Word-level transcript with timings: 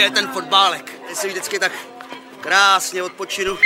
je 0.00 0.10
ten 0.10 0.28
fotbálek. 0.28 1.00
Já 1.08 1.14
si 1.14 1.28
vždycky 1.28 1.58
tak 1.58 1.72
krásně 2.40 3.02
odpočinu. 3.02 3.56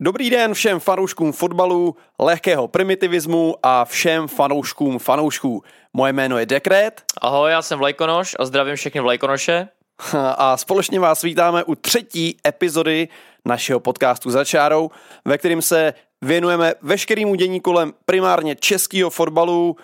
Dobrý 0.00 0.30
den 0.30 0.54
všem 0.54 0.80
fanouškům 0.80 1.32
fotbalu, 1.32 1.96
lehkého 2.18 2.68
primitivismu 2.68 3.54
a 3.62 3.84
všem 3.84 4.28
fanouškům 4.28 4.98
fanoušků. 4.98 5.62
Moje 5.92 6.12
jméno 6.12 6.38
je 6.38 6.46
Dekret. 6.46 7.02
Ahoj, 7.20 7.50
já 7.50 7.62
jsem 7.62 7.78
Vlajkonoš 7.78 8.36
a 8.38 8.44
zdravím 8.44 8.76
všechny 8.76 9.00
Vlajkonoše. 9.00 9.68
A 10.36 10.56
společně 10.56 11.00
vás 11.00 11.22
vítáme 11.22 11.64
u 11.64 11.74
třetí 11.74 12.36
epizody 12.46 13.08
našeho 13.44 13.80
podcastu 13.80 14.30
za 14.30 14.44
čárou, 14.44 14.90
ve 15.24 15.38
kterým 15.38 15.62
se 15.62 15.94
věnujeme 16.22 16.74
veškerým 16.82 17.36
dění 17.36 17.60
kolem 17.60 17.92
primárně 18.04 18.56
českého 18.56 19.10
fotbalu, 19.10 19.76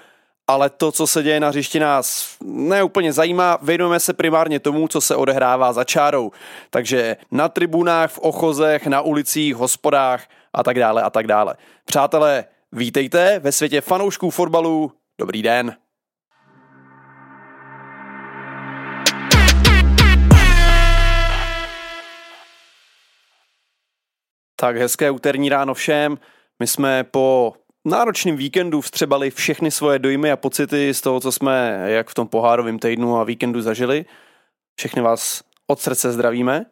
ale 0.46 0.70
to, 0.70 0.92
co 0.92 1.06
se 1.06 1.22
děje 1.22 1.40
na 1.40 1.48
hřišti 1.48 1.80
nás 1.80 2.36
neúplně 2.44 3.12
zajímá, 3.12 3.58
věnujeme 3.62 4.00
se 4.00 4.12
primárně 4.12 4.60
tomu, 4.60 4.88
co 4.88 5.00
se 5.00 5.16
odehrává 5.16 5.72
za 5.72 5.84
čárou. 5.84 6.30
Takže 6.70 7.16
na 7.30 7.48
tribunách, 7.48 8.10
v 8.10 8.18
ochozech, 8.18 8.86
na 8.86 9.00
ulicích, 9.00 9.56
hospodách 9.56 10.24
a 10.52 10.62
tak 10.62 10.78
dále 10.78 11.02
a 11.02 11.10
tak 11.10 11.26
dále. 11.26 11.56
Přátelé, 11.84 12.44
vítejte 12.72 13.38
ve 13.38 13.52
světě 13.52 13.80
fanoušků 13.80 14.30
fotbalu. 14.30 14.92
Dobrý 15.18 15.42
den. 15.42 15.76
Tak 24.56 24.76
hezké 24.76 25.10
úterní 25.10 25.48
ráno 25.48 25.74
všem. 25.74 26.18
My 26.58 26.66
jsme 26.66 27.04
po 27.04 27.54
náročným 27.84 28.36
víkendu 28.36 28.80
vstřebali 28.80 29.30
všechny 29.30 29.70
svoje 29.70 29.98
dojmy 29.98 30.30
a 30.30 30.36
pocity 30.36 30.94
z 30.94 31.00
toho, 31.00 31.20
co 31.20 31.32
jsme 31.32 31.84
jak 31.86 32.08
v 32.08 32.14
tom 32.14 32.28
pohárovém 32.28 32.78
týdnu 32.78 33.16
a 33.16 33.24
víkendu 33.24 33.60
zažili. 33.60 34.04
Všechny 34.76 35.02
vás 35.02 35.42
od 35.66 35.80
srdce 35.80 36.12
zdravíme 36.12 36.64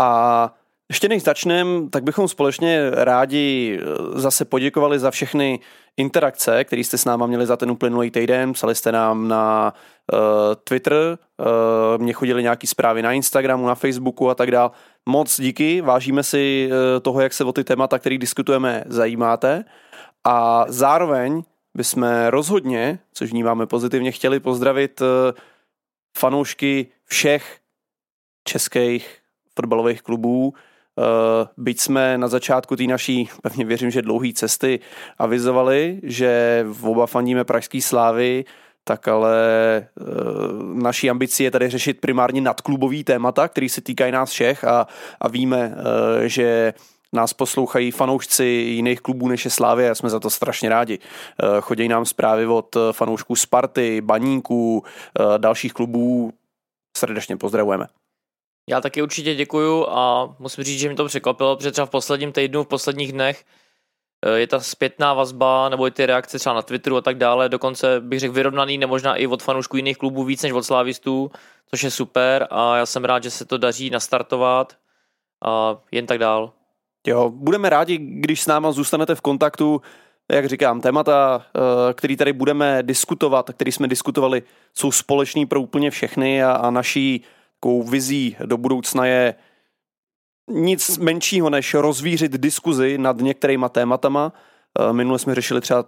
a 0.00 0.54
ještě 0.88 1.08
než 1.08 1.22
začneme, 1.22 1.88
tak 1.90 2.04
bychom 2.04 2.28
společně 2.28 2.90
rádi 2.90 3.78
eh, 3.80 4.20
zase 4.20 4.44
poděkovali 4.44 4.98
za 4.98 5.10
všechny 5.10 5.60
interakce, 5.96 6.64
které 6.64 6.84
jste 6.84 6.98
s 6.98 7.04
náma 7.04 7.26
měli 7.26 7.46
za 7.46 7.56
ten 7.56 7.70
uplynulý 7.70 8.10
týden. 8.10 8.52
Psali 8.52 8.74
jste 8.74 8.92
nám 8.92 9.28
na 9.28 9.74
uh, 10.12 10.18
Twitter, 10.64 10.92
uh, 10.92 12.02
mě 12.02 12.12
chodili 12.12 12.42
nějaký 12.42 12.66
zprávy 12.66 13.02
na 13.02 13.12
Instagramu, 13.12 13.66
na 13.66 13.74
Facebooku 13.74 14.30
a 14.30 14.34
tak 14.34 14.50
dále. 14.50 14.70
Moc 15.06 15.40
díky, 15.40 15.80
vážíme 15.80 16.22
si 16.22 16.70
uh, 16.70 17.00
toho, 17.02 17.20
jak 17.20 17.32
se 17.32 17.44
o 17.44 17.52
ty 17.52 17.64
témata, 17.64 17.98
které 17.98 18.18
diskutujeme, 18.18 18.84
zajímáte. 18.86 19.64
A 20.28 20.64
zároveň 20.68 21.42
bychom 21.74 22.08
rozhodně, 22.28 22.98
což 23.12 23.30
vnímáme 23.30 23.66
pozitivně, 23.66 24.12
chtěli 24.12 24.40
pozdravit 24.40 25.02
eh, 25.02 25.32
fanoušky 26.18 26.86
všech 27.04 27.58
českých 28.44 29.18
fotbalových 29.56 30.02
klubů. 30.02 30.54
Eh, 30.54 31.48
byť 31.56 31.80
jsme 31.80 32.18
na 32.18 32.28
začátku 32.28 32.76
té 32.76 32.84
naší, 32.84 33.28
pevně 33.42 33.64
věřím, 33.64 33.90
že 33.90 34.02
dlouhé 34.02 34.32
cesty 34.32 34.80
avizovali, 35.18 36.00
že 36.02 36.64
v 36.68 36.88
oba 36.88 37.06
fandíme 37.06 37.44
pražský 37.44 37.82
slávy, 37.82 38.44
tak 38.84 39.08
ale 39.08 39.36
e, 39.76 39.84
naší 40.74 41.10
ambicí 41.10 41.44
je 41.44 41.50
tady 41.50 41.68
řešit 41.68 42.00
primárně 42.00 42.40
nadklubový 42.40 43.04
témata, 43.04 43.48
který 43.48 43.68
se 43.68 43.80
týkají 43.80 44.12
nás 44.12 44.30
všech 44.30 44.64
a, 44.64 44.86
a 45.20 45.28
víme, 45.28 45.74
že 46.26 46.74
nás 47.12 47.32
poslouchají 47.32 47.90
fanoušci 47.90 48.44
jiných 48.44 49.00
klubů 49.00 49.28
než 49.28 49.44
je 49.44 49.50
Slávě 49.50 49.90
a 49.90 49.94
jsme 49.94 50.10
za 50.10 50.20
to 50.20 50.30
strašně 50.30 50.68
rádi. 50.68 50.98
Eh, 50.98 51.60
chodí 51.60 51.88
nám 51.88 52.06
zprávy 52.06 52.46
od 52.46 52.76
eh, 52.76 52.92
fanoušků 52.92 53.36
Sparty, 53.36 54.00
Baníků, 54.00 54.84
eh, 54.84 55.38
dalších 55.38 55.72
klubů. 55.72 56.32
Srdečně 56.96 57.36
pozdravujeme. 57.36 57.86
Já 58.70 58.80
taky 58.80 59.02
určitě 59.02 59.34
děkuju 59.34 59.86
a 59.88 60.34
musím 60.38 60.64
říct, 60.64 60.80
že 60.80 60.88
mi 60.88 60.94
to 60.94 61.06
překvapilo, 61.06 61.56
protože 61.56 61.72
třeba 61.72 61.86
v 61.86 61.90
posledním 61.90 62.32
týdnu, 62.32 62.64
v 62.64 62.68
posledních 62.68 63.12
dnech 63.12 63.44
je 64.34 64.46
ta 64.46 64.60
zpětná 64.60 65.14
vazba 65.14 65.68
nebo 65.68 65.86
i 65.86 65.90
ty 65.90 66.06
reakce 66.06 66.38
třeba 66.38 66.54
na 66.54 66.62
Twitteru 66.62 66.96
a 66.96 67.00
tak 67.00 67.16
dále, 67.16 67.48
dokonce 67.48 68.00
bych 68.00 68.20
řekl 68.20 68.34
vyrovnaný, 68.34 68.78
nemožná 68.78 69.16
i 69.16 69.26
od 69.26 69.42
fanoušků 69.42 69.76
jiných 69.76 69.98
klubů 69.98 70.24
víc 70.24 70.42
než 70.42 70.52
od 70.52 70.62
slávistů, 70.62 71.30
což 71.70 71.82
je 71.82 71.90
super 71.90 72.46
a 72.50 72.76
já 72.76 72.86
jsem 72.86 73.04
rád, 73.04 73.22
že 73.22 73.30
se 73.30 73.44
to 73.44 73.58
daří 73.58 73.90
nastartovat 73.90 74.76
a 75.44 75.76
jen 75.92 76.06
tak 76.06 76.18
dál. 76.18 76.52
Jo, 77.08 77.30
budeme 77.34 77.70
rádi, 77.70 77.98
když 77.98 78.42
s 78.42 78.46
náma 78.46 78.72
zůstanete 78.72 79.14
v 79.14 79.20
kontaktu, 79.20 79.82
jak 80.32 80.46
říkám, 80.46 80.80
témata, 80.80 81.46
eh, 81.46 81.94
který 81.94 82.16
tady 82.16 82.32
budeme 82.32 82.82
diskutovat, 82.82 83.50
který 83.50 83.72
jsme 83.72 83.88
diskutovali, 83.88 84.42
jsou 84.74 84.92
společný 84.92 85.46
pro 85.46 85.60
úplně 85.60 85.90
všechny 85.90 86.44
a, 86.44 86.52
a 86.52 86.70
naší 86.70 87.24
vizí 87.90 88.36
do 88.44 88.56
budoucna 88.56 89.06
je 89.06 89.34
nic 90.50 90.98
menšího, 90.98 91.50
než 91.50 91.74
rozvířit 91.74 92.32
diskuzi 92.32 92.98
nad 92.98 93.16
některýma 93.16 93.68
tématama. 93.68 94.32
Eh, 94.78 94.92
minule 94.92 95.18
jsme 95.18 95.34
řešili 95.34 95.60
třeba 95.60 95.84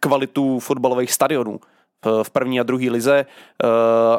kvalitu 0.00 0.58
fotbalových 0.60 1.12
stadionů 1.12 1.60
v 2.22 2.30
první 2.30 2.60
a 2.60 2.62
druhé 2.62 2.90
lize. 2.90 3.26
Eh, 3.26 3.66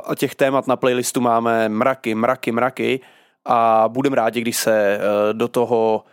a 0.06 0.16
těch 0.16 0.36
témat 0.36 0.68
na 0.68 0.76
playlistu 0.76 1.22
máme 1.22 1.70
mraky, 1.70 2.16
mraky, 2.16 2.52
mraky. 2.52 3.00
A 3.46 3.86
budeme 3.88 4.16
rádi, 4.16 4.42
když 4.42 4.58
se 4.58 5.00
do 5.34 5.48
toho 5.48 6.04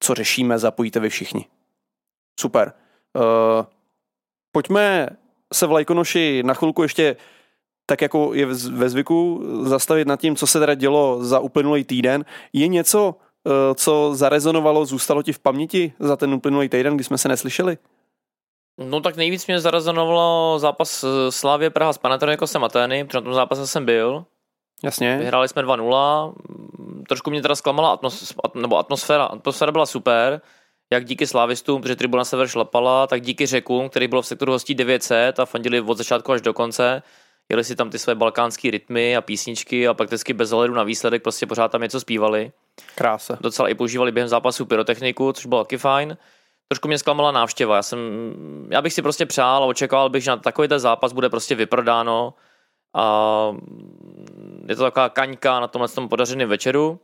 co 0.00 0.14
řešíme, 0.14 0.58
zapojíte 0.58 1.00
vy 1.00 1.08
všichni. 1.08 1.46
Super. 2.40 2.72
Uh, 3.16 3.66
pojďme 4.52 5.08
se 5.54 5.66
v 5.66 5.72
Lajkonoši 5.72 6.42
na 6.42 6.54
chvilku 6.54 6.82
ještě 6.82 7.16
tak 7.86 8.02
jako 8.02 8.34
je 8.34 8.46
ve 8.70 8.88
zvyku 8.88 9.42
zastavit 9.62 10.08
nad 10.08 10.20
tím, 10.20 10.36
co 10.36 10.46
se 10.46 10.60
teda 10.60 10.74
dělo 10.74 11.24
za 11.24 11.38
uplynulý 11.38 11.84
týden. 11.84 12.24
Je 12.52 12.68
něco, 12.68 13.14
uh, 13.44 13.52
co 13.74 14.10
zarezonovalo, 14.14 14.84
zůstalo 14.84 15.22
ti 15.22 15.32
v 15.32 15.38
paměti 15.38 15.92
za 15.98 16.16
ten 16.16 16.34
uplynulý 16.34 16.68
týden, 16.68 16.94
kdy 16.94 17.04
jsme 17.04 17.18
se 17.18 17.28
neslyšeli? 17.28 17.78
No 18.78 19.00
tak 19.00 19.16
nejvíc 19.16 19.46
mě 19.46 19.60
zarezonovalo 19.60 20.58
zápas 20.58 21.04
Slávě 21.30 21.70
Praha 21.70 21.92
s 21.92 21.98
Panathinaikosem 21.98 22.64
Atény, 22.64 23.04
protože 23.04 23.18
na 23.18 23.22
tom 23.22 23.34
zápase 23.34 23.66
jsem 23.66 23.84
byl. 23.84 24.24
Jasně. 24.84 25.16
Vyhráli 25.18 25.48
jsme 25.48 25.62
2-0, 25.62 26.34
trošku 27.08 27.30
mě 27.30 27.42
teda 27.42 27.54
zklamala 27.54 27.92
atmos, 27.92 28.34
nebo 28.54 28.78
atmosféra. 28.78 29.24
Atmosféra 29.24 29.72
byla 29.72 29.86
super, 29.86 30.40
jak 30.92 31.04
díky 31.04 31.26
slávistům, 31.26 31.82
protože 31.82 31.96
tribuna 31.96 32.24
sever 32.24 32.48
šlapala, 32.48 33.06
tak 33.06 33.22
díky 33.22 33.46
řekům, 33.46 33.88
který 33.88 34.08
byl 34.08 34.22
v 34.22 34.26
sektoru 34.26 34.52
hostí 34.52 34.74
900 34.74 35.40
a 35.40 35.44
fandili 35.46 35.80
od 35.80 35.98
začátku 35.98 36.32
až 36.32 36.40
do 36.40 36.54
konce. 36.54 37.02
Jeli 37.48 37.64
si 37.64 37.76
tam 37.76 37.90
ty 37.90 37.98
své 37.98 38.14
balkánské 38.14 38.70
rytmy 38.70 39.16
a 39.16 39.20
písničky 39.20 39.88
a 39.88 39.94
prakticky 39.94 40.32
bez 40.32 40.52
ohledu 40.52 40.74
na 40.74 40.82
výsledek 40.82 41.22
prostě 41.22 41.46
pořád 41.46 41.72
tam 41.72 41.82
něco 41.82 42.00
zpívali. 42.00 42.52
Krása. 42.94 43.38
Docela 43.40 43.68
i 43.68 43.74
používali 43.74 44.12
během 44.12 44.28
zápasu 44.28 44.66
pyrotechniku, 44.66 45.32
což 45.32 45.46
bylo 45.46 45.64
taky 45.64 45.78
fajn. 45.78 46.16
Trošku 46.68 46.88
mě 46.88 46.98
zklamala 46.98 47.32
návštěva. 47.32 47.76
Já, 47.76 47.82
jsem, 47.82 47.98
já 48.70 48.82
bych 48.82 48.92
si 48.92 49.02
prostě 49.02 49.26
přál 49.26 49.62
a 49.62 49.66
očekával 49.66 50.08
bych, 50.08 50.24
že 50.24 50.30
na 50.30 50.36
takový 50.36 50.68
ten 50.68 50.78
zápas 50.78 51.12
bude 51.12 51.28
prostě 51.28 51.54
vyprodáno 51.54 52.34
a 52.96 53.52
je 54.68 54.76
to 54.76 54.82
taková 54.82 55.08
kaňka 55.08 55.60
na 55.60 55.68
tomhle 55.68 55.88
tom 55.88 56.08
podařeném 56.08 56.48
večeru. 56.48 57.00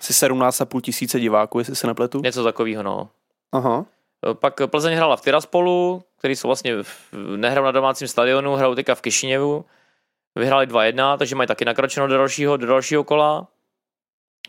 Asi 0.00 0.12
17,5 0.12 0.80
tisíce 0.80 1.20
diváků, 1.20 1.58
jestli 1.58 1.76
se 1.76 1.86
nepletu. 1.86 2.20
Něco 2.20 2.44
takového, 2.44 2.82
no. 2.82 3.08
Aha. 3.52 3.84
Pak 4.32 4.60
Plzeň 4.66 4.96
hrála 4.96 5.16
v 5.16 5.20
Tiraspolu, 5.20 6.02
který 6.18 6.36
jsou 6.36 6.48
vlastně 6.48 6.74
nehrál 7.36 7.64
na 7.64 7.70
domácím 7.70 8.08
stadionu, 8.08 8.54
hrajou 8.54 8.74
teďka 8.74 8.94
v 8.94 9.00
Kišiněvu. 9.00 9.64
Vyhráli 10.34 10.66
2-1, 10.66 11.18
takže 11.18 11.36
mají 11.36 11.46
taky 11.46 11.64
nakročeno 11.64 12.06
do 12.06 12.16
dalšího, 12.16 12.56
do 12.56 12.66
dalšího 12.66 13.04
kola. 13.04 13.48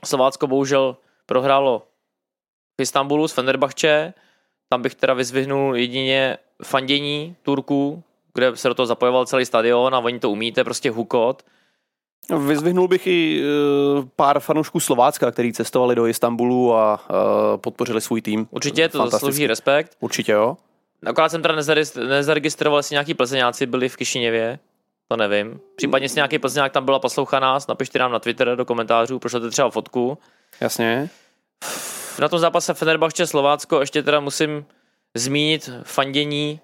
Slovácko 0.05 0.47
bohužel 0.47 0.97
prohrálo 1.25 1.87
v 2.77 2.81
Istanbulu 2.81 3.27
s 3.27 3.33
Fenerbahče. 3.33 4.13
Tam 4.69 4.81
bych 4.81 4.95
teda 4.95 5.13
vyzvihnul 5.13 5.75
jedině 5.75 6.37
fandění 6.63 7.35
Turků, 7.41 8.03
kde 8.35 8.55
se 8.55 8.67
do 8.67 8.73
toho 8.73 8.85
zapojoval 8.85 9.25
celý 9.25 9.45
stadion 9.45 9.95
a 9.95 9.99
oni 9.99 10.19
to 10.19 10.31
umíte, 10.31 10.63
prostě 10.63 10.91
hukot. 10.91 11.43
Vyzvihnul 12.47 12.87
bych 12.87 13.07
i 13.07 13.41
uh, 13.97 14.05
pár 14.15 14.39
fanoušků 14.39 14.79
Slovácka, 14.79 15.31
kteří 15.31 15.53
cestovali 15.53 15.95
do 15.95 16.07
Istanbulu 16.07 16.73
a 16.73 16.99
uh, 17.09 17.57
podpořili 17.57 18.01
svůj 18.01 18.21
tým. 18.21 18.47
Určitě, 18.51 18.89
to 18.89 19.07
zaslouží 19.09 19.47
respekt. 19.47 19.97
Určitě 19.99 20.31
jo. 20.31 20.57
Akorát 21.05 21.29
jsem 21.29 21.41
teda 21.41 21.55
nezaregistroval, 22.07 22.79
jestli 22.79 22.93
nějaký 22.93 23.13
plzeňáci 23.13 23.65
byli 23.65 23.89
v 23.89 23.95
Kišiněvě. 23.95 24.59
To 25.07 25.17
nevím. 25.17 25.59
Případně, 25.75 26.05
jestli 26.05 26.17
nějaký 26.17 26.39
plzeňák 26.39 26.71
tam 26.71 26.85
byla 26.85 26.99
poslouchá 26.99 27.39
nás, 27.39 27.67
napište 27.67 27.99
nám 27.99 28.11
na 28.11 28.19
Twitter 28.19 28.55
do 28.55 28.65
komentářů, 28.65 29.19
pošlete 29.19 29.49
třeba 29.49 29.69
fotku. 29.69 30.17
Jasně. 30.61 31.09
Na 32.19 32.29
tom 32.29 32.39
zápase 32.39 32.73
Fenerbahce 32.73 33.27
Slovácko 33.27 33.79
ještě 33.79 34.03
teda 34.03 34.19
musím 34.19 34.65
zmínit 35.15 35.69
fandění 35.83 36.59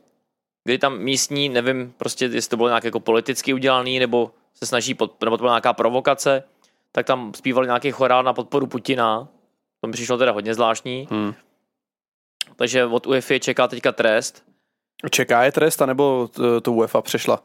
kdy 0.63 0.77
tam 0.77 0.99
místní, 0.99 1.49
nevím, 1.49 1.93
prostě 1.97 2.25
jestli 2.25 2.49
to 2.49 2.57
bylo 2.57 2.69
nějak 2.69 2.83
jako 2.83 2.99
politicky 2.99 3.53
udělaný, 3.53 3.99
nebo 3.99 4.31
se 4.53 4.65
snaží, 4.65 4.93
pod, 4.93 5.21
nebo 5.21 5.37
to 5.37 5.43
byla 5.43 5.53
nějaká 5.53 5.73
provokace, 5.73 6.43
tak 6.91 7.05
tam 7.05 7.33
zpívali 7.33 7.67
nějaký 7.67 7.91
chorál 7.91 8.23
na 8.23 8.33
podporu 8.33 8.67
Putina. 8.67 9.27
To 9.81 9.87
mi 9.87 9.93
přišlo 9.93 10.17
teda 10.17 10.31
hodně 10.31 10.53
zvláštní. 10.53 11.07
Hmm. 11.11 11.33
Takže 12.55 12.85
od 12.85 13.07
UEFA 13.07 13.39
čeká 13.39 13.67
teďka 13.67 13.91
trest. 13.91 14.43
Čeká 15.09 15.43
je 15.43 15.51
trest, 15.51 15.81
anebo 15.81 16.29
to 16.61 16.73
UEFA 16.73 17.01
přešla? 17.01 17.43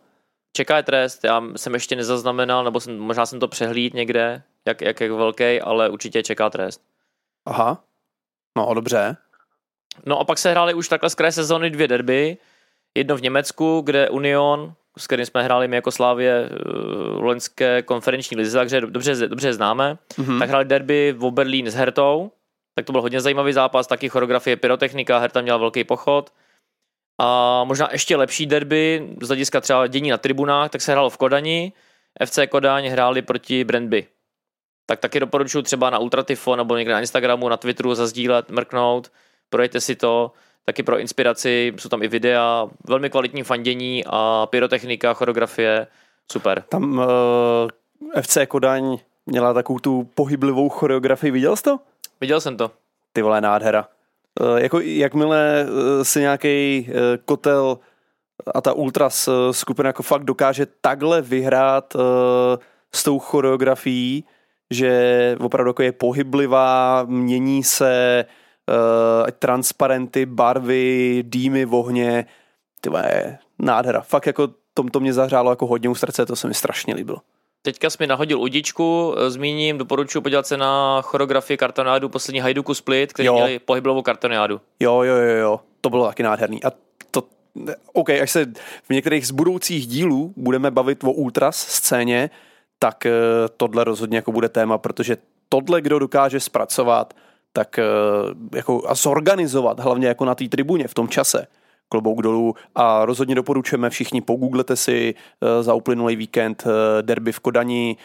čeká 0.57 0.77
je 0.77 0.83
trest, 0.83 1.25
já 1.25 1.43
jsem 1.57 1.75
ještě 1.75 1.97
nezaznamenal, 1.97 2.65
nebo 2.65 2.81
jsem, 2.81 2.99
možná 2.99 3.27
jsem 3.27 3.41
to 3.41 3.49
přehlíd 3.49 3.95
někde, 3.95 4.43
jak, 4.67 4.81
jak, 4.81 5.01
jak 5.01 5.11
velký, 5.11 5.61
ale 5.61 5.89
určitě 5.89 6.23
čeká 6.23 6.51
trest. 6.51 6.81
Aha. 7.47 7.85
No, 8.59 8.75
dobře. 8.75 9.17
No 10.07 10.19
a 10.19 10.25
pak 10.25 10.39
se 10.39 10.51
hrály 10.51 10.75
už 10.75 10.89
takhle 10.89 11.11
z 11.11 11.15
kraje 11.15 11.33
sezóny 11.33 11.71
dvě 11.71 11.89
derby. 11.89 12.37
Jedno 12.97 13.17
v 13.17 13.23
Německu, 13.23 13.81
kde 13.85 14.11
Union, 14.11 14.75
s 14.99 15.07
kterým 15.07 15.27
jsme 15.27 15.43
hráli 15.43 15.69
my 15.69 15.77
jako 15.77 15.91
Slávě 15.91 16.49
v 17.19 17.23
loňské 17.23 17.83
konferenční 17.83 18.37
lize, 18.37 18.59
takže 18.59 18.81
dobře, 18.81 19.29
dobře 19.29 19.53
známe, 19.53 19.99
mm-hmm. 20.09 20.39
tak 20.39 20.49
hráli 20.49 20.65
derby 20.65 21.15
v 21.17 21.25
Oberlín 21.25 21.67
s 21.71 21.75
Hertou, 21.75 22.31
tak 22.75 22.87
to 22.87 22.93
byl 22.93 23.01
hodně 23.01 23.21
zajímavý 23.21 23.53
zápas, 23.53 23.87
taky 23.87 24.09
choreografie 24.09 24.57
pyrotechnika, 24.57 25.19
Herta 25.19 25.41
měla 25.41 25.59
velký 25.59 25.85
pochod. 25.85 26.33
A 27.21 27.65
možná 27.65 27.89
ještě 27.93 28.17
lepší 28.17 28.47
derby 28.47 29.09
z 29.23 29.27
hlediska 29.27 29.61
třeba 29.61 29.87
dění 29.87 30.11
na 30.11 30.19
tribunách, 30.19 30.71
tak 30.71 30.83
se 30.83 30.93
hrálo 30.93 31.11
v 31.11 31.17
Kodani. 31.17 31.73
FC 32.25 32.39
Kodaň 32.49 32.87
hráli 32.87 33.23
proti 33.23 33.65
Brandby. 33.65 34.07
Tak 34.87 35.01
taky 35.01 35.21
doporučuji 35.21 35.63
třeba 35.63 35.91
na 35.91 35.99
Ultratifo 35.99 36.57
nebo 36.57 36.77
někde 36.77 36.93
na 36.93 37.01
Instagramu, 37.01 37.49
na 37.49 37.57
Twitteru 37.57 37.95
zazdílet, 37.95 38.51
mrknout, 38.51 39.13
projďte 39.51 39.81
si 39.81 39.97
to, 39.97 40.33
taky 40.67 40.83
pro 40.83 40.99
inspiraci, 40.99 41.73
jsou 41.77 41.89
tam 41.89 42.03
i 42.03 42.09
videa, 42.09 42.69
velmi 42.89 43.11
kvalitní 43.11 43.43
fandění 43.43 44.05
a 44.07 44.47
pyrotechnika, 44.51 45.15
choreografie, 45.15 45.87
super. 46.33 46.65
Tam 46.69 46.99
uh, 46.99 47.05
eh, 48.17 48.23
FC 48.23 48.39
Kodaň 48.49 48.99
měla 49.27 49.55
takovou 49.55 49.79
tu 49.79 50.11
pohyblivou 50.15 50.69
choreografii, 50.69 51.31
viděl 51.31 51.57
jsi 51.57 51.63
to? 51.63 51.79
Viděl 52.21 52.41
jsem 52.41 52.57
to. 52.57 52.71
Ty 53.13 53.23
vole, 53.23 53.41
nádhera. 53.41 53.89
Uh, 54.41 54.57
jako 54.57 54.81
jakmile 54.81 55.67
uh, 55.69 56.03
si 56.03 56.21
nějaký 56.21 56.87
uh, 56.89 56.95
kotel 57.25 57.79
a 58.55 58.61
ta 58.61 58.73
Ultras 58.73 59.29
uh, 59.29 59.35
skupina 59.51 59.89
jako 59.89 60.03
fakt 60.03 60.25
dokáže 60.25 60.67
takhle 60.81 61.23
vyhrát 61.23 61.95
uh, 61.95 62.03
s 62.95 63.05
tou 63.05 63.19
choreografií, 63.19 64.25
že 64.71 65.37
opravdu 65.41 65.69
jako 65.69 65.83
je 65.83 65.93
pohyblivá, 65.93 67.05
mění 67.05 67.65
se, 67.65 68.25
uh, 68.69 69.31
transparenty, 69.39 70.27
barvy, 70.27 71.23
dýmy 71.27 71.67
ohně, 71.67 72.27
ty 72.81 72.91
je 73.07 73.39
nádhera. 73.59 74.01
Fakt 74.01 74.27
jako 74.27 74.49
tom 74.77 74.89
to 74.89 75.01
mě 75.01 75.13
zahřálo 75.13 75.51
jako 75.51 75.67
hodně 75.67 75.89
u 75.89 75.95
srdce, 75.95 76.27
to 76.27 76.37
se 76.37 76.49
mi 76.49 76.55
strašně 76.55 76.95
líbilo. 76.95 77.19
Teďka 77.63 77.91
jsi 77.91 77.97
mi 78.01 78.07
nahodil 78.07 78.41
udičku, 78.41 79.15
eh, 79.19 79.31
zmíním, 79.31 79.79
doporučuji 79.79 80.21
podívat 80.21 80.47
se 80.47 80.57
na 80.57 81.03
choreografii 81.03 81.57
kartonádu 81.57 82.09
poslední 82.09 82.41
Hajduku 82.41 82.75
Split, 82.75 83.13
který 83.13 83.27
jo. 83.27 83.35
měli 83.35 83.59
pohyblovou 83.59 84.03
kartonádu. 84.03 84.61
Jo, 84.81 85.03
jo, 85.03 85.15
jo, 85.17 85.37
jo, 85.37 85.61
to 85.81 85.91
bylo 85.91 86.07
taky 86.07 86.23
nádherný. 86.23 86.65
A 86.65 86.73
to, 87.11 87.23
OK, 87.93 88.11
až 88.11 88.31
se 88.31 88.47
v 88.83 88.91
některých 88.91 89.27
z 89.27 89.31
budoucích 89.31 89.87
dílů 89.87 90.33
budeme 90.37 90.71
bavit 90.71 91.05
o 91.05 91.13
ultras 91.13 91.57
scéně, 91.57 92.31
tak 92.79 93.07
eh, 93.07 93.13
tohle 93.57 93.85
rozhodně 93.85 94.19
jako 94.19 94.33
bude 94.33 94.49
téma, 94.49 94.79
protože 94.79 95.17
tohle, 95.49 95.81
kdo 95.81 95.99
dokáže 95.99 96.41
zpracovat, 96.41 97.15
tak 97.57 97.79
eh, 97.79 97.85
jako 98.55 98.83
a 98.89 98.95
zorganizovat, 98.95 99.81
hlavně 99.81 100.09
jako 100.09 100.25
na 100.25 100.35
té 100.35 100.49
tribuně 100.49 100.89
v 100.89 100.95
tom 100.95 101.09
čase, 101.09 101.47
klobouk 101.89 102.23
dolů 102.23 102.55
a 102.75 103.05
rozhodně 103.05 103.35
doporučujeme 103.35 103.91
všichni, 103.91 104.21
pogooglete 104.21 104.77
si 104.77 105.15
uh, 105.15 105.63
za 105.63 105.75
uplynulý 105.75 106.17
víkend 106.17 106.65
uh, 106.67 106.73
derby 107.03 107.33
v 107.33 107.41
Kodani, 107.41 107.97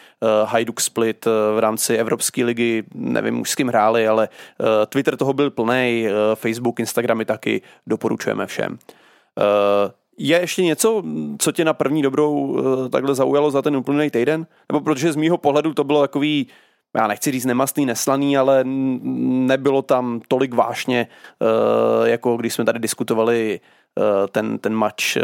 Hajduk 0.44 0.80
Split 0.80 1.26
v 1.26 1.58
rámci 1.58 1.96
Evropské 1.96 2.44
ligy, 2.44 2.84
nevím 2.94 3.40
už 3.40 3.50
s 3.50 3.54
kým 3.54 3.68
hráli, 3.68 4.08
ale 4.08 4.28
Twitter 4.88 5.16
toho 5.16 5.32
byl 5.32 5.50
plný, 5.50 6.06
Facebook, 6.34 6.80
Instagramy 6.80 7.24
taky, 7.24 7.62
doporučujeme 7.86 8.46
všem. 8.46 8.78
Je 10.18 10.40
ještě 10.40 10.62
něco, 10.62 11.02
co 11.38 11.52
tě 11.52 11.64
na 11.64 11.74
první 11.74 12.02
dobrou 12.02 12.56
takhle 12.90 13.14
zaujalo 13.14 13.50
za 13.50 13.62
ten 13.62 13.76
uplynulý 13.76 14.10
týden? 14.10 14.46
Nebo 14.72 14.80
protože 14.80 15.12
z 15.12 15.16
mýho 15.16 15.38
pohledu 15.38 15.74
to 15.74 15.84
bylo 15.84 16.00
takový 16.00 16.46
já 16.96 17.06
nechci 17.06 17.32
říct 17.32 17.44
nemastný, 17.44 17.86
neslaný, 17.86 18.38
ale 18.38 18.60
nebylo 18.64 19.82
tam 19.82 20.20
tolik 20.28 20.54
vášně, 20.54 21.06
eh, 21.42 22.10
jako 22.10 22.36
když 22.36 22.54
jsme 22.54 22.64
tady 22.64 22.78
diskutovali 22.78 23.60
eh, 23.98 24.28
ten, 24.28 24.58
ten 24.58 24.74
match 24.74 25.16
eh, 25.16 25.22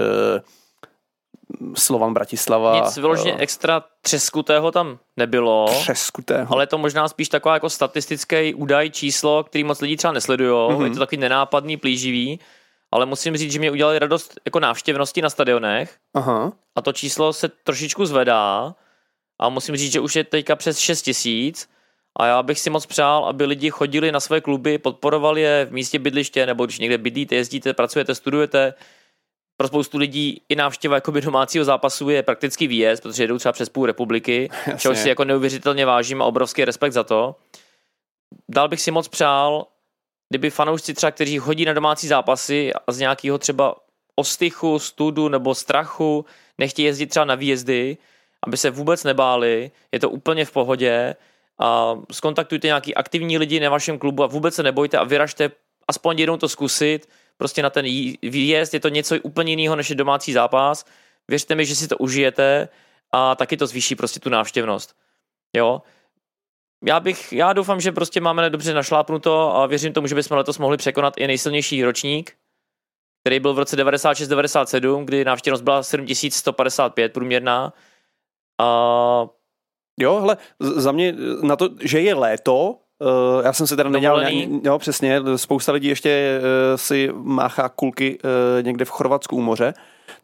Slovan 1.74 2.14
Bratislava. 2.14 2.80
Nic 2.80 2.96
vyloženě 2.96 3.36
extra 3.38 3.84
třeskutého 4.02 4.70
tam 4.70 4.98
nebylo. 5.16 5.66
Třeskutého. 5.68 6.52
Ale 6.52 6.62
je 6.62 6.66
to 6.66 6.78
možná 6.78 7.08
spíš 7.08 7.28
taková 7.28 7.54
jako 7.54 7.70
statistický 7.70 8.54
údaj, 8.54 8.90
číslo, 8.90 9.44
který 9.44 9.64
moc 9.64 9.80
lidí 9.80 9.96
třeba 9.96 10.12
nesledují. 10.12 10.50
Mm-hmm. 10.50 10.84
Je 10.84 10.90
to 10.90 10.98
takový 10.98 11.20
nenápadný, 11.20 11.76
plíživý. 11.76 12.40
Ale 12.92 13.06
musím 13.06 13.36
říct, 13.36 13.52
že 13.52 13.58
mě 13.58 13.70
udělali 13.70 13.98
radost 13.98 14.40
jako 14.44 14.60
návštěvnosti 14.60 15.22
na 15.22 15.30
stadionech. 15.30 15.96
Aha. 16.14 16.52
A 16.76 16.82
to 16.82 16.92
číslo 16.92 17.32
se 17.32 17.48
trošičku 17.48 18.06
zvedá 18.06 18.74
a 19.38 19.48
musím 19.48 19.76
říct, 19.76 19.92
že 19.92 20.00
už 20.00 20.16
je 20.16 20.24
teďka 20.24 20.56
přes 20.56 20.78
6 20.78 21.02
tisíc 21.02 21.68
a 22.18 22.26
já 22.26 22.42
bych 22.42 22.60
si 22.60 22.70
moc 22.70 22.86
přál, 22.86 23.24
aby 23.24 23.44
lidi 23.44 23.70
chodili 23.70 24.12
na 24.12 24.20
své 24.20 24.40
kluby, 24.40 24.78
podporovali 24.78 25.40
je 25.40 25.64
v 25.64 25.72
místě 25.72 25.98
bydliště, 25.98 26.46
nebo 26.46 26.66
když 26.66 26.78
někde 26.78 26.98
bydlíte, 26.98 27.34
jezdíte, 27.34 27.74
pracujete, 27.74 28.14
studujete. 28.14 28.74
Pro 29.56 29.68
spoustu 29.68 29.98
lidí 29.98 30.42
i 30.48 30.56
návštěva 30.56 30.94
jakoby 30.94 31.20
domácího 31.20 31.64
zápasu 31.64 32.10
je 32.10 32.22
prakticky 32.22 32.66
výjezd, 32.66 33.02
protože 33.02 33.22
jedou 33.22 33.38
třeba 33.38 33.52
přes 33.52 33.68
půl 33.68 33.86
republiky, 33.86 34.50
čehož 34.78 34.98
si 34.98 35.08
jako 35.08 35.24
neuvěřitelně 35.24 35.86
vážím 35.86 36.22
a 36.22 36.24
obrovský 36.24 36.64
respekt 36.64 36.92
za 36.92 37.04
to. 37.04 37.36
Dal 38.48 38.68
bych 38.68 38.80
si 38.80 38.90
moc 38.90 39.08
přál, 39.08 39.66
kdyby 40.28 40.50
fanoušci 40.50 40.94
třeba, 40.94 41.10
kteří 41.10 41.38
chodí 41.38 41.64
na 41.64 41.72
domácí 41.72 42.08
zápasy 42.08 42.72
a 42.86 42.92
z 42.92 42.98
nějakého 42.98 43.38
třeba 43.38 43.74
ostychu, 44.16 44.78
studu 44.78 45.28
nebo 45.28 45.54
strachu 45.54 46.24
nechtějí 46.58 46.86
jezdit 46.86 47.06
třeba 47.06 47.24
na 47.24 47.34
výjezdy, 47.34 47.96
aby 48.46 48.56
se 48.56 48.70
vůbec 48.70 49.04
nebáli, 49.04 49.70
je 49.92 50.00
to 50.00 50.10
úplně 50.10 50.44
v 50.44 50.52
pohodě 50.52 51.16
a 51.60 51.94
skontaktujte 52.12 52.66
nějaký 52.66 52.94
aktivní 52.94 53.38
lidi 53.38 53.60
na 53.60 53.70
vašem 53.70 53.98
klubu 53.98 54.22
a 54.24 54.26
vůbec 54.26 54.54
se 54.54 54.62
nebojte 54.62 54.98
a 54.98 55.04
vyražte 55.04 55.50
aspoň 55.88 56.18
jednou 56.18 56.36
to 56.36 56.48
zkusit, 56.48 57.08
prostě 57.36 57.62
na 57.62 57.70
ten 57.70 57.84
výjezd, 58.22 58.74
je 58.74 58.80
to 58.80 58.88
něco 58.88 59.16
úplně 59.22 59.52
jiného 59.52 59.76
než 59.76 59.90
je 59.90 59.96
domácí 59.96 60.32
zápas, 60.32 60.84
věřte 61.28 61.54
mi, 61.54 61.66
že 61.66 61.76
si 61.76 61.88
to 61.88 61.96
užijete 61.98 62.68
a 63.12 63.34
taky 63.34 63.56
to 63.56 63.66
zvýší 63.66 63.94
prostě 63.94 64.20
tu 64.20 64.30
návštěvnost. 64.30 64.96
Jo, 65.56 65.82
já 66.84 67.00
bych, 67.00 67.32
já 67.32 67.52
doufám, 67.52 67.80
že 67.80 67.92
prostě 67.92 68.20
máme 68.20 68.50
dobře 68.50 68.74
našlápnuto 68.74 69.56
a 69.56 69.66
věřím 69.66 69.92
tomu, 69.92 70.06
že 70.06 70.14
bychom 70.14 70.36
letos 70.36 70.58
mohli 70.58 70.76
překonat 70.76 71.14
i 71.16 71.26
nejsilnější 71.26 71.84
ročník, 71.84 72.36
který 73.22 73.40
byl 73.40 73.54
v 73.54 73.58
roce 73.58 73.76
96-97, 73.76 75.04
kdy 75.04 75.24
návštěvnost 75.24 75.64
byla 75.64 75.82
7155 75.82 77.12
průměrná 77.12 77.72
a 78.58 79.26
Jo, 80.00 80.20
hele, 80.20 80.36
za 80.60 80.92
mě 80.92 81.14
na 81.42 81.56
to, 81.56 81.68
že 81.80 82.00
je 82.00 82.14
léto, 82.14 82.76
Uh, 83.00 83.44
já 83.44 83.52
jsem 83.52 83.66
si 83.66 83.76
teda 83.76 83.90
nedělal, 83.90 84.22
jo, 84.64 84.78
přesně, 84.78 85.20
spousta 85.36 85.72
lidí 85.72 85.88
ještě 85.88 86.40
uh, 86.40 86.76
si 86.76 87.10
máchá 87.12 87.68
kulky 87.68 88.18
uh, 88.24 88.62
někde 88.62 88.84
v 88.84 88.90
Chorvatsku 88.90 89.36
u 89.36 89.40
moře, 89.40 89.74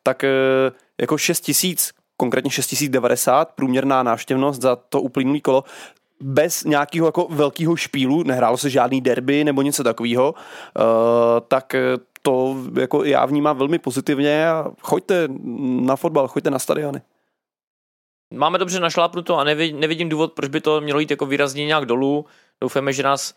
tak 0.03 0.23
uh, 0.23 0.77
jako 1.01 1.19
6 1.19 1.41
tisíc, 1.41 1.91
konkrétně 2.17 2.51
6090 2.51 3.53
průměrná 3.53 4.03
návštěvnost 4.03 4.63
za 4.63 4.77
to 4.77 5.01
uplynulý 5.01 5.41
kolo, 5.41 5.65
bez 6.21 6.65
nějakého 6.65 7.07
jako 7.07 7.27
velkého 7.31 7.77
špílu, 7.77 8.23
nehrálo 8.23 8.57
se 8.57 8.71
žádný 8.71 9.01
derby 9.01 9.45
nebo 9.45 9.63
něco 9.63 9.85
takového, 9.85 10.35
uh, 10.35 10.85
tak 11.49 11.75
to 12.23 12.57
jako 12.81 13.05
já 13.05 13.27
vnímám 13.27 13.59
velmi 13.59 13.79
pozitivně 13.79 14.49
a 14.49 14.67
choďte 14.81 15.29
na 15.81 15.97
fotbal, 15.97 16.29
choďte 16.29 16.51
na 16.51 16.59
stadiony 16.59 17.03
máme 18.35 18.59
dobře 18.59 18.81
našlápnuto 18.81 19.39
a 19.39 19.45
nevidím, 19.45 19.81
nevidím 19.81 20.09
důvod, 20.09 20.33
proč 20.33 20.49
by 20.49 20.61
to 20.61 20.81
mělo 20.81 21.01
jít 21.01 21.11
jako 21.11 21.27
výrazně 21.27 21.67
nějak 21.67 21.87
dolů. 21.87 22.27
Doufáme, 22.61 22.93
že 22.93 23.03
nás 23.03 23.35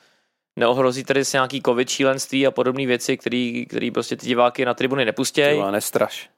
neohrozí 0.55 1.03
tady 1.03 1.25
s 1.25 1.33
nějaký 1.33 1.61
covid 1.65 1.89
šílenství 1.89 2.47
a 2.47 2.51
podobné 2.51 2.85
věci, 2.85 3.17
které 3.17 3.89
prostě 3.93 4.15
ty 4.15 4.25
diváky 4.25 4.65
na 4.65 4.73
tribuny 4.73 5.05
nepustějí. 5.05 5.61
nestraš. 5.71 6.29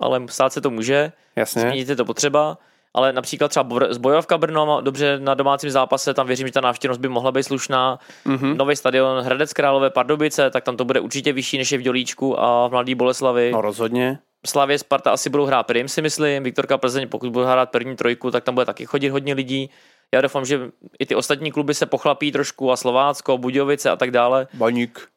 Ale 0.00 0.22
stát 0.28 0.52
se 0.52 0.60
to 0.60 0.70
může. 0.70 1.12
Jasně. 1.36 1.62
Zmínit 1.62 1.88
je 1.88 1.96
to 1.96 2.04
potřeba. 2.04 2.58
Ale 2.96 3.12
například 3.12 3.48
třeba 3.48 3.80
Zbojovka 3.90 4.38
Brno, 4.38 4.80
dobře 4.80 5.18
na 5.18 5.34
domácím 5.34 5.70
zápase, 5.70 6.14
tam 6.14 6.26
věřím, 6.26 6.46
že 6.46 6.52
ta 6.52 6.60
návštěvnost 6.60 7.00
by 7.00 7.08
mohla 7.08 7.32
být 7.32 7.42
slušná. 7.42 7.98
Mm-hmm. 8.26 8.56
Nový 8.56 8.76
stadion 8.76 9.24
Hradec 9.24 9.52
Králové 9.52 9.90
Pardubice, 9.90 10.50
tak 10.50 10.64
tam 10.64 10.76
to 10.76 10.84
bude 10.84 11.00
určitě 11.00 11.32
vyšší 11.32 11.58
než 11.58 11.72
je 11.72 11.78
v 11.78 11.82
Dělíčku 11.82 12.40
a 12.40 12.68
v 12.68 12.70
Mladý 12.70 12.94
Boleslavi. 12.94 13.50
No 13.52 13.60
rozhodně. 13.60 14.18
Slavě 14.46 14.78
Sparta 14.78 15.10
asi 15.10 15.30
budou 15.30 15.44
hrát 15.44 15.62
prim, 15.62 15.88
si 15.88 16.02
myslím. 16.02 16.42
Viktorka 16.42 16.78
Plzeň, 16.78 17.08
pokud 17.08 17.30
budou 17.30 17.46
hrát 17.46 17.70
první 17.70 17.96
trojku, 17.96 18.30
tak 18.30 18.44
tam 18.44 18.54
bude 18.54 18.66
taky 18.66 18.86
chodit 18.86 19.08
hodně 19.08 19.34
lidí. 19.34 19.70
Já 20.14 20.20
doufám, 20.20 20.44
že 20.44 20.60
i 20.98 21.06
ty 21.06 21.14
ostatní 21.14 21.52
kluby 21.52 21.74
se 21.74 21.86
pochlapí 21.86 22.32
trošku 22.32 22.72
a 22.72 22.76
Slovácko, 22.76 23.38
Budějovice 23.38 23.90
a 23.90 23.96
tak 23.96 24.10
dále. 24.10 24.46
Baník. 24.54 25.08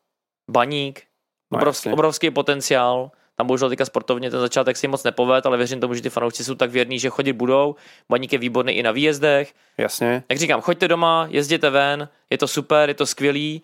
Baník. 0.51 1.03
No, 1.51 1.57
obrovský, 1.57 1.89
obrovský 1.89 2.31
potenciál. 2.31 3.12
Tam 3.36 3.48
bohužel 3.48 3.69
teďka 3.69 3.86
sportovně 3.86 4.31
ten 4.31 4.39
začátek 4.39 4.77
si 4.77 4.88
moc 4.88 5.03
nepoved, 5.03 5.46
ale 5.46 5.57
věřím 5.57 5.79
tomu, 5.79 5.93
že 5.93 6.01
ty 6.01 6.10
fanoušci 6.10 6.43
jsou 6.43 6.55
tak 6.55 6.72
věrní, 6.72 7.00
že 7.00 7.10
chodit 7.10 7.34
budou. 7.34 7.75
Baník 8.10 8.34
je 8.34 8.39
výborný 8.39 8.74
i 8.74 8.84
na 8.84 8.91
výjezdech. 8.91 9.53
Jasně. 9.77 10.24
Jak 10.29 10.39
říkám, 10.39 10.62
choďte 10.62 10.88
doma, 10.88 11.27
jezděte 11.29 11.69
ven, 11.69 12.10
je 12.29 12.38
to 12.38 12.48
super, 12.48 12.89
je 12.89 12.93
to 12.93 13.05
skvělý 13.05 13.62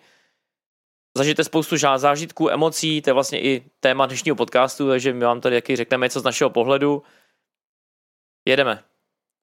zažijete 1.16 1.44
spoustu 1.44 1.76
zážitků, 1.76 2.50
emocí, 2.50 3.02
to 3.02 3.10
je 3.10 3.14
vlastně 3.14 3.40
i 3.40 3.62
téma 3.80 4.06
dnešního 4.06 4.36
podcastu, 4.36 4.88
takže 4.88 5.12
my 5.12 5.24
vám 5.24 5.40
tady 5.40 5.56
taky 5.56 5.76
řekneme 5.76 6.06
něco 6.06 6.20
z 6.20 6.24
našeho 6.24 6.50
pohledu. 6.50 7.02
Jedeme. 8.48 8.82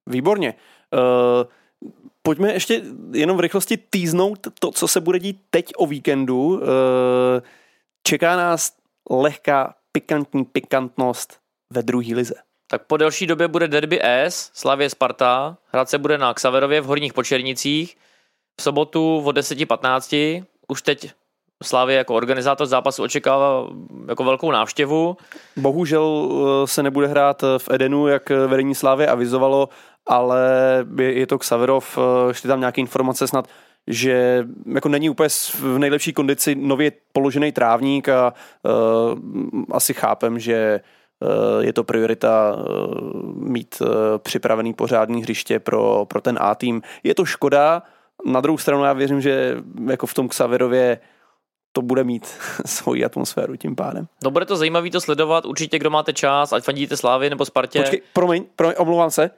Výborně. 0.06 0.54
Uh, 0.92 1.50
pojďme 2.22 2.52
ještě 2.52 2.82
jenom 3.12 3.36
v 3.36 3.40
rychlosti 3.40 3.76
týznout 3.76 4.46
to, 4.58 4.70
co 4.70 4.88
se 4.88 5.00
bude 5.00 5.18
dít 5.18 5.40
teď 5.50 5.72
o 5.76 5.86
víkendu. 5.86 6.48
Uh, 6.48 6.60
čeká 8.02 8.36
nás 8.36 8.76
lehká 9.10 9.74
pikantní 9.92 10.44
pikantnost 10.44 11.40
ve 11.70 11.82
druhé 11.82 12.14
lize. 12.14 12.34
Tak 12.70 12.86
po 12.86 12.96
delší 12.96 13.26
době 13.26 13.48
bude 13.48 13.68
derby 13.68 14.00
S, 14.02 14.50
Slavě 14.54 14.90
Sparta, 14.90 15.58
hrát 15.66 15.90
se 15.90 15.98
bude 15.98 16.18
na 16.18 16.34
Xaverově 16.34 16.80
v 16.80 16.84
Horních 16.84 17.12
Počernicích, 17.12 17.96
v 18.60 18.62
sobotu 18.62 19.22
od 19.24 19.36
10.15, 19.36 20.44
už 20.68 20.82
teď 20.82 21.12
Slávě 21.62 21.96
jako 21.96 22.14
organizátor 22.14 22.66
zápasu 22.66 23.02
očekává 23.02 23.66
jako 24.08 24.24
velkou 24.24 24.50
návštěvu. 24.50 25.16
Bohužel 25.56 26.28
eh, 26.30 26.66
se 26.66 26.82
nebude 26.82 27.06
hrát 27.06 27.42
v 27.58 27.68
Edenu, 27.70 28.06
jak 28.06 28.30
vedení 28.30 28.74
Slávy 28.74 29.06
avizovalo, 29.06 29.68
ale 30.06 30.40
je 30.98 31.26
to 31.26 31.38
Xaverov, 31.38 31.98
eh, 31.98 32.34
šly 32.34 32.48
tam 32.48 32.60
nějaké 32.60 32.80
informace 32.80 33.26
snad, 33.26 33.48
že 33.86 34.44
jako 34.74 34.88
není 34.88 35.10
úplně 35.10 35.28
v 35.54 35.78
nejlepší 35.78 36.12
kondici 36.12 36.54
nově 36.54 36.92
položený 37.12 37.52
trávník 37.52 38.08
a 38.08 38.34
uh, 38.62 39.62
asi 39.70 39.94
chápem, 39.94 40.38
že 40.38 40.80
uh, 41.20 41.64
je 41.64 41.72
to 41.72 41.84
priorita 41.84 42.56
uh, 42.56 42.94
mít 43.34 43.76
uh, 43.80 43.88
připravený 44.18 44.74
pořádný 44.74 45.22
hřiště 45.22 45.58
pro, 45.58 46.04
pro 46.08 46.20
ten 46.20 46.38
A 46.40 46.54
tým. 46.54 46.82
Je 47.02 47.14
to 47.14 47.24
škoda, 47.24 47.82
na 48.26 48.40
druhou 48.40 48.58
stranu 48.58 48.84
já 48.84 48.92
věřím, 48.92 49.20
že 49.20 49.56
jako 49.90 50.06
v 50.06 50.14
tom 50.14 50.28
Xaverově 50.28 50.98
to 51.72 51.82
bude 51.82 52.04
mít 52.04 52.26
svoji 52.66 53.04
atmosféru 53.04 53.56
tím 53.56 53.76
pádem. 53.76 54.06
No 54.24 54.30
bude 54.30 54.46
to 54.46 54.56
zajímavé 54.56 54.90
to 54.90 55.00
sledovat, 55.00 55.46
určitě 55.46 55.78
kdo 55.78 55.90
máte 55.90 56.12
čas, 56.12 56.52
ať 56.52 56.64
fandíte 56.64 56.96
Slávy 56.96 57.30
nebo 57.30 57.44
Spartě. 57.44 57.78
Počkej, 57.78 58.02
promiň, 58.12 58.44
promiň, 58.56 58.74
omlouvám 58.78 59.10
se. 59.10 59.30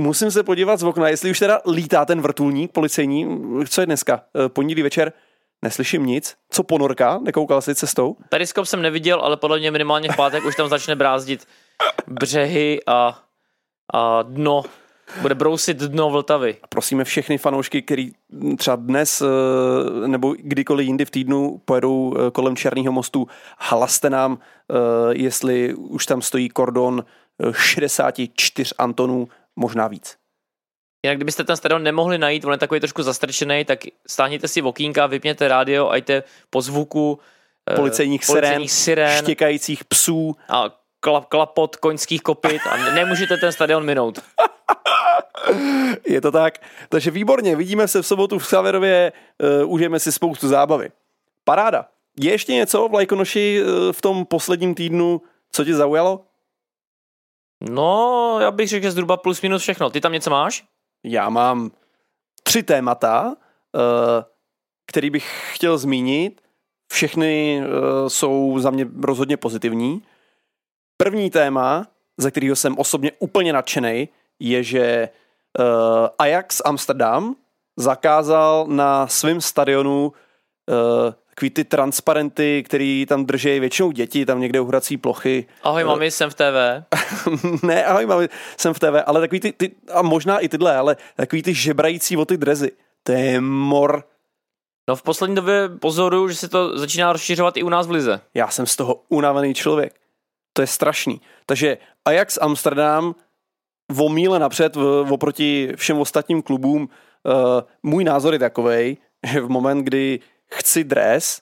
Musím 0.00 0.30
se 0.30 0.42
podívat 0.42 0.76
z 0.80 0.82
okna, 0.82 1.08
jestli 1.08 1.30
už 1.30 1.38
teda 1.38 1.60
lítá 1.66 2.04
ten 2.04 2.20
vrtulník 2.20 2.72
policejní. 2.72 3.26
Co 3.68 3.80
je 3.80 3.86
dneska? 3.86 4.22
Eh, 4.44 4.48
pondělí 4.48 4.82
večer? 4.82 5.12
Neslyším 5.62 6.06
nic. 6.06 6.36
Co 6.50 6.62
ponorka? 6.62 7.18
Nekoukal 7.22 7.62
jsi 7.62 7.74
cestou? 7.74 8.16
Periskop 8.28 8.66
jsem 8.66 8.82
neviděl, 8.82 9.20
ale 9.20 9.36
podle 9.36 9.58
mě 9.58 9.70
minimálně 9.70 10.12
v 10.12 10.16
pátek 10.16 10.44
už 10.44 10.56
tam 10.56 10.68
začne 10.68 10.96
brázdit 10.96 11.46
břehy 12.06 12.80
a, 12.86 13.18
a 13.94 14.22
dno 14.22 14.62
bude 15.22 15.34
brousit 15.34 15.76
dno 15.76 16.10
Vltavy. 16.10 16.56
Prosíme 16.68 17.04
všechny 17.04 17.38
fanoušky, 17.38 17.82
který 17.82 18.12
třeba 18.58 18.76
dnes 18.76 19.22
eh, 19.22 20.08
nebo 20.08 20.34
kdykoliv 20.38 20.86
jindy 20.86 21.04
v 21.04 21.10
týdnu 21.10 21.60
pojedou 21.64 22.14
eh, 22.16 22.30
kolem 22.30 22.56
Černého 22.56 22.92
mostu, 22.92 23.28
hlaste 23.58 24.10
nám, 24.10 24.38
jestli 25.10 25.74
už 25.74 26.06
tam 26.06 26.22
stojí 26.22 26.48
kordon 26.48 27.04
64 27.52 28.74
Antonů 28.78 29.28
možná 29.56 29.88
víc. 29.88 30.16
Jinak 31.04 31.18
kdybyste 31.18 31.44
ten 31.44 31.56
stadion 31.56 31.82
nemohli 31.82 32.18
najít, 32.18 32.44
on 32.44 32.52
je 32.52 32.58
takový 32.58 32.80
trošku 32.80 33.02
zastrčený, 33.02 33.64
tak 33.64 33.78
stáhněte 34.06 34.48
si 34.48 34.62
okýnka, 34.62 35.06
vypněte 35.06 35.48
rádio 35.48 35.88
a 35.88 35.96
jděte 35.96 36.22
po 36.50 36.60
zvuku 36.60 37.18
policejních, 37.74 38.26
policejních 38.26 38.72
sirén, 38.72 39.22
štěkajících 39.22 39.84
psů 39.84 40.36
a 40.48 40.85
klap, 41.06 41.24
klapot 41.24 41.76
koňských 41.76 42.22
kopit 42.22 42.62
a 42.70 42.76
nemůžete 42.76 43.36
ten 43.36 43.52
stadion 43.52 43.84
minout. 43.84 44.18
je 46.06 46.20
to 46.20 46.32
tak. 46.32 46.58
Takže 46.88 47.10
výborně, 47.10 47.56
vidíme 47.56 47.88
se 47.88 48.02
v 48.02 48.06
sobotu 48.06 48.38
v 48.38 48.46
Saverově, 48.46 49.12
uh, 49.62 49.72
užijeme 49.72 50.00
si 50.00 50.12
spoustu 50.12 50.48
zábavy. 50.48 50.90
Paráda. 51.44 51.86
Je 52.20 52.30
ještě 52.30 52.52
něco 52.52 52.88
v 52.88 52.94
Lajkonoši 52.94 53.62
uh, 53.62 53.92
v 53.92 54.02
tom 54.02 54.26
posledním 54.26 54.74
týdnu, 54.74 55.22
co 55.52 55.64
tě 55.64 55.74
zaujalo? 55.74 56.20
No, 57.70 58.38
já 58.40 58.50
bych 58.50 58.68
řekl, 58.68 58.82
že 58.82 58.90
zhruba 58.90 59.16
plus 59.16 59.42
minus 59.42 59.62
všechno. 59.62 59.90
Ty 59.90 60.00
tam 60.00 60.12
něco 60.12 60.30
máš? 60.30 60.64
Já 61.04 61.28
mám 61.28 61.70
tři 62.42 62.62
témata, 62.62 63.36
eh, 63.76 64.24
který 64.86 65.10
bych 65.10 65.52
chtěl 65.54 65.78
zmínit. 65.78 66.40
Všechny 66.92 67.62
eh, 67.62 68.10
jsou 68.10 68.58
za 68.58 68.70
mě 68.70 68.86
rozhodně 69.02 69.36
pozitivní. 69.36 70.02
První 70.96 71.30
téma, 71.30 71.86
ze 72.18 72.30
kterého 72.30 72.56
jsem 72.56 72.78
osobně 72.78 73.12
úplně 73.18 73.52
nadšený, 73.52 74.08
je, 74.40 74.62
že 74.62 74.80
eh, 74.80 75.08
Ajax 76.18 76.62
Amsterdam 76.64 77.36
zakázal 77.76 78.66
na 78.68 79.06
svém 79.06 79.40
stadionu 79.40 80.12
takový 81.30 81.50
ty 81.50 81.64
transparenty, 81.64 82.62
který 82.66 83.06
tam 83.08 83.26
drží 83.26 83.60
většinou 83.60 83.90
děti, 83.90 84.26
tam 84.26 84.40
někde 84.40 84.60
u 84.60 84.64
hrací 84.64 84.96
plochy. 84.96 85.46
Ahoj 85.62 85.84
mami, 85.84 86.10
jsem 86.10 86.30
v 86.30 86.34
TV. 86.34 86.84
ne, 87.62 87.84
ahoj 87.84 88.06
mami, 88.06 88.28
jsem 88.56 88.74
v 88.74 88.78
TV, 88.78 89.02
ale 89.06 89.20
takový 89.20 89.40
ty, 89.40 89.52
ty, 89.52 89.70
a 89.92 90.02
možná 90.02 90.38
i 90.38 90.48
tyhle, 90.48 90.76
ale 90.76 90.96
takový 91.16 91.42
ty 91.42 91.54
žebrající 91.54 92.16
o 92.16 92.24
ty 92.24 92.36
drezy. 92.36 92.70
To 93.02 93.12
je 93.12 93.40
mor. 93.40 94.04
No 94.88 94.96
v 94.96 95.02
poslední 95.02 95.36
době 95.36 95.68
pozoruju, 95.68 96.28
že 96.28 96.34
se 96.34 96.48
to 96.48 96.78
začíná 96.78 97.12
rozšiřovat 97.12 97.56
i 97.56 97.62
u 97.62 97.68
nás 97.68 97.86
v 97.86 97.90
Lize. 97.90 98.20
Já 98.34 98.48
jsem 98.48 98.66
z 98.66 98.76
toho 98.76 99.02
unavený 99.08 99.54
člověk. 99.54 99.94
To 100.56 100.62
je 100.62 100.66
strašný. 100.66 101.20
Takže 101.46 101.78
Ajax 102.04 102.38
Amsterdam 102.40 103.14
o 103.98 104.08
míle 104.08 104.38
napřed 104.38 104.76
v, 104.76 105.12
oproti 105.12 105.72
všem 105.76 105.98
ostatním 105.98 106.42
klubům. 106.42 106.88
Uh, 107.24 107.60
můj 107.82 108.04
názor 108.04 108.32
je 108.32 108.38
takový, 108.38 108.98
že 109.32 109.40
v 109.40 109.48
moment, 109.48 109.84
kdy 109.84 110.20
chci 110.50 110.84
dres, 110.84 111.40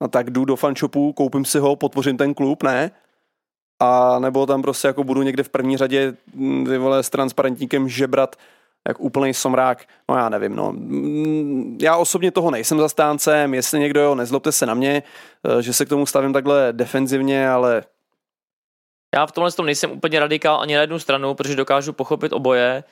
no 0.00 0.08
tak 0.08 0.30
jdu 0.30 0.44
do 0.44 0.56
fanshopu, 0.56 1.12
koupím 1.12 1.44
si 1.44 1.58
ho, 1.58 1.76
podpořím 1.76 2.16
ten 2.16 2.34
klub, 2.34 2.62
ne? 2.62 2.90
A 3.80 4.18
nebo 4.18 4.46
tam 4.46 4.62
prostě 4.62 4.88
jako 4.88 5.04
budu 5.04 5.22
někde 5.22 5.42
v 5.42 5.48
první 5.48 5.76
řadě 5.76 6.16
mm, 6.34 6.66
ty 6.66 6.78
vole 6.78 7.02
s 7.02 7.10
transparentníkem 7.10 7.88
žebrat 7.88 8.36
jak 8.88 9.00
úplný 9.00 9.34
somrák, 9.34 9.84
no 10.08 10.16
já 10.16 10.28
nevím, 10.28 10.56
no. 10.56 10.72
Mm, 10.72 11.78
já 11.82 11.96
osobně 11.96 12.30
toho 12.30 12.50
nejsem 12.50 12.78
zastáncem, 12.78 13.54
jestli 13.54 13.80
někdo 13.80 14.00
jo, 14.00 14.14
nezlobte 14.14 14.52
se 14.52 14.66
na 14.66 14.74
mě, 14.74 15.02
eh, 15.58 15.62
že 15.62 15.72
se 15.72 15.84
k 15.84 15.88
tomu 15.88 16.06
stavím 16.06 16.32
takhle 16.32 16.72
defenzivně, 16.72 17.48
ale 17.48 17.82
já 19.14 19.26
v 19.26 19.32
tomhle 19.32 19.52
tom 19.52 19.66
nejsem 19.66 19.90
úplně 19.90 20.20
radikál 20.20 20.60
ani 20.60 20.74
na 20.74 20.80
jednu 20.80 20.98
stranu, 20.98 21.34
protože 21.34 21.56
dokážu 21.56 21.92
pochopit 21.92 22.32
oboje 22.32 22.84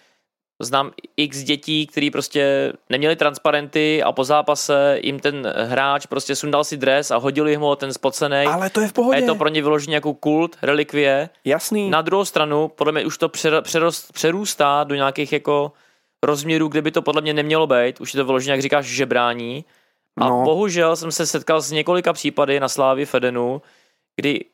znám 0.60 0.90
x 1.16 1.42
dětí, 1.42 1.86
který 1.86 2.10
prostě 2.10 2.72
neměli 2.90 3.16
transparenty 3.16 4.02
a 4.02 4.12
po 4.12 4.24
zápase 4.24 4.98
jim 5.02 5.20
ten 5.20 5.54
hráč 5.56 6.06
prostě 6.06 6.36
sundal 6.36 6.64
si 6.64 6.76
dres 6.76 7.10
a 7.10 7.16
hodili 7.16 7.56
mu 7.56 7.76
ten 7.76 7.92
spocený. 7.92 8.46
Ale 8.46 8.70
to 8.70 8.80
je 8.80 8.88
v 8.88 8.92
pohodě. 8.92 9.16
A 9.16 9.20
je 9.20 9.26
to 9.26 9.34
pro 9.34 9.48
ně 9.48 9.62
vyloženě 9.62 9.94
jako 9.94 10.14
kult, 10.14 10.56
relikvie. 10.62 11.28
Jasný. 11.44 11.90
Na 11.90 12.02
druhou 12.02 12.24
stranu, 12.24 12.68
podle 12.68 12.92
mě 12.92 13.06
už 13.06 13.18
to 13.18 13.28
přerost, 13.28 14.12
přerůstá 14.12 14.84
do 14.84 14.94
nějakých 14.94 15.32
jako 15.32 15.72
rozměrů, 16.24 16.68
kde 16.68 16.82
by 16.82 16.90
to 16.90 17.02
podle 17.02 17.22
mě 17.22 17.34
nemělo 17.34 17.66
být. 17.66 18.00
Už 18.00 18.14
je 18.14 18.18
to 18.18 18.24
vyloženě, 18.24 18.52
jak 18.52 18.62
říkáš, 18.62 18.86
žebrání. 18.86 19.64
A 20.20 20.28
no. 20.28 20.42
bohužel 20.44 20.96
jsem 20.96 21.12
se 21.12 21.26
setkal 21.26 21.60
s 21.60 21.70
několika 21.70 22.12
případy 22.12 22.60
na 22.60 22.68
Slávě 22.68 23.06
Fedenu, 23.06 23.62
kdy 24.16 24.44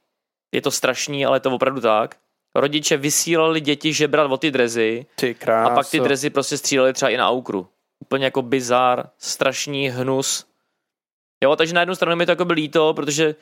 je 0.52 0.60
to 0.60 0.70
strašný, 0.70 1.26
ale 1.26 1.36
je 1.36 1.40
to 1.40 1.50
opravdu 1.50 1.80
tak, 1.80 2.16
rodiče 2.54 2.96
vysílali 2.96 3.60
děti 3.60 3.92
žebrat 3.92 4.30
o 4.30 4.36
ty 4.36 4.50
drezy 4.50 5.06
ty 5.14 5.36
a 5.64 5.70
pak 5.70 5.90
ty 5.90 6.00
drezy 6.00 6.30
prostě 6.30 6.58
stříleli 6.58 6.92
třeba 6.92 7.10
i 7.10 7.16
na 7.16 7.28
aukru. 7.28 7.66
Úplně 8.00 8.24
jako 8.24 8.42
bizar, 8.42 9.08
strašný 9.18 9.88
hnus. 9.88 10.46
Jo, 11.44 11.56
takže 11.56 11.74
na 11.74 11.80
jednu 11.80 11.94
stranu 11.94 12.16
mi 12.16 12.26
to 12.26 12.32
jako 12.32 12.44
by 12.44 12.54
líto, 12.54 12.94
protože 12.94 13.34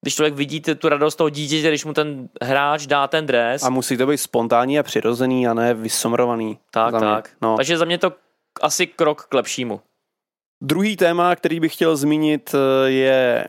když 0.00 0.14
člověk 0.14 0.34
vidí 0.34 0.60
tu 0.60 0.88
radost 0.88 1.14
toho 1.14 1.30
dítěte, 1.30 1.68
když 1.68 1.84
mu 1.84 1.92
ten 1.92 2.28
hráč 2.42 2.86
dá 2.86 3.08
ten 3.08 3.26
dres. 3.26 3.62
A 3.62 3.70
musí 3.70 3.96
to 3.96 4.06
být 4.06 4.18
spontánní 4.18 4.78
a 4.78 4.82
přirozený 4.82 5.48
a 5.48 5.54
ne 5.54 5.74
vysomrovaný. 5.74 6.58
Tak, 6.70 7.00
tak. 7.00 7.30
No. 7.42 7.56
Takže 7.56 7.78
za 7.78 7.84
mě 7.84 7.98
to 7.98 8.12
asi 8.62 8.86
krok 8.86 9.24
k 9.24 9.34
lepšímu. 9.34 9.80
Druhý 10.62 10.96
téma, 10.96 11.36
který 11.36 11.60
bych 11.60 11.74
chtěl 11.74 11.96
zmínit, 11.96 12.54
eh, 12.54 12.90
je 12.90 13.46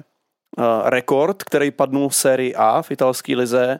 rekord, 0.85 1.43
který 1.43 1.71
padnul 1.71 2.09
v 2.09 2.15
sérii 2.15 2.55
A 2.55 2.81
v 2.81 2.91
italské 2.91 3.35
lize 3.35 3.79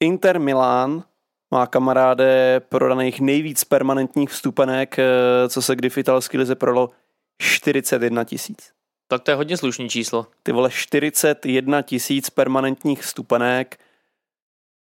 Inter 0.00 0.40
Milan 0.40 1.04
má 1.50 1.66
kamaráde 1.66 2.60
prodaných 2.68 3.20
nejvíc 3.20 3.64
permanentních 3.64 4.30
vstupenek, 4.30 4.98
eh, 4.98 5.48
co 5.48 5.62
se 5.62 5.76
kdy 5.76 5.90
v 5.90 5.98
italské 5.98 6.38
lize 6.38 6.54
prodalo 6.54 6.90
41 7.38 8.24
tisíc. 8.24 8.72
Tak 9.08 9.22
to 9.22 9.30
je 9.30 9.34
hodně 9.34 9.56
slušný 9.56 9.88
číslo. 9.88 10.26
Ty 10.42 10.52
vole 10.52 10.70
41 10.70 11.82
tisíc 11.82 12.30
permanentních 12.30 13.02
vstupenek, 13.02 13.78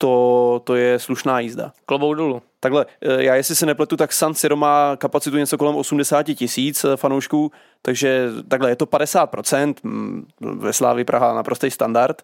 to, 0.01 0.62
to 0.63 0.75
je 0.75 1.00
slušná 1.00 1.39
jízda. 1.39 1.72
Klobou 1.86 2.13
dolů. 2.13 2.41
Takhle, 2.60 2.86
eh, 3.01 3.24
já 3.24 3.36
jestli 3.36 3.55
se 3.55 3.65
nepletu, 3.65 3.98
tak 3.98 4.13
San 4.13 4.34
Siro 4.34 4.55
má 4.55 4.96
kapacitu 4.96 5.38
něco 5.38 5.58
kolem 5.58 5.75
80 5.75 6.24
tisíc 6.24 6.86
eh, 6.86 6.98
fanoušků, 6.98 7.51
takže 7.81 8.29
takhle 8.48 8.70
je 8.70 8.75
to 8.75 8.86
50%, 8.86 9.75
mm, 9.84 10.27
ve 10.39 10.74
Slávi 10.74 11.03
Praha 11.03 11.34
naprostý 11.34 11.72
standard. 11.72 12.22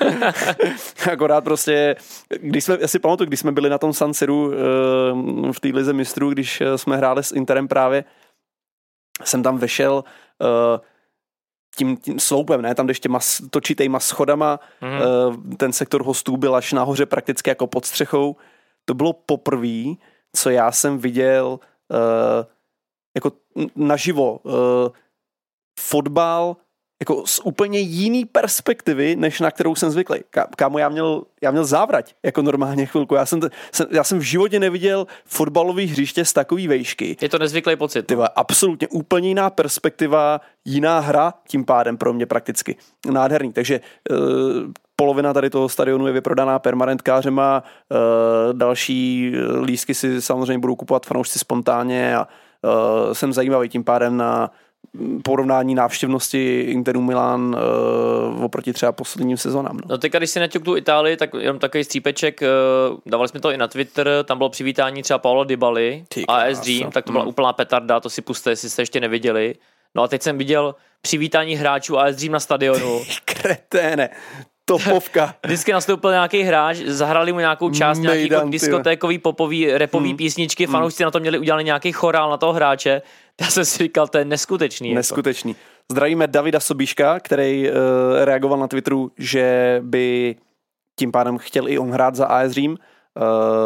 Akorát 1.12 1.44
prostě, 1.44 1.96
když 2.40 2.64
jsme, 2.64 2.78
já 2.80 2.88
si 2.88 2.98
pamatuju, 2.98 3.28
když 3.28 3.40
jsme 3.40 3.52
byli 3.52 3.70
na 3.70 3.78
tom 3.78 3.92
San 3.92 4.14
Siru 4.14 4.52
eh, 4.52 4.56
v 5.52 5.60
té 5.60 5.68
lize 5.68 5.92
mistrů, 5.92 6.30
když 6.30 6.62
jsme 6.76 6.96
hráli 6.96 7.22
s 7.22 7.32
Interem 7.32 7.68
právě, 7.68 8.04
jsem 9.24 9.42
tam 9.42 9.58
vešel 9.58 10.04
tím, 11.76 11.96
tím 11.96 12.20
sloupem, 12.20 12.62
ne, 12.62 12.74
tam, 12.74 12.86
když 12.86 13.00
těma 13.00 13.18
točitejma 13.50 14.00
schodama, 14.00 14.60
mm. 14.80 15.56
ten 15.56 15.72
sektor 15.72 16.04
hostů 16.04 16.36
byl 16.36 16.56
až 16.56 16.72
nahoře 16.72 17.06
prakticky 17.06 17.50
jako 17.50 17.66
pod 17.66 17.84
střechou, 17.84 18.36
to 18.84 18.94
bylo 18.94 19.12
poprvé, 19.12 19.84
co 20.36 20.50
já 20.50 20.72
jsem 20.72 20.98
viděl 20.98 21.58
uh, 21.88 21.98
jako 23.14 23.32
naživo 23.76 24.38
uh, 24.38 24.52
fotbal 25.80 26.56
jako 27.00 27.22
z 27.26 27.40
úplně 27.44 27.78
jiný 27.78 28.24
perspektivy, 28.24 29.16
než 29.16 29.40
na 29.40 29.50
kterou 29.50 29.74
jsem 29.74 29.90
zvyklý. 29.90 30.18
Ká, 30.30 30.46
kámo, 30.56 30.78
já 30.78 30.88
měl, 30.88 31.22
já 31.42 31.50
měl 31.50 31.64
závrať, 31.64 32.14
jako 32.22 32.42
normálně 32.42 32.86
chvilku. 32.86 33.14
Já 33.14 33.26
jsem, 33.26 33.40
t- 33.40 33.50
jsem, 33.72 33.86
já 33.90 34.04
jsem 34.04 34.18
v 34.18 34.22
životě 34.22 34.60
neviděl 34.60 35.06
fotbalový 35.24 35.86
hřiště 35.86 36.24
z 36.24 36.32
takový 36.32 36.68
vejšky. 36.68 37.16
Je 37.20 37.28
to 37.28 37.38
nezvyklý 37.38 37.76
pocit. 37.76 38.02
Ty 38.02 38.14
vole, 38.14 38.30
absolutně 38.36 38.88
úplně 38.88 39.28
jiná 39.28 39.50
perspektiva, 39.50 40.40
jiná 40.64 40.98
hra 40.98 41.34
tím 41.48 41.64
pádem 41.64 41.96
pro 41.96 42.12
mě 42.12 42.26
prakticky. 42.26 42.76
Nádherný. 43.10 43.52
Takže 43.52 43.80
uh, 44.10 44.16
polovina 44.96 45.32
tady 45.32 45.50
toho 45.50 45.68
stadionu 45.68 46.06
je 46.06 46.12
vyprodaná 46.12 46.58
permanentkářema, 46.58 47.62
uh, 47.90 47.98
další 48.58 49.32
lísky 49.62 49.94
si 49.94 50.22
samozřejmě 50.22 50.58
budou 50.58 50.76
kupovat 50.76 51.06
fanoušci 51.06 51.38
spontánně 51.38 52.16
a 52.16 52.28
uh, 52.62 53.12
jsem 53.12 53.32
zajímavý 53.32 53.68
tím 53.68 53.84
pádem 53.84 54.16
na 54.16 54.50
porovnání 55.24 55.74
návštěvnosti 55.74 56.60
Interu 56.60 57.00
Milan 57.02 57.56
uh, 58.36 58.44
oproti 58.44 58.72
třeba 58.72 58.92
posledním 58.92 59.36
sezónám. 59.36 59.76
No. 59.76 59.82
No 59.88 59.98
teďka, 59.98 60.18
když 60.18 60.30
si 60.30 60.40
naťuk 60.40 60.64
tu 60.64 60.76
Itálii, 60.76 61.16
tak 61.16 61.30
jenom 61.38 61.58
takový 61.58 61.84
střípeček, 61.84 62.42
eh, 62.42 62.46
dávali 63.06 63.28
jsme 63.28 63.40
to 63.40 63.50
i 63.50 63.56
na 63.56 63.68
Twitter, 63.68 64.10
tam 64.24 64.38
bylo 64.38 64.50
přivítání 64.50 65.02
třeba 65.02 65.18
Paolo 65.18 65.44
Dybali 65.44 66.04
a 66.28 66.32
krása. 66.36 66.42
AS 66.50 66.60
Dream, 66.60 66.90
tak 66.90 67.04
to 67.04 67.12
byla 67.12 67.24
Mm. 67.24 67.28
úplná 67.28 67.52
petarda, 67.52 68.00
to 68.00 68.10
si 68.10 68.22
puste, 68.22 68.50
jestli 68.50 68.70
jste 68.70 68.82
ještě 68.82 69.00
neviděli. 69.00 69.54
No 69.94 70.02
a 70.02 70.08
teď 70.08 70.22
jsem 70.22 70.38
viděl 70.38 70.74
přivítání 71.02 71.54
hráčů 71.54 71.98
AS 71.98 72.16
Dream 72.16 72.32
na 72.32 72.40
stadionu. 72.40 73.00
Kreténe, 73.24 74.08
topovka. 74.64 75.34
Vždycky 75.46 75.72
nastoupil 75.72 76.10
nějaký 76.10 76.42
hráč, 76.42 76.76
zahrali 76.76 77.32
mu 77.32 77.38
nějakou 77.38 77.70
část 77.70 77.98
nějaký 77.98 78.18
Mejdan, 78.20 78.50
diskotékový, 78.50 79.18
popový, 79.18 79.72
repový 79.72 80.08
Hmm. 80.08 80.16
písničky, 80.16 80.66
fanoušci 80.66 81.02
na 81.04 81.10
to 81.10 81.20
měli 81.20 81.38
udělaný 81.38 81.64
nějaký 81.64 81.92
chorál 81.92 82.30
na 82.30 82.36
toho 82.36 82.52
hráče. 82.52 83.02
Já 83.40 83.46
jsem 83.50 83.64
si 83.64 83.78
říkal, 83.78 84.08
to 84.08 84.18
je 84.18 84.24
neskutečný. 84.24 84.88
Jako. 84.88 84.96
Neskutečný. 84.96 85.56
Zdravíme 85.92 86.26
Davida 86.26 86.60
Sobíška, 86.60 87.20
který 87.20 87.70
uh, 87.70 87.76
reagoval 88.24 88.58
na 88.58 88.68
Twitteru, 88.68 89.12
že 89.18 89.78
by 89.84 90.36
tím 90.98 91.12
pádem 91.12 91.38
chtěl 91.38 91.68
i 91.68 91.78
on 91.78 91.90
hrát 91.90 92.14
za 92.14 92.26
AS 92.26 92.52
Řím. 92.52 92.78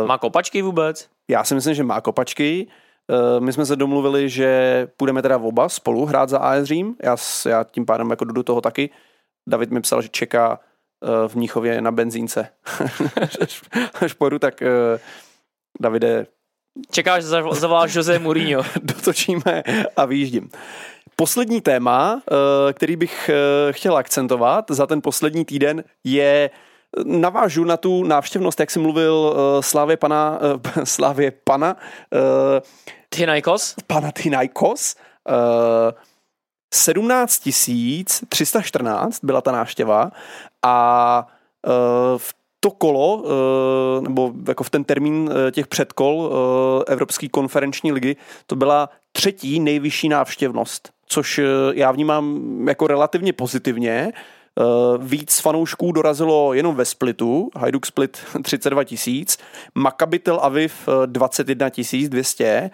Uh, 0.02 0.06
Má 0.06 0.18
kopačky 0.18 0.62
vůbec? 0.62 1.08
já 1.30 1.44
si 1.44 1.54
myslím, 1.54 1.74
že 1.74 1.82
má 1.82 2.00
kopačky. 2.00 2.66
Uh, 3.08 3.44
my 3.44 3.52
jsme 3.52 3.66
se 3.66 3.76
domluvili, 3.76 4.28
že 4.28 4.88
půjdeme 4.96 5.22
teda 5.22 5.38
oba 5.38 5.68
spolu 5.68 6.06
hrát 6.06 6.28
za 6.28 6.38
AS 6.38 6.64
Řím. 6.64 6.96
Já, 7.02 7.16
já 7.48 7.64
tím 7.64 7.86
pádem 7.86 8.10
jako 8.10 8.24
jdu 8.24 8.32
do 8.32 8.42
toho 8.42 8.60
taky. 8.60 8.90
David 9.48 9.70
mi 9.70 9.80
psal, 9.80 10.02
že 10.02 10.08
čeká 10.08 10.60
uh, 11.00 11.28
v 11.28 11.34
Mnichově 11.34 11.80
na 11.80 11.92
benzínce. 11.92 12.48
až, 13.40 13.62
až 14.00 14.12
pojedu, 14.12 14.38
tak 14.38 14.62
uh, 14.62 15.00
Davide, 15.80 16.26
Čekáš, 16.90 17.24
zav- 17.24 17.54
zavoláš 17.54 17.94
Jose 17.94 18.18
Mourinho. 18.18 18.62
dotočíme 18.82 19.62
a 19.96 20.04
vyjíždím. 20.04 20.48
Poslední 21.16 21.60
téma, 21.60 22.22
eh, 22.68 22.72
který 22.72 22.96
bych 22.96 23.28
eh, 23.28 23.72
chtěl 23.72 23.96
akcentovat 23.96 24.64
za 24.70 24.86
ten 24.86 25.02
poslední 25.02 25.44
týden, 25.44 25.84
je 26.04 26.50
navážu 27.04 27.64
na 27.64 27.76
tu 27.76 28.04
návštěvnost, 28.04 28.60
jak 28.60 28.70
jsem 28.70 28.82
mluvil 28.82 29.36
eh, 29.58 29.62
Slávě 29.62 29.96
pana, 29.96 30.38
eh, 30.78 30.80
Slávě 30.86 31.30
pana, 31.44 31.76
eh, 32.14 32.60
Ty 33.08 33.26
Nikos? 33.26 33.74
Panathinaikos. 33.86 34.96
eh, 35.28 35.92
17 36.74 37.48
314 38.28 39.24
byla 39.24 39.40
ta 39.40 39.52
návštěva 39.52 40.10
a 40.62 41.26
eh, 41.66 41.70
v 42.16 42.34
to 42.60 42.70
kolo, 42.70 43.24
eh, 43.24 44.00
nebo 44.00 44.32
jako 44.48 44.64
v 44.64 44.70
ten 44.70 44.84
termín 44.84 45.30
eh, 45.32 45.50
těch 45.50 45.66
předkol 45.66 46.32
eh, 46.32 46.92
Evropské 46.92 47.28
konferenční 47.28 47.92
ligy, 47.92 48.16
to 48.46 48.56
byla 48.56 48.88
třetí 49.12 49.60
nejvyšší 49.60 50.08
návštěvnost, 50.08 50.90
což 51.06 51.40
já 51.72 51.92
vnímám 51.92 52.40
jako 52.68 52.86
relativně 52.86 53.32
pozitivně. 53.32 54.12
Víc 54.98 55.40
fanoušků 55.40 55.92
dorazilo 55.92 56.54
jenom 56.54 56.74
ve 56.74 56.84
Splitu, 56.84 57.50
Hajduk 57.56 57.86
Split 57.86 58.18
32 58.42 58.84
tisíc, 58.84 59.38
Maccabi 59.74 60.18
Tel 60.18 60.40
Aviv 60.42 60.88
eh, 60.88 61.06
21 61.06 61.70
200, 62.08 62.44
eh, 62.44 62.70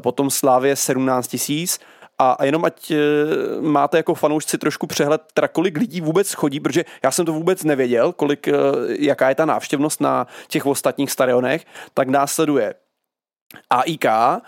potom 0.00 0.30
Slávě 0.30 0.76
17 0.76 1.28
tisíc 1.28 1.80
a, 2.22 2.44
jenom 2.44 2.64
ať 2.64 2.90
e, 2.90 2.96
máte 3.60 3.96
jako 3.96 4.14
fanoušci 4.14 4.58
trošku 4.58 4.86
přehled, 4.86 5.22
teda 5.34 5.48
kolik 5.48 5.78
lidí 5.78 6.00
vůbec 6.00 6.32
chodí, 6.32 6.60
protože 6.60 6.84
já 7.04 7.10
jsem 7.10 7.26
to 7.26 7.32
vůbec 7.32 7.64
nevěděl, 7.64 8.12
kolik, 8.12 8.48
e, 8.48 8.52
jaká 8.98 9.28
je 9.28 9.34
ta 9.34 9.44
návštěvnost 9.44 10.00
na 10.00 10.26
těch 10.48 10.66
ostatních 10.66 11.10
stadionech, 11.10 11.64
tak 11.94 12.08
následuje 12.08 12.74
AIK, 13.70 14.04
e, 14.04 14.38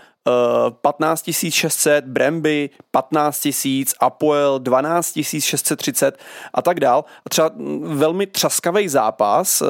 15 0.71 1.51
600, 1.51 2.05
Bremby 2.05 2.71
15 2.91 3.49
000, 3.65 3.85
Apoel 4.01 4.59
12 4.59 5.19
630 5.41 6.19
a 6.55 6.63
tak 6.63 6.81
dál. 6.81 7.05
A 7.27 7.29
třeba 7.29 7.51
velmi 7.83 8.27
třaskavý 8.27 8.89
zápas, 8.89 9.63
e, 9.63 9.67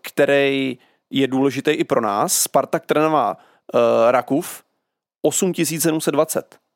který 0.00 0.78
je 1.10 1.26
důležitý 1.26 1.70
i 1.70 1.84
pro 1.84 2.00
nás, 2.00 2.32
Spartak 2.32 2.84
e, 2.92 3.36
Rakův 4.10 4.62
8720. 5.22 6.67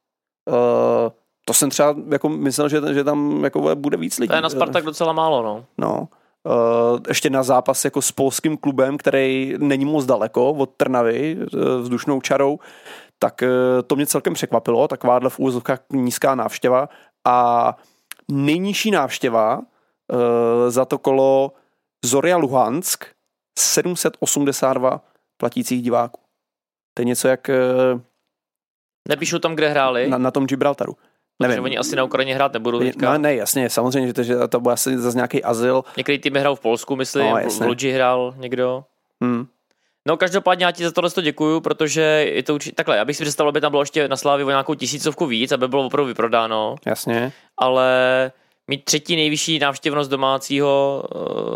Uh, 0.50 1.12
to 1.44 1.55
jsem 1.55 1.70
třeba 1.70 1.94
jako 2.11 2.28
myslel, 2.28 2.68
že, 2.68 2.81
že 2.94 3.05
tam 3.05 3.44
jako 3.44 3.74
bude 3.74 3.96
víc 3.96 4.18
lidí. 4.18 4.28
To 4.28 4.35
je 4.35 4.40
na 4.40 4.50
Spartak 4.50 4.85
docela 4.85 5.12
málo, 5.12 5.42
no. 5.42 5.64
No. 5.78 6.09
Uh, 6.44 7.00
ještě 7.09 7.31
na 7.31 7.42
zápas 7.42 7.85
jako 7.85 8.02
s 8.02 8.12
polským 8.12 8.57
klubem, 8.57 8.98
který 8.98 9.55
není 9.59 9.85
moc 9.85 10.07
daleko 10.07 10.50
od 10.50 10.70
Trnavy 10.76 11.37
uh, 11.37 11.61
vzdušnou 11.81 12.20
čarou, 12.20 12.59
tak 13.18 13.42
uh, 13.42 13.48
to 13.87 13.96
mě 13.96 14.07
celkem 14.07 14.35
překvapilo, 14.35 14.88
takováhle 14.88 15.31
v 15.31 15.38
úvozovkách 15.38 15.81
nízká 15.92 16.35
návštěva 16.35 16.88
a 17.26 17.76
nejnižší 18.31 18.90
návštěva 18.90 19.59
uh, 19.59 19.64
za 20.68 20.85
to 20.85 20.98
kolo 20.98 21.52
Zoria 22.05 22.37
Luhansk 22.37 23.05
782 23.59 25.00
platících 25.37 25.83
diváků. 25.83 26.20
To 26.94 27.02
je 27.02 27.07
něco 27.07 27.28
jak 27.28 27.50
Nepíšu 29.08 29.38
tam, 29.38 29.54
kde 29.54 29.68
hráli, 29.68 30.08
na, 30.10 30.18
na 30.18 30.30
tom 30.30 30.46
Gibraltaru. 30.46 30.92
protože 31.38 31.48
Nevím. 31.48 31.64
oni 31.64 31.78
asi 31.78 31.96
na 31.96 32.04
Ukrajině 32.04 32.34
hrát 32.34 32.52
nebudou 32.52 32.78
teďka. 32.78 33.12
No, 33.12 33.18
ne, 33.18 33.34
jasně, 33.34 33.70
samozřejmě, 33.70 34.06
že 34.06 34.12
to, 34.14 34.22
že 34.22 34.34
to 34.48 34.60
bude 34.60 34.72
asi 34.72 34.98
zase 34.98 35.16
nějaký 35.16 35.44
azyl. 35.44 35.84
Některý 35.96 36.18
týmy 36.18 36.40
hrál 36.40 36.56
v 36.56 36.60
Polsku, 36.60 36.96
myslím, 36.96 37.26
No, 37.30 37.36
v 37.36 37.40
jasně. 37.42 37.66
Luigi 37.66 37.90
hrál 37.90 38.34
někdo. 38.36 38.84
Hmm. 39.22 39.46
No 40.08 40.16
každopádně 40.16 40.64
já 40.64 40.70
ti 40.72 40.84
za 40.84 40.90
tohle 40.90 41.10
to 41.10 41.20
děkuju, 41.20 41.60
protože 41.60 42.00
je 42.32 42.42
to 42.42 42.54
určitě, 42.54 42.74
takhle, 42.74 42.96
já 42.96 43.04
bych 43.04 43.16
si 43.16 43.22
představil, 43.24 43.48
aby 43.48 43.60
tam 43.60 43.70
bylo 43.70 43.82
ještě 43.82 44.08
na 44.08 44.16
Slávě 44.16 44.44
o 44.44 44.48
nějakou 44.48 44.74
tisícovku 44.74 45.26
víc, 45.26 45.52
aby 45.52 45.68
bylo 45.68 45.86
opravdu 45.86 46.06
vyprodáno, 46.08 46.76
Jasně. 46.86 47.32
ale 47.58 48.32
mít 48.70 48.85
třetí 48.85 49.16
nejvyšší 49.16 49.59
návštěvnost 49.59 50.11
domácího 50.11 51.03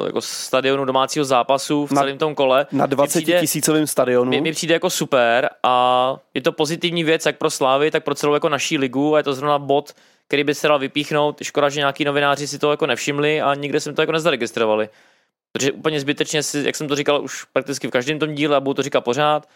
eh, 0.02 0.06
jako 0.06 0.20
stadionu 0.20 0.84
domácího 0.84 1.24
zápasu 1.24 1.86
v 1.86 1.90
Na- 1.92 2.00
celém 2.02 2.18
tom 2.18 2.34
kole, 2.34 2.66
Na 2.72 2.86
20 2.86 3.18
přijde- 3.22 3.40
tisícovém 3.40 3.86
stadionu. 3.86 4.30
mi, 4.30 4.40
mi 4.40 4.52
přijde 4.52 4.74
jako 4.74 4.90
super 4.90 5.50
a 5.62 6.16
je 6.34 6.42
to 6.42 6.52
pozitivní 6.52 7.04
věc 7.04 7.26
jak 7.26 7.38
pro 7.38 7.50
Slávy, 7.50 7.90
tak 7.90 8.04
pro 8.04 8.14
celou 8.14 8.34
jako 8.34 8.48
naší 8.48 8.78
ligu 8.78 9.14
a 9.14 9.18
je 9.18 9.24
to 9.24 9.34
zrovna 9.34 9.58
bod, 9.58 9.92
který 10.28 10.44
by 10.44 10.54
se 10.54 10.68
dal 10.68 10.78
vypíchnout. 10.78 11.38
Škoda, 11.42 11.68
že 11.68 11.80
nějaký 11.80 12.04
novináři 12.04 12.46
si 12.48 12.58
to 12.58 12.70
jako 12.70 12.86
nevšimli 12.86 13.42
a 13.42 13.54
nikde 13.54 13.80
jsme 13.80 13.92
to 13.92 14.02
jako 14.02 14.12
nezaregistrovali. 14.12 14.88
Protože 15.52 15.72
úplně 15.72 16.00
zbytečně 16.00 16.42
si, 16.42 16.62
jak 16.66 16.76
jsem 16.76 16.88
to 16.88 16.96
říkal 16.96 17.22
už 17.22 17.44
prakticky 17.44 17.88
v 17.88 17.90
každém 17.90 18.18
tom 18.18 18.34
díle 18.34 18.56
a 18.56 18.60
budu 18.60 18.74
to 18.74 18.82
říkat 18.82 19.00
pořád, 19.00 19.48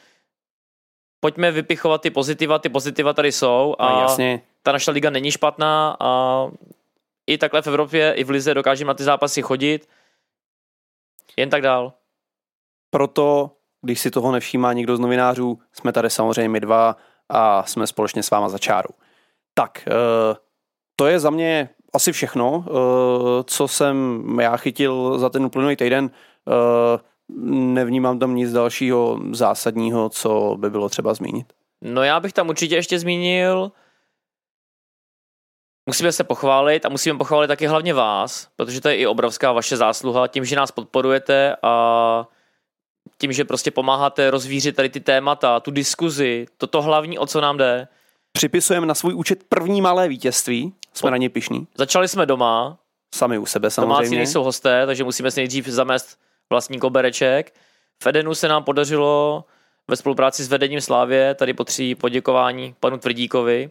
pojďme 1.21 1.51
vypichovat 1.53 2.01
ty 2.03 2.11
pozitiva, 2.11 2.59
ty 2.59 2.69
pozitiva 2.69 3.13
tady 3.13 3.33
jsou 3.33 3.75
a 3.79 3.93
no, 3.93 4.01
jasně. 4.01 4.41
ta 4.63 4.73
naša 4.73 4.91
liga 4.93 5.11
není 5.11 5.31
špatná 5.31 5.97
a 6.01 6.47
i 7.31 7.39
takhle 7.39 7.63
v 7.63 7.67
Evropě, 7.67 8.13
i 8.13 8.25
v 8.25 8.31
Lize 8.31 8.55
dokážeme 8.55 8.89
na 8.89 8.95
ty 8.95 9.03
zápasy 9.03 9.43
chodit. 9.43 9.89
Jen 11.37 11.51
tak 11.51 11.63
dál. 11.63 11.93
Proto, 12.91 13.51
když 13.83 14.01
si 14.01 14.11
toho 14.11 14.33
nevšímá 14.33 14.73
někdo 14.73 14.97
z 14.97 15.01
novinářů, 15.01 15.59
jsme 15.73 15.93
tady 15.93 16.11
samozřejmě 16.11 16.49
my 16.49 16.61
dva 16.61 16.97
a 17.29 17.65
jsme 17.67 17.87
společně 17.87 18.23
s 18.23 18.31
váma 18.31 18.49
za 18.49 18.59
čárou. 18.59 18.95
Tak, 19.55 19.89
eh, 19.89 20.37
to 20.97 21.07
je 21.07 21.21
za 21.21 21.31
mě 21.31 21.69
asi 21.93 22.13
všechno, 22.13 22.65
eh, 22.67 23.45
co 23.47 23.69
jsem 23.69 24.25
já 24.41 24.57
chytil 24.57 25.19
za 25.19 25.31
ten 25.31 25.45
uplynulý 25.45 25.77
týden. 25.77 26.11
Eh, 26.49 27.11
Nevnímám 27.47 28.19
tam 28.19 28.35
nic 28.35 28.53
dalšího 28.53 29.21
zásadního, 29.33 30.09
co 30.09 30.57
by 30.59 30.71
bylo 30.71 30.89
třeba 30.89 31.15
zmínit. 31.15 31.53
No 31.83 32.03
já 32.03 32.21
bych 32.21 32.33
tam 32.33 32.49
určitě 32.49 32.75
ještě 32.75 32.99
zmínil, 32.99 33.73
musíme 35.91 36.13
se 36.13 36.25
pochválit 36.25 36.87
a 36.87 36.89
musíme 36.89 37.19
pochválit 37.19 37.49
taky 37.49 37.67
hlavně 37.67 37.95
vás, 37.95 38.49
protože 38.57 38.81
to 38.81 38.89
je 38.89 38.97
i 38.97 39.07
obrovská 39.07 39.53
vaše 39.53 39.77
zásluha 39.77 40.29
tím, 40.29 40.45
že 40.45 40.57
nás 40.57 40.71
podporujete 40.71 41.57
a 41.63 42.27
tím, 43.19 43.33
že 43.33 43.45
prostě 43.45 43.71
pomáháte 43.71 44.31
rozvířit 44.31 44.77
tady 44.77 44.89
ty 44.89 45.01
témata, 45.01 45.61
tu 45.61 45.71
diskuzi, 45.71 46.47
toto 46.59 46.83
hlavní, 46.83 47.19
o 47.19 47.27
co 47.27 47.41
nám 47.41 47.57
jde. 47.57 47.89
Připisujeme 48.33 48.87
na 48.87 48.95
svůj 48.95 49.15
účet 49.15 49.45
první 49.49 49.81
malé 49.81 50.09
vítězství, 50.09 50.75
jsme 50.95 51.09
O- 51.09 51.11
na 51.11 51.17
ně 51.17 51.31
pišní, 51.31 51.67
Začali 51.79 52.09
jsme 52.09 52.27
doma, 52.27 52.79
sami 53.15 53.39
u 53.39 53.47
sebe 53.47 53.69
domácí 53.69 53.75
samozřejmě. 53.75 54.17
nejsou 54.17 54.43
hosté, 54.43 54.87
takže 54.87 55.05
musíme 55.05 55.31
si 55.31 55.41
nejdřív 55.41 55.67
zamést 55.67 56.19
vlastní 56.51 56.79
kobereček. 56.79 57.55
V 58.03 58.07
Edenu 58.07 58.35
se 58.35 58.49
nám 58.49 58.65
podařilo 58.65 59.45
ve 59.89 59.97
spolupráci 59.97 60.45
s 60.45 60.49
vedením 60.49 60.81
Slávě, 60.81 61.35
tady 61.35 61.55
potří 61.55 61.95
poděkování 61.95 62.75
panu 62.81 62.99
Tvrdíkovi, 62.99 63.71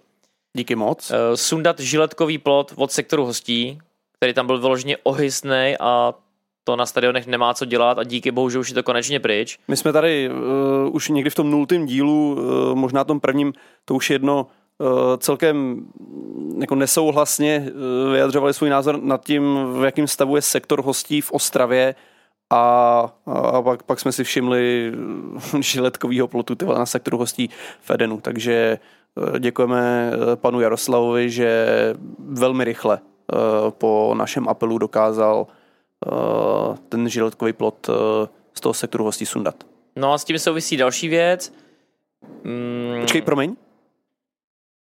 Díky 0.58 0.76
moc. 0.76 1.12
eh, 1.12 1.38
sundat 1.38 1.80
žiletkový 1.80 2.38
plot 2.38 2.74
od 2.76 2.92
sektoru 2.92 3.26
hostí, 3.26 3.80
který 4.18 4.34
tam 4.34 4.48
byl 4.48 4.60
vyloženě 4.60 4.98
ohysný 5.04 5.76
a 5.80 6.14
to 6.64 6.76
na 6.76 6.86
stadionech 6.86 7.28
nemá 7.28 7.54
co 7.54 7.66
dělat 7.66 8.00
a 8.00 8.04
díky 8.04 8.32
bohu, 8.32 8.50
že 8.50 8.60
už 8.60 8.70
je 8.70 8.76
to 8.76 8.84
konečně 8.84 9.20
pryč. 9.20 9.60
My 9.68 9.78
jsme 9.78 9.94
tady 9.94 10.30
uh, 10.30 10.96
už 10.96 11.10
někdy 11.10 11.30
v 11.30 11.36
tom 11.36 11.52
nultém 11.52 11.86
dílu, 11.86 12.34
uh, 12.34 12.76
možná 12.76 13.04
tom 13.04 13.20
prvním, 13.20 13.54
to 13.86 13.96
už 13.96 14.10
jedno 14.10 14.48
uh, 14.78 14.88
celkem 15.18 15.58
mm, 15.58 16.58
jako 16.62 16.76
nesouhlasně 16.76 17.66
uh, 17.66 18.12
vyjadřovali 18.12 18.54
svůj 18.54 18.70
názor 18.70 19.04
nad 19.04 19.26
tím, 19.26 19.58
v 19.80 19.84
jakém 19.84 20.08
stavu 20.08 20.36
je 20.36 20.42
sektor 20.42 20.84
hostí 20.84 21.22
v 21.22 21.32
Ostravě 21.32 21.96
a, 22.50 22.60
a 23.26 23.62
pak, 23.62 23.84
pak 23.84 24.00
jsme 24.00 24.12
si 24.12 24.24
všimli 24.24 24.92
uh, 25.54 25.62
žiletkovýho 25.62 26.28
plotu 26.28 26.56
tyhle, 26.56 26.80
na 26.80 26.86
sektoru 26.86 27.18
hostí 27.18 27.50
v 27.82 27.92
Edenu, 27.92 28.22
takže 28.22 28.80
uh, 28.82 28.99
děkujeme 29.40 30.12
uh, 30.16 30.36
panu 30.36 30.60
Jaroslavovi, 30.62 31.30
že 31.30 31.68
velmi 32.20 32.64
rychle 32.64 33.00
uh, 33.34 33.40
po 33.72 34.14
našem 34.18 34.50
apelu 34.50 34.78
dokázal 34.78 35.48
uh, 36.12 36.76
ten 36.90 37.10
žiletkový 37.10 37.54
plot 37.54 37.90
z 38.54 38.62
toho 38.62 38.74
sektoru 38.74 39.04
hostí 39.04 39.26
sundat. 39.26 39.56
No 39.96 40.14
a 40.14 40.18
s 40.18 40.24
tím 40.24 40.40
souvisí 40.40 40.78
další 40.78 41.08
věc. 41.08 41.54
Mm, 42.44 43.02
Počkej, 43.02 43.22
promiň. 43.22 43.56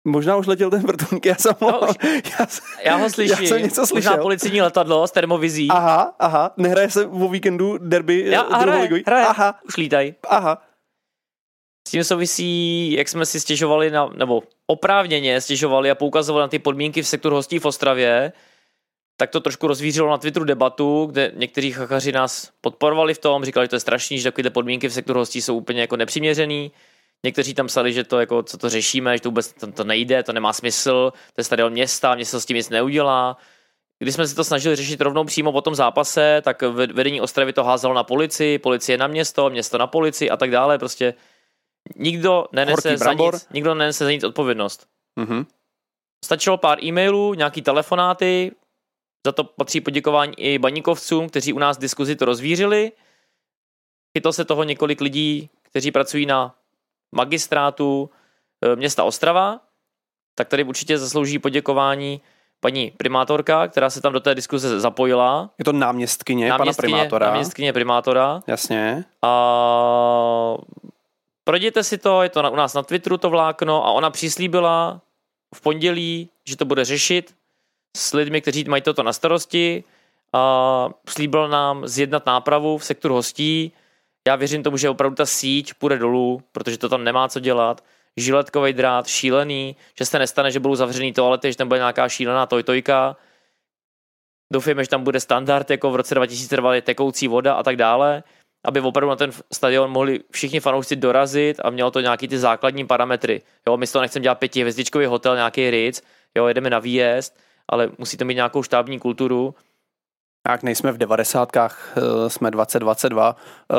Možná 0.07 0.37
už 0.37 0.47
letěl 0.47 0.71
ten 0.71 0.81
vrtulník, 0.83 1.27
já 1.27 1.35
jsem 1.35 1.53
No, 1.61 1.71
ho, 1.73 1.81
už- 1.81 1.97
já, 2.41 2.47
já 2.85 2.97
ho 2.97 3.11
slyším. 3.11 3.37
Já 3.45 3.49
jsem 3.49 3.63
něco 3.63 3.81
Možná 3.81 3.87
slyšel. 3.87 4.23
policijní 4.23 4.63
letadlo 4.63 5.07
s 5.07 5.11
termovizí. 5.11 5.69
Aha, 5.71 6.15
aha, 6.19 6.51
nehraje 6.57 6.91
se 6.91 7.07
o 7.07 7.29
víkendu 7.29 7.79
derby 7.79 8.25
Já, 8.31 8.43
eh, 8.43 8.47
a 8.47 8.57
hraje, 8.59 8.89
hraje. 9.07 9.27
Aha, 9.27 9.55
Už 9.69 9.77
lítaj. 9.77 10.15
aha. 10.29 10.63
S 11.89 11.91
tím 11.91 12.05
souvisí, 12.05 12.93
jak 12.93 13.09
jsme 13.09 13.27
si 13.27 13.41
stěžovali 13.41 13.91
na, 13.91 14.11
nebo 14.15 14.43
oprávněně 14.67 15.41
stěžovali 15.41 15.91
a 15.91 15.95
poukazovali 15.95 16.43
na 16.43 16.49
ty 16.49 16.59
podmínky 16.59 17.03
v 17.03 17.09
sektoru 17.09 17.37
hostí 17.37 17.59
v 17.59 17.65
Ostravě, 17.65 18.33
tak 19.17 19.31
to 19.31 19.41
trošku 19.41 19.67
rozvířilo 19.67 20.11
na 20.11 20.19
Twitteru 20.19 20.45
debatu, 20.45 21.07
kde 21.07 21.33
někteří 21.35 21.73
chachaři 21.73 22.13
nás 22.13 22.51
podporovali 22.61 23.15
v 23.15 23.19
tom, 23.19 23.45
říkali, 23.45 23.65
že 23.65 23.69
to 23.69 23.77
je 23.77 23.81
strašný, 23.81 24.19
že 24.19 24.31
takové 24.31 24.51
podmínky 24.51 24.89
v 24.89 24.93
sektoru 24.93 25.19
hostí 25.19 25.43
jsou 25.43 25.57
úplně 25.57 25.81
jako 25.81 25.97
nepřiměřený. 25.97 26.73
Někteří 27.25 27.55
tam 27.55 27.67
psali, 27.67 27.93
že 27.93 28.05
to 28.05 28.21
jako, 28.21 28.43
co 28.43 28.59
to 28.59 28.69
řešíme, 28.69 29.17
že 29.17 29.23
to 29.23 29.29
vůbec 29.29 29.53
to, 29.53 29.73
to 29.73 29.85
nejde, 29.85 30.23
to 30.23 30.33
nemá 30.33 30.53
smysl, 30.53 31.13
to 31.35 31.41
je 31.41 31.45
stadion 31.45 31.73
města, 31.73 32.15
město 32.15 32.41
s 32.41 32.47
tím 32.47 32.57
nic 32.57 32.69
neudělá. 32.69 33.37
Když 33.99 34.15
jsme 34.15 34.29
se 34.29 34.35
to 34.35 34.45
snažili 34.45 34.77
řešit 34.77 35.01
rovnou 35.01 35.25
přímo 35.25 35.53
po 35.53 35.61
tom 35.61 35.75
zápase, 35.75 36.43
tak 36.45 36.63
ve- 36.63 36.87
vedení 36.87 37.21
Ostravy 37.21 37.53
to 37.53 37.65
házelo 37.65 37.95
na 37.95 38.05
policii, 38.05 38.59
policie 38.59 38.99
na 38.99 39.07
město, 39.07 39.51
město 39.51 39.79
na 39.79 39.87
policii 39.87 40.31
a 40.31 40.37
tak 40.37 40.51
dále. 40.51 40.79
Prostě 40.79 41.15
nikdo 41.97 42.47
nenese, 42.53 42.97
za 42.97 43.13
nic, 43.13 43.49
nikdo 43.53 43.75
nenese 43.75 44.05
za 44.05 44.11
nic 44.11 44.25
odpovědnost. 44.25 44.87
Mhm. 45.17 45.47
Stačilo 46.25 46.57
pár 46.59 46.85
e-mailů, 46.85 47.35
nějaký 47.35 47.63
telefonáty, 47.63 48.53
za 49.27 49.33
to 49.33 49.45
patří 49.45 49.81
poděkování 49.81 50.35
i 50.41 50.59
baníkovcům, 50.59 51.29
kteří 51.29 51.53
u 51.53 51.59
nás 51.59 51.79
diskuzi 51.79 52.17
to 52.17 52.25
rozvířili. 52.25 52.93
Chytlo 54.19 54.33
se 54.33 54.45
toho 54.45 54.65
několik 54.65 55.01
lidí, 55.01 55.51
kteří 55.63 55.91
pracují 55.93 56.27
na 56.27 56.55
magistrátu 57.15 58.11
e, 58.65 58.77
města 58.77 59.05
Ostrava, 59.05 59.61
tak 60.35 60.49
tady 60.49 60.65
určitě 60.65 60.99
zaslouží 60.99 61.39
poděkování 61.39 62.21
paní 62.61 62.91
primátorka, 62.91 63.69
která 63.69 63.91
se 63.91 64.01
tam 64.01 64.13
do 64.13 64.21
té 64.21 64.35
diskuze 64.35 64.81
zapojila. 64.81 65.51
Je 65.59 65.65
to 65.65 65.73
náměstkyně, 65.73 66.49
pana 66.49 66.59
Náměstkyně- 66.59 66.93
primátora. 66.93 67.27
Náměstkyně 67.27 67.73
primátora. 67.73 68.43
Jasně. 68.47 69.05
A 69.23 69.29
projděte 71.49 71.85
si 71.85 71.99
to, 71.99 72.23
je 72.23 72.29
to 72.29 72.43
na, 72.43 72.51
u 72.51 72.57
nás 72.57 72.75
na 72.75 72.83
Twitteru 72.83 73.17
to 73.17 73.31
vlákno 73.31 73.87
a 73.87 73.91
ona 73.91 74.11
přislíbila 74.11 75.01
v 75.55 75.61
pondělí, 75.61 76.29
že 76.45 76.57
to 76.57 76.65
bude 76.65 76.85
řešit 76.85 77.35
s 77.97 78.13
lidmi, 78.13 78.41
kteří 78.41 78.65
mají 78.65 78.83
toto 78.83 79.03
na 79.03 79.13
starosti 79.13 79.85
a 80.33 80.89
slíbil 81.09 81.49
nám 81.49 81.89
zjednat 81.89 82.27
nápravu 82.27 82.79
v 82.79 82.85
sektoru 82.85 83.15
hostí. 83.15 83.73
Já 84.27 84.37
věřím 84.37 84.63
tomu, 84.63 84.77
že 84.77 84.91
opravdu 84.91 85.15
ta 85.15 85.27
síť 85.27 85.75
půjde 85.75 85.99
dolů, 85.99 86.43
protože 86.53 86.79
to 86.79 86.89
tam 86.89 87.05
nemá 87.05 87.29
co 87.29 87.41
dělat. 87.41 87.85
Žiletkový 88.17 88.73
drát, 88.73 89.07
šílený, 89.07 89.77
že 89.99 90.05
se 90.05 90.19
nestane, 90.19 90.51
že 90.51 90.61
budou 90.61 90.75
zavřený 90.75 91.13
toalety, 91.13 91.53
že 91.53 91.59
tam 91.59 91.69
bude 91.69 91.79
nějaká 91.79 92.09
šílená 92.09 92.47
tojtojka. 92.47 93.17
Doufejme, 94.53 94.85
že 94.85 94.91
tam 94.91 95.05
bude 95.05 95.21
standard, 95.21 95.71
jako 95.71 95.91
v 95.91 95.97
roce 95.97 96.15
2002 96.15 96.75
je 96.75 96.83
tekoucí 96.83 97.29
voda 97.29 97.55
a 97.55 97.63
tak 97.63 97.77
dále 97.77 98.23
aby 98.69 98.81
opravdu 98.81 99.09
na 99.09 99.17
ten 99.17 99.31
stadion 99.53 99.91
mohli 99.91 100.21
všichni 100.31 100.61
fanoušci 100.61 100.97
dorazit 100.97 101.61
a 101.65 101.71
mělo 101.71 101.91
to 101.91 102.01
nějaký 102.01 102.29
ty 102.29 102.39
základní 102.39 102.87
parametry. 102.87 103.43
Jo, 103.67 103.77
my 103.77 103.87
z 103.87 103.93
toho 103.93 104.03
nechceme 104.03 104.23
dělat 104.23 104.39
pětihvězdičkový 104.39 105.07
hotel, 105.07 105.37
nějaký 105.37 105.71
Ritz, 105.71 106.03
jo, 106.37 106.47
jedeme 106.47 106.71
na 106.71 106.79
výjezd, 106.79 107.37
ale 107.69 107.91
musí 107.99 108.17
to 108.17 108.25
mít 108.25 108.35
nějakou 108.35 108.63
štábní 108.63 108.99
kulturu. 108.99 109.55
Jak 110.49 110.63
nejsme 110.63 110.93
v 110.93 110.99
devadesátkách, 110.99 111.95
eh, 111.97 112.31
jsme 112.31 112.51
2022. 112.51 113.37
Eh, 113.73 113.77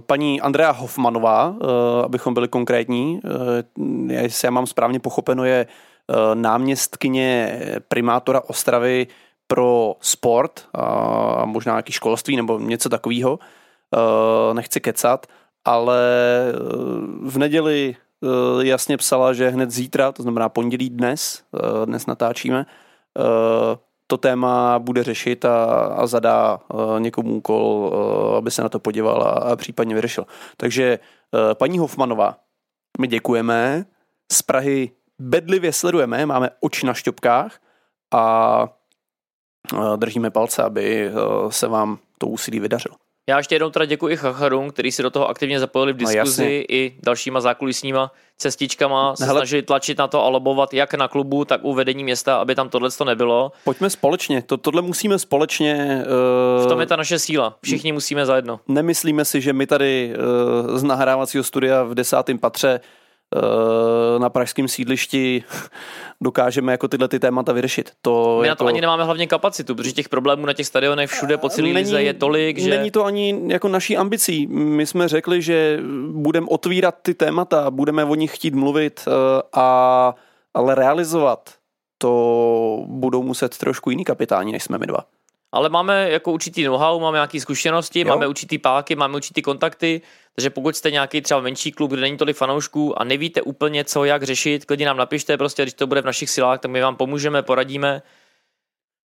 Paní 0.00 0.40
Andrea 0.40 0.70
Hofmanová, 0.70 1.54
eh, 1.60 2.04
abychom 2.04 2.34
byli 2.34 2.48
konkrétní, 2.48 3.20
jestli 4.08 4.46
já 4.46 4.50
mám 4.50 4.66
správně 4.66 5.00
pochopeno, 5.00 5.44
je 5.44 5.66
náměstkyně 6.34 7.60
primátora 7.88 8.40
Ostravy 8.40 9.06
pro 9.46 9.94
sport 10.00 10.68
a 10.74 11.44
možná 11.44 11.72
nějaký 11.72 11.92
školství 11.92 12.36
nebo 12.36 12.58
něco 12.58 12.88
takového. 12.88 13.38
Eh, 13.94 14.54
Nechci 14.54 14.80
kecat, 14.80 15.26
ale 15.64 15.98
eh, 16.48 16.52
v 17.22 17.38
neděli 17.38 17.96
eh, 17.96 18.66
jasně 18.66 18.96
psala, 18.96 19.32
že 19.32 19.48
hned 19.48 19.70
zítra, 19.70 20.12
to 20.12 20.22
znamená 20.22 20.48
pondělí 20.48 20.90
dnes, 20.90 21.44
dnes 21.84 22.06
natáčíme, 22.06 22.66
to 24.06 24.16
téma 24.16 24.78
bude 24.78 25.02
řešit 25.02 25.44
a, 25.44 25.64
a 25.96 26.06
zadá 26.06 26.58
někomu 26.98 27.34
úkol, 27.34 27.92
aby 28.38 28.50
se 28.50 28.62
na 28.62 28.68
to 28.68 28.78
podíval 28.78 29.22
a, 29.22 29.30
a 29.30 29.56
případně 29.56 29.94
vyřešil. 29.94 30.26
Takže 30.56 30.98
paní 31.54 31.78
Hofmanová, 31.78 32.36
my 33.00 33.06
děkujeme, 33.06 33.84
z 34.32 34.42
Prahy 34.42 34.90
bedlivě 35.18 35.72
sledujeme, 35.72 36.26
máme 36.26 36.50
oči 36.60 36.86
na 36.86 36.94
šťopkách 36.94 37.60
a 38.14 38.68
držíme 39.96 40.30
palce, 40.30 40.62
aby 40.62 41.10
se 41.48 41.68
vám 41.68 41.98
to 42.18 42.26
úsilí 42.26 42.60
vydařilo. 42.60 42.96
Já 43.28 43.38
ještě 43.38 43.54
jednou 43.54 43.70
teda 43.70 43.84
děkuji 43.84 44.12
i 44.12 44.16
chacharům, 44.16 44.70
kteří 44.70 44.92
si 44.92 45.02
do 45.02 45.10
toho 45.10 45.28
aktivně 45.28 45.60
zapojili 45.60 45.92
v 45.92 45.96
No, 45.96 45.98
diskuzi 45.98 46.18
jasně. 46.44 46.62
i 46.62 46.96
dalšíma 47.02 47.40
zákulisníma 47.40 48.12
cestičkama, 48.36 49.16
se 49.16 49.24
Hele. 49.24 49.40
snažili 49.40 49.62
tlačit 49.62 49.98
na 49.98 50.06
to 50.08 50.24
a 50.24 50.28
lobovat 50.28 50.74
jak 50.74 50.94
na 50.94 51.08
klubu, 51.08 51.44
tak 51.44 51.60
u 51.64 51.74
vedení 51.74 52.04
města, 52.04 52.36
aby 52.36 52.54
tam 52.54 52.68
tohle 52.68 52.90
to 52.90 53.04
nebylo. 53.04 53.52
Pojďme 53.64 53.90
společně, 53.90 54.42
to, 54.42 54.56
tohle 54.56 54.82
musíme 54.82 55.18
společně. 55.18 56.04
Uh, 56.60 56.64
V 56.64 56.68
tom 56.68 56.80
je 56.80 56.86
ta 56.86 56.96
naše 56.96 57.18
síla. 57.18 57.56
Všichni 57.62 57.92
musíme 57.92 58.26
zajedno. 58.26 58.60
Nemyslíme 58.68 59.24
si, 59.24 59.40
že 59.40 59.52
my 59.52 59.66
tady 59.66 60.12
uh, 60.70 60.78
z 60.78 60.82
nahrávacího 60.82 61.44
studia 61.44 61.82
v 61.82 61.94
desátém 61.94 62.38
patře 62.38 62.80
na 64.18 64.30
pražském 64.30 64.68
sídlišti 64.68 65.44
dokážeme 66.20 66.72
jako 66.72 66.88
tyhle 66.88 67.08
ty 67.08 67.18
témata 67.18 67.52
vyřešit. 67.52 67.92
To 68.02 68.38
My 68.40 68.46
jako, 68.46 68.52
na 68.52 68.54
to 68.54 68.66
ani 68.66 68.80
nemáme 68.80 69.04
hlavně 69.04 69.26
kapacitu, 69.26 69.74
protože 69.74 69.92
těch 69.92 70.08
problémů 70.08 70.46
na 70.46 70.52
těch 70.52 70.66
stadionech 70.66 71.10
všude 71.10 71.36
po 71.36 71.48
celé 71.48 71.68
lize 71.68 72.02
je 72.02 72.14
tolik, 72.14 72.58
že... 72.58 72.70
Není 72.70 72.90
to 72.90 73.04
ani 73.04 73.40
jako 73.46 73.68
naší 73.68 73.96
ambicí. 73.96 74.46
My 74.46 74.86
jsme 74.86 75.08
řekli, 75.08 75.42
že 75.42 75.80
budeme 76.12 76.46
otvírat 76.50 76.94
ty 77.02 77.14
témata, 77.14 77.70
budeme 77.70 78.04
o 78.04 78.14
nich 78.14 78.34
chtít 78.34 78.54
mluvit, 78.54 79.04
uh, 79.06 79.12
a, 79.52 80.14
ale 80.54 80.74
realizovat 80.74 81.50
to 81.98 82.84
budou 82.86 83.22
muset 83.22 83.58
trošku 83.58 83.90
jiný 83.90 84.04
kapitáni, 84.04 84.52
než 84.52 84.62
jsme 84.62 84.78
my 84.78 84.86
dva. 84.86 85.04
Ale 85.52 85.68
máme 85.68 86.10
jako 86.10 86.32
určitý 86.32 86.64
know-how, 86.64 87.00
máme 87.00 87.16
nějaké 87.16 87.40
zkušenosti, 87.40 88.00
Jo. 88.00 88.06
máme 88.08 88.26
určitý 88.26 88.58
páky, 88.58 88.96
máme 88.96 89.14
určitý 89.16 89.42
kontakty, 89.42 90.00
takže 90.34 90.50
pokud 90.50 90.76
jste 90.76 90.90
nějaký 90.90 91.20
třeba 91.20 91.40
menší 91.40 91.72
klub, 91.72 91.90
kde 91.90 92.00
není 92.00 92.16
tolik 92.16 92.36
fanoušků 92.36 93.00
a 93.00 93.04
nevíte 93.04 93.42
úplně 93.42 93.84
co, 93.84 94.04
jak 94.04 94.22
řešit, 94.22 94.64
klidně 94.64 94.86
nám 94.86 94.96
napište, 94.96 95.36
prostě 95.36 95.62
když 95.62 95.74
to 95.74 95.86
bude 95.86 96.02
v 96.02 96.04
našich 96.04 96.30
silách, 96.30 96.60
tak 96.60 96.70
my 96.70 96.80
vám 96.80 96.96
pomůžeme, 96.96 97.42
poradíme. 97.42 98.02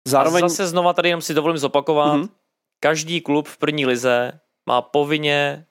Zároveň... 0.07 0.43
A 0.45 0.49
zase 0.49 0.67
znova 0.67 0.93
tady 0.93 1.09
jenom 1.09 1.21
si 1.21 1.33
dovolím 1.33 1.57
zopakovat, 1.57 2.13
Mhm. 2.13 2.23
mm-hmm. 2.23 2.29
každý 2.79 3.21
klub 3.21 3.47
v 3.47 3.57
první 3.57 3.85
lize 3.85 4.39
má 4.69 4.81
povinně 4.81 5.65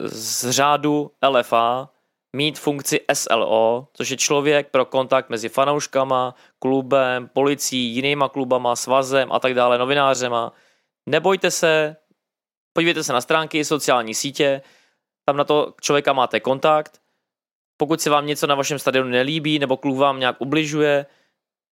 z 0.00 0.50
řádu 0.50 1.10
LFA 1.28 1.88
mít 2.36 2.58
funkci 2.58 3.00
SLO, 3.12 3.88
což 3.92 4.10
je 4.10 4.16
člověk 4.16 4.70
pro 4.70 4.84
kontakt 4.84 5.30
mezi 5.30 5.48
fanouškama, 5.48 6.34
klubem, 6.58 7.28
policií, 7.28 7.94
jinýma 7.94 8.28
klubama, 8.28 8.76
svazem 8.76 9.32
a 9.32 9.40
tak 9.40 9.54
dále, 9.54 9.78
novinářema. 9.78 10.52
Nebojte 11.08 11.50
se, 11.50 11.96
podívejte 12.72 13.04
se 13.04 13.12
na 13.12 13.20
stránky, 13.20 13.64
sociální 13.64 14.14
sítě, 14.14 14.62
tam 15.24 15.36
na 15.36 15.44
to 15.44 15.74
člověka 15.80 16.12
máte 16.12 16.40
kontakt. 16.40 17.00
Pokud 17.76 18.00
se 18.00 18.10
vám 18.10 18.26
něco 18.26 18.46
na 18.46 18.54
vašem 18.54 18.78
stadionu 18.78 19.10
nelíbí 19.10 19.58
nebo 19.58 19.76
klub 19.76 19.96
vám 19.96 20.20
nějak 20.20 20.36
ubližuje, 20.40 21.06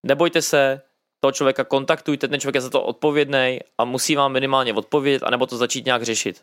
nebojte 0.07 0.43
se, 0.43 0.83
toho 1.21 1.33
člověka 1.33 1.65
kontaktujte, 1.65 2.29
ten 2.29 2.41
člověk 2.41 2.55
je 2.55 2.61
za 2.61 2.71
to 2.71 2.83
odpovědný 2.83 3.59
a 3.79 3.85
musí 3.85 4.17
vám 4.17 4.33
minimálně 4.33 4.73
odpovědět, 4.73 5.23
anebo 5.23 5.47
to 5.47 5.57
začít 5.57 5.85
nějak 5.85 6.03
řešit. 6.03 6.43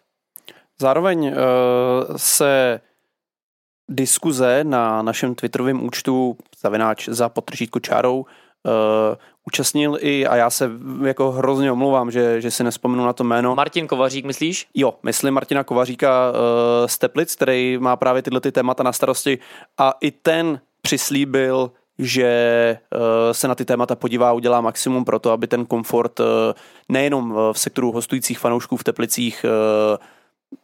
Zároveň 0.80 1.28
uh, 1.28 1.34
se 2.16 2.82
diskuze 3.90 4.64
na 4.64 5.02
našem 5.02 5.36
Twitterovém 5.36 5.84
účtu 5.84 6.38
zavináč 6.62 7.10
za 7.10 7.30
potržítko 7.30 7.80
čárou 7.80 8.20
uh, 8.20 8.26
účastnil 9.48 9.98
i, 10.00 10.28
a 10.28 10.36
já 10.36 10.50
se 10.50 10.72
jako 11.06 11.32
hrozně 11.32 11.72
omlouvám, 11.72 12.12
že, 12.12 12.42
že 12.42 12.52
si 12.52 12.64
nespomenu 12.64 13.06
na 13.06 13.14
to 13.14 13.24
jméno. 13.24 13.56
Martin 13.56 13.88
Kovařík, 13.88 14.26
myslíš? 14.26 14.68
Jo, 14.74 14.94
myslím 15.04 15.34
Martina 15.34 15.64
Kovaříka 15.64 16.32
uh, 16.32 16.38
z 16.88 16.98
Teplic, 16.98 17.36
který 17.36 17.78
má 17.78 17.96
právě 17.96 18.22
tyhle 18.22 18.42
ty 18.42 18.52
témata 18.52 18.84
na 18.84 18.94
starosti 18.94 19.40
a 19.78 19.94
i 20.02 20.12
ten 20.12 20.60
přislíbil, 20.82 21.72
že 22.00 22.78
uh, 22.96 23.00
se 23.32 23.48
na 23.48 23.56
ty 23.56 23.66
témata 23.66 23.96
podívá, 23.96 24.34
udělá 24.34 24.62
maximum 24.62 25.06
pro 25.06 25.20
to, 25.20 25.32
aby 25.32 25.48
ten 25.48 25.66
komfort 25.66 26.20
uh, 26.20 26.26
nejenom 26.90 27.36
v 27.54 27.60
sektoru 27.60 27.92
hostujících 27.92 28.40
fanoušků 28.40 28.78
v 28.78 28.84
Teplicích 28.84 29.46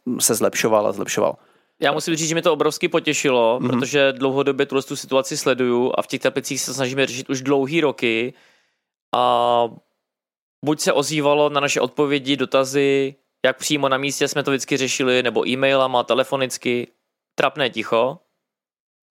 uh, 0.06 0.18
se 0.20 0.34
zlepšoval 0.34 0.86
a 0.86 0.92
zlepšoval. 0.92 1.36
Já 1.82 1.92
musím 1.92 2.16
říct, 2.16 2.28
že 2.28 2.34
mě 2.34 2.42
to 2.42 2.52
obrovsky 2.52 2.88
potěšilo, 2.88 3.58
mm-hmm. 3.60 3.68
protože 3.68 4.12
dlouhodobě 4.12 4.66
tuhle 4.66 4.82
tu 4.82 4.96
situaci 4.96 5.36
sleduju 5.36 5.92
a 5.96 6.02
v 6.02 6.06
těch 6.06 6.20
Teplicích 6.20 6.60
se 6.60 6.74
snažíme 6.74 7.06
řešit 7.06 7.30
už 7.30 7.42
dlouhý 7.42 7.80
roky 7.80 8.34
a 9.14 9.64
buď 10.64 10.80
se 10.80 10.92
ozývalo 10.92 11.50
na 11.50 11.60
naše 11.60 11.80
odpovědi, 11.80 12.36
dotazy, 12.36 13.14
jak 13.44 13.58
přímo 13.58 13.88
na 13.88 13.96
místě 13.96 14.28
jsme 14.28 14.42
to 14.42 14.50
vždycky 14.50 14.76
řešili, 14.76 15.22
nebo 15.22 15.48
e-mailama, 15.48 16.02
telefonicky, 16.02 16.88
trapné 17.34 17.70
ticho, 17.70 18.18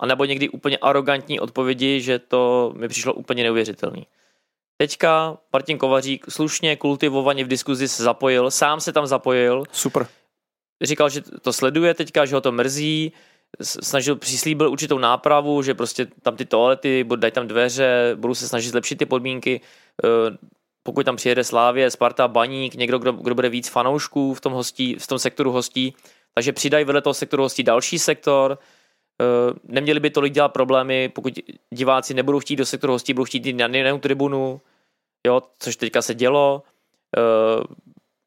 a 0.00 0.07
nebo 0.07 0.24
někdy 0.24 0.48
úplně 0.48 0.79
arrogantní 0.79 1.40
odpovědi, 1.40 2.00
že 2.00 2.18
to 2.18 2.72
mi 2.77 2.88
přišlo 2.88 3.14
úplně 3.14 3.42
neuvěřitelný. 3.42 4.07
Teďka 4.77 5.38
Martin 5.53 5.79
Kovařík 5.79 6.27
slušně, 6.29 6.77
kultivovaně 6.77 7.44
v 7.44 7.48
diskuzi 7.48 7.88
se 7.88 8.03
zapojil, 8.03 8.50
sám 8.50 8.81
se 8.81 8.92
tam 8.92 9.07
zapojil. 9.07 9.64
Super. 9.72 10.07
Říkal, 10.83 11.09
že 11.09 11.21
to 11.21 11.53
sleduje 11.53 11.95
teďka, 11.95 12.27
že 12.27 12.35
ho 12.35 12.41
to 12.41 12.53
mrzí, 12.53 13.13
snažil, 13.63 14.17
přislíbil 14.17 14.71
určitou 14.71 14.99
nápravu, 14.99 15.63
že 15.63 15.75
prostě 15.75 16.07
tam 16.23 16.37
ty 16.37 16.45
toalety, 16.45 17.07
dají 17.17 17.33
tam 17.33 17.49
dveře, 17.49 18.13
budou 18.15 18.35
se 18.35 18.49
snažit 18.49 18.71
zlepšit 18.71 18.97
ty 18.99 19.07
podmínky. 19.07 19.61
Eh, 20.05 20.37
pokud 20.83 21.07
tam 21.07 21.17
přijede 21.17 21.45
Slávě, 21.45 21.91
Sparta, 21.91 22.29
Baník, 22.29 22.75
někdo, 22.75 22.99
kdo, 22.99 23.13
kdo 23.13 23.35
bude 23.35 23.49
víc 23.49 23.69
fanoušků 23.69 24.35
v 24.35 24.41
tom, 24.41 24.53
hostí, 24.53 24.95
v 24.95 25.07
tom 25.07 25.19
sektoru 25.19 25.53
hostí, 25.53 25.95
takže 26.35 26.53
přidají 26.53 26.85
vedle 26.85 27.03
toho 27.03 27.15
sektoru 27.15 27.43
hostí 27.43 27.63
další 27.63 27.99
sektor, 27.99 28.59
eh, 29.21 29.55
neměli 29.65 30.01
by 30.01 30.11
tolik 30.11 30.33
dělat 30.33 30.49
problémy, 30.49 31.09
pokud 31.09 31.33
diváci 31.71 32.15
nebudou 32.15 32.41
chtít 32.41 32.57
do 32.57 32.67
sektoru 32.67 32.93
hostí, 32.93 33.15
budou 33.15 33.25
chtít 33.25 33.47
jít 33.47 33.53
na 33.53 33.67
jinou 33.67 33.99
tribunu, 33.99 34.61
jo, 35.27 35.43
což 35.59 35.77
teďka 35.77 36.03
se 36.03 36.15
dělo. 36.15 36.63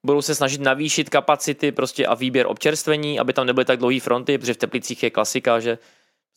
Budou 0.07 0.21
se 0.21 0.35
snažit 0.35 0.61
navýšit 0.61 1.09
kapacity 1.09 1.71
prostě 1.71 2.05
a 2.05 2.15
výběr 2.15 2.47
občerstvení, 2.47 3.19
aby 3.19 3.33
tam 3.33 3.47
nebyly 3.47 3.65
tak 3.65 3.79
dlouhé 3.79 3.99
fronty, 3.99 4.37
protože 4.37 4.53
v 4.53 4.57
Teplicích 4.57 5.03
je 5.03 5.09
klasika, 5.09 5.59
že 5.59 5.77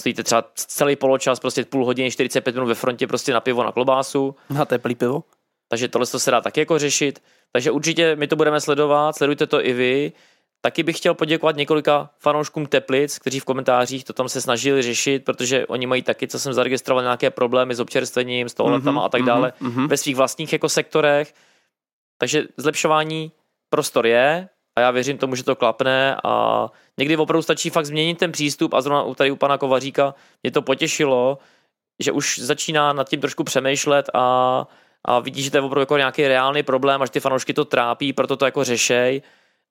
stojíte 0.01 0.23
třeba 0.23 0.45
celý 0.55 0.97
poločas, 0.97 1.41
prostě 1.41 1.65
půl 1.65 1.85
hodiny, 1.85 2.11
45 2.11 2.55
minut 2.55 2.67
ve 2.67 2.75
frontě 2.75 3.07
prostě 3.07 3.33
na 3.33 3.41
pivo, 3.41 3.65
na 3.65 3.73
klobásu. 3.73 4.35
Na 4.51 4.65
teplý 4.65 4.95
pivo. 4.95 5.25
Takže 5.69 5.89
tohle 5.89 6.07
se 6.07 6.31
dá 6.31 6.41
taky 6.41 6.61
jako 6.61 6.79
řešit. 6.79 7.23
Takže 7.53 7.71
určitě 7.71 8.17
my 8.17 8.27
to 8.27 8.37
budeme 8.37 8.61
sledovat, 8.61 9.17
sledujte 9.17 9.47
to 9.47 9.67
i 9.67 9.73
vy. 9.73 10.13
Taky 10.61 10.83
bych 10.83 10.97
chtěl 10.97 11.15
poděkovat 11.15 11.57
několika 11.57 12.11
fanouškům 12.19 12.67
Teplic, 12.67 13.19
kteří 13.19 13.41
v 13.41 13.45
komentářích 13.45 14.05
to 14.05 14.13
tam 14.13 14.29
se 14.29 14.41
snažili 14.41 14.83
řešit, 14.83 15.25
protože 15.25 15.67
oni 15.67 15.87
mají 15.87 16.03
taky, 16.03 16.29
co 16.29 16.39
jsem 16.39 16.53
zaregistroval, 16.53 17.03
nějaké 17.03 17.31
problémy 17.31 17.75
s 17.75 17.81
občerstvením, 17.81 18.49
s 18.49 18.55
toaletama 18.55 19.03
mm-hmm, 19.03 19.07
a 19.07 19.09
tak 19.09 19.23
dále 19.23 19.53
mm-hmm. 19.63 19.89
ve 19.89 19.97
svých 19.97 20.17
vlastních 20.17 20.53
jako 20.53 20.69
sektorech. 20.69 21.35
Takže 22.19 22.45
zlepšování 22.57 23.33
prostor 23.71 24.07
je 24.07 24.49
a 24.77 24.81
já 24.81 24.91
věřím 24.91 25.19
tomu, 25.19 25.35
že 25.35 25.45
to 25.45 25.57
klapne 25.57 26.17
a 26.25 26.67
někdy 26.99 27.17
opravdu 27.17 27.43
stačí 27.43 27.71
fakt 27.71 27.87
změnit 27.87 28.19
ten 28.19 28.33
přístup 28.33 28.75
a 28.75 28.81
zrovna 28.81 29.15
tady 29.15 29.31
u 29.31 29.37
pana 29.37 29.59
Kovaříka 29.59 30.15
mě 30.43 30.51
to 30.51 30.63
potěšilo, 30.63 31.39
že 32.01 32.13
už 32.13 32.39
začíná 32.39 32.93
nad 32.93 33.09
tím 33.09 33.21
trošku 33.21 33.45
přemýšlet 33.45 34.11
a, 34.15 34.67
a 35.05 35.19
vidí, 35.21 35.43
že 35.43 35.51
to 35.51 35.57
je 35.57 35.61
opravdu 35.61 35.81
jako 35.81 35.97
nějaký 35.97 36.29
reálný 36.29 36.63
problém 36.63 37.03
a 37.03 37.07
že 37.07 37.13
ty 37.13 37.21
fanoušky 37.21 37.53
to 37.53 37.65
trápí, 37.65 38.13
proto 38.13 38.37
to 38.37 38.45
jako 38.45 38.65
řešej 38.65 39.23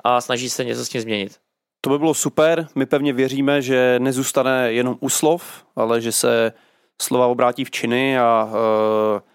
a 0.03 0.21
snaží 0.21 0.49
se 0.49 0.63
něco 0.63 0.85
s 0.85 0.89
tím 0.89 1.01
změnit. 1.01 1.39
To 1.81 1.89
by 1.89 1.99
bylo 1.99 2.13
super, 2.13 2.67
my 2.75 2.85
pevně 2.85 3.13
věříme, 3.13 3.61
že 3.61 3.95
nezůstane 3.99 4.73
jenom 4.73 4.97
u 4.99 5.09
slov, 5.09 5.65
ale 5.75 6.01
že 6.01 6.11
se 6.11 6.53
slova 7.01 7.27
obrátí 7.27 7.65
v 7.65 7.71
činy 7.71 8.19
a 8.19 8.49
uh, 8.51 9.28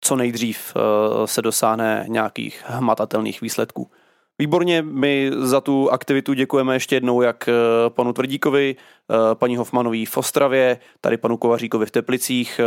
co 0.00 0.16
nejdřív 0.16 0.72
eh, 0.76 1.26
se 1.26 1.42
dosáhne 1.42 2.04
nějakých 2.08 2.64
hmatatelných 2.66 3.40
výsledků. 3.40 3.90
Výborně, 4.38 4.82
my 4.82 5.30
za 5.38 5.60
tu 5.60 5.90
aktivitu 5.90 6.32
děkujeme 6.32 6.74
ještě 6.74 6.96
jednou 6.96 7.22
jak 7.22 7.48
eh, 7.48 7.52
panu 7.88 8.12
Tvrdíkovi, 8.12 8.76
eh, 8.76 9.34
paní 9.34 9.56
Hofmanový 9.56 10.06
v 10.06 10.16
Ostravě, 10.16 10.78
tady 11.00 11.16
panu 11.16 11.36
Kovaříkovi 11.36 11.86
v 11.86 11.90
Teplicích 11.90 12.60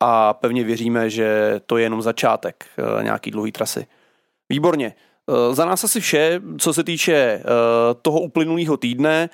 a 0.00 0.34
pevně 0.34 0.64
věříme, 0.64 1.10
že 1.10 1.60
to 1.66 1.76
je 1.76 1.82
jenom 1.82 2.02
začátek 2.02 2.66
nějaký 3.02 3.30
dlouhý 3.30 3.52
trasy. 3.52 3.86
Výborně. 4.48 4.94
Za 5.52 5.64
nás 5.64 5.84
asi 5.84 6.00
vše, 6.00 6.40
co 6.58 6.72
se 6.72 6.84
týče 6.84 7.42
toho 8.02 8.20
uplynulého 8.20 8.76
týdne. 8.76 9.30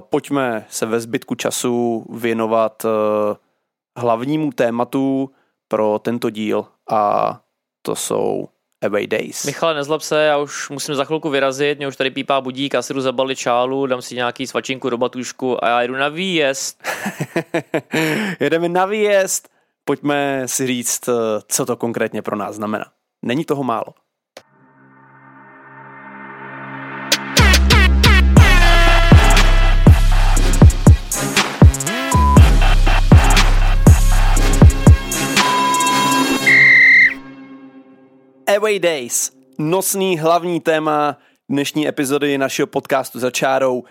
Pojďme 0.00 0.66
se 0.68 0.86
ve 0.86 1.00
zbytku 1.00 1.34
času 1.34 2.06
věnovat 2.10 2.86
hlavnímu 3.96 4.52
tématu, 4.52 5.30
pro 5.70 5.98
tento 5.98 6.30
díl 6.30 6.66
a 6.90 7.40
to 7.82 7.96
jsou 7.96 8.48
Away 8.82 9.06
Days. 9.06 9.44
Michale, 9.44 9.74
nezlob 9.74 10.02
se, 10.02 10.22
já 10.22 10.38
už 10.38 10.68
musím 10.68 10.94
za 10.94 11.04
chvilku 11.04 11.30
vyrazit, 11.30 11.78
mě 11.78 11.88
už 11.88 11.96
tady 11.96 12.10
pípá 12.10 12.40
budík, 12.40 12.74
já 12.74 12.82
si 12.82 12.94
jdu 12.94 13.00
zabalit 13.00 13.38
čálu, 13.38 13.86
dám 13.86 14.02
si 14.02 14.14
nějaký 14.14 14.46
svačinku 14.46 14.90
do 14.90 14.98
batušku 14.98 15.64
a 15.64 15.68
já 15.68 15.82
jdu 15.82 15.94
na 15.94 16.08
výjezd. 16.08 16.82
Jedeme 18.40 18.68
na 18.68 18.86
výjezd, 18.86 19.48
pojďme 19.84 20.42
si 20.46 20.66
říct, 20.66 21.08
co 21.48 21.66
to 21.66 21.76
konkrétně 21.76 22.22
pro 22.22 22.36
nás 22.36 22.56
znamená. 22.56 22.84
Není 23.22 23.44
toho 23.44 23.64
málo. 23.64 23.94
Away 38.56 38.78
Days, 38.78 39.32
nosný 39.58 40.18
hlavní 40.18 40.60
téma 40.60 41.18
dnešní 41.48 41.88
epizody 41.88 42.38
našeho 42.38 42.66
podcastu 42.66 43.18
za 43.18 43.30
čárou. 43.30 43.84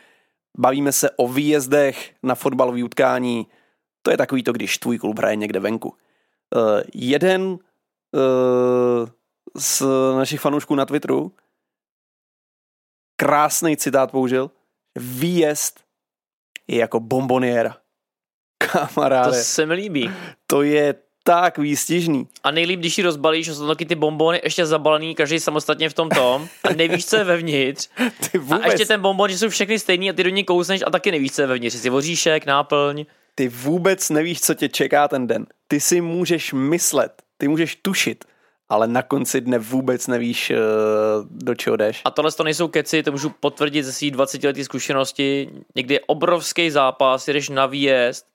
Bavíme 0.57 0.91
se 0.91 1.09
o 1.11 1.27
výjezdech 1.27 2.15
na 2.23 2.35
fotbalové 2.35 2.83
utkání. 2.83 3.47
To 4.01 4.11
je 4.11 4.17
takový 4.17 4.43
to, 4.43 4.51
když 4.51 4.77
tvůj 4.77 4.99
klub 4.99 5.17
hraje 5.17 5.35
někde 5.35 5.59
venku. 5.59 5.89
Uh, 5.89 6.81
jeden 6.93 7.41
uh, 7.41 7.59
z 9.55 9.83
našich 10.15 10.39
fanoušků 10.39 10.75
na 10.75 10.85
Twitteru 10.85 11.31
krásný 13.15 13.77
citát 13.77 14.11
použil. 14.11 14.51
Výjezd 14.95 15.79
je 16.67 16.79
jako 16.79 16.99
bomboniéra. 16.99 17.77
Kamaráde. 18.57 19.37
To 19.37 19.43
se 19.43 19.65
mi 19.65 19.73
líbí. 19.73 20.11
To 20.47 20.61
je 20.61 20.95
tak 21.23 21.57
výstižný. 21.57 22.27
A 22.43 22.51
nejlíp, 22.51 22.79
když 22.79 22.97
ji 22.97 23.03
rozbalíš, 23.03 23.47
jsou 23.47 23.67
taky 23.67 23.85
ty 23.85 23.95
bombony 23.95 24.41
ještě 24.43 24.65
zabalený, 24.65 25.15
každý 25.15 25.39
samostatně 25.39 25.89
v 25.89 25.93
tom 25.93 26.09
tom 26.09 26.47
a 26.63 26.73
nevíš, 26.73 27.05
co 27.05 27.15
je 27.15 27.23
vevnitř. 27.23 27.89
Ty 28.31 28.37
vůbec... 28.37 28.61
A 28.63 28.71
ještě 28.71 28.85
ten 28.85 29.01
bonbon, 29.01 29.29
že 29.29 29.37
jsou 29.37 29.49
všechny 29.49 29.79
stejný 29.79 30.09
a 30.09 30.13
ty 30.13 30.23
do 30.23 30.29
ní 30.29 30.43
kousneš 30.43 30.81
a 30.87 30.89
taky 30.89 31.11
nevíš, 31.11 31.31
co 31.31 31.41
je 31.41 31.47
vevnitř. 31.47 31.75
Jsi 31.75 31.89
voříšek, 31.89 32.45
náplň. 32.45 33.05
Ty 33.35 33.47
vůbec 33.47 34.09
nevíš, 34.09 34.41
co 34.41 34.53
tě 34.53 34.69
čeká 34.69 35.07
ten 35.07 35.27
den. 35.27 35.45
Ty 35.67 35.79
si 35.79 36.01
můžeš 36.01 36.53
myslet, 36.53 37.21
ty 37.37 37.47
můžeš 37.47 37.75
tušit, 37.75 38.25
ale 38.69 38.87
na 38.87 39.01
konci 39.01 39.41
dne 39.41 39.59
vůbec 39.59 40.07
nevíš, 40.07 40.51
eh, 40.51 40.55
do 41.29 41.55
čeho 41.55 41.75
jdeš. 41.75 42.01
A 42.05 42.11
tohle 42.11 42.31
to 42.31 42.43
nejsou 42.43 42.67
keci, 42.67 43.03
to 43.03 43.11
můžu 43.11 43.29
potvrdit 43.29 43.83
ze 43.83 43.93
svých 43.93 44.11
20 44.11 44.43
letých 44.43 44.65
zkušenosti. 44.65 45.49
Někdy 45.75 45.93
je 45.93 45.99
obrovský 45.99 46.71
zápas, 46.71 47.27
jdeš 47.27 47.49
na 47.49 47.65
výjezd, 47.65 48.25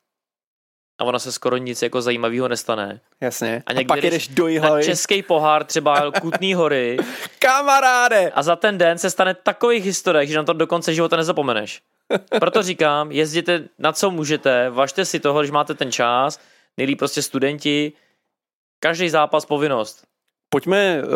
a 0.99 1.05
ono 1.05 1.19
se 1.19 1.33
skoro 1.33 1.57
nic 1.57 1.83
jako 1.83 2.03
zajímavého 2.03 2.49
nestane. 2.49 3.01
Jasně. 3.21 3.63
A, 3.67 3.81
a 3.81 3.85
pak 3.85 4.01
jdeš 4.01 4.29
do 4.29 4.49
Na 4.61 4.83
český 4.83 5.23
pohár, 5.23 5.65
třeba 5.65 6.11
Kutný 6.21 6.55
hory. 6.55 6.97
Kamaráde! 7.39 8.31
A 8.31 8.43
za 8.43 8.57
ten 8.57 8.79
den 8.79 8.99
se 8.99 9.11
stane 9.11 9.35
takových 9.35 9.85
historiek, 9.85 10.29
že 10.29 10.37
na 10.37 10.43
to 10.43 10.53
do 10.53 10.67
konce 10.67 10.95
života 10.95 11.17
nezapomeneš. 11.17 11.83
Proto 12.39 12.63
říkám, 12.63 13.13
jezděte 13.13 13.69
na 13.79 13.93
co 13.93 14.11
můžete, 14.11 14.71
važte 14.71 15.05
si 15.05 15.21
toho, 15.21 15.41
když 15.41 15.51
máte 15.51 15.75
ten 15.75 15.93
čas, 15.93 16.41
nejlíp 16.77 16.99
prostě 16.99 17.23
studenti, 17.23 17.93
každý 18.81 19.09
zápas 19.09 19.47
povinnost. 19.47 20.05
Pojďme 20.49 21.03
uh, 21.03 21.09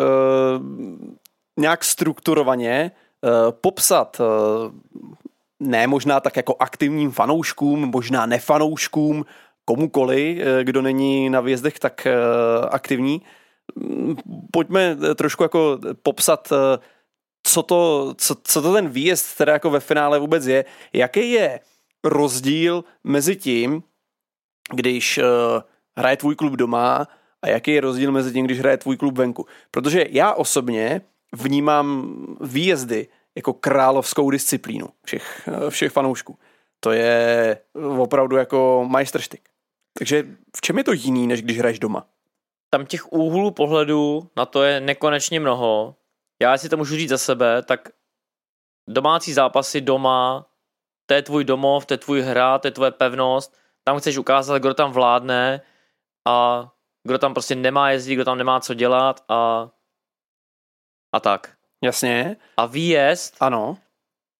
nějak 1.57 1.83
strukturovaně 1.83 2.91
uh, 3.21 3.51
popsat 3.51 4.19
uh, 4.19 4.25
ne 5.59 5.87
možná 5.87 6.19
tak 6.19 6.37
jako 6.37 6.55
aktivním 6.59 7.11
fanouškům, 7.11 7.79
možná 7.79 8.25
nefanouškům, 8.25 9.25
komukoli, 9.69 10.41
eh, 10.41 10.63
kdo 10.63 10.81
není 10.81 11.29
na 11.29 11.41
výjezdech 11.41 11.79
tak 11.79 12.05
eh, 12.05 12.13
aktivní. 12.69 13.21
Mm, 13.75 14.15
pojďme 14.51 14.97
eh, 14.97 15.15
trošku 15.15 15.43
jako 15.43 15.79
popsat 16.03 16.53
co 17.43 17.63
to, 17.63 18.13
co, 18.17 18.35
co 18.43 18.61
to 18.61 18.73
ten 18.73 18.89
výjezd 18.89 19.37
teda 19.37 19.53
jako 19.53 19.69
ve 19.69 19.79
finále 19.79 20.19
vůbec 20.19 20.45
je. 20.45 20.65
Jaký 20.93 21.31
je 21.31 21.59
rozdíl 22.03 22.83
mezi 23.03 23.35
tím, 23.35 23.83
když 24.73 25.19
hraje 25.97 26.17
tvůj 26.17 26.35
klub 26.35 26.53
doma 26.53 27.07
a 27.41 27.47
jaký 27.47 27.71
je 27.71 27.81
rozdíl 27.81 28.11
mezi 28.11 28.33
tím, 28.33 28.45
když 28.45 28.59
hraje 28.59 28.77
tvůj 28.77 28.97
klub 28.97 29.17
venku. 29.17 29.45
Protože 29.71 30.05
já 30.09 30.33
osobně 30.33 31.01
vnímám 31.33 32.15
výjezdy 32.41 33.07
jako 33.35 33.53
královskou 33.53 34.29
disciplínu 34.29 34.89
všech, 35.05 35.49
všech 35.69 35.91
fanoušků. 35.91 36.37
To 36.79 36.91
je 36.91 37.57
opravdu 37.97 38.35
jako 38.35 38.85
majstrštyk. 38.89 39.49
Takže 39.99 40.23
v 40.57 40.61
čem 40.61 40.77
je 40.77 40.83
to 40.83 40.91
jiný, 40.93 41.27
než 41.27 41.41
když 41.41 41.59
hraješ 41.59 41.79
doma? 41.79 42.07
Tam 42.69 42.85
těch 42.85 43.13
úhlů 43.13 43.51
pohledu 43.51 44.29
na 44.37 44.45
to 44.45 44.63
je 44.63 44.79
nekonečně 44.79 45.39
mnoho. 45.39 45.95
Já 46.41 46.57
si 46.57 46.69
to 46.69 46.77
můžu 46.77 46.95
říct 46.95 47.09
za 47.09 47.17
sebe, 47.17 47.61
tak 47.61 47.89
domácí 48.89 49.33
zápasy 49.33 49.81
doma, 49.81 50.45
to 51.05 51.13
je 51.13 51.21
tvůj 51.21 51.43
domov, 51.43 51.85
to 51.85 51.93
je 51.93 51.97
tvůj 51.97 52.21
hra, 52.21 52.59
to 52.59 52.67
je 52.67 52.71
tvoje 52.71 52.91
pevnost, 52.91 53.57
tam 53.83 53.99
chceš 53.99 54.17
ukázat, 54.17 54.57
kdo 54.57 54.73
tam 54.73 54.91
vládne 54.91 55.61
a 56.27 56.67
kdo 57.03 57.17
tam 57.17 57.33
prostě 57.33 57.55
nemá 57.55 57.91
jezdit, 57.91 58.15
kdo 58.15 58.25
tam 58.25 58.37
nemá 58.37 58.59
co 58.59 58.73
dělat 58.73 59.23
a, 59.29 59.69
a 61.15 61.19
tak. 61.19 61.53
Jasně. 61.83 62.37
A 62.57 62.65
výjezd, 62.65 63.35
Ano. 63.39 63.77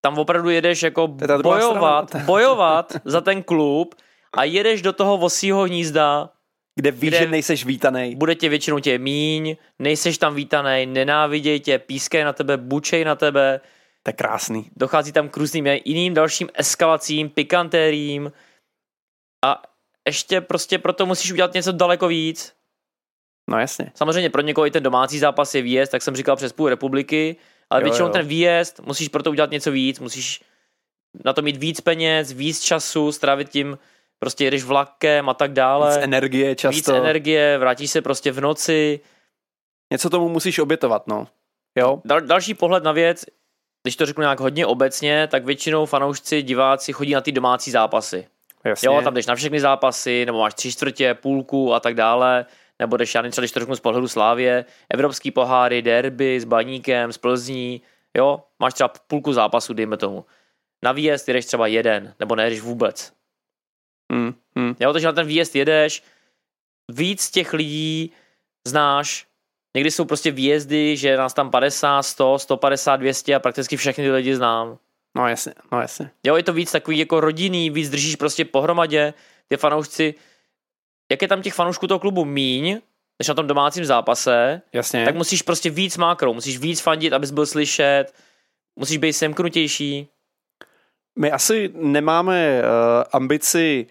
tam 0.01 0.19
opravdu 0.19 0.49
jedeš 0.49 0.83
jako 0.83 1.07
bojovat, 1.41 2.15
bojovat 2.15 2.93
za 3.05 3.21
ten 3.21 3.43
klub 3.43 3.95
a 4.37 4.43
jedeš 4.43 4.81
do 4.81 4.93
toho 4.93 5.17
vosího 5.17 5.63
hnízda, 5.63 6.29
Kde 6.75 6.91
víš, 6.91 7.09
Kde- 7.09 7.19
že 7.19 7.27
nejseš 7.27 7.65
vítaný. 7.65 8.15
bude 8.15 8.35
tě 8.35 8.49
většinou 8.49 8.79
tě 8.79 8.97
míň, 8.97 9.55
nejseš 9.79 10.17
tam 10.17 10.35
vítaný, 10.35 10.85
nenáviděj 10.85 11.59
tě, 11.59 11.79
pískej 11.79 12.23
na 12.23 12.33
tebe, 12.33 12.57
bučej 12.57 13.03
na 13.05 13.15
tebe, 13.15 13.61
To 14.03 14.09
je 14.09 14.13
krásný. 14.13 14.69
dochází 14.75 15.11
tam 15.11 15.29
k 15.29 15.37
různým 15.37 15.65
jiným 15.85 16.13
dalším 16.13 16.49
eskalacím, 16.53 17.29
pikantériím 17.29 18.31
a 19.45 19.61
ještě 20.07 20.41
prostě 20.41 20.79
proto 20.79 21.05
musíš 21.05 21.31
udělat 21.31 21.53
něco 21.53 21.71
daleko 21.71 22.07
víc. 22.07 22.53
No 23.49 23.59
jasně. 23.59 23.91
Samozřejmě 23.95 24.29
pro 24.29 24.41
někoho 24.41 24.65
i 24.67 24.71
ten 24.71 24.83
domácí 24.83 25.19
zápas 25.19 25.55
je 25.55 25.61
výjezd, 25.61 25.91
tak 25.91 26.01
jsem 26.01 26.15
říkal 26.15 26.35
přes 26.35 26.53
půl 26.53 26.69
republiky, 26.69 27.35
ale 27.69 27.81
Jo, 27.81 27.83
většinou 27.83 28.07
jo. 28.07 28.13
ten 28.13 28.27
výjezd 28.27 28.79
musíš 28.79 29.07
proto 29.07 29.29
udělat 29.31 29.51
něco 29.51 29.71
víc, 29.71 29.99
musíš 29.99 30.41
na 31.25 31.33
to 31.33 31.41
mít 31.41 31.57
víc 31.57 31.81
peněz, 31.81 32.31
víc 32.31 32.59
času, 32.63 33.11
strávit 33.11 33.49
tím, 33.49 33.77
prostě 34.19 34.43
jedeš 34.43 34.63
vlakem 34.63 35.29
a 35.29 35.33
tak 35.33 35.53
dále. 35.53 35.95
Víc 35.95 36.03
energie 36.03 36.55
často. 36.55 36.75
víc 36.75 36.87
energie, 36.87 37.57
vrátíš 37.57 37.91
se 37.91 38.01
prostě 38.01 38.31
v 38.31 38.41
noci. 38.41 38.99
Něco 39.91 40.09
tomu 40.09 40.29
musíš 40.29 40.59
obětovat, 40.59 41.07
no. 41.07 41.27
Jo? 41.77 42.01
Dal, 42.05 42.21
další 42.21 42.53
pohled 42.53 42.83
na 42.83 42.91
věc, 42.91 43.25
když 43.83 43.95
to 43.95 44.05
řeknu 44.05 44.21
nějak 44.21 44.39
hodně 44.39 44.65
obecně, 44.65 45.27
tak 45.27 45.45
většinou 45.45 45.85
fanoušci, 45.85 46.41
diváci 46.41 46.93
chodí 46.93 47.13
na 47.13 47.21
ty 47.21 47.31
domácí 47.31 47.71
zápasy. 47.71 48.27
Jasně. 48.65 48.87
Jo, 48.87 49.01
tam 49.01 49.13
jdeš 49.13 49.25
na 49.25 49.35
všechny 49.35 49.59
zápasy, 49.59 50.25
nebo 50.25 50.39
máš 50.39 50.53
tři 50.53 50.71
čtvrtě, 50.71 51.13
půlku 51.13 51.73
a 51.73 51.79
tak 51.79 51.95
dále, 51.95 52.45
nebo 52.79 52.97
jdeš, 52.97 53.15
já 53.15 53.21
nevím, 53.21 53.31
třeba 53.31 53.43
když 53.43 53.51
to 53.51 53.59
řeknu 53.59 53.75
z 53.75 53.79
pohledu 53.79 54.07
Slávě, 54.07 54.65
evropský 54.89 55.31
poháry, 55.31 55.81
derby 55.81 56.39
s 56.39 56.43
Baníkem, 56.43 57.13
s 57.13 57.17
Plzní, 57.17 57.81
jo, 58.17 58.43
máš 58.59 58.73
třeba 58.73 58.91
půlku 59.07 59.33
zápasu, 59.33 59.73
dejme 59.73 59.97
tomu. 59.97 60.25
Na 60.83 60.91
výjezd 60.91 61.29
jdeš 61.29 61.45
třeba 61.45 61.67
jeden, 61.67 62.13
nebo 62.19 62.35
nejdeš 62.35 62.61
vůbec. 62.61 63.11
Hmm, 64.11 64.33
hmm. 64.55 64.75
Jo, 64.79 64.93
takže 64.93 65.07
na 65.07 65.13
ten 65.13 65.27
výjezd 65.27 65.55
jedeš, 65.55 66.03
víc 66.91 67.29
těch 67.29 67.53
lidí 67.53 68.11
znáš, 68.67 69.25
někdy 69.75 69.91
jsou 69.91 70.05
prostě 70.05 70.31
výjezdy, 70.31 70.97
že 70.97 71.17
nás 71.17 71.33
tam 71.33 71.51
50, 71.51 72.03
100, 72.03 72.39
150, 72.39 72.95
200 72.95 73.35
a 73.35 73.39
prakticky 73.39 73.77
všechny 73.77 74.03
ty 74.03 74.11
lidi 74.11 74.35
znám. 74.35 74.77
No 75.15 75.27
jasně, 75.27 75.53
no 75.71 75.81
jasně. 75.81 76.11
Jo, 76.23 76.35
je 76.35 76.43
to 76.43 76.53
víc 76.53 76.71
takový 76.71 76.97
jako 76.97 77.19
rodinný, 77.19 77.69
víc 77.69 77.89
držíš 77.89 78.15
prostě 78.15 78.45
pohromadě, 78.45 79.13
ty 79.47 79.57
fanoušci, 79.57 80.15
jak 81.11 81.21
je 81.21 81.27
tam 81.27 81.41
těch 81.41 81.53
fanoušků 81.53 81.87
toho 81.87 81.99
klubu 81.99 82.25
míň, 82.25 82.81
než 83.19 83.27
na 83.27 83.33
tom 83.33 83.47
domácím 83.47 83.85
zápase, 83.85 84.61
Jasně. 84.73 85.05
tak 85.05 85.15
musíš 85.15 85.41
prostě 85.41 85.69
víc 85.69 85.97
mákrou, 85.97 86.33
musíš 86.33 86.57
víc 86.57 86.81
fandit, 86.81 87.13
abys 87.13 87.31
byl 87.31 87.45
slyšet, 87.45 88.05
musíš 88.75 88.97
být 88.97 89.13
semknutější. 89.13 90.07
My 91.19 91.31
asi 91.31 91.71
nemáme 91.73 92.61
uh, 92.61 93.03
ambici 93.11 93.87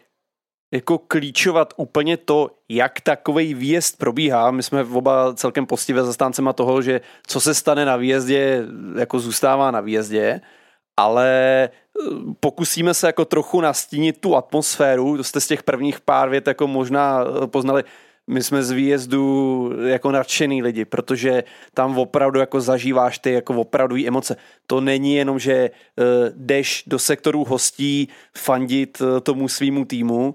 jako 0.73 0.99
klíčovat 0.99 1.75
úplně 1.77 2.17
to, 2.17 2.51
jak 2.69 3.01
takový 3.01 3.55
výjezd 3.55 3.99
probíhá. 3.99 4.51
My 4.51 4.63
jsme 4.63 4.85
oba 4.85 5.35
celkem 5.35 5.67
postivé 5.67 6.05
zastáncema 6.05 6.53
toho, 6.53 6.83
že 6.83 7.01
co 7.27 7.41
se 7.41 7.55
stane 7.55 7.85
na 7.85 7.97
výjezdě, 7.97 8.65
jako 8.99 9.21
zůstává 9.21 9.71
na 9.71 9.81
výjezdě, 9.81 10.41
ale 10.97 11.29
eh, 11.65 11.71
pokusíme 12.41 12.95
se 12.95 13.07
jako 13.07 13.25
trochu 13.25 13.61
nastínit 13.61 14.21
tu 14.21 14.37
atmosféru, 14.37 15.17
to 15.17 15.25
jste 15.25 15.41
z 15.41 15.47
těch 15.47 15.63
prvních 15.63 16.01
pár 16.01 16.29
vět 16.29 16.47
jako 16.47 16.67
možná 16.67 17.25
eh, 17.25 17.47
poznali, 17.47 17.85
my 18.29 18.43
jsme 18.43 18.63
z 18.63 18.71
výjezdu 18.71 19.73
jako 19.87 20.13
nadšený 20.13 20.63
lidi, 20.63 20.85
protože 20.85 21.45
tam 21.75 21.99
opravdu 21.99 22.41
jako 22.41 22.61
zažíváš 22.61 23.19
ty 23.19 23.33
jako 23.33 23.55
opravdový 23.55 24.09
emoce. 24.09 24.37
To 24.67 24.81
není 24.81 25.15
jenom, 25.15 25.39
že 25.39 25.71
uh, 25.71 26.05
jdeš 26.37 26.85
do 26.87 26.99
sektoru 26.99 27.45
hostí 27.45 28.09
fandit 28.37 29.03
tomu 29.23 29.49
svýmu 29.49 29.85
týmu, 29.85 30.35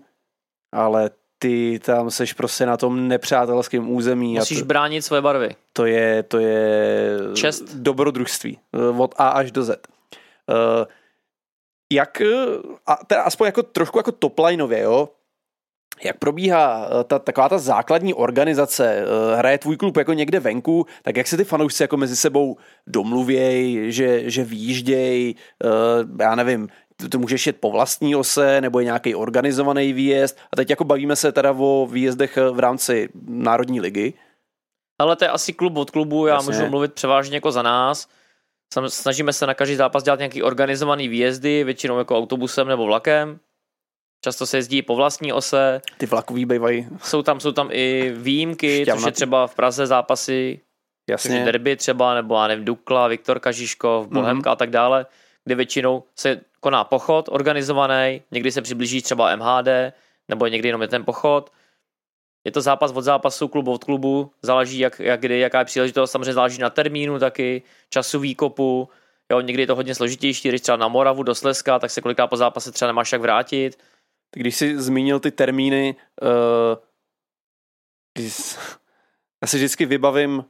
ale 0.73 1.09
ty 1.39 1.79
tam 1.86 2.12
seš 2.12 2.33
prostě 2.33 2.65
na 2.65 2.77
tom 2.77 3.07
nepřátelském 3.07 3.91
území 3.91 4.36
Musíš 4.36 4.57
a 4.57 4.62
to, 4.62 4.65
bránit 4.65 5.01
svoje 5.01 5.21
barvy. 5.21 5.55
to 5.73 5.86
je, 5.86 6.23
to 6.23 6.39
je 6.39 7.17
Čest. 7.33 7.75
dobrodružství 7.75 8.59
uh, 8.71 9.01
od 9.01 9.15
A 9.17 9.29
až 9.29 9.51
do 9.51 9.63
Z. 9.63 9.69
Uh, 9.69 10.86
jak, 11.91 12.21
a 12.88 12.97
teda 13.07 13.21
aspoň 13.21 13.45
jako 13.45 13.63
trošku 13.63 13.99
jako 13.99 14.12
toplineově, 14.12 14.79
jo, 14.79 15.09
jak 16.03 16.17
probíhá 16.17 16.88
eh, 16.88 17.03
ta, 17.03 17.19
taková 17.19 17.49
ta 17.49 17.57
základní 17.57 18.13
organizace, 18.13 18.95
eh, 18.95 19.36
hraje 19.36 19.57
tvůj 19.57 19.77
klub 19.77 19.97
jako 19.97 20.13
někde 20.13 20.39
venku, 20.39 20.86
tak 21.01 21.17
jak 21.17 21.27
se 21.27 21.38
ty 21.38 21.43
fanoušci 21.43 21.83
jako 21.83 21.97
mezi 21.97 22.15
sebou 22.15 22.57
domluvěj, 22.88 23.91
že, 23.91 24.29
že 24.29 24.43
výjížděj, 24.43 25.36
eh, 25.63 25.67
já 26.23 26.36
nevím, 26.36 26.69
ty- 27.12 27.17
můžeš 27.17 27.47
jet 27.47 27.58
po 27.60 27.71
vlastní 27.71 28.15
ose, 28.15 28.62
nebo 28.62 28.79
je 28.79 28.86
nějaký 28.86 29.15
organizovaný 29.15 29.93
výjezd. 29.93 30.38
A 30.53 30.56
teď 30.56 30.69
jako 30.69 30.84
bavíme 30.84 31.15
se 31.15 31.32
teda 31.32 31.51
o 31.58 31.88
výjezdech 31.91 32.38
eh, 32.38 32.49
v 32.49 32.60
rámci 32.60 33.10
Národní 33.27 33.82
ligy. 33.82 34.13
Ale 34.99 35.15
to 35.15 35.25
je 35.25 35.29
asi 35.29 35.53
klub 35.53 35.77
od 35.77 35.91
klubu, 35.91 36.27
já 36.27 36.36
Jasně. 36.36 36.53
můžu 36.56 36.69
mluvit 36.69 36.93
převážně 36.93 37.38
jako 37.38 37.51
za 37.51 37.62
nás. 37.62 38.08
Snažíme 38.88 39.34
se 39.34 39.45
na 39.47 39.53
každý 39.53 39.75
zápas 39.75 40.03
dělat 40.03 40.19
nějaký 40.19 40.43
organizovaný 40.43 41.08
výjezdy, 41.08 41.63
většinou 41.63 41.97
jako 41.97 42.17
autobusem 42.17 42.67
nebo 42.67 42.86
vlakem. 42.86 43.39
Často 44.23 44.45
se 44.45 44.58
jezdí 44.58 44.82
po 44.82 44.95
vlastní 44.95 45.34
ose. 45.34 45.82
Ty 45.97 46.06
vlakový 46.06 46.45
bývají, 46.45 46.88
Jsou 47.03 47.21
tam, 47.21 47.39
jsou 47.39 47.51
tam 47.51 47.69
i 47.71 48.13
výjimky, 48.15 48.77
což 48.77 48.82
Šťavnatý. 48.84 49.08
je 49.08 49.12
třeba 49.12 49.47
v 49.47 49.56
Praze 49.56 49.88
zápasy, 49.88 50.60
což 51.10 51.12
jasně. 51.12 51.45
derby 51.45 51.75
třeba, 51.75 52.13
nebo 52.13 52.36
já 52.36 52.47
nevím, 52.47 52.65
Dukla, 52.65 53.08
Viktor 53.08 53.39
Kažiškov, 53.39 54.08
Bohemka 54.08 54.51
a 54.51 54.56
tak 54.56 54.69
dále, 54.69 55.06
kde 55.45 55.56
většinou 55.56 56.03
se 56.15 56.41
koná 56.60 56.84
pochod 56.84 57.29
organizovaný, 57.32 58.21
někdy 58.32 58.51
se 58.51 58.62
přiblíží 58.62 59.01
třeba 59.01 59.36
MHD, 59.36 59.67
nebo 60.27 60.47
někdy 60.47 60.67
jenom 60.67 60.82
je 60.82 60.88
ten 60.88 61.06
pochod. 61.06 61.51
Je 62.45 62.51
to 62.51 62.62
zápas 62.62 62.91
od 62.91 63.01
zápasu, 63.01 63.47
klub 63.47 63.67
od 63.67 63.84
klubu, 63.84 64.32
záleží 64.41 64.79
jak, 64.79 64.99
jak 64.99 65.19
kdy, 65.19 65.39
jaká 65.39 65.60
je 65.60 65.65
příležitost, 65.65 66.12
samozřejmě 66.12 66.34
záleží 66.34 66.62
na 66.62 66.69
termínu 66.69 67.19
taky, 67.19 67.62
času 67.89 68.19
výkopu, 68.19 68.89
jo, 69.32 69.41
někdy 69.41 69.63
je 69.63 69.67
to 69.67 69.75
hodně 69.75 69.95
složitější, 69.95 70.49
když 70.49 70.62
třeba 70.62 70.77
na 70.77 70.88
Moravu 70.88 71.23
do 71.23 71.36
Slezska, 71.36 71.79
tak 71.79 71.91
se 71.91 72.01
kolikrát 72.01 72.28
po 72.28 72.38
zápase 72.38 72.72
třeba 72.72 72.88
nemáš 72.88 73.11
jak 73.11 73.22
vrátit. 73.22 73.80
Když 74.36 74.55
jsi 74.55 74.82
zmínil 74.82 75.20
ty 75.20 75.32
termíny, 75.32 75.95
uh, 76.22 76.30
když, 78.18 78.57
já 79.41 79.47
si 79.47 79.57
vždycky 79.57 79.86
vybavím 79.86 80.38
uh, 80.38 80.45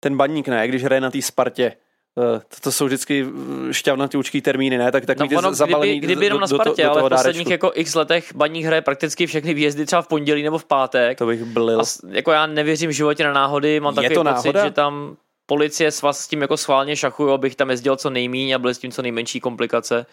ten 0.00 0.16
baník, 0.16 0.48
ne, 0.48 0.68
když 0.68 0.84
hraje 0.84 1.00
na 1.00 1.10
té 1.10 1.22
Spartě. 1.22 1.76
Uh, 2.18 2.38
to, 2.38 2.56
to 2.60 2.72
jsou 2.72 2.86
vždycky 2.86 3.26
eh, 3.68 3.74
šťavnatoučký 3.74 4.40
termíny, 4.40 4.78
ne? 4.78 4.92
Tak, 4.92 5.06
tak 5.06 5.18
No, 5.18 5.26
ono, 5.38 5.54
zabalený 5.54 5.92
kdyby, 5.98 6.06
kdyby 6.06 6.26
jenom 6.26 6.40
na 6.40 6.46
do, 6.46 6.54
Spartě, 6.54 6.82
do, 6.82 6.88
do 6.88 6.92
ale 6.92 7.00
v 7.00 7.08
posledních 7.08 7.46
dárečku. 7.48 7.52
jako 7.66 7.72
x 7.74 7.94
letech 7.94 8.34
baník 8.34 8.64
hraje 8.66 8.82
prakticky 8.82 9.26
všechny 9.26 9.54
výjezdy 9.54 9.86
třeba 9.86 10.02
v 10.02 10.08
pondělí 10.08 10.42
nebo 10.42 10.58
v 10.58 10.64
pátek. 10.64 11.18
To 11.18 11.26
bych 11.26 11.44
blil. 11.44 11.80
A 11.80 11.84
jako 12.08 12.32
já 12.32 12.46
nevěřím 12.46 12.90
v 12.90 12.92
životě 12.92 13.24
na 13.24 13.32
náhody, 13.32 13.80
mám 13.80 13.94
Je 13.94 13.96
takový 13.96 14.14
pocit, 14.14 14.24
náhoda? 14.24 14.64
že 14.64 14.70
tam 14.70 15.16
policie 15.46 15.90
s 15.90 16.02
vás 16.02 16.18
s 16.20 16.28
tím 16.28 16.42
jako 16.42 16.56
schválně 16.56 16.96
šachují, 16.96 17.34
abych 17.34 17.56
tam 17.56 17.70
jezdil 17.70 17.96
co 17.96 18.10
nejmíň 18.10 18.52
a 18.54 18.58
byly 18.58 18.74
s 18.74 18.78
tím 18.78 18.90
co 18.92 19.02
nejmenší 19.02 19.40
komplikace. 19.40 20.06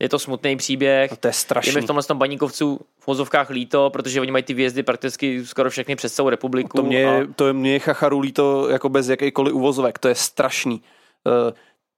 Je 0.00 0.08
to 0.08 0.18
smutný 0.18 0.56
příběh. 0.56 1.10
No, 1.10 1.16
to 1.16 1.26
je 1.26 1.30
Je 1.30 1.32
strašný. 1.34 1.72
mi 1.74 1.80
v 1.80 1.86
tomhle 1.86 2.02
tom 2.02 2.18
baníkovců 2.18 2.80
v 3.00 3.06
vozovkách 3.06 3.50
líto, 3.50 3.90
protože 3.90 4.20
oni 4.20 4.30
mají 4.30 4.44
ty 4.44 4.54
výjezdy 4.54 4.82
prakticky 4.82 5.46
skoro 5.46 5.70
všechny 5.70 5.96
přes 5.96 6.12
celou 6.14 6.28
republiku. 6.28 6.76
To 6.76 6.82
mě, 6.82 7.06
a 7.08 7.20
to 7.36 7.46
je 7.46 7.52
mě 7.52 7.78
chacharů 7.78 8.20
líto 8.20 8.68
jako 8.70 8.88
bez 8.88 9.08
jakýkoliv 9.08 9.54
uvozovek, 9.54 9.98
to 9.98 10.08
je 10.08 10.14
strašný. 10.14 10.80
Uh, 11.26 11.52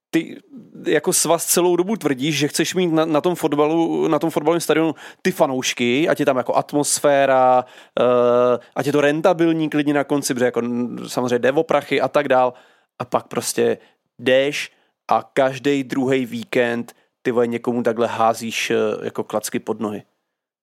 ty 0.09 0.41
jako 0.87 1.13
svaz 1.13 1.45
celou 1.45 1.75
dobu 1.75 1.95
tvrdíš, 1.95 2.37
že 2.37 2.47
chceš 2.47 2.75
mít 2.75 2.87
na, 2.87 3.05
na 3.05 3.21
tom 3.21 3.35
fotbalu, 3.35 4.07
na 4.07 4.19
tom 4.19 4.29
fotbalovém 4.29 4.61
stadionu 4.61 4.95
ty 5.21 5.31
fanoušky, 5.31 6.09
ať 6.09 6.19
je 6.19 6.25
tam 6.25 6.37
jako 6.37 6.55
atmosféra, 6.55 7.65
uh, 7.99 8.57
ať 8.75 8.85
je 8.85 8.91
to 8.91 9.01
rentabilní 9.01 9.69
klidně 9.69 9.93
na 9.93 10.03
konci, 10.03 10.33
protože 10.33 10.45
jako 10.45 10.61
samozřejmě 11.07 11.39
jde 11.39 11.51
o 11.51 11.63
prachy 11.63 12.01
a 12.01 12.07
tak 12.07 12.27
dál, 12.27 12.53
a 12.99 13.05
pak 13.05 13.27
prostě 13.27 13.77
jdeš 14.19 14.71
a 15.07 15.29
každý 15.33 15.83
druhý 15.83 16.25
víkend 16.25 16.95
ty 17.21 17.31
vole 17.31 17.47
někomu 17.47 17.83
takhle 17.83 18.07
házíš 18.07 18.71
eh, 18.71 18.75
jako 19.03 19.23
klacky 19.23 19.59
pod 19.59 19.79
nohy. 19.79 20.03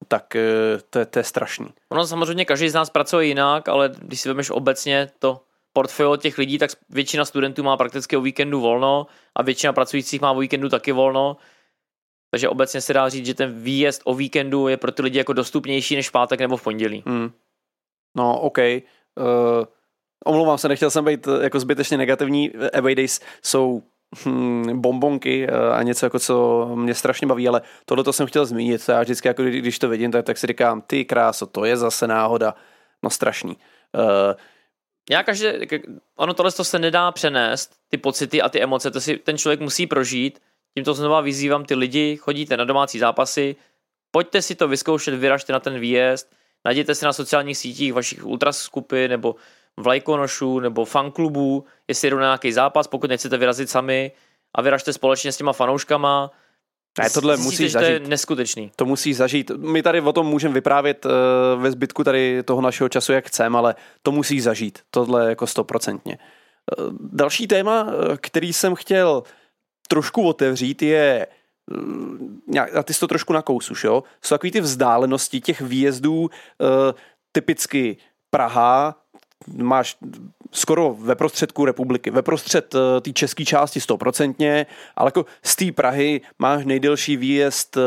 Tak 0.09 0.37
eh, 0.37 0.79
to 0.91 0.99
je, 0.99 1.07
to 1.07 1.19
je 1.19 1.25
strašný. 1.25 1.67
Ono 1.89 2.07
samozřejmě 2.07 2.45
každý 2.45 2.69
z 2.69 2.75
nás 2.75 2.91
pracuje 2.91 3.27
jinak, 3.27 3.69
ale 3.69 3.91
když 3.99 4.21
si 4.21 4.29
vezmeš 4.29 4.51
obecně 4.51 5.11
to 5.19 5.41
portfolio 5.75 6.17
těch 6.17 6.39
lidí, 6.39 6.59
tak 6.59 6.71
většina 6.91 7.25
studentů 7.25 7.63
má 7.63 7.77
prakticky 7.77 8.17
o 8.17 8.21
víkendu 8.21 8.61
volno 8.61 9.07
a 9.37 9.43
většina 9.43 9.73
pracujících 9.73 10.21
má 10.21 10.33
o 10.33 10.39
víkendu 10.39 10.69
taky 10.69 10.93
volno. 10.93 11.37
Takže 12.31 12.49
obecně 12.49 12.81
se 12.81 12.93
dá 12.93 13.09
říct, 13.09 13.27
že 13.27 13.35
ten 13.35 13.53
výjezd 13.63 14.03
o 14.05 14.15
víkendu 14.15 14.69
je 14.69 14.77
pro 14.77 14.93
ty 14.93 15.03
lidi 15.03 15.19
jako 15.19 15.33
dostupnější 15.33 15.97
než 15.97 16.09
v 16.09 16.13
pátek 16.13 16.41
nebo 16.41 16.57
v 16.57 16.63
pondělí. 16.63 17.03
Hmm. 17.07 17.31
No, 18.17 18.41
OK. 18.41 18.59
Uh, 18.59 19.65
omlouvám 20.25 20.59
se, 20.59 20.69
nechtěl 20.69 20.91
jsem 20.91 21.05
být 21.05 21.29
jako 21.41 21.61
zbytečně 21.61 21.97
negativní. 21.97 22.53
Away 22.75 22.95
Days 22.95 23.21
jsou 23.43 23.83
hmm, 24.25 24.81
bombonky 24.81 25.49
a 25.49 25.83
něco, 25.83 26.07
jako 26.07 26.19
co 26.19 26.67
mě 26.75 26.95
strašně 26.95 27.27
baví, 27.27 27.49
ale 27.49 27.63
tohle 27.85 28.05
to 28.05 28.13
jsem 28.13 28.27
chtěl 28.27 28.47
zmínit. 28.47 28.89
Já 28.89 29.03
vždycky, 29.03 29.29
jako 29.29 29.43
když 29.43 29.79
to 29.79 29.89
vidím, 29.89 30.13
tak, 30.13 30.25
tak 30.25 30.39
si 30.39 30.47
říkám, 30.47 30.83
ty 30.83 31.05
kráso, 31.05 31.47
to 31.47 31.65
je 31.65 31.77
zase 31.77 32.07
náhoda. 32.07 32.55
No 33.03 33.11
strašný. 33.11 33.57
Uh, 33.95 34.35
já 35.11 35.23
každé, 35.23 35.61
ono 36.17 36.35
tohle 36.35 36.53
to 36.53 36.65
se 36.65 36.79
nedá 36.79 37.13
přenést, 37.13 37.73
ty 37.89 37.99
pocity 37.99 38.43
a 38.43 38.49
ty 38.49 38.63
emoce, 38.63 38.91
to 38.91 39.01
si 39.01 39.17
ten 39.19 39.39
člověk 39.39 39.61
musí 39.61 39.87
prožít. 39.87 40.43
Tímto 40.75 40.95
znova 40.95 41.21
vyzývám 41.21 41.65
ty 41.65 41.75
lidi, 41.75 42.17
chodíte 42.17 42.57
na 42.57 42.65
domácí 42.65 42.99
zápasy, 42.99 43.57
pojďte 44.11 44.43
si 44.43 44.55
to 44.55 44.69
vyzkoušet, 44.69 45.15
vyražte 45.15 45.53
na 45.53 45.61
ten 45.61 45.79
výjezd, 45.79 46.33
najděte 46.65 46.95
si 46.95 47.05
na 47.05 47.13
sociálních 47.13 47.59
sítích 47.59 47.93
vašich 47.93 48.27
ultraskupy 48.27 49.09
nebo 49.09 49.37
vlajkonošů 49.77 50.61
nebo 50.61 50.85
fanklubů, 50.85 51.65
jestli 51.89 52.11
jdou 52.11 52.17
na 52.17 52.23
nějaký 52.23 52.53
zápas, 52.53 52.87
pokud 52.87 53.11
nechcete 53.11 53.37
vyrazit 53.37 53.71
sami 53.71 54.13
a 54.55 54.63
vyražte 54.63 54.93
společně 54.93 55.33
s 55.33 55.37
těma 55.37 55.53
fanouškama. 55.53 56.31
Ne, 56.99 57.11
tohle 57.11 57.37
musí 57.37 57.69
že 57.69 57.79
to 57.79 57.85
je 57.85 57.93
zažít. 57.93 58.09
neskutečný. 58.09 58.73
To 58.77 58.85
musí 58.85 59.15
zažít. 59.15 59.51
My 59.51 59.83
tady 59.83 60.01
o 60.01 60.13
tom 60.13 60.27
můžeme 60.27 60.55
vyprávět 60.55 61.07
uh, 61.07 61.63
ve 61.63 61.71
zbytku 61.71 62.05
tady 62.05 62.43
toho 62.43 62.61
našeho 62.61 62.89
času, 62.89 63.13
jak 63.13 63.27
chceme, 63.27 63.59
ale 63.59 63.75
to 64.03 64.13
musí 64.13 64.41
zažít. 64.41 64.79
Tohle 64.91 65.29
jako 65.29 65.47
stoprocentně. 65.47 66.19
Uh, 66.79 66.93
další 67.01 67.47
téma, 67.47 67.83
uh, 67.83 67.91
který 68.21 68.53
jsem 68.53 68.75
chtěl 68.75 69.23
trošku 69.89 70.29
otevřít, 70.29 70.83
je 70.83 71.27
uh, 71.71 72.59
a 72.79 72.83
ty 72.83 72.95
jsi 72.95 73.01
to 73.01 73.09
trošku 73.09 73.33
nakous 73.33 73.71
už, 73.71 73.85
jo? 73.85 74.03
Jsou 74.23 74.35
takový 74.35 74.51
ty 74.51 74.61
vzdálenosti 74.61 75.41
těch 75.41 75.61
výjezdů, 75.61 76.21
uh, 76.21 76.29
typicky 77.33 77.97
Praha, 78.31 78.97
máš 79.57 79.97
skoro 80.55 80.95
ve 80.99 81.15
prostředku 81.15 81.65
republiky, 81.65 82.11
ve 82.11 82.23
prostřed 82.23 82.75
eh, 82.75 83.01
té 83.01 83.13
české 83.13 83.45
části 83.45 83.81
stoprocentně, 83.81 84.67
ale 84.97 85.09
jako 85.09 85.27
z 85.43 85.57
té 85.57 85.73
Prahy 85.73 86.21
máš 86.39 86.65
nejdelší 86.65 87.17
výjezd 87.17 87.77
eh, 87.77 87.81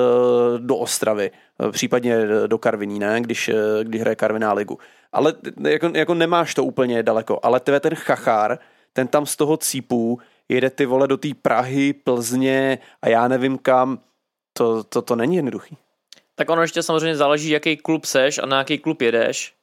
do 0.58 0.76
Ostravy, 0.76 1.32
eh, 1.60 1.72
případně 1.72 2.28
do 2.48 2.58
Karviní, 2.58 3.00
ne? 3.00 3.22
Když, 3.22 3.52
když 3.84 4.02
hraje 4.02 4.16
Karviná 4.16 4.54
ligu. 4.54 4.78
Ale 5.12 5.34
jako, 5.70 5.92
jako 5.94 6.14
nemáš 6.14 6.56
to 6.56 6.64
úplně 6.64 7.04
daleko, 7.04 7.40
ale 7.44 7.60
tebe 7.60 7.80
ten 7.80 7.96
chachár, 7.96 8.60
ten 8.94 9.08
tam 9.08 9.26
z 9.26 9.36
toho 9.36 9.58
cípu 9.58 10.20
jede 10.50 10.70
ty 10.70 10.86
vole 10.86 11.08
do 11.08 11.18
té 11.18 11.30
Prahy, 11.42 11.94
Plzně 11.94 12.80
a 13.02 13.10
já 13.10 13.28
nevím 13.28 13.58
kam, 13.58 14.00
to, 14.54 14.84
to, 14.84 15.02
to 15.02 15.16
není 15.16 15.36
jednoduchý. 15.36 15.78
Tak 16.36 16.50
ono 16.50 16.62
ještě 16.62 16.84
samozřejmě 16.84 17.16
záleží, 17.16 17.50
jaký 17.50 17.78
klub 17.78 18.06
seš 18.06 18.38
a 18.38 18.46
na 18.46 18.58
jaký 18.58 18.78
klub 18.78 19.02
jedeš. 19.02 19.54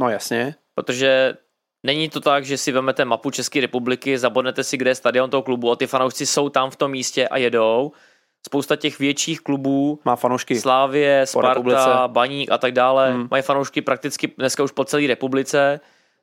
No 0.00 0.08
jasně. 0.08 0.54
Protože 0.74 1.34
není 1.82 2.08
to 2.08 2.20
tak, 2.20 2.44
že 2.44 2.58
si 2.58 2.72
vezmete 2.72 3.04
mapu 3.04 3.30
České 3.30 3.60
republiky, 3.60 4.18
zabodnete 4.18 4.64
si, 4.64 4.76
kde 4.76 4.90
je 4.90 4.94
stadion 4.94 5.30
toho 5.30 5.42
klubu 5.42 5.70
a 5.70 5.76
ty 5.76 5.86
fanoušci 5.86 6.26
jsou 6.26 6.48
tam 6.48 6.70
v 6.70 6.76
tom 6.76 6.90
místě 6.90 7.28
a 7.28 7.36
jedou. 7.36 7.92
Spousta 8.46 8.76
těch 8.76 8.98
větších 8.98 9.40
klubů, 9.40 10.00
Má 10.04 10.16
fanoušky. 10.16 10.60
Slávě. 10.60 11.26
Sparta, 11.26 12.08
Baník 12.08 12.50
a 12.50 12.58
tak 12.58 12.72
dále, 12.72 13.12
hmm. 13.12 13.28
mají 13.30 13.42
fanoušky 13.42 13.82
prakticky 13.82 14.32
dneska 14.38 14.62
už 14.62 14.72
po 14.72 14.84
celé 14.84 15.06
republice. 15.06 15.80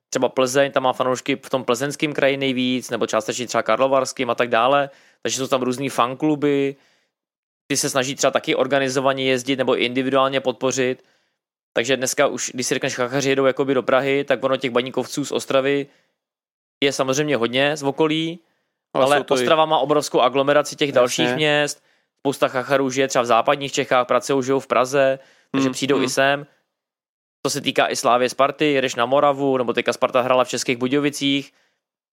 Třeba 0.10 0.30
Plzeň, 0.30 0.72
tam 0.72 0.84
má 0.84 0.94
fanoušky 0.94 1.36
v 1.36 1.50
tom 1.50 1.64
plzeňském 1.64 2.14
kraji 2.14 2.38
nejvíc, 2.38 2.90
nebo 2.90 3.08
částečně 3.08 3.48
třeba 3.48 3.64
Karlovarským 3.64 4.30
a 4.30 4.36
tak 4.36 4.50
dále. 4.50 4.90
Takže 5.22 5.38
jsou 5.38 5.48
tam 5.48 5.62
různý 5.62 5.90
fankluby, 5.90 6.76
ty 7.68 7.78
se 7.78 7.90
snaží 7.90 8.16
třeba 8.16 8.32
taky 8.32 8.56
organizovaně 8.56 9.24
jezdit 9.24 9.56
nebo 9.56 9.76
individuálně 9.76 10.40
podpořit. 10.40 11.04
Takže 11.74 11.98
dneska 11.98 12.28
už, 12.28 12.52
když 12.54 12.68
si 12.68 12.74
řekneš, 12.74 12.96
chachaři 12.96 13.30
jedou 13.30 13.46
jakoby 13.46 13.74
do 13.74 13.84
Prahy, 13.84 14.24
tak 14.24 14.44
ono 14.44 14.58
těch 14.58 14.72
baníkovců 14.72 15.26
z 15.26 15.32
Ostravy 15.32 15.88
je 16.84 16.92
samozřejmě 16.94 17.36
hodně 17.36 17.78
z 17.78 17.84
okolí, 17.84 18.40
ale, 18.94 19.06
ale 19.06 19.24
to 19.24 19.34
i- 19.36 19.40
Ostrava 19.40 19.66
má 19.66 19.78
obrovskou 19.80 20.20
aglomeraci 20.22 20.76
těch 20.76 20.90
Jasně. 20.90 20.96
dalších 21.00 21.36
měst, 21.36 21.84
spousta 22.20 22.48
chacharů 22.48 22.90
žije 22.90 23.08
třeba 23.08 23.24
v 23.24 23.26
západních 23.26 23.72
Čechách, 23.72 24.08
pracují, 24.08 24.44
žijou 24.44 24.60
v 24.60 24.68
Praze, 24.68 25.20
takže 25.52 25.66
Hmm, 25.66 25.74
přijdou 25.74 25.96
hmm. 25.96 26.06
i 26.06 26.10
sem. 26.10 26.46
To 27.42 27.50
se 27.50 27.62
týká 27.62 27.88
i 27.92 27.96
Slávě 27.96 28.30
Sparty, 28.30 28.66
jedeš 28.74 28.96
na 28.96 29.06
Moravu, 29.06 29.58
nebo 29.58 29.74
teďka 29.74 29.94
Sparta 29.94 30.22
hrála 30.22 30.44
v 30.44 30.50
Českých 30.50 30.78
Budějovicích, 30.78 31.54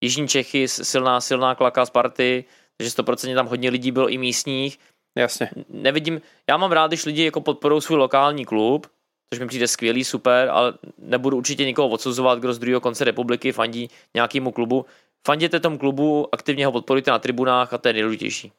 Jižní 0.05 0.29
Čechy, 0.29 0.69
silná, 0.69 1.21
silná 1.21 1.55
klaka 1.55 1.87
Sparty, 1.87 2.45
takže 2.77 2.91
100% 2.91 3.35
tam 3.35 3.47
hodně 3.47 3.71
lidí 3.71 3.91
bylo 3.93 4.09
i 4.09 4.19
místních. 4.19 4.79
Jasně. 5.19 5.51
Nevidím, 5.69 6.21
já 6.49 6.57
mám 6.57 6.73
rád, 6.73 6.87
když 6.87 7.05
lidi 7.05 7.25
jako 7.25 7.41
podporují 7.41 7.83
svůj 7.83 7.99
lokální 7.99 8.45
klub, 8.45 8.87
což 9.31 9.41
mi 9.41 9.47
přijde 9.47 9.69
skvělý, 9.69 10.05
super, 10.05 10.49
ale 10.49 10.75
nebudu 10.99 11.37
určitě 11.37 11.65
nikoho 11.65 11.89
odsuzovat, 11.89 12.39
kdo 12.39 12.53
z 12.53 12.59
druhého 12.59 12.81
konce 12.81 13.05
republiky 13.05 13.53
fandí 13.53 13.91
nějakému 14.15 14.53
klubu. 14.53 14.87
Fanděte 15.27 15.61
tomu 15.61 15.79
klubu, 15.79 16.29
aktivně 16.33 16.67
ho 16.67 16.73
podporujte 16.73 17.11
na 17.11 17.19
tribunách 17.19 17.73
a 17.73 17.79
to 17.79 17.89
je 17.89 17.93
nejdůležitější. 17.93 18.53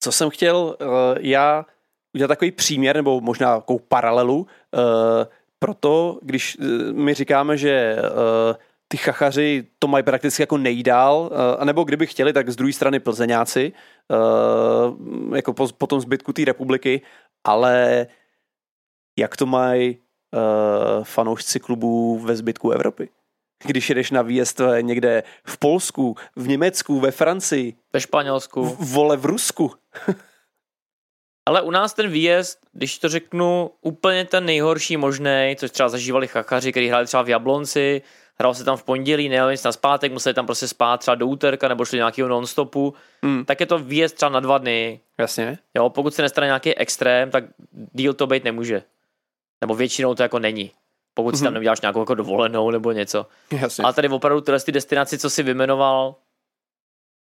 co 0.00 0.12
jsem 0.12 0.30
chtěl 0.30 0.56
uh, 0.56 0.86
já 1.18 1.66
udělat 2.14 2.28
takový 2.28 2.50
příměr, 2.50 2.96
nebo 2.96 3.20
možná 3.20 3.56
takovou 3.56 3.78
paralelu, 3.78 4.36
uh, 4.36 4.80
proto, 5.58 6.18
když 6.22 6.56
uh, 6.58 6.92
my 6.92 7.14
říkáme, 7.14 7.56
že 7.56 7.96
uh, 7.98 8.56
ty 8.88 8.96
chachaři 8.96 9.66
to 9.78 9.88
mají 9.88 10.04
prakticky 10.04 10.42
jako 10.42 10.58
nejdál, 10.58 11.30
uh, 11.32 11.38
anebo 11.58 11.84
kdyby 11.84 12.06
chtěli, 12.06 12.32
tak 12.32 12.50
z 12.50 12.56
druhé 12.56 12.72
strany 12.72 13.00
plzeňáci, 13.00 13.72
uh, 14.10 15.36
jako 15.36 15.52
po, 15.52 15.68
po 15.78 15.86
tom 15.86 16.00
zbytku 16.00 16.32
té 16.32 16.44
republiky, 16.44 17.02
ale 17.44 18.06
jak 19.18 19.36
to 19.36 19.46
mají 19.46 19.98
uh, 19.98 21.04
fanoušci 21.04 21.60
klubů 21.60 22.18
ve 22.18 22.36
zbytku 22.36 22.70
Evropy? 22.70 23.08
Když 23.64 23.88
jedeš 23.88 24.10
na 24.10 24.22
výjezd 24.22 24.60
eh, 24.60 24.82
někde 24.82 25.22
v 25.46 25.58
Polsku, 25.58 26.16
v 26.36 26.48
Německu, 26.48 27.00
ve 27.00 27.10
Francii, 27.10 27.74
Ve 27.92 28.00
Španělsku. 28.00 28.64
v, 28.64 28.92
vole 28.92 29.16
v 29.16 29.24
Rusku, 29.24 29.72
Ale 31.48 31.62
u 31.62 31.70
nás 31.70 31.94
ten 31.94 32.08
výjezd, 32.08 32.58
když 32.72 32.98
to 32.98 33.08
řeknu, 33.08 33.70
úplně 33.80 34.24
ten 34.24 34.44
nejhorší 34.44 34.96
možný, 34.96 35.54
což 35.58 35.70
třeba 35.70 35.88
zažívali 35.88 36.26
chachaři, 36.26 36.70
kteří 36.72 36.88
hráli 36.88 37.06
třeba 37.06 37.22
v 37.22 37.28
Jablonci, 37.28 38.02
hrál 38.38 38.54
se 38.54 38.64
tam 38.64 38.76
v 38.76 38.82
pondělí, 38.82 39.28
nejeli 39.28 39.52
nic 39.52 39.62
na 39.62 39.72
zpátek, 39.72 40.12
museli 40.12 40.34
tam 40.34 40.46
prostě 40.46 40.68
spát 40.68 41.00
třeba 41.00 41.14
do 41.14 41.26
úterka 41.26 41.68
nebo 41.68 41.84
šli 41.84 41.98
nějakého 41.98 42.28
non-stopu, 42.28 42.94
Hmm. 43.22 43.44
tak 43.44 43.60
je 43.60 43.66
to 43.66 43.78
výjezd 43.78 44.14
třeba 44.16 44.28
na 44.30 44.40
dva 44.40 44.58
dny. 44.58 45.00
Jasně. 45.18 45.58
Jo, 45.74 45.90
pokud 45.90 46.14
se 46.14 46.22
nestane 46.22 46.46
nějaký 46.46 46.74
extrém, 46.78 47.30
tak 47.30 47.44
díl 47.92 48.14
to 48.14 48.26
být 48.26 48.44
nemůže. 48.44 48.82
Nebo 49.60 49.74
většinou 49.74 50.14
to 50.14 50.22
jako 50.22 50.38
není. 50.38 50.70
Pokud 51.14 51.36
si 51.36 51.42
tam 51.42 51.46
Mhm. 51.50 51.54
neuděláš 51.54 51.80
nějakou 51.80 52.00
jako 52.00 52.14
dovolenou 52.14 52.70
nebo 52.70 52.92
něco. 52.92 53.26
Jasně. 53.50 53.84
Ale 53.84 53.92
tady 53.94 54.08
opravdu 54.08 54.40
tyhle 54.40 54.60
ty 54.60 54.72
destinaci, 54.72 55.18
co 55.18 55.30
si 55.30 55.42
vymenoval, 55.42 56.14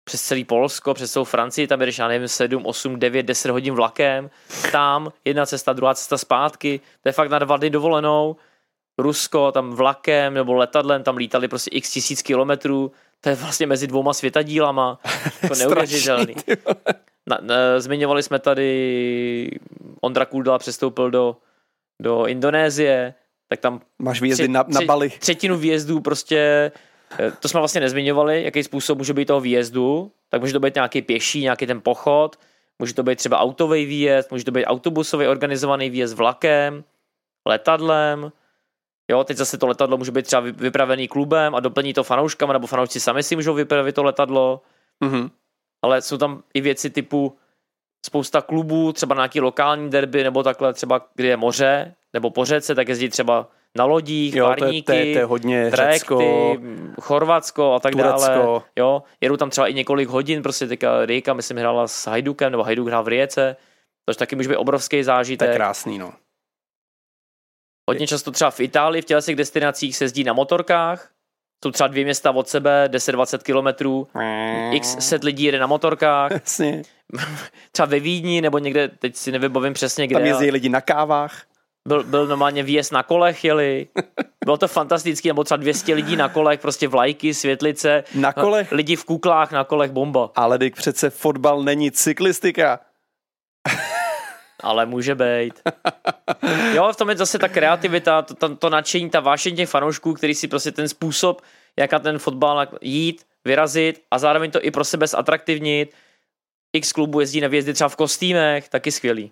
přes 0.03 0.21
celý 0.21 0.43
Polsko, 0.45 0.93
přes 0.93 1.11
celou 1.11 1.25
Francii, 1.25 1.67
tam 1.67 1.79
jedeš, 1.79 1.97
já 1.97 2.07
nevím, 2.07 2.27
7, 2.27 2.65
8, 2.65 2.99
9, 2.99 3.23
10 3.23 3.51
hodin 3.51 3.73
vlakem, 3.73 4.29
tam 4.71 5.11
jedna 5.25 5.45
cesta, 5.45 5.73
druhá 5.73 5.93
cesta 5.93 6.17
zpátky, 6.17 6.79
to 7.01 7.09
je 7.09 7.13
fakt 7.13 7.29
na 7.29 7.39
dva 7.39 7.57
dny 7.57 7.69
dovolenou, 7.69 8.35
Rusko, 8.97 9.51
tam 9.51 9.71
vlakem 9.71 10.33
nebo 10.33 10.53
letadlem, 10.53 11.03
tam 11.03 11.17
lítali 11.17 11.47
prostě 11.47 11.69
x 11.73 11.91
tisíc 11.91 12.21
kilometrů, 12.21 12.91
to 13.21 13.29
je 13.29 13.35
vlastně 13.35 13.67
mezi 13.67 13.87
dvouma 13.87 14.13
světadílama, 14.13 14.99
to 15.47 15.55
neuvěřitelný. 15.55 16.35
Na, 17.27 17.37
na, 17.41 17.55
zmiňovali 17.79 18.23
jsme 18.23 18.39
tady, 18.39 19.59
Ondra 20.01 20.25
Kuldala 20.25 20.59
přestoupil 20.59 21.11
do, 21.11 21.37
do 22.01 22.25
Indonésie, 22.25 23.13
tak 23.47 23.59
tam 23.59 23.81
Máš 23.99 24.21
výjezdy 24.21 24.47
na, 24.47 24.63
na 24.67 24.79
tři- 24.79 24.85
Bali. 24.85 25.09
Třetinu 25.09 25.57
výjezdu 25.57 25.99
prostě, 25.99 26.71
eh, 27.19 27.31
to 27.39 27.47
jsme 27.49 27.59
vlastně 27.59 27.81
nezmiňovali, 27.81 28.43
jaký 28.43 28.63
způsob 28.63 28.97
může 28.97 29.13
být 29.13 29.25
toho 29.25 29.41
výjezdu, 29.41 30.11
tak 30.29 30.41
může 30.41 30.53
to 30.53 30.59
být 30.59 30.75
nějaký 30.75 31.01
pěší, 31.01 31.41
nějaký 31.41 31.67
ten 31.67 31.81
pochod, 31.81 32.35
může 32.79 32.93
to 32.93 33.03
být 33.03 33.15
třeba 33.15 33.39
autový 33.39 33.85
výjezd, 33.85 34.31
může 34.31 34.45
to 34.45 34.51
být 34.51 34.65
autobusový 34.65 35.27
organizovaný 35.27 35.89
výjezd 35.89 36.15
vlakem, 36.17 36.83
letadlem, 37.47 38.31
jo, 39.11 39.23
teď 39.23 39.37
zase 39.37 39.57
to 39.57 39.67
letadlo 39.67 39.97
může 39.97 40.11
být 40.11 40.25
třeba 40.25 40.39
vy- 40.41 40.51
vypravený 40.51 41.07
klubem 41.07 41.55
a 41.55 41.59
doplní 41.59 41.93
to 41.93 42.03
fanouškama, 42.03 42.53
nebo 42.53 42.67
fanoušci 42.67 42.99
sami 42.99 43.23
si 43.23 43.35
můžou 43.35 43.53
vypravit 43.53 43.95
to 43.95 44.03
letadlo, 44.03 44.61
Mhm. 45.03 45.29
ale 45.81 46.01
jsou 46.01 46.17
tam 46.17 46.43
i 46.53 46.61
věci 46.61 46.89
typu 46.89 47.37
spousta 48.05 48.41
klubů, 48.41 48.93
třeba 48.93 49.15
na 49.15 49.21
nějaký 49.21 49.41
lokální 49.41 49.89
derby, 49.89 50.23
nebo 50.23 50.43
takhle 50.43 50.73
třeba, 50.73 51.01
kde 51.15 51.27
je 51.27 51.37
moře, 51.37 51.95
nebo 52.13 52.29
po 52.29 52.45
řece, 52.45 52.75
tak 52.75 52.87
jezdí 52.87 53.09
třeba 53.09 53.47
na 53.77 53.85
lodích, 53.85 54.35
Jo, 54.35 54.45
to 54.45 54.51
je, 54.51 54.55
parníky, 54.57 54.85
to, 54.85 54.91
je, 54.91 55.13
to 55.13 55.19
je 55.19 55.25
hodně 55.25 55.71
trajekty, 55.71 55.97
Řecko, 55.99 56.57
Chorvatsko 57.01 57.73
a 57.73 57.79
tak 57.79 57.91
Turecko. 57.91 58.19
dále. 58.27 58.61
Jo, 58.75 59.03
jedou 59.21 59.37
tam 59.37 59.49
třeba 59.49 59.67
i 59.67 59.73
několik 59.73 60.09
hodin, 60.09 60.43
prostě 60.43 60.67
teďka 60.67 61.05
Rijeka, 61.05 61.33
myslím, 61.33 61.57
hrála 61.57 61.87
s 61.87 62.07
Hajdukem, 62.07 62.51
nebo 62.51 62.63
Hajduk 62.63 62.87
hrál 62.87 63.03
v 63.03 63.07
Rijece, 63.07 63.55
což 64.09 64.17
taky 64.17 64.35
může 64.35 64.49
být 64.49 64.55
obrovský 64.57 64.95
to 64.95 64.97
je 64.97 65.03
zážitek. 65.03 65.55
krásný, 65.55 65.97
no. 65.97 66.13
Hodně 67.89 68.07
často 68.07 68.31
třeba 68.31 68.51
v 68.51 68.59
Itálii, 68.59 69.01
v 69.01 69.05
těch 69.05 69.35
destinacích 69.35 69.97
se 69.97 70.03
jezdí 70.03 70.23
na 70.23 70.33
motorkách, 70.33 71.11
jsou 71.63 71.71
třeba 71.71 71.87
dvě 71.87 72.03
města 72.03 72.31
od 72.31 72.49
sebe, 72.49 72.89
10-20 72.91 73.37
kilometrů, 73.37 74.07
x 74.71 74.95
set 74.99 75.23
lidí 75.23 75.43
jede 75.43 75.59
na 75.59 75.67
motorkách, 75.67 76.31
Jasně. 76.45 76.81
třeba 77.71 77.85
ve 77.85 77.99
Vídni, 77.99 78.41
nebo 78.41 78.57
někde, 78.59 78.87
teď 78.87 79.15
si 79.15 79.31
nevybavím 79.31 79.73
přesně 79.73 80.07
kde, 80.07 80.13
Tam 80.15 80.21
ale 80.21 80.29
jezdí 80.29 80.51
lidi 80.51 80.69
na 80.69 80.81
kávách. 80.81 81.41
byl, 81.87 82.03
byl 82.03 82.27
normálně 82.27 82.63
výjezd 82.63 82.91
na 82.91 83.03
kolech 83.03 83.43
jeli, 83.43 83.87
bylo 84.45 84.57
to 84.57 84.67
fantastický, 84.67 85.27
nebo 85.27 85.43
třeba 85.43 85.57
200 85.57 85.93
lidí 85.93 86.15
na 86.15 86.29
kolech, 86.29 86.59
prostě 86.59 86.87
vlajky, 86.87 87.33
světlice, 87.33 88.03
Na 88.15 88.33
kolech? 88.33 88.71
lidi 88.71 88.95
v 88.95 89.03
kuklách 89.05 89.51
na 89.51 89.63
kolech, 89.63 89.91
bomba. 89.91 90.31
Ale 90.35 90.57
teď 90.59 90.73
přece 90.75 91.09
fotbal 91.09 91.63
není 91.63 91.91
cyklistika. 91.91 92.79
Ale 94.59 94.85
může 94.85 95.15
být. 95.15 95.61
Jo, 96.73 96.89
v 96.93 96.95
tom 96.95 97.09
je 97.09 97.15
zase 97.15 97.39
ta 97.39 97.47
kreativita, 97.47 98.21
to, 98.21 98.33
to, 98.33 98.55
to 98.55 98.69
nadšení, 98.69 99.09
ta 99.09 99.19
vášeň 99.19 99.55
těch 99.55 99.69
fanoušků, 99.69 100.13
který 100.13 100.35
si 100.35 100.47
prostě 100.47 100.71
ten 100.71 100.89
způsob, 100.89 101.41
jak 101.77 101.91
na 101.91 101.99
ten 101.99 102.19
fotbal 102.19 102.67
jít, 102.81 103.25
vyrazit 103.45 104.03
a 104.11 104.19
zároveň 104.19 104.51
to 104.51 104.65
i 104.65 104.71
pro 104.71 104.83
sebe 104.83 105.07
zatraktivnit. 105.07 105.95
X 106.73 106.91
klubu 106.91 107.19
jezdí 107.19 107.41
na 107.41 107.47
výjezdy 107.47 107.73
třeba 107.73 107.89
v 107.89 107.95
kostýmech, 107.95 108.69
taky 108.69 108.91
skvělý. 108.91 109.31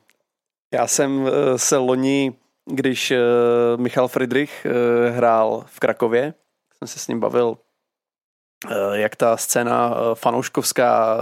Já 0.73 0.87
jsem 0.87 1.27
eh, 1.27 1.57
se 1.57 1.77
loni, 1.77 2.33
když 2.65 3.11
eh, 3.11 3.17
Michal 3.77 4.07
Friedrich 4.07 4.65
eh, 4.65 5.09
hrál 5.09 5.63
v 5.67 5.79
Krakově, 5.79 6.33
jsem 6.77 6.87
se 6.87 6.99
s 6.99 7.07
ním 7.07 7.19
bavil, 7.19 7.57
jak 8.93 9.15
ta 9.15 9.37
scéna 9.37 9.95
fanouškovská 10.13 11.17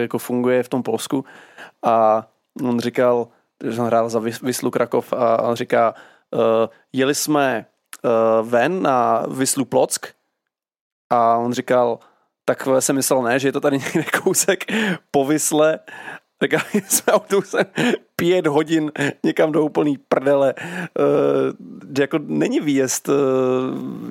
jako 0.00 0.18
funguje 0.18 0.62
v 0.62 0.68
tom 0.68 0.82
Polsku 0.82 1.24
a 1.84 2.26
on 2.62 2.80
říkal, 2.80 3.28
že 3.64 3.80
on 3.80 3.86
hrál 3.86 4.08
za 4.08 4.20
Vys- 4.20 4.42
Vyslu 4.42 4.70
Krakov 4.70 5.12
a 5.12 5.42
on 5.42 5.56
říká, 5.56 5.94
eh, 6.34 6.68
jeli 6.92 7.14
jsme 7.14 7.66
eh, 8.04 8.08
ven 8.42 8.82
na 8.82 9.24
Vyslu 9.28 9.64
Plock 9.64 10.06
a 11.10 11.36
on 11.36 11.52
říkal, 11.52 11.98
tak 12.44 12.68
jsem 12.78 12.96
myslel 12.96 13.22
ne, 13.22 13.38
že 13.38 13.48
je 13.48 13.52
to 13.52 13.60
tady 13.60 13.78
někde 13.94 14.04
kousek 14.22 14.64
po 15.10 15.24
Vysle, 15.24 15.78
tak 16.38 16.50
jsme 16.72 17.12
autobusem 17.12 17.64
pět 18.16 18.46
hodin 18.46 18.92
někam 19.24 19.52
do 19.52 19.64
úplný 19.64 19.98
prdele. 20.08 20.54
Uh, 20.98 21.94
jako 21.98 22.18
není 22.18 22.60
výjezd 22.60 23.08
uh, 23.08 23.14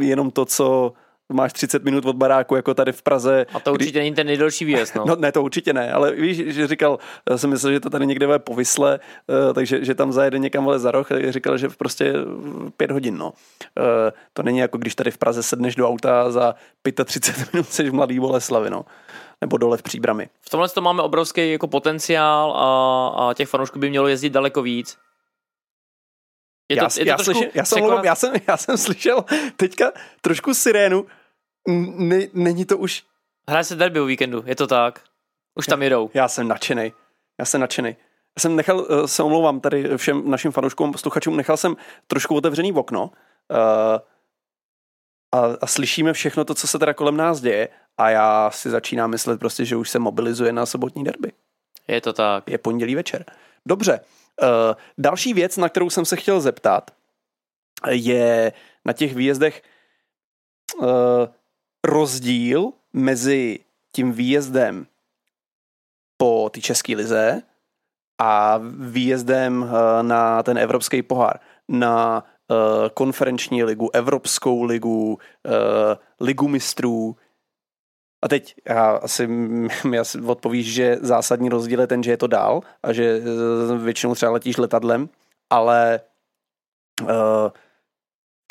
jenom 0.01 0.31
to, 0.31 0.45
co 0.45 0.93
máš 1.33 1.53
30 1.53 1.83
minut 1.83 2.05
od 2.05 2.15
baráku, 2.15 2.55
jako 2.55 2.73
tady 2.73 2.91
v 2.91 3.01
Praze. 3.01 3.45
A 3.53 3.59
to 3.59 3.73
určitě 3.73 3.99
není 3.99 4.15
ten 4.15 4.27
nejdelší 4.27 4.65
výjezd. 4.65 4.95
No. 4.95 5.03
No 5.09 5.15
ne, 5.15 5.31
to 5.31 5.43
určitě 5.43 5.73
ne, 5.73 5.91
ale 5.93 6.11
víš, 6.11 6.37
že 6.37 6.67
říkal, 6.67 6.99
já 7.29 7.37
jsem 7.37 7.49
myslel, 7.49 7.73
že 7.73 7.79
to 7.79 7.89
tady 7.89 8.07
někde 8.07 8.25
bude 8.25 8.39
povysle, 8.39 8.99
uh, 9.47 9.53
takže 9.53 9.85
že 9.85 9.95
tam 9.95 10.11
zajede 10.11 10.39
někam 10.39 10.65
vole 10.65 10.79
za 10.79 10.91
roh, 10.91 11.11
a 11.11 11.31
říkal, 11.31 11.57
že 11.57 11.69
prostě 11.69 12.13
pět 12.77 12.91
hodin, 12.91 13.17
no. 13.17 13.25
Uh, 13.27 13.33
to 14.33 14.43
není 14.43 14.57
jako 14.57 14.77
když 14.77 14.95
tady 14.95 15.11
v 15.11 15.17
Praze 15.17 15.43
sedneš 15.43 15.75
do 15.75 15.89
auta 15.89 16.21
a 16.21 16.29
za 16.29 16.55
35 17.05 17.53
minut 17.53 17.69
jsi 17.69 17.89
v 17.89 17.93
Mladý 17.93 18.19
Boleslavi, 18.19 18.69
no. 18.69 18.85
Nebo 19.41 19.57
dole 19.57 19.77
v 19.77 19.83
Příbrami. 19.83 20.29
V 20.41 20.49
tomhle 20.49 20.69
to 20.69 20.81
máme 20.81 21.01
obrovský 21.01 21.51
jako 21.51 21.67
potenciál 21.67 22.51
a, 22.51 23.29
a 23.29 23.33
těch 23.33 23.49
fanoušků 23.49 23.79
by 23.79 23.89
mělo 23.89 24.07
jezdit 24.07 24.29
daleko 24.29 24.61
víc. 24.61 24.97
Je 26.71 26.77
to, 26.77 26.83
já, 26.83 26.89
je 26.97 27.05
to 27.05 27.09
já, 27.09 27.15
trošku 27.15 27.33
slyšel, 27.33 27.51
já, 27.53 27.65
jsem, 27.65 27.77
překonat- 27.77 27.83
omlouvám, 27.83 28.05
já, 28.05 28.15
jsem, 28.15 28.33
já 28.47 28.57
jsem 28.57 28.77
slyšel 28.77 29.25
teďka 29.55 29.91
trošku 30.21 30.53
sirénu. 30.53 31.05
N- 31.67 32.07
Ne, 32.09 32.19
není 32.33 32.65
to 32.65 32.77
už... 32.77 33.03
Hraje 33.49 33.63
se 33.63 33.75
derby 33.75 33.99
o 33.99 34.05
víkendu, 34.05 34.43
je 34.45 34.55
to 34.55 34.67
tak. 34.67 35.01
Už 35.55 35.65
tam 35.65 35.81
jedou. 35.81 36.09
Já 36.13 36.27
jsem 36.27 36.47
nadšenej. 36.47 36.93
Já 37.39 37.45
jsem 37.45 37.61
nadšenej. 37.61 37.95
Já 38.37 38.41
jsem 38.41 38.55
nechal, 38.55 38.87
eh, 38.89 39.07
se 39.07 39.23
omlouvám 39.23 39.59
tady 39.59 39.97
všem 39.97 40.29
našim 40.31 40.51
fanouškům, 40.51 40.91
posluchačům, 40.91 41.37
nechal 41.37 41.57
jsem 41.57 41.75
trošku 42.07 42.35
otevřený 42.35 42.73
okno 42.73 43.03
uh, 43.03 43.57
a, 45.31 45.39
a 45.61 45.67
slyšíme 45.67 46.13
všechno 46.13 46.45
to, 46.45 46.55
co 46.55 46.67
se 46.67 46.79
teda 46.79 46.93
kolem 46.93 47.17
nás 47.17 47.41
děje 47.41 47.69
a 47.97 48.09
já 48.09 48.51
si 48.51 48.69
začínám 48.69 49.09
myslet 49.09 49.39
prostě, 49.39 49.65
že 49.65 49.75
už 49.75 49.89
se 49.89 49.99
mobilizuje 49.99 50.53
na 50.53 50.65
sobotní 50.65 51.03
derby. 51.03 51.31
Je 51.87 52.01
to 52.01 52.13
tak. 52.13 52.49
Je 52.49 52.57
pondělí 52.57 52.95
večer. 52.95 53.25
Dobře. 53.65 53.99
Uh, 54.41 54.47
další 54.97 55.33
věc, 55.33 55.57
na 55.57 55.69
kterou 55.69 55.89
jsem 55.89 56.05
se 56.05 56.15
chtěl 56.15 56.41
zeptat, 56.41 56.91
je 57.89 58.53
na 58.85 58.93
těch 58.93 59.15
výjezdech 59.15 59.61
uh, 60.77 60.87
rozdíl 61.83 62.71
mezi 62.93 63.59
tím 63.91 64.11
výjezdem 64.11 64.87
po 66.17 66.49
té 66.53 66.61
české 66.61 66.95
lize 66.95 67.41
a 68.21 68.59
výjezdem 68.79 69.61
uh, 69.61 69.69
na 70.01 70.43
ten 70.43 70.57
evropský 70.57 71.01
pohár, 71.01 71.39
na 71.67 72.23
uh, 72.47 72.89
konferenční 72.93 73.63
ligu, 73.63 73.89
Evropskou 73.93 74.63
ligu, 74.63 75.13
uh, 75.13 75.95
ligu 76.19 76.47
mistrů. 76.47 77.15
A 78.21 78.27
teď 78.27 78.55
já 78.69 78.91
asi, 78.91 79.27
mi 79.87 79.99
asi 79.99 80.21
odpovíš, 80.21 80.73
že 80.73 80.97
zásadní 81.01 81.49
rozdíl 81.49 81.79
je 81.79 81.87
ten, 81.87 82.03
že 82.03 82.11
je 82.11 82.17
to 82.17 82.27
dál 82.27 82.61
a 82.83 82.93
že 82.93 83.21
většinou 83.77 84.15
třeba 84.15 84.31
letíš 84.31 84.57
letadlem, 84.57 85.09
ale 85.49 85.99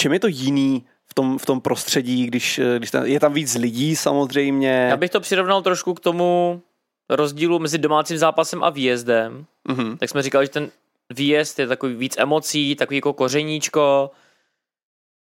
čím 0.01 0.13
je 0.13 0.21
to 0.21 0.27
jiný 0.27 0.87
v 1.11 1.15
tom, 1.15 1.39
v 1.39 1.47
tom 1.47 1.61
prostředí, 1.61 2.27
když, 2.27 2.61
když 2.79 2.91
tam, 2.91 3.05
je 3.05 3.21
tam 3.21 3.33
víc 3.33 3.55
lidí 3.55 3.97
samozřejmě. 3.97 4.87
Já 4.91 4.97
bych 4.97 5.11
to 5.11 5.21
přirovnal 5.21 5.63
trošku 5.63 5.95
k 5.95 6.01
tomu 6.01 6.63
rozdílu 7.11 7.59
mezi 7.59 7.79
domácím 7.79 8.19
zápasem 8.19 8.65
a 8.65 8.71
výjezdem. 8.71 9.47
Mhm. 9.69 9.99
Tak 9.99 10.09
jsme 10.09 10.23
říkali, 10.23 10.47
že 10.47 10.51
ten 10.51 10.71
výjezd 11.15 11.59
je 11.59 11.67
takový 11.67 11.95
víc 11.95 12.19
emocí, 12.19 12.77
takový 12.77 12.97
jako 12.97 13.13
kořeníčko. 13.13 14.11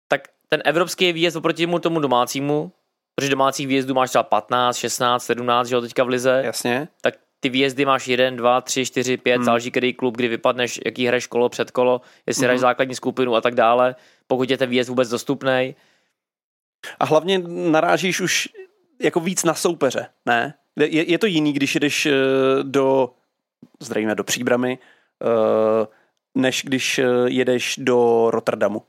Tak 0.07 0.27
ten 0.47 0.61
evropský 0.65 1.13
výjezd 1.13 1.37
oproti 1.37 1.65
mu 1.65 1.79
tomu 1.79 1.99
domácímu, 1.99 2.71
protože 3.15 3.29
domácích 3.29 3.67
výjezdů 3.67 3.93
máš 3.93 4.09
třeba 4.09 4.23
15, 4.23 4.77
16, 4.77 5.23
17, 5.23 5.67
že 5.67 5.75
jo, 5.75 5.81
teďka 5.81 6.03
v 6.03 6.07
lize, 6.07 6.41
Jasně. 6.45 6.87
tak 7.01 7.13
ty 7.39 7.49
výjezdy 7.49 7.85
máš 7.85 8.07
1, 8.07 8.29
2, 8.37 8.61
3, 8.61 8.85
4, 8.85 9.17
5, 9.17 9.35
Hmm. 9.35 9.45
záleží 9.45 9.71
který 9.71 9.93
klub, 9.93 10.17
kdy 10.17 10.27
vypadneš, 10.27 10.79
jaký 10.85 11.07
hraješ 11.07 11.27
kolo, 11.27 11.49
před 11.49 11.71
kolo, 11.71 12.01
jestli 12.27 12.41
Mhm. 12.41 12.45
hraješ 12.45 12.61
základní 12.61 12.95
skupinu 12.95 13.35
a 13.35 13.41
tak 13.41 13.55
dále, 13.55 13.95
pokud 14.27 14.49
je 14.49 14.57
ten 14.57 14.69
výjezd 14.69 14.89
vůbec 14.89 15.09
dostupný. 15.09 15.75
A 16.99 17.05
hlavně 17.05 17.39
narážíš 17.47 18.21
už 18.21 18.49
jako 19.01 19.19
víc 19.19 19.43
na 19.43 19.53
soupeře, 19.53 20.07
ne? 20.25 20.53
Je, 20.79 21.11
je 21.11 21.17
to 21.17 21.25
jiný, 21.25 21.53
když 21.53 21.75
jedeš 21.75 22.05
eh, 22.05 22.13
do, 22.63 23.09
zdravíme, 23.79 24.15
do 24.15 24.23
Příbramy, 24.23 24.77
eh, 25.21 25.87
než 26.35 26.63
když 26.65 26.99
eh, 26.99 27.05
jedeš 27.27 27.75
do 27.77 28.27
Rotterdamu. 28.31 28.81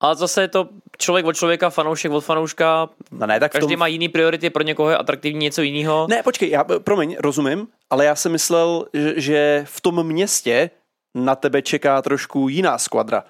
Ale 0.00 0.14
zase 0.14 0.40
je 0.40 0.48
to 0.48 0.68
člověk 0.98 1.26
od 1.26 1.36
člověka, 1.36 1.70
fanoušek 1.70 2.12
od 2.12 2.20
fanouška, 2.20 2.88
No 3.10 3.26
ne, 3.26 3.40
tak 3.40 3.52
každý 3.52 3.74
tom... 3.74 3.78
má 3.78 3.86
jiný 3.86 4.08
priority, 4.08 4.50
pro 4.50 4.62
někoho 4.62 4.90
je 4.90 4.96
atraktivní 4.96 5.38
něco 5.38 5.62
jiného. 5.62 6.06
Ne, 6.10 6.22
počkej, 6.22 6.50
já, 6.50 6.64
promiň, 6.64 7.16
rozumím, 7.20 7.68
ale 7.90 8.04
já 8.04 8.14
jsem 8.14 8.32
myslel, 8.32 8.86
že, 9.16 9.64
v 9.68 9.80
tom 9.80 10.06
městě 10.06 10.70
na 11.14 11.34
tebe 11.34 11.62
čeká 11.62 12.02
trošku 12.02 12.48
jiná 12.48 12.78
skvadra 12.78 13.24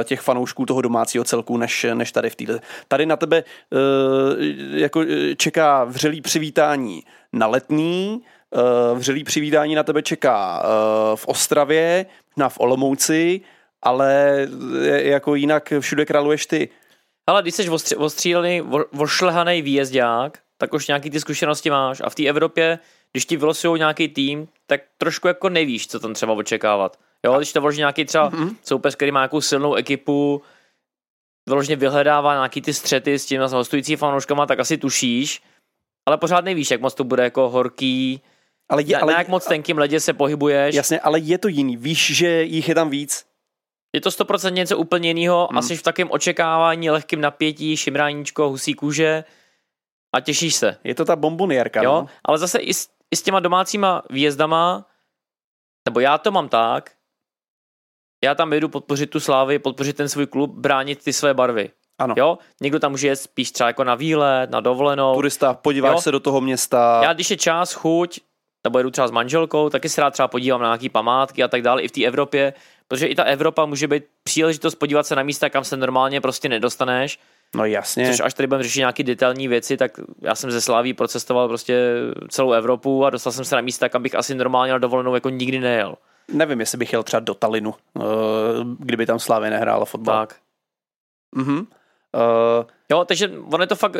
eh, 0.00 0.04
těch 0.04 0.20
fanoušků 0.20 0.66
toho 0.66 0.80
domácího 0.80 1.24
celku, 1.24 1.56
než, 1.56 1.86
než 1.94 2.12
tady 2.12 2.30
v 2.30 2.36
této. 2.36 2.52
Tady 2.88 3.06
na 3.06 3.16
tebe 3.16 3.44
eh, 3.72 3.76
jako 4.80 5.00
eh, 5.00 5.36
čeká 5.36 5.84
vřelý 5.84 6.20
přivítání 6.20 7.02
na 7.32 7.46
letný, 7.46 8.22
eh, 8.54 8.94
vřelý 8.94 9.24
přivítání 9.24 9.74
na 9.74 9.82
tebe 9.82 10.02
čeká 10.02 10.62
v 11.14 11.26
Ostravě, 11.26 12.06
na 12.36 12.48
v 12.48 12.60
Olomouci, 12.60 13.40
ale 13.82 14.38
eh, 14.88 15.02
jako 15.02 15.34
jinak 15.34 15.72
všude 15.80 16.06
králuješ 16.06 16.46
ty. 16.46 16.68
Ale 17.26 17.42
když 17.42 17.54
jsi 17.54 17.68
ostři- 17.70 17.96
ostřílený, 17.98 18.62
vošlehaný 18.92 19.62
výjezdák, 19.62 20.38
tak 20.58 20.72
už 20.74 20.86
nějaký 20.88 21.10
ty 21.10 21.20
zkušenosti 21.20 21.70
máš. 21.70 22.00
A 22.04 22.10
v 22.10 22.14
té 22.14 22.26
Evropě, 22.26 22.78
když 23.12 23.26
ti 23.26 23.36
vylosujou 23.36 23.76
nějaký 23.76 24.08
tým, 24.08 24.48
tak 24.66 24.80
trošku 24.98 25.28
jako 25.28 25.48
nevíš, 25.48 25.88
co 25.88 26.00
tam 26.00 26.14
třeba 26.14 26.32
očekávat. 26.32 26.96
Jo, 27.26 27.36
když 27.36 27.52
to 27.52 27.60
vloží 27.60 27.78
nějaký 27.78 28.04
třeba 28.04 28.28
Mhm. 28.28 28.56
soupeř, 28.62 28.94
který 28.96 29.12
má 29.12 29.20
nějakou 29.20 29.40
silnou 29.40 29.74
ekipu, 29.74 30.42
vyloženě 31.48 31.76
vyhledává 31.76 32.34
nějaký 32.34 32.60
ty 32.62 32.74
střety 32.74 33.18
s 33.18 33.26
těmi 33.26 33.44
hostující 33.44 33.96
fanouškama, 33.96 34.46
tak 34.46 34.60
asi 34.60 34.78
tušíš, 34.78 35.42
ale 36.06 36.18
pořád 36.18 36.44
nevíš, 36.44 36.70
jak 36.70 36.80
moc 36.80 36.94
to 36.94 37.04
bude 37.04 37.22
jako 37.22 37.48
horký, 37.48 38.20
Ale 38.68 38.82
je, 38.82 38.92
na, 38.96 39.02
ale, 39.02 39.12
na 39.12 39.18
jak 39.18 39.28
moc 39.28 39.46
tenkým 39.46 39.78
ledě 39.78 40.00
se 40.00 40.12
pohybuješ. 40.12 40.74
jasně, 40.74 41.00
ale 41.00 41.18
je 41.18 41.38
to 41.38 41.48
jiný. 41.48 41.76
Víš, 41.76 42.16
že 42.16 42.42
jich 42.42 42.68
je 42.68 42.74
tam 42.74 42.90
víc. 42.90 43.24
Je 43.92 44.00
to 44.00 44.08
100% 44.10 44.52
něco 44.52 44.78
úplně 44.78 45.08
jiného 45.08 45.46
Hmm. 45.50 45.58
a 45.58 45.62
jsi 45.62 45.76
v 45.76 45.82
takém 45.82 46.08
očekávání, 46.10 46.90
lehkým 46.90 47.20
napětí, 47.20 47.76
šimráníčko, 47.76 48.48
husí 48.48 48.74
kůže 48.74 49.24
a 50.14 50.20
těšíš 50.20 50.54
se. 50.54 50.76
Je 50.84 50.94
to 50.94 51.04
ta 51.04 51.16
bombonierka, 51.16 51.82
Jo? 51.82 51.92
no. 51.92 52.06
Ale 52.24 52.38
zase 52.38 52.58
i 52.58 52.74
s, 52.74 52.88
i 53.10 53.16
s 53.16 53.22
těma 53.22 53.40
domácíma 53.40 54.02
výjezdama, 54.10 54.86
nebo 55.88 56.00
já 56.00 56.18
to 56.18 56.30
mám 56.30 56.48
tak, 56.48 56.90
já 58.24 58.34
tam 58.34 58.52
jedu 58.52 58.68
podpořit 58.68 59.10
tu 59.10 59.20
slávy, 59.20 59.58
podpořit 59.58 59.96
ten 59.96 60.08
svůj 60.08 60.26
klub, 60.26 60.50
bránit 60.50 61.04
ty 61.04 61.12
své 61.12 61.34
barvy. 61.34 61.70
Ano. 61.98 62.14
Jo? 62.18 62.38
Někdo 62.62 62.78
tam 62.78 62.90
může 62.90 63.08
jet 63.08 63.16
spíš 63.16 63.50
třeba 63.52 63.66
jako 63.68 63.84
na 63.84 63.94
výlet, 63.94 64.50
na 64.50 64.60
dovolenou. 64.60 65.14
Turista, 65.14 65.54
podíváš 65.54 65.92
Jo. 65.92 66.00
se 66.00 66.10
do 66.12 66.20
toho 66.20 66.40
města. 66.40 67.00
Já 67.04 67.12
když 67.12 67.30
je 67.30 67.36
čas, 67.36 67.72
chuť, 67.72 68.20
nebo 68.64 68.78
jedu 68.78 68.90
třeba 68.90 69.08
s 69.08 69.10
manželkou, 69.10 69.70
taky 69.70 69.88
se 69.88 70.00
rád 70.00 70.10
třeba 70.10 70.28
podívám 70.28 70.60
na 70.60 70.66
nějaký 70.66 70.88
památky 70.88 71.42
a 71.42 71.48
tak 71.48 71.62
dále 71.62 71.82
i 71.82 71.88
v 71.88 71.92
té 71.92 72.04
Evropě, 72.04 72.54
protože 72.88 73.06
i 73.06 73.14
ta 73.14 73.22
Evropa 73.24 73.66
může 73.66 73.88
být 73.88 74.04
příležitost 74.22 74.74
podívat 74.74 75.06
se 75.06 75.16
na 75.16 75.22
místa, 75.22 75.50
kam 75.50 75.64
se 75.64 75.76
normálně 75.76 76.20
prostě 76.20 76.48
nedostaneš. 76.48 77.18
No 77.54 77.64
jasně. 77.64 78.10
Což 78.10 78.20
až 78.20 78.34
tady 78.34 78.46
budeme 78.46 78.62
řešit 78.62 78.78
nějaké 78.78 79.02
detailní 79.02 79.48
věci, 79.48 79.76
tak 79.76 79.92
já 80.22 80.34
jsem 80.34 80.50
ze 80.50 80.60
Sláví 80.60 80.94
procestoval 80.94 81.48
prostě 81.48 81.94
celou 82.28 82.52
Evropu 82.52 83.04
a 83.04 83.10
dostal 83.10 83.32
jsem 83.32 83.44
se 83.44 83.54
na 83.54 83.60
místa, 83.60 83.88
kam 83.88 84.02
bych 84.02 84.14
asi 84.14 84.34
normálně 84.34 84.72
na 84.72 84.78
dovolenou 84.78 85.14
jako 85.14 85.30
nikdy 85.30 85.58
nejel. 85.60 85.94
Nevím, 86.32 86.60
jestli 86.60 86.78
bych 86.78 86.92
jel 86.92 87.02
třeba 87.02 87.20
do 87.20 87.34
Talinu, 87.34 87.74
eh, 87.98 88.02
kdyby 88.78 89.06
tam 89.06 89.18
Slávě 89.18 89.50
nehrála 89.50 89.84
fotbal. 89.84 90.26
Tak. 90.26 90.36
Mhm. 91.34 91.66
Eh, 92.14 92.64
Jo, 92.90 93.04
takže 93.04 93.30
ono 93.52 93.62
je 93.62 93.66
to 93.66 93.76
fakt, 93.76 93.96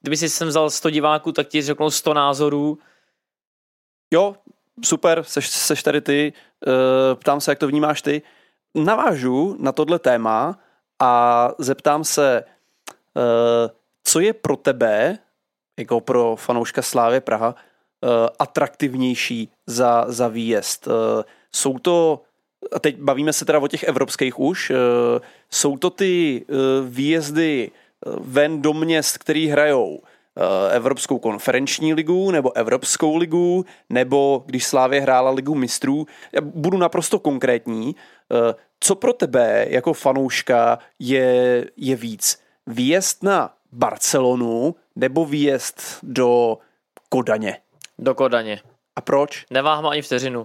kdyby 0.00 0.16
si 0.16 0.28
sem 0.28 0.48
vzal 0.48 0.70
100 0.70 0.90
diváků, 0.90 1.32
tak 1.32 1.48
ti 1.48 1.62
řeknou 1.62 1.90
100 1.90 2.14
názorů. 2.14 2.78
Jo, 4.12 4.36
super, 4.84 5.22
seš, 5.22 5.48
seš 5.48 5.82
tady 5.82 6.00
ty, 6.00 6.32
eh, 6.66 7.14
ptám 7.14 7.40
se, 7.40 7.50
jak 7.50 7.58
to 7.58 7.66
vnímáš 7.66 8.02
ty. 8.02 8.22
Navážu 8.74 9.56
na 9.60 9.72
tohle 9.72 9.98
téma 9.98 10.58
a 10.98 11.50
zeptám 11.58 12.04
se, 12.04 12.44
eh, 13.16 13.70
co 14.04 14.20
je 14.20 14.32
pro 14.32 14.56
tebe, 14.56 15.18
jako 15.78 16.00
pro 16.00 16.36
fanouška 16.36 16.82
Slávě 16.82 17.20
Praha, 17.20 17.54
eh, 17.54 18.08
atraktivnější 18.38 19.50
za, 19.66 20.04
za 20.08 20.28
výjezd. 20.28 20.88
Jsou 21.54 21.78
to, 21.78 22.22
a 22.72 22.78
teď 22.78 22.98
bavíme 22.98 23.32
se 23.32 23.44
teda 23.44 23.58
o 23.58 23.68
těch 23.68 23.82
evropských 23.82 24.38
už, 24.38 24.72
jsou 25.50 25.76
to 25.76 25.90
ty 25.90 26.44
výjezdy 26.84 27.70
ven 28.20 28.62
do 28.62 28.72
měst, 28.72 29.18
který 29.18 29.48
hrajou 29.48 30.00
Evropskou 30.70 31.18
konferenční 31.18 31.94
ligu 31.94 32.30
nebo 32.30 32.56
Evropskou 32.56 33.16
ligu, 33.16 33.64
nebo 33.90 34.42
když 34.46 34.66
Slávě 34.66 35.00
hrála 35.00 35.30
ligu 35.30 35.54
mistrů. 35.54 36.06
Já 36.32 36.40
budu 36.40 36.78
naprosto 36.78 37.18
konkrétní. 37.18 37.96
Eh, 38.32 38.54
Co 38.80 38.94
pro 38.94 39.12
tebe 39.12 39.66
jako 39.68 39.92
fanouška 39.92 40.78
je, 40.98 41.64
je 41.76 41.96
víc? 41.96 42.42
Výjezd 42.66 43.22
na 43.22 43.54
Barcelonu 43.72 44.74
nebo 44.96 45.24
výjezd 45.24 45.82
do 46.02 46.58
Kodaně? 47.08 47.58
Do 47.98 48.14
Kodaně. 48.14 48.60
A 48.96 49.00
proč? 49.00 49.46
Neváhám 49.50 49.86
ani 49.86 50.02
vteřinu. 50.02 50.44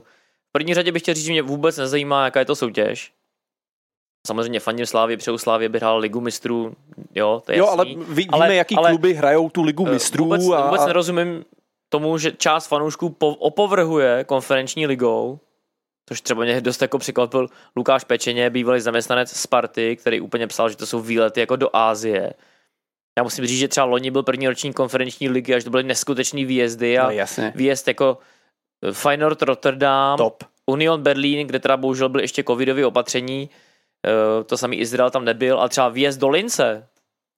V 0.49 0.51
první 0.51 0.73
řadě 0.73 0.91
bych 0.91 1.01
chtěl 1.01 1.13
říct, 1.13 1.25
že 1.25 1.31
mě 1.31 1.41
vůbec 1.41 1.77
nezajímá, 1.77 2.25
jaká 2.25 2.39
je 2.39 2.45
to 2.45 2.55
soutěž. 2.55 3.13
Samozřejmě 4.27 4.59
fandím 4.59 4.85
Slávě, 4.85 5.17
přeju 5.17 5.37
Slávě, 5.37 5.69
by 5.69 5.77
hrál 5.79 5.97
ligu 5.97 6.21
mistrů, 6.21 6.75
jo, 7.15 7.41
to 7.45 7.51
je 7.51 7.57
Jo, 7.57 7.65
jasný. 7.65 7.77
ale 7.79 7.85
ví, 8.13 8.23
víme, 8.23 8.29
Ale- 8.31 8.55
jaký 8.55 8.75
ale- 8.75 8.89
kluby 8.89 9.13
hrajou 9.13 9.49
tu 9.49 9.63
ligu 9.63 9.87
Eh, 9.87 9.91
mistrů. 9.91 10.23
Vůbec, 10.23 10.41
a, 10.55 10.65
vůbec 10.65 10.85
nerozumím 10.85 11.45
tomu, 11.89 12.17
že 12.17 12.31
část 12.31 12.67
fanoušků 12.67 13.09
po, 13.09 13.29
opovrhuje 13.35 14.23
konferenční 14.23 14.87
ligou, 14.87 15.39
což 16.09 16.21
třeba 16.21 16.43
mě 16.43 16.61
dost 16.61 16.81
jako 16.81 16.97
překvapil 16.99 17.47
Lukáš 17.75 18.03
Pečeně, 18.03 18.49
bývalý 18.49 18.81
zaměstnanec 18.81 19.29
Sparty, 19.37 19.95
který 19.95 20.21
úplně 20.21 20.47
psal, 20.47 20.69
že 20.69 20.77
to 20.77 20.85
jsou 20.85 20.99
výlety 20.99 21.39
jako 21.39 21.55
do 21.55 21.75
Ázie. 21.75 22.33
Já 23.17 23.23
musím 23.23 23.45
říct, 23.45 23.59
že 23.59 23.67
třeba 23.67 23.85
loni 23.85 24.11
byl 24.11 24.23
první 24.23 24.47
ročník 24.47 24.75
konferenční 24.75 25.29
ligy, 25.29 25.55
až 25.55 25.63
to 25.63 25.69
byly 25.69 25.83
neskutečný 25.83 26.45
výjezdy 26.45 26.97
a 26.99 27.03
No 27.03 27.11
jasně, 27.11 27.53
výjezd 27.55 27.87
jako 27.87 28.17
Feyenoord 28.91 29.41
Rotterdam, 29.41 30.17
top. 30.17 30.43
Union 30.65 31.01
Berlin, 31.03 31.47
kde 31.47 31.59
teda 31.59 31.77
bohužel 31.77 32.09
byly 32.09 32.23
ještě 32.23 32.43
covidové 32.43 32.85
opatření, 32.85 33.49
eh, 33.51 33.66
to 34.45 34.57
samý 34.57 34.77
Izrael 34.77 35.09
tam 35.09 35.25
nebyl, 35.25 35.61
a 35.61 35.67
třeba 35.69 35.89
výjezd 35.89 36.19
do 36.19 36.29
Lince, 36.29 36.87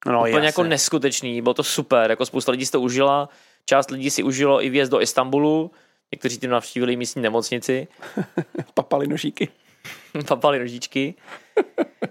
No, 0.06 0.20
úplně 0.20 0.34
jasně. 0.34 0.46
jako 0.46 0.64
neskutečný, 0.64 1.42
bylo 1.42 1.54
to 1.54 1.64
super, 1.64 2.10
jako 2.10 2.26
spousta 2.26 2.52
lidí 2.52 2.66
si 2.66 2.72
to 2.72 2.82
užila, 2.82 3.30
část 3.66 3.92
lidí 3.92 4.10
si 4.10 4.24
užilo 4.24 4.64
i 4.64 4.70
výjezd 4.70 4.92
do 4.92 5.02
Istanbulu, 5.02 5.72
někteří 6.12 6.38
tím 6.38 6.50
navštívili 6.50 6.96
místní 6.96 7.22
nemocnici, 7.22 7.88
Papali 8.74 9.08
nožíky. 9.08 9.50
papali 10.28 10.60
nožičky. 10.60 11.16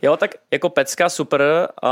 Jo, 0.03 0.16
tak 0.16 0.30
jako 0.51 0.68
pecka 0.68 1.09
super, 1.09 1.68
a 1.82 1.90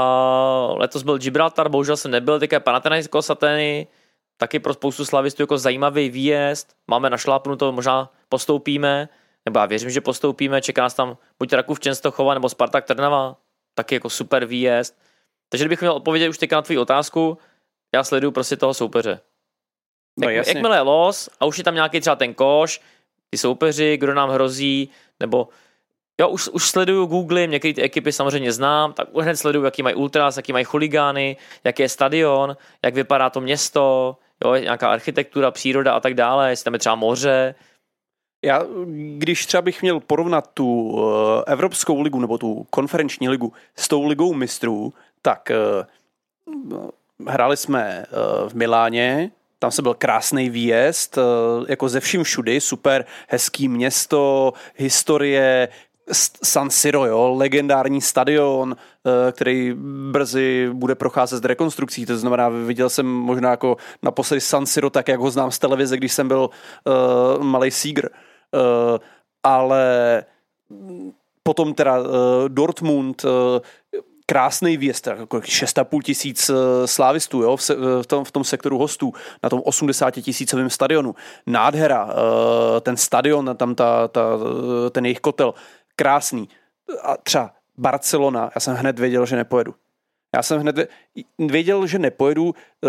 letos 0.76 1.02
byl 1.02 1.18
Gibraltar, 1.18 1.68
bohužel 1.68 1.96
jsem 1.96 2.10
nebyl, 2.10 2.38
teďka 2.40 2.60
Panathinaikos 2.60 3.30
Ateny, 3.30 3.86
taky 4.36 4.58
pro 4.58 4.74
spoustu 4.74 5.04
slavistů 5.04 5.42
jako 5.42 5.58
zajímavý 5.58 6.10
výjezd, 6.10 6.68
máme 6.86 7.10
našlápnuto, 7.10 7.72
možná 7.72 8.10
postoupíme, 8.28 9.08
nebo 9.46 9.58
já 9.58 9.66
věřím, 9.66 9.90
že 9.90 10.00
postoupíme, 10.00 10.62
čeká 10.62 10.82
nás 10.82 10.94
tam 10.94 11.16
buď 11.38 11.52
Rakův 11.52 11.80
Čenstochova 11.80 12.34
nebo 12.34 12.48
Spartak 12.48 12.84
Trnava, 12.84 13.36
taky 13.74 13.94
jako 13.94 14.10
super 14.10 14.44
výjezd. 14.44 14.98
Takže 15.48 15.64
kdybych 15.64 15.80
měl 15.80 15.92
odpovědět 15.92 16.28
už 16.28 16.38
teďka 16.38 16.56
na 16.56 16.62
tvou 16.62 16.80
otázku, 16.80 17.38
já 17.94 18.04
sleduju 18.04 18.32
prostě 18.32 18.56
toho 18.56 18.74
soupeře. 18.74 19.20
No 20.20 20.28
Jak, 20.28 20.36
jasně. 20.36 20.52
jakmile 20.52 20.76
je 20.76 20.80
los 20.80 21.28
a 21.40 21.44
už 21.44 21.58
je 21.58 21.64
tam 21.64 21.74
nějaký 21.74 22.00
třeba 22.00 22.16
ten 22.16 22.34
koš, 22.34 22.80
ty 23.30 23.38
soupeři, 23.38 23.96
kdo 23.96 24.14
nám 24.14 24.30
hrozí, 24.30 24.90
nebo 25.20 25.48
jo, 26.20 26.28
už, 26.28 26.48
už 26.48 26.70
sleduju 26.70 27.06
Google, 27.06 27.46
některé 27.46 27.74
ty 27.74 27.82
ekipy 27.82 28.12
samozřejmě 28.12 28.52
znám, 28.52 28.92
tak 28.92 29.08
už 29.12 29.24
hned 29.24 29.36
sleduju, 29.36 29.64
jaký 29.64 29.82
mají 29.82 29.94
ultras, 29.94 30.36
jaký 30.36 30.52
mají 30.52 30.64
chuligány, 30.64 31.36
jaký 31.64 31.82
je 31.82 31.88
stadion, 31.88 32.56
jak 32.84 32.94
vypadá 32.94 33.30
to 33.30 33.40
město, 33.40 34.16
jo, 34.44 34.54
nějaká 34.54 34.90
architektura, 34.90 35.50
příroda 35.50 35.92
a 35.92 36.00
tak 36.00 36.14
dále, 36.14 36.50
jestli 36.50 36.64
tam 36.64 36.72
je 36.72 36.78
třeba 36.78 36.94
moře. 36.94 37.54
Já, 38.44 38.62
když 39.18 39.46
třeba 39.46 39.62
bych 39.62 39.82
měl 39.82 40.00
porovnat 40.00 40.50
tu 40.54 40.98
eh, 40.98 41.52
Evropskou 41.52 42.00
ligu 42.00 42.20
nebo 42.20 42.38
tu 42.38 42.66
konferenční 42.70 43.28
ligu 43.28 43.52
s 43.76 43.88
tou 43.88 44.06
ligou 44.06 44.34
mistrů, 44.34 44.94
tak 45.22 45.50
eh, 45.50 45.56
hráli 47.26 47.56
jsme 47.56 48.04
eh, 48.04 48.48
v 48.48 48.54
Miláně, 48.54 49.30
tam 49.58 49.70
se 49.70 49.82
byl 49.82 49.94
krásný 49.94 50.50
výjezd, 50.50 51.18
jako 51.68 51.88
ze 51.88 52.00
vším 52.00 52.22
všudy, 52.22 52.60
super, 52.60 53.04
hezký 53.28 53.68
město, 53.68 54.52
historie, 54.76 55.68
San 56.42 56.70
Siro, 56.70 57.06
jo, 57.06 57.34
legendární 57.36 58.00
stadion, 58.00 58.76
eh, 58.78 59.32
který 59.32 59.74
brzy 60.10 60.68
bude 60.72 60.94
procházet 60.94 61.42
s 61.42 61.44
rekonstrukcí, 61.44 62.06
to 62.06 62.18
znamená, 62.18 62.48
viděl 62.48 62.88
jsem 62.88 63.06
možná 63.06 63.50
jako 63.50 63.76
naposledy 64.02 64.40
San 64.40 64.66
Siro 64.66 64.90
tak, 64.90 65.08
jak 65.08 65.20
ho 65.20 65.30
znám 65.30 65.50
z 65.50 65.58
televize, 65.58 65.96
když 65.96 66.12
jsem 66.12 66.28
byl 66.28 66.50
uh, 66.84 67.44
malý 67.44 67.70
Seager. 67.70 68.10
Uh, 68.10 68.98
ale 69.42 70.24
potom 71.42 71.74
teda 71.74 71.98
uh, 71.98 72.06
Dortmund, 72.48 73.24
uh, 73.24 73.30
krásný 74.26 74.76
výjezd, 74.76 75.06
jako 75.06 75.36
6,5 75.36 76.02
tisíc 76.02 76.50
slávistů 76.84 77.42
jo, 77.42 77.56
v, 77.56 77.62
se, 77.62 77.74
v, 78.02 78.06
tom, 78.06 78.24
v 78.24 78.30
tom 78.30 78.44
sektoru 78.44 78.78
hostů, 78.78 79.12
na 79.42 79.50
tom 79.50 79.62
80 79.64 80.10
tisícovém 80.10 80.70
stadionu. 80.70 81.14
Nádhera, 81.46 82.14
ten 82.80 82.96
stadion, 82.96 83.50
tam 83.56 83.74
ta, 83.74 84.08
ta, 84.08 84.22
eh, 84.86 84.90
ten 84.90 85.04
jejich 85.04 85.20
kotel, 85.20 85.54
krásný. 85.96 86.48
A 87.02 87.16
třeba 87.16 87.54
Barcelona, 87.78 88.50
já 88.54 88.60
jsem 88.60 88.74
hned 88.76 88.98
věděl, 88.98 89.26
že 89.26 89.36
nepojedu. 89.36 89.74
Já 90.36 90.42
jsem 90.42 90.60
hned 90.60 90.76
vě- 90.76 90.88
věděl, 91.38 91.86
že 91.86 91.98
nepojedu. 91.98 92.54
Eh, 92.84 92.88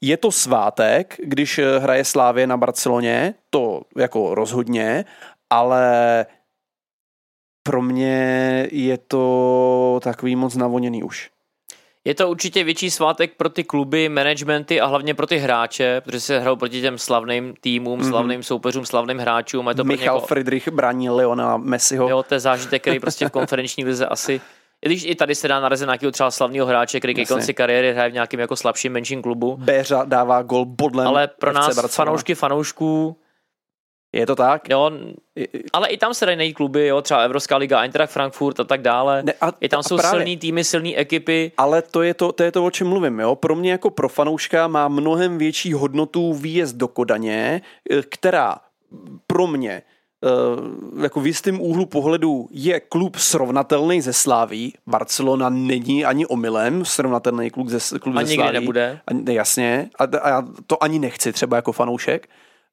Je 0.00 0.16
to 0.16 0.32
svátek, 0.32 1.16
když 1.24 1.58
eh, 1.58 1.78
hraje 1.78 2.04
Slávě 2.04 2.46
na 2.46 2.56
Barceloně, 2.56 3.34
to 3.50 3.82
jako 3.96 4.34
rozhodně, 4.34 5.04
ale 5.50 6.26
pro 7.62 7.82
mě 7.82 8.18
je 8.72 8.98
to 8.98 10.00
takový 10.02 10.36
moc 10.36 10.54
navoněný 10.56 11.02
už. 11.02 11.30
Je 12.04 12.14
to 12.14 12.30
určitě 12.30 12.64
větší 12.64 12.90
svátek 12.90 13.32
pro 13.36 13.48
ty 13.48 13.64
kluby, 13.64 14.08
managementy 14.08 14.80
a 14.80 14.86
hlavně 14.86 15.14
pro 15.14 15.26
ty 15.26 15.36
hráče, 15.36 16.00
protože 16.04 16.20
se 16.20 16.38
hrajou 16.40 16.56
proti 16.56 16.80
těm 16.80 16.98
slavným 16.98 17.54
týmům, 17.60 17.98
Mhm. 17.98 18.06
mm-hmm. 18.06 18.10
slavným 18.10 18.42
soupeřům, 18.42 18.86
slavným 18.86 19.18
hráčům. 19.18 19.68
a 19.68 19.70
Je 19.70 19.74
to 19.74 19.82
pro 19.84 19.88
Michal 19.88 20.14
někoho, 20.16 20.26
Friedrich 20.26 20.68
brání 20.68 21.10
Leona 21.10 21.56
Messiho. 21.56 22.08
jo, 22.08 22.22
to 22.22 22.34
je 22.34 22.40
zážitek, 22.40 22.82
který 22.82 23.00
prostě 23.00 23.28
v 23.28 23.30
konferenční 23.38 23.84
lize 23.84 24.06
asi 24.06 24.40
i 24.82 24.86
když 24.86 25.04
i 25.04 25.14
tady 25.14 25.34
se 25.34 25.48
dá 25.48 25.60
narazit 25.60 25.86
na 25.86 25.90
nějakého 25.92 26.12
třeba 26.12 26.30
slavného 26.30 26.66
hráče, 26.66 26.98
který 26.98 27.14
ke 27.14 27.24
konci 27.24 27.54
kariéry 27.54 27.92
hraje 27.92 28.10
v 28.10 28.12
nějakém 28.12 28.40
jako 28.40 28.56
slabším, 28.56 28.92
menším 28.92 29.22
klubu. 29.22 29.56
Béřa 29.56 30.04
dává 30.04 30.42
gol 30.42 30.64
bodlem 30.64 31.06
Ale 31.06 31.28
pro 31.28 31.52
nás 31.52 31.94
fanoušky 31.94 32.34
fanoušků, 32.34 33.16
Je 34.14 34.26
to 34.26 34.36
tak? 34.36 34.68
jo, 34.68 34.90
ale 35.72 35.88
i 35.88 35.96
tam 35.96 36.14
se 36.14 36.26
dají 36.26 36.36
najít 36.38 36.52
kluby, 36.52 36.86
jo, 36.86 37.02
třeba 37.02 37.20
Evropská 37.20 37.56
liga, 37.56 37.80
Eintracht 37.80 38.12
Frankfurt 38.12 38.60
a 38.60 38.64
tak 38.64 38.82
dále. 38.82 39.22
Ne, 39.22 39.32
a, 39.40 39.52
I 39.60 39.68
tam 39.68 39.80
a 39.80 39.82
jsou 39.82 39.96
právě. 39.96 40.18
silný 40.20 40.36
týmy, 40.36 40.64
silné 40.64 40.94
ekipy. 40.94 41.52
Ale 41.56 41.82
to 41.82 42.02
je 42.02 42.14
to, 42.14 42.32
to 42.32 42.42
je 42.42 42.52
to, 42.52 42.64
o 42.64 42.70
čem 42.70 42.86
mluvím. 42.88 43.20
Jo? 43.20 43.34
Pro 43.34 43.54
mě 43.54 43.70
jako 43.70 43.90
pro 43.90 44.08
fanouška 44.08 44.68
má 44.68 44.88
mnohem 44.88 45.38
větší 45.38 45.72
hodnotu 45.72 46.32
výjezd 46.32 46.76
do 46.76 46.88
Kodaně, 46.88 47.62
eh, 47.90 48.02
která 48.02 48.56
pro 49.26 49.46
mě 49.46 49.82
eh, 50.24 51.02
jako 51.02 51.20
v 51.20 51.26
jistém 51.26 51.60
úhlu 51.60 51.86
pohledu 51.86 52.48
je 52.50 52.80
klub 52.80 53.16
srovnatelný 53.16 54.00
ze 54.00 54.12
Sláví. 54.12 54.74
Barcelona 54.86 55.48
není 55.48 56.04
ani 56.04 56.26
omylem 56.26 56.84
srovnatelný 56.84 57.50
klub 57.50 57.68
ze, 57.68 57.98
klub 57.98 58.16
A 58.16 58.18
ze 58.20 58.24
nikdy 58.24 58.42
Sláví. 58.42 58.54
nebude. 58.54 59.00
A, 59.06 59.30
jasně. 59.30 59.90
A, 59.98 60.04
a 60.18 60.28
já 60.28 60.42
to 60.66 60.82
ani 60.82 60.98
nechci 60.98 61.32
třeba 61.32 61.56
jako 61.56 61.72
fanoušek. 61.72 62.28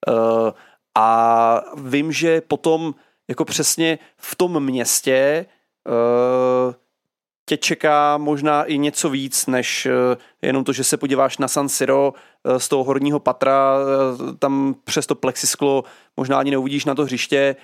Uh, 0.08 0.50
a 0.96 1.62
vím, 1.78 2.12
že 2.12 2.42
potom 2.42 2.96
jako 3.28 3.46
přesně 3.46 4.00
v 4.18 4.36
tom 4.36 4.60
městě 4.60 5.46
uh, 5.88 6.74
tě 7.46 7.58
čeká 7.58 8.18
možná 8.18 8.64
i 8.64 8.78
něco 8.78 9.10
víc, 9.10 9.48
než 9.48 9.86
uh, 9.86 9.92
jenom 10.42 10.64
to, 10.64 10.74
že 10.74 10.84
se 10.84 10.98
podíváš 10.98 11.38
na 11.38 11.48
San 11.48 11.70
Siro 11.70 12.14
uh, 12.44 12.58
z 12.58 12.68
toho 12.68 12.84
horního 12.84 13.20
patra, 13.20 13.78
tam 14.40 14.76
přes 14.84 15.08
to 15.08 15.16
plexisklo 15.16 15.84
možná 16.18 16.40
ani 16.40 16.52
neuvidíš 16.52 16.86
na 16.86 16.96
to 16.96 17.04
hřiště, 17.04 17.56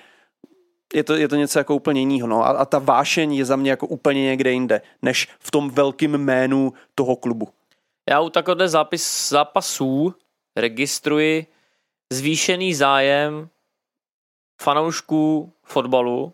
je 0.94 1.04
to, 1.04 1.16
je 1.16 1.28
to 1.28 1.36
něco 1.36 1.58
jako 1.58 1.74
úplně 1.74 2.00
jiného. 2.00 2.28
No. 2.28 2.46
A, 2.46 2.48
a 2.48 2.64
ta 2.64 2.78
vášeň 2.78 3.34
je 3.34 3.44
za 3.44 3.56
mě 3.56 3.70
jako 3.70 3.86
úplně 3.86 4.22
někde 4.22 4.52
jinde, 4.52 4.80
než 5.02 5.28
v 5.38 5.50
tom 5.50 5.70
velkým 5.70 6.12
jménu 6.12 6.72
toho 6.94 7.16
klubu. 7.16 7.48
Já 8.08 8.20
u 8.20 8.30
takového 8.30 8.68
zápis, 8.68 9.28
zápasů 9.28 10.14
registruji 10.56 11.46
zvýšený 12.12 12.74
zájem 12.74 13.48
fanoušků 14.62 15.52
fotbalu 15.64 16.32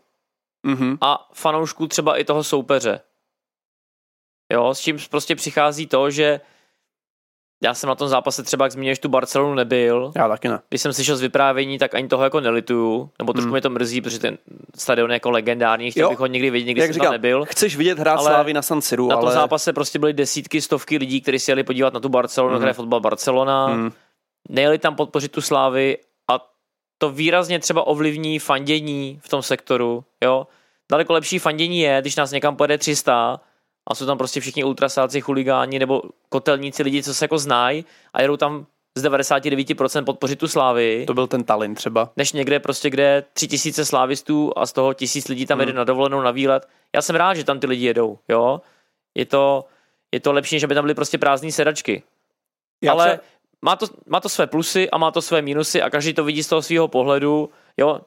Mm-hmm. 0.67 0.99
a 1.01 1.29
fanoušků 1.33 1.87
třeba 1.87 2.17
i 2.17 2.25
toho 2.25 2.45
soupeře. 2.45 3.01
Jo, 4.53 4.75
s 4.75 4.81
čím 4.81 4.99
prostě 5.11 5.37
přichází 5.37 5.87
to, 5.87 6.11
že 6.11 6.41
já 7.63 7.75
jsem 7.75 7.89
na 7.89 7.95
tom 7.95 8.09
zápase 8.09 8.43
třeba, 8.43 8.65
jak 8.65 8.73
zmíníš, 8.73 8.99
tu 8.99 9.09
Barcelonu 9.09 9.55
nebyl. 9.55 10.13
Já 10.17 10.29
taky 10.29 10.49
ne. 10.49 10.59
Když 10.69 10.81
jsem 10.83 10.93
slyšel 10.93 11.17
z 11.17 11.21
vyprávění, 11.21 11.79
tak 11.79 11.95
ani 11.95 12.09
toho 12.09 12.25
jako 12.25 12.41
nelituju, 12.41 13.11
nebo 13.19 13.33
trošku 13.33 13.47
Hmm. 13.47 13.53
mě 13.53 13.61
to 13.61 13.71
mrzí, 13.71 14.01
protože 14.01 14.19
ten 14.19 14.39
stadion 14.77 15.11
je 15.11 15.15
jako 15.15 15.31
legendární, 15.31 15.91
chtěl 15.91 16.03
Jo. 16.03 16.11
bych 16.11 16.19
ho 16.19 16.27
někdy 16.27 16.51
vidět, 16.51 16.67
nikdy 16.67 16.81
Jak 16.81 16.89
jsem 16.89 16.95
říkám, 16.95 17.05
tam 17.07 17.13
nebyl. 17.13 17.45
chceš 17.45 17.77
vidět 17.77 17.99
hrát 17.99 18.17
Ale 18.19 18.31
Slávy 18.31 18.53
na 18.53 18.63
San 18.63 18.81
Siru, 18.81 19.09
Na 19.09 19.17
tom 19.17 19.25
ale... 19.25 19.35
zápase 19.35 19.73
prostě 19.73 19.99
byly 19.99 20.13
desítky, 20.13 20.61
stovky 20.61 20.97
lidí, 20.99 21.21
kteří 21.21 21.39
si 21.39 21.51
jeli 21.51 21.65
podívat 21.65 21.95
na 21.95 22.01
tu 22.01 22.09
Barcelonu, 22.09 22.53
Mhm. 22.55 22.61
kde 22.63 22.71
je 22.71 22.75
fotbal 22.75 23.01
Barcelona, 23.01 23.67
Mm. 23.69 23.93
Nejeli 24.49 24.79
tam 24.79 24.97
podpořit 24.97 25.33
tu 25.33 25.41
Slávy 25.41 25.99
a 26.31 26.49
to 26.99 27.11
výrazně 27.11 27.59
třeba 27.59 27.87
ovlivní 27.87 28.39
fandění 28.39 29.21
v 29.23 29.29
tom 29.29 29.43
sektoru, 29.43 30.05
jo. 30.25 30.47
Daleko 30.91 31.13
lepší 31.13 31.39
fandění 31.39 31.81
je, 31.81 31.99
když 32.01 32.17
nás 32.17 32.31
někam 32.31 32.57
pojede 32.57 32.79
300 32.79 33.41
a 33.91 33.95
jsou 33.95 34.07
tam 34.07 34.19
prostě 34.19 34.41
všichni 34.41 34.65
ultrasáci, 34.65 35.21
chuligáni 35.21 35.79
nebo 35.79 36.03
kotelníci, 36.29 36.83
lidi, 36.83 37.03
co 37.03 37.15
se 37.15 37.25
jako 37.25 37.39
znají 37.39 37.85
a 38.13 38.23
jedou 38.23 38.37
tam 38.37 38.67
z 38.95 39.05
99% 39.05 40.05
podpořit 40.05 40.39
tu 40.39 40.49
Slávy, 40.49 41.05
To 41.07 41.15
byl 41.15 41.27
ten 41.27 41.45
Tallinn 41.45 41.75
třeba. 41.75 42.11
než 42.17 42.33
někde 42.33 42.61
prostě, 42.61 42.91
kde 42.91 43.25
tři 43.33 43.49
tisíce 43.49 43.85
slávistů 43.85 44.53
a 44.59 44.67
z 44.67 44.73
toho 44.73 44.95
tisíc 44.95 45.29
lidí 45.29 45.47
tam 45.47 45.59
Hmm. 45.59 45.69
jede 45.69 45.79
na 45.79 45.85
dovolenou, 45.85 46.21
na 46.21 46.31
výlet. 46.31 46.69
Já 46.95 47.03
jsem 47.03 47.17
rád, 47.17 47.35
že 47.35 47.45
tam 47.45 47.61
ty 47.61 47.67
lidi 47.67 47.87
jedou, 47.87 48.19
jo. 48.29 48.61
Je 49.15 49.27
to, 49.27 49.65
je 50.13 50.21
to 50.21 50.33
lepší, 50.33 50.57
než 50.57 50.63
aby 50.63 50.75
tam 50.75 50.85
byly 50.85 50.95
prostě 50.95 51.19
prázdné 51.19 51.53
sedačky. 51.53 52.03
Já 52.83 52.93
Ale 52.93 53.07
třeba- 53.09 53.23
má 53.65 53.77
to, 53.77 53.87
má 54.07 54.21
to 54.21 54.29
své 54.29 54.47
plusy 54.47 54.91
a 54.91 54.99
má 54.99 55.11
to 55.11 55.23
své 55.23 55.43
minusy 55.43 55.83
a 55.83 55.91
každý 55.91 56.15
to 56.15 56.25
vidí 56.25 56.43
z 56.43 56.49
toho 56.49 56.63
svého 56.63 56.89
pohledu. 56.89 57.51
Jo, 57.77 58.01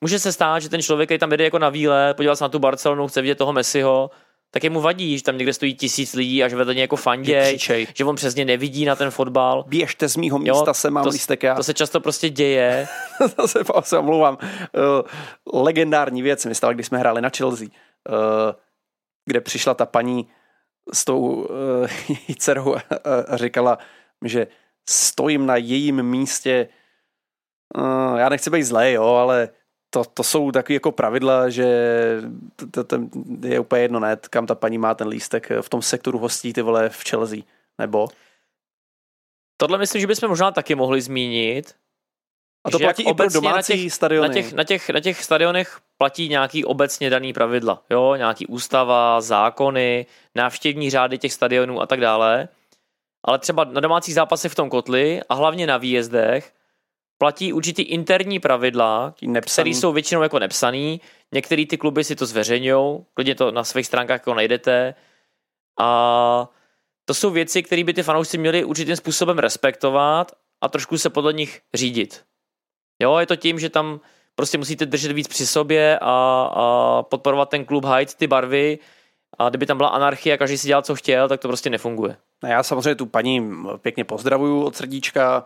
může 0.00 0.18
se 0.18 0.32
stát, 0.32 0.58
že 0.58 0.68
ten 0.68 0.82
člověk, 0.82 1.06
který 1.06 1.18
tam 1.18 1.30
jede 1.30 1.44
jako 1.44 1.58
na 1.58 1.68
výlet, 1.68 2.16
podíval 2.16 2.36
se 2.36 2.44
na 2.44 2.48
tu 2.48 2.58
Barcelonu, 2.58 3.08
chce 3.08 3.22
vidět 3.22 3.38
toho 3.38 3.52
Messiho, 3.52 4.10
tak 4.50 4.64
je 4.64 4.70
mu 4.70 4.80
vadí, 4.80 5.18
že 5.18 5.24
tam 5.24 5.38
někde 5.38 5.52
stojí 5.52 5.74
tisíc 5.74 6.14
lidí 6.14 6.44
a 6.44 6.48
že 6.48 6.56
vedle 6.56 6.74
něj 6.74 6.80
jako 6.80 6.96
křičej. 7.42 7.86
že 7.94 8.04
on 8.04 8.16
přesně 8.16 8.44
nevidí 8.44 8.84
na 8.84 8.96
ten 8.96 9.10
fotbal. 9.10 9.64
Běžte 9.68 10.08
z 10.08 10.16
mýho 10.16 10.38
místa, 10.38 10.74
sem 10.74 10.92
mám 10.92 11.04
to, 11.04 11.10
lístek 11.10 11.42
já. 11.42 11.54
to 11.54 11.62
se 11.62 11.74
často 11.74 12.00
prostě 12.00 12.30
děje. 12.30 12.88
to 13.36 13.48
se, 13.48 13.60
se 13.80 13.98
omlouvám. 13.98 14.38
Uh, 15.52 15.62
legendární 15.62 16.22
věc 16.22 16.46
mi 16.46 16.54
stala, 16.54 16.72
když 16.72 16.86
jsme 16.86 16.98
hráli 16.98 17.20
na 17.20 17.30
Chelsea, 17.36 17.68
uh, 17.68 18.14
kde 19.26 19.40
přišla 19.40 19.74
ta 19.74 19.86
paní 19.86 20.28
s 20.92 21.04
tou 21.04 21.18
uh, 21.32 21.86
dcerou 22.38 22.74
a, 22.74 22.80
a 23.28 23.36
říkala, 23.36 23.78
že 24.24 24.46
stojím 24.88 25.46
na 25.46 25.56
jejím 25.56 26.02
místě. 26.02 26.68
Uh, 27.76 28.18
já 28.18 28.28
nechci 28.28 28.50
být 28.50 28.62
zlej, 28.62 28.94
jo, 28.94 29.04
ale 29.04 29.48
to, 29.90 30.04
to 30.04 30.22
jsou 30.22 30.52
takové 30.52 30.74
jako 30.74 30.92
pravidla, 30.92 31.48
že 31.48 31.66
to, 32.56 32.66
to, 32.66 32.84
to 32.84 33.08
je 33.42 33.60
úplně 33.60 33.82
jedno, 33.82 34.00
ne, 34.00 34.16
kam 34.30 34.46
ta 34.46 34.54
paní 34.54 34.78
má 34.78 34.94
ten 34.94 35.08
lístek 35.08 35.48
v 35.60 35.68
tom 35.68 35.82
sektoru 35.82 36.18
hostí, 36.18 36.52
ty 36.52 36.62
vole, 36.62 36.88
v 36.88 37.04
Chelsea, 37.08 37.38
nebo? 37.78 38.08
Tohle 39.56 39.78
myslím, 39.78 40.00
že 40.00 40.06
bychom 40.06 40.28
možná 40.28 40.50
taky 40.50 40.74
mohli 40.74 41.00
zmínit. 41.00 41.74
A 42.64 42.70
to 42.70 42.78
že 42.78 42.84
platí 42.84 43.02
i 43.02 43.04
pro 43.04 43.10
obecně 43.10 43.40
na 43.40 43.50
domácí 43.50 43.72
těch- 43.72 43.92
stadiony. 43.92 44.28
Na 44.28 44.34
těch, 44.34 44.52
na, 44.52 44.64
těch, 44.64 44.90
na 44.90 45.00
těch 45.00 45.24
stadionech 45.24 45.80
platí 45.98 46.28
nějaký 46.28 46.64
obecně 46.64 47.10
daný 47.10 47.32
pravidla, 47.32 47.82
jo, 47.90 48.14
nějaký 48.14 48.46
ústava, 48.46 49.20
zákony, 49.20 50.06
návštěvní 50.34 50.90
řády 50.90 51.18
těch 51.18 51.32
stadionů 51.32 51.80
a 51.80 51.86
tak 51.86 52.00
dále. 52.00 52.48
Ale 53.24 53.38
třeba 53.38 53.64
na 53.64 53.80
domácích 53.80 54.14
zápasech 54.14 54.52
v 54.52 54.54
tom 54.54 54.70
kotli 54.70 55.20
a 55.28 55.34
hlavně 55.34 55.66
na 55.66 55.76
výjezdech 55.76 56.52
platí 57.18 57.52
určitý 57.52 57.82
interní 57.82 58.40
pravidla, 58.40 59.14
které 59.40 59.70
jsou 59.70 59.92
většinou 59.92 60.22
jako 60.22 60.38
nepsaný. 60.38 61.00
Některé 61.32 61.66
ty 61.66 61.78
kluby 61.78 62.04
si 62.04 62.16
to 62.16 62.26
zveřejňují, 62.26 63.04
klidně 63.14 63.34
to 63.34 63.50
na 63.50 63.64
svých 63.64 63.86
stránkách 63.86 64.14
jako 64.14 64.34
najdete. 64.34 64.94
A 65.80 66.48
to 67.04 67.14
jsou 67.14 67.30
věci, 67.30 67.62
které 67.62 67.84
by 67.84 67.94
ty 67.94 68.02
fanoušci 68.02 68.38
měli 68.38 68.64
určitým 68.64 68.96
způsobem 68.96 69.38
respektovat 69.38 70.32
a 70.60 70.68
trošku 70.68 70.98
se 70.98 71.10
podle 71.10 71.32
nich 71.32 71.60
řídit. 71.74 72.24
Jo, 73.02 73.18
je 73.18 73.26
to 73.26 73.36
tím, 73.36 73.58
že 73.58 73.70
tam 73.70 74.00
prostě 74.34 74.58
musíte 74.58 74.86
držet 74.86 75.12
víc 75.12 75.28
při 75.28 75.46
sobě 75.46 75.98
a, 75.98 76.42
a 76.52 77.02
podporovat 77.02 77.48
ten 77.48 77.64
klub, 77.64 77.84
hajit 77.84 78.14
ty 78.14 78.26
barvy 78.26 78.78
a 79.38 79.48
kdyby 79.48 79.66
tam 79.66 79.76
byla 79.76 79.88
anarchie 79.88 80.34
a 80.34 80.38
každý 80.38 80.58
si 80.58 80.66
dělal, 80.66 80.82
co 80.82 80.94
chtěl, 80.94 81.28
tak 81.28 81.40
to 81.40 81.48
prostě 81.48 81.70
nefunguje. 81.70 82.16
No 82.42 82.48
Já 82.48 82.62
samozřejmě 82.62 82.94
tu 82.94 83.06
paní 83.06 83.52
pěkně 83.76 84.04
pozdravuju 84.04 84.62
od 84.62 84.76
srdíčka, 84.76 85.44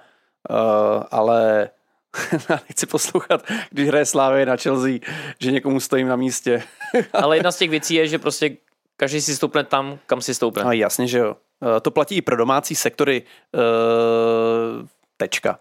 uh, 0.50 1.02
ale 1.10 1.70
nechci 2.50 2.86
poslouchat, 2.86 3.42
když 3.70 3.88
hraje 3.88 4.06
Slávy 4.06 4.46
na 4.46 4.56
Chelsea, 4.56 4.98
že 5.38 5.52
někomu 5.52 5.80
stojím 5.80 6.08
na 6.08 6.16
místě. 6.16 6.62
Ale 7.12 7.36
jedna 7.36 7.52
z 7.52 7.58
těch 7.58 7.70
věcí 7.70 7.94
je, 7.94 8.08
že 8.08 8.18
prostě 8.18 8.56
každý 8.96 9.20
si 9.20 9.36
stoupne 9.36 9.64
tam, 9.64 9.98
kam 10.06 10.20
si 10.20 10.34
stoupne. 10.34 10.64
No 10.64 10.72
jasně, 10.72 11.06
že 11.06 11.18
jo. 11.18 11.36
Uh, 11.60 11.80
to 11.82 11.90
platí 11.90 12.16
i 12.16 12.22
pro 12.22 12.36
domácí 12.36 12.74
sektory. 12.74 13.22
Uh, 13.54 14.86
tečka. 15.16 15.58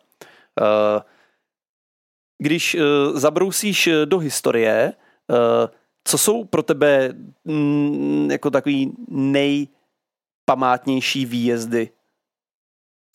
Když 2.37 2.77
zabrousíš 3.13 3.87
eh, 3.87 4.05
do 4.05 4.17
historie, 4.17 4.93
co 6.03 6.17
jsou 6.17 6.43
pro 6.43 6.63
tebe 6.63 7.09
mm, 7.45 8.31
jako 8.31 8.49
takový 8.49 8.91
nejpamátnější 10.53 11.25
výjezdy, 11.25 11.89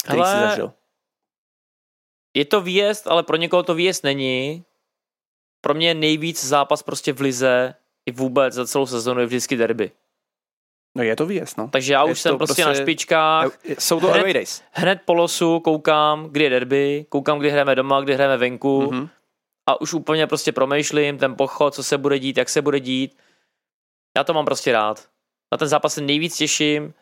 který 0.05 0.23
jsi 0.23 0.29
Hele, 0.29 0.49
zažil? 0.49 0.73
Je 2.37 2.45
to 2.45 2.61
výjezd, 2.61 3.07
ale 3.07 3.23
pro 3.23 3.37
někoho 3.37 3.63
to 3.63 3.75
výjezd 3.75 4.05
není. 4.05 4.65
Pro 5.61 5.75
mě 5.75 5.95
nejvíc 5.95 6.45
zápas 6.45 6.83
prostě 6.83 7.13
v 7.13 7.21
lize 7.21 7.75
i 8.07 8.13
vůbec 8.13 8.55
za 8.55 8.67
celou 8.67 8.87
sezonu 8.87 9.21
je 9.21 9.27
vždycky 9.27 9.57
derby. 9.57 9.91
No 10.97 11.03
je 11.03 11.17
to 11.17 11.27
výjezd, 11.27 11.57
no. 11.59 11.69
Takže 11.69 11.93
já 11.93 12.05
Je 12.07 12.13
už 12.13 12.21
jsem 12.21 12.33
to 12.33 12.39
prostě, 12.39 12.63
na 12.63 12.69
prostě- 12.69 12.83
špičkách. 12.85 13.59
Jsou 13.79 14.01
to 14.01 14.07
Hned- 14.07 14.21
away 14.21 14.33
days. 14.33 14.63
Hned 14.73 15.03
po 15.05 15.15
losu 15.15 15.61
koukám, 15.61 16.29
kdy 16.29 16.45
je 16.45 16.51
derby, 16.51 17.07
koukám, 17.09 17.39
kdy 17.39 17.51
hrajeme 17.51 17.75
doma, 17.75 18.01
kdy 18.01 18.15
hrajeme 18.15 18.37
venku 18.37 18.93
Mhm. 18.93 19.09
a 19.67 19.81
už 19.81 19.95
úplně 19.95 20.27
prostě 20.27 20.53
promýšlím 20.53 21.19
ten 21.19 21.37
pochod, 21.37 21.75
co 21.75 21.83
se 21.85 21.99
bude 21.99 22.19
dít, 22.19 22.37
jak 22.37 22.49
se 22.49 22.63
bude 22.63 22.81
dít. 22.81 23.19
Já 24.17 24.25
to 24.25 24.35
mám 24.35 24.45
prostě 24.45 24.73
rád. 24.73 25.09
Na 25.53 25.59
ten 25.59 25.69
zápas 25.69 25.95
se 25.95 26.01
nejvíc 26.01 26.37
těším, 26.37 26.95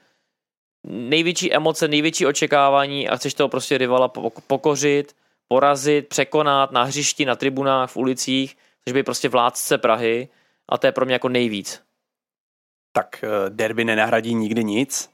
největší 0.87 1.55
emoce, 1.55 1.89
největší 1.89 2.27
očekávání 2.27 3.09
a 3.09 3.17
chceš 3.17 3.35
toho 3.35 3.49
prostě 3.49 3.79
rivala 3.79 4.09
pok- 4.09 4.41
pokořit, 4.47 5.17
porazit, 5.49 6.09
překonat 6.09 6.73
na 6.73 6.83
hřišti, 6.83 7.25
na 7.25 7.37
tribunách, 7.37 7.91
v 7.91 7.97
ulicích, 7.97 8.57
chceš 8.81 8.93
být 8.95 9.03
prostě 9.03 9.29
vládce 9.29 9.79
Prahy 9.79 10.29
a 10.69 10.79
to 10.79 10.87
je 10.87 10.93
pro 10.93 11.05
mě 11.05 11.13
jako 11.15 11.29
nejvíc. 11.29 11.83
tak 12.93 13.25
eh, 13.25 13.51
derby 13.51 13.85
nenahradí 13.85 14.35
nikdy 14.35 14.65
nic, 14.65 15.11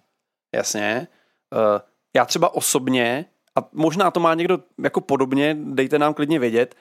jasně. 0.54 1.08
Eh, 1.54 1.80
Já 2.16 2.24
třeba 2.24 2.54
osobně, 2.54 3.24
a 3.58 3.68
možná 3.72 4.10
to 4.10 4.20
má 4.20 4.34
někdo 4.34 4.58
jako 4.82 5.00
podobně, 5.00 5.56
dejte 5.60 5.98
nám 5.98 6.14
klidně 6.14 6.38
vědět, 6.38 6.74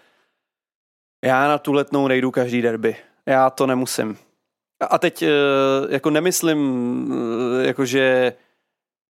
já 1.26 1.48
na 1.48 1.58
tu 1.58 1.74
letnou 1.74 2.08
nejdu 2.08 2.32
každý 2.32 2.62
derby. 2.62 2.96
Já 3.26 3.50
to 3.50 3.68
nemusím. 3.68 4.18
A- 4.89 4.98
teď 4.98 5.22
eh, 5.22 5.30
jako 5.89 6.10
nemyslím, 6.10 7.14
jako 7.62 7.86
že 7.86 8.34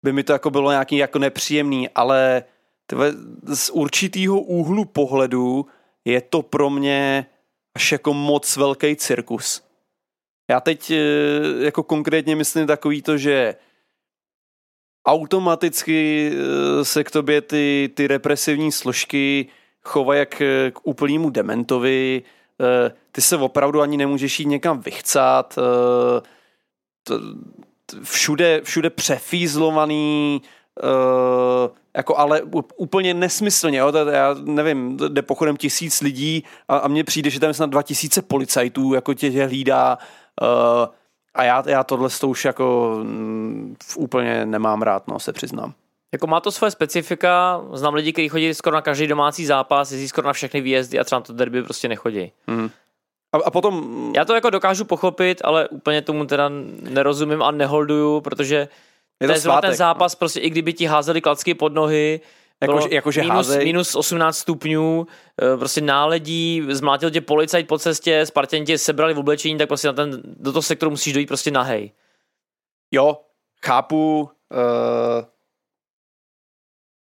by 0.09 0.12
mi 0.12 0.24
to 0.24 0.32
jako 0.32 0.50
bylo 0.50 0.70
nějaký 0.70 0.96
jako 0.96 1.18
nepříjemný, 1.18 1.88
ale 1.88 2.44
tyhle, 2.86 3.12
z 3.54 3.70
určitýho 3.70 4.40
úhlu 4.40 4.84
pohledu 4.84 5.66
je 6.04 6.20
to 6.20 6.42
pro 6.42 6.70
mě 6.70 7.26
až 7.74 7.92
jako 7.92 8.14
moc 8.14 8.56
velký 8.56 8.96
cirkus. 8.96 9.62
Já 10.50 10.61
teď 10.61 10.90
eh, 10.90 10.96
jako 11.64 11.82
konkrétně 11.82 12.36
myslím 12.36 12.66
takový 12.66 13.02
to, 13.02 13.18
že 13.18 13.54
automaticky 15.06 16.30
eh, 16.32 16.84
se 16.84 17.04
k 17.04 17.11
tobě 17.11 17.40
ty, 17.40 17.90
ty 17.94 18.06
represivní 18.06 18.72
složky 18.72 19.46
chovají 19.84 20.18
jak 20.18 20.40
eh, 20.40 20.70
k 20.70 20.78
úplnému 20.82 21.30
dementovi, 21.30 22.22
ty 23.12 23.20
se 23.20 23.36
opravdu 23.36 23.80
ani 23.80 23.96
nemůžeš 23.96 24.40
jít 24.40 24.46
někam 24.46 24.80
vychcat, 24.80 25.59
eh, 25.59 26.20
to- 27.02 27.18
t- 27.18 27.67
všude, 28.03 28.61
všude 28.64 28.91
přefízlovaný, 28.91 30.43
Uh, 30.82 31.70
jako 31.97 32.18
ale 32.18 32.43
úplně 32.76 33.14
nesmyslně, 33.14 33.78
jo, 33.78 33.93
já 34.11 34.34
nevím, 34.45 34.97
jde 34.97 35.22
pochodem 35.22 35.57
tisíc 35.57 36.01
lidí 36.01 36.45
a, 36.68 36.76
a 36.76 36.89
mně 36.89 37.05
přijde, 37.05 37.30
že 37.30 37.41
tam 37.41 37.49
je 37.49 37.55
snad 37.55 37.70
dva 37.70 37.82
tisíce 37.82 38.22
policajtů, 38.22 38.95
jako 38.95 39.14
tě, 39.14 39.30
tě 39.30 39.45
hlídá 39.45 39.99
uh, 40.43 40.86
a 41.34 41.45
já, 41.45 41.64
já 41.66 41.84
tohle 41.84 42.09
to 42.20 42.28
už 42.28 42.45
jako 42.45 42.99
mm, 43.03 43.76
úplně 43.97 44.47
nemám 44.47 44.82
rád, 44.82 45.09
no, 45.09 45.18
se 45.18 45.32
přiznám. 45.32 45.74
Jako 46.12 46.26
má 46.26 46.41
to 46.41 46.53
své 46.53 46.70
specifika, 46.70 47.61
znám 47.72 47.95
lidi, 47.95 48.12
kteří 48.12 48.28
chodí 48.28 48.55
skoro 48.55 48.74
na 48.74 48.82
každý 48.82 49.07
domácí 49.07 49.47
zápas, 49.47 49.93
jezdí 49.93 50.09
skoro 50.09 50.26
na 50.26 50.32
všechny 50.32 50.61
výjezdy 50.61 50.99
a 50.99 51.05
třeba 51.05 51.18
na 51.18 51.24
to 51.24 51.32
derby 51.32 51.62
prostě 51.62 51.89
nechodí. 51.89 52.32
Mm. 52.47 52.70
A, 53.33 53.39
a 53.45 53.51
potom... 53.51 54.12
Já 54.16 54.24
to 54.24 54.35
jako 54.35 54.51
dokážu 54.51 54.85
pochopit, 54.85 55.41
ale 55.45 55.68
úplně 55.68 56.03
tomu 56.03 56.26
teda 56.26 56.51
nerozumím 56.81 57.43
a 57.43 57.51
neholduju, 57.51 58.20
protože 58.20 58.68
Je 59.20 59.26
to 59.26 59.33
je 59.33 59.39
zrovna 59.39 59.61
ten 59.61 59.68
svátek, 59.68 59.79
zápas, 59.79 60.14
prostě 60.14 60.41
i 60.41 60.51
kdyby 60.51 60.72
ti 60.72 60.85
házeli 60.87 61.20
klacky 61.20 61.55
pod 61.55 61.74
nohy, 61.74 62.20
Jako- 62.61 62.74
bylo 62.74 62.89
jakože 62.91 63.20
minus, 63.20 63.35
házej. 63.37 63.64
minus 63.64 63.95
18 63.95 64.39
stupňů, 64.39 65.07
eh, 65.43 65.57
prostě 65.57 65.81
náledí, 65.81 66.66
zmlátil 66.68 67.11
tě 67.11 67.20
policajt 67.20 67.68
po 67.68 67.79
cestě, 67.79 68.26
Spartěni 68.26 68.66
tě 68.66 68.79
sebrali 68.79 69.14
v 69.14 69.18
oblečení, 69.18 69.59
tak 69.59 69.68
prostě 69.68 69.89
na 69.89 69.95
ten, 69.95 70.22
do 70.24 70.53
toho 70.53 70.62
sektoru 70.62 70.91
musíš 70.91 71.12
dojít 71.12 71.26
prostě 71.26 71.51
nahej. 71.51 71.93
Jo, 72.91 73.20
chápu. 73.64 74.31
Uh, 74.55 75.24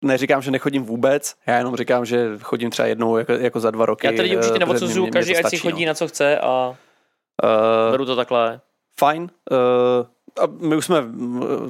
neříkám, 0.03 0.43
že 0.43 0.51
nechodím 0.51 0.85
vůbec, 0.85 1.35
já 1.47 1.59
jenom 1.59 1.77
říkám, 1.77 2.05
že 2.05 2.31
chodím 2.43 2.71
třeba 2.71 2.89
jednou 2.89 3.17
jako, 3.17 3.33
jako 3.33 3.61
za 3.61 3.71
dva 3.71 3.87
roky. 3.87 4.07
Já 4.07 4.13
tady 4.13 4.31
eh, 4.31 4.37
určitě 4.37 4.53
protože 4.53 4.67
neodsuzuju, 4.67 5.11
každý 5.11 5.37
ať 5.37 5.51
si 5.51 5.59
chodí 5.59 5.85
no. 5.85 5.89
na 5.91 5.95
co 5.95 6.09
chce 6.09 6.39
a 6.39 6.77
Uh, 7.45 7.91
beru 7.91 8.05
to 8.05 8.17
takhle. 8.17 8.61
fajn. 9.01 9.31
Uh, 9.51 10.07
a 10.45 10.47
my 10.61 10.77
už 10.77 10.85
jsme 10.85 10.97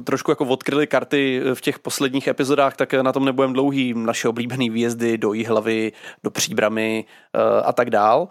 trošku 0.03 0.31
jako 0.31 0.45
odkryli 0.45 0.87
karty 0.87 1.41
v 1.53 1.61
těch 1.61 1.79
posledních 1.79 2.27
epizodách, 2.27 2.75
tak 2.75 2.93
na 2.93 3.11
tom 3.11 3.25
nebudeme 3.25 3.53
dlouhý. 3.53 3.93
Naše 3.93 4.27
oblíbené 4.27 4.69
výjezdy 4.69 5.17
do 5.17 5.33
Jihlavy, 5.33 5.91
do 6.23 6.31
Příbramy 6.31 7.05
uh, 7.35 7.41
a 7.65 7.73
tak 7.73 7.89
dál. 7.89 8.21
Uh, 8.21 8.27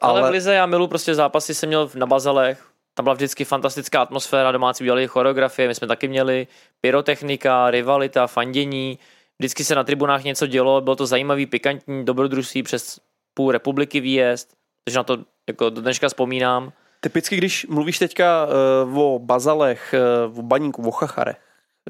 Ale, 0.00 0.20
ale 0.20 0.30
v 0.30 0.32
Lize 0.32 0.54
já 0.54 0.66
milu 0.66 0.88
prostě 0.88 1.14
zápasy 1.14 1.54
jsem 1.54 1.68
měl 1.68 1.90
na 1.94 2.06
Bazalech, 2.06 2.66
tam 2.94 3.04
byla 3.04 3.14
vždycky 3.14 3.44
fantastická 3.44 4.02
atmosféra, 4.02 4.52
domácí 4.52 4.84
udělali 4.84 5.06
choreografie, 5.06 5.68
my 5.68 5.74
jsme 5.74 5.86
taky 5.86 6.08
měli 6.08 6.46
pyrotechnika, 6.80 7.70
rivalita, 7.70 8.26
fandění, 8.26 8.98
vždycky 9.42 9.64
se 9.64 9.74
na 9.74 9.84
tribunách 9.84 10.24
něco 10.24 10.46
dělo, 10.46 10.80
bylo 10.80 10.96
to 10.96 11.06
zajímavý, 11.06 11.46
pikantní 11.46 12.04
dobrodružství 12.04 12.62
přes 12.62 13.00
půl 13.34 13.52
republiky 13.52 14.00
výjezd, 14.00 14.54
takže 14.84 14.98
na 14.98 15.02
to 15.02 15.18
jako 15.48 15.70
do 15.70 15.80
dneška 15.80 16.08
vzpomínám. 16.08 16.72
typicky, 17.00 17.36
když 17.36 17.66
mluvíš 17.66 17.98
teďka 17.98 18.46
uh, 18.86 18.98
o 18.98 19.18
bazalech, 19.18 19.94
uh, 20.28 20.38
o 20.38 20.42
baníku, 20.42 20.88
o 20.88 20.90
chacharech, 20.90 21.36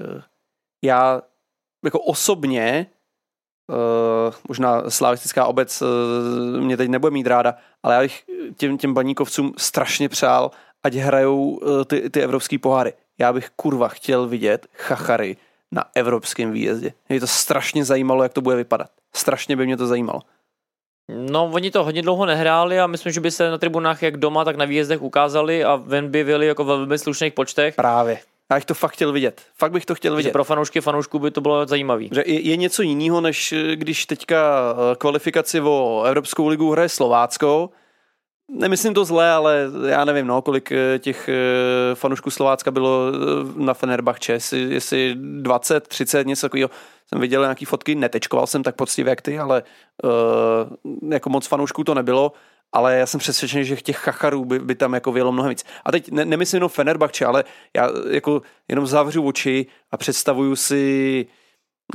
uh, 0.01 0.23
já 0.85 1.23
jako 1.85 2.01
osobně 2.01 2.87
Uh, 3.69 4.35
možná 4.49 4.91
slavistická 4.91 5.47
obec 5.47 5.83
uh, 5.83 6.61
mě 6.61 6.77
teď 6.77 6.89
nebude 6.89 7.11
mít 7.11 7.27
ráda, 7.27 7.55
ale 7.83 7.95
já 7.95 8.01
bych 8.01 8.25
těm, 8.57 8.79
těm 8.79 8.95
baníkovcům 8.95 9.55
strašně 9.59 10.09
přál, 10.09 10.51
ať 10.83 10.95
hrajou 10.95 11.49
uh, 11.49 11.85
ty, 11.85 12.11
ty 12.11 12.23
evropský 12.23 12.59
poháry. 12.59 12.93
Já 13.19 13.33
bych 13.33 13.51
kurva 13.51 13.89
chtěl 13.89 14.29
vidět 14.29 14.67
chachary 14.75 15.37
na 15.73 15.85
evropském 15.95 16.53
výjezdě. 16.53 16.93
Mě 17.09 17.21
to 17.21 17.27
strašně 17.27 17.85
zajímalo, 17.85 18.23
jak 18.23 18.33
to 18.33 18.41
bude 18.41 18.57
vypadat. 18.57 18.91
Strašně 19.15 19.57
by 19.57 19.67
mě 19.67 19.77
to 19.77 19.87
zajímalo. 19.87 20.21
No, 21.09 21.51
oni 21.53 21.71
to 21.71 21.85
hodně 21.85 22.03
dlouho 22.03 22.27
nehráli 22.27 22.81
a 22.81 22.87
myslím, 22.87 23.13
že 23.13 23.21
by 23.21 23.31
se 23.31 23.51
na 23.51 23.59
tribunách 23.59 24.03
jak 24.03 24.17
doma, 24.17 24.45
tak 24.45 24.57
na 24.57 24.65
výjezdech 24.65 25.03
ukázali 25.03 25.65
a 25.65 25.77
ven 25.77 26.11
by 26.11 26.25
byli 26.25 26.47
jako 26.47 26.65
ve 26.65 26.77
velmi 26.77 26.99
slušných 26.99 27.33
počtech. 27.33 27.75
Právě. 27.75 28.19
Já 28.51 28.57
bych 28.57 28.65
to 28.65 28.75
fakt 28.75 28.93
chtěl 28.93 29.13
vidět. 29.13 29.43
Fakt 29.59 29.73
bych 29.73 29.87
to 29.87 29.95
chtěl 29.95 30.17
vidět. 30.17 30.33
pro 30.33 30.45
fanoušky 30.45 30.81
fanoušků 30.81 31.19
by 31.19 31.31
to 31.31 31.41
bylo 31.41 31.67
zajímavý. 31.67 32.11
Že 32.13 32.25
je, 32.27 32.41
je 32.41 32.57
něco 32.57 32.83
jiného, 32.83 33.21
než 33.21 33.55
když 33.75 34.07
teďka 34.07 34.75
eh, 34.93 34.97
kvalifikaci 34.97 35.61
o 35.61 36.03
Evropskou 36.07 36.49
ligu 36.49 36.71
hraje 36.71 36.89
Slovácko. 36.89 37.71
Nemyslím 38.55 38.95
to 38.95 39.05
zle, 39.05 39.31
ale 39.31 39.71
já 39.87 40.05
nevím, 40.05 40.27
no, 40.27 40.43
kolik 40.43 40.73
eh, 40.73 40.99
těch 40.99 41.29
eh, 41.29 41.95
fanoušků 41.95 42.31
Slovácka 42.31 42.71
bylo 42.71 43.13
eh, 43.13 43.63
na 43.65 43.75
Fenerbahče, 43.75 44.33
jestli, 44.33 44.61
jestli 44.61 45.15
20, 45.17 45.89
30, 45.89 46.27
něco 46.27 46.47
takového. 46.47 46.71
Jsem 47.07 47.21
viděl 47.21 47.43
nějaký 47.43 47.65
fotky, 47.65 47.95
netečkoval 47.95 48.47
jsem 48.47 48.63
tak 48.63 48.77
poctivě 48.77 49.11
jak 49.11 49.23
ty, 49.23 49.39
ale 49.39 49.63
uh, 50.05 51.11
jako 51.13 51.31
moc 51.31 51.47
fanoušků 51.47 51.85
to 51.85 51.95
nebylo. 51.95 52.33
Ale 52.73 52.97
já 52.97 53.07
jsem 53.07 53.21
přesvědčený, 53.21 53.65
že 53.65 53.77
těch 53.77 53.97
chacharů 53.97 54.45
by, 54.45 54.59
by 54.59 54.75
tam 54.75 54.95
jako 54.95 55.13
vělo 55.13 55.33
mnohem 55.33 55.51
víc. 55.51 55.65
A 55.85 55.93
teď 55.93 56.11
ne, 56.11 56.25
nemyslím 56.25 56.57
jenom 56.57 56.69
Fenerbahče, 56.69 57.27
ale 57.27 57.45
já 57.77 57.89
jako 58.11 58.43
jenom 58.69 58.87
zavřu 58.87 59.27
oči 59.27 59.67
a 59.91 59.97
představuju 59.97 60.57
si, 60.57 61.27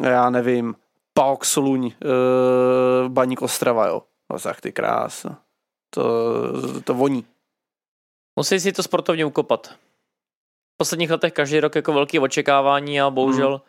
já 0.04 0.30
nevím, 0.30 0.76
Paok 1.14 1.46
Soluň, 1.46 1.86
uh, 1.86 1.92
Baník 3.10 3.42
Ostrava, 3.42 3.88
jo. 3.88 4.02
No 4.32 4.40
tak 4.40 4.62
ty 4.62 4.72
krása. 4.72 5.47
To, 5.90 6.04
to 6.82 6.94
voní. 6.94 7.26
Musí 8.40 8.60
si 8.60 8.72
to 8.72 8.84
sportovně 8.84 9.26
ukopat. 9.26 9.68
V 10.74 10.78
posledních 10.78 11.12
letech 11.12 11.34
každý 11.34 11.60
rok 11.60 11.76
jako 11.76 11.94
velké 11.94 12.20
očekávání 12.20 13.02
a 13.02 13.10
bohužel 13.10 13.62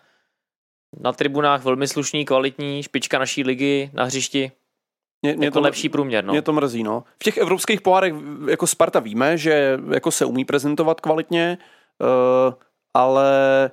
Hmm. 0.94 1.02
na 1.04 1.12
tribunách 1.12 1.64
velmi 1.64 1.88
slušný, 1.88 2.24
kvalitní, 2.24 2.82
špička 2.82 3.18
naší 3.18 3.44
ligy 3.44 3.90
na 3.92 4.04
hřišti, 4.04 4.52
Mě, 5.22 5.36
mě 5.36 5.46
jako 5.46 5.58
to, 5.58 5.60
lepší 5.60 5.88
průměr. 5.88 6.24
No. 6.24 6.32
Mě 6.32 6.42
to 6.42 6.52
mrzí, 6.52 6.82
no. 6.82 7.04
V 7.20 7.24
těch 7.24 7.36
evropských 7.36 7.80
pohárech 7.80 8.14
jako 8.48 8.66
Sparta 8.66 9.00
víme, 9.00 9.38
že 9.38 9.78
jako 9.90 10.10
se 10.10 10.24
umí 10.24 10.44
prezentovat 10.44 11.00
kvalitně, 11.00 11.58
uh, 12.00 12.54
ale 12.94 13.70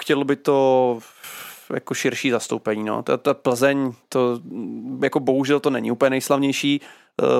chtělo 0.00 0.24
by 0.24 0.36
to 0.36 0.98
jako 1.74 1.94
širší 1.94 2.30
zastoupení, 2.30 2.84
no. 2.84 3.02
Ta, 3.02 3.16
ta 3.16 3.34
Plzeň, 3.34 3.92
to 4.08 4.40
jako 5.02 5.20
bohužel 5.20 5.60
to 5.60 5.70
není 5.70 5.90
úplně 5.90 6.10
nejslavnější 6.10 6.80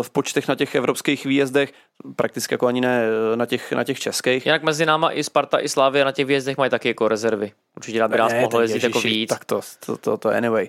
v 0.02 0.10
počtech 0.10 0.48
na 0.48 0.54
těch 0.54 0.74
evropských 0.74 1.24
výjezdech, 1.26 1.72
prakticky 2.16 2.54
jako 2.54 2.66
ani 2.66 2.80
ne 2.80 3.04
eh, 3.32 3.36
na 3.36 3.46
těch, 3.46 3.72
na 3.72 3.84
těch 3.84 4.00
českých. 4.00 4.46
Jinak 4.46 4.62
mezi 4.62 4.86
náma 4.86 5.12
i 5.12 5.24
Sparta, 5.24 5.60
i 5.60 5.68
Slávě 5.68 6.04
na 6.04 6.12
těch 6.12 6.26
výjezdech 6.26 6.56
mají 6.58 6.70
taky 6.70 6.88
jako 6.88 7.08
rezervy. 7.08 7.52
Určitě 7.76 8.08
by 8.08 8.18
nás 8.18 8.32
Ne, 8.32 8.40
mohlo 8.40 8.60
jezdit 8.60 8.82
jako 8.82 9.00
víc. 9.00 9.28
Tak 9.28 9.44
to, 9.44 9.60
to, 9.86 9.96
to, 9.96 10.16
to 10.16 10.28
anyway. 10.28 10.68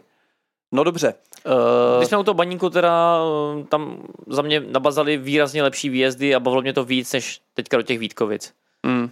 No 0.71 0.83
dobře. 0.83 1.13
Uh, 1.45 1.53
Když 1.97 2.09
jsme 2.09 2.17
u 2.17 2.23
toho 2.23 2.35
baníku 2.35 2.69
teda, 2.69 3.17
eh, 3.59 3.63
tam 3.63 4.03
za 4.27 4.41
mě 4.41 4.59
nabazali 4.59 5.17
výrazně 5.17 5.63
lepší 5.63 5.89
výjezdy 5.89 6.35
a 6.35 6.39
bavilo 6.39 6.61
mě 6.61 6.73
to 6.73 6.83
víc, 6.83 7.13
než 7.13 7.41
teďka 7.53 7.77
do 7.77 7.83
těch 7.83 7.99
Vítkovic. 7.99 8.53
Mm. 8.85 9.09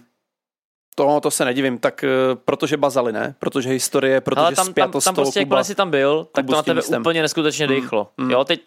To, 0.94 1.20
to 1.20 1.30
se 1.30 1.44
nedivím, 1.44 1.78
tak 1.78 2.04
protože 2.44 2.76
bazali, 2.76 3.12
ne? 3.12 3.34
Protože 3.38 3.70
historie, 3.70 4.20
protože 4.20 4.40
Ale 4.40 4.54
tam, 4.54 4.66
tam, 4.74 4.90
tam 4.90 4.90
prostě, 4.92 5.12
kluba. 5.20 5.40
jakmile 5.40 5.64
jsi 5.64 5.74
tam 5.74 5.90
byl, 5.90 6.28
tak 6.32 6.46
to 6.46 6.52
na 6.52 6.62
tebe 6.62 6.74
místem. 6.80 7.02
úplně 7.02 7.22
neskutečně 7.22 7.66
Mm, 7.66 7.68
dejchlo. 7.72 8.08
mm. 8.16 8.30
Jo, 8.30 8.44
teď 8.44 8.60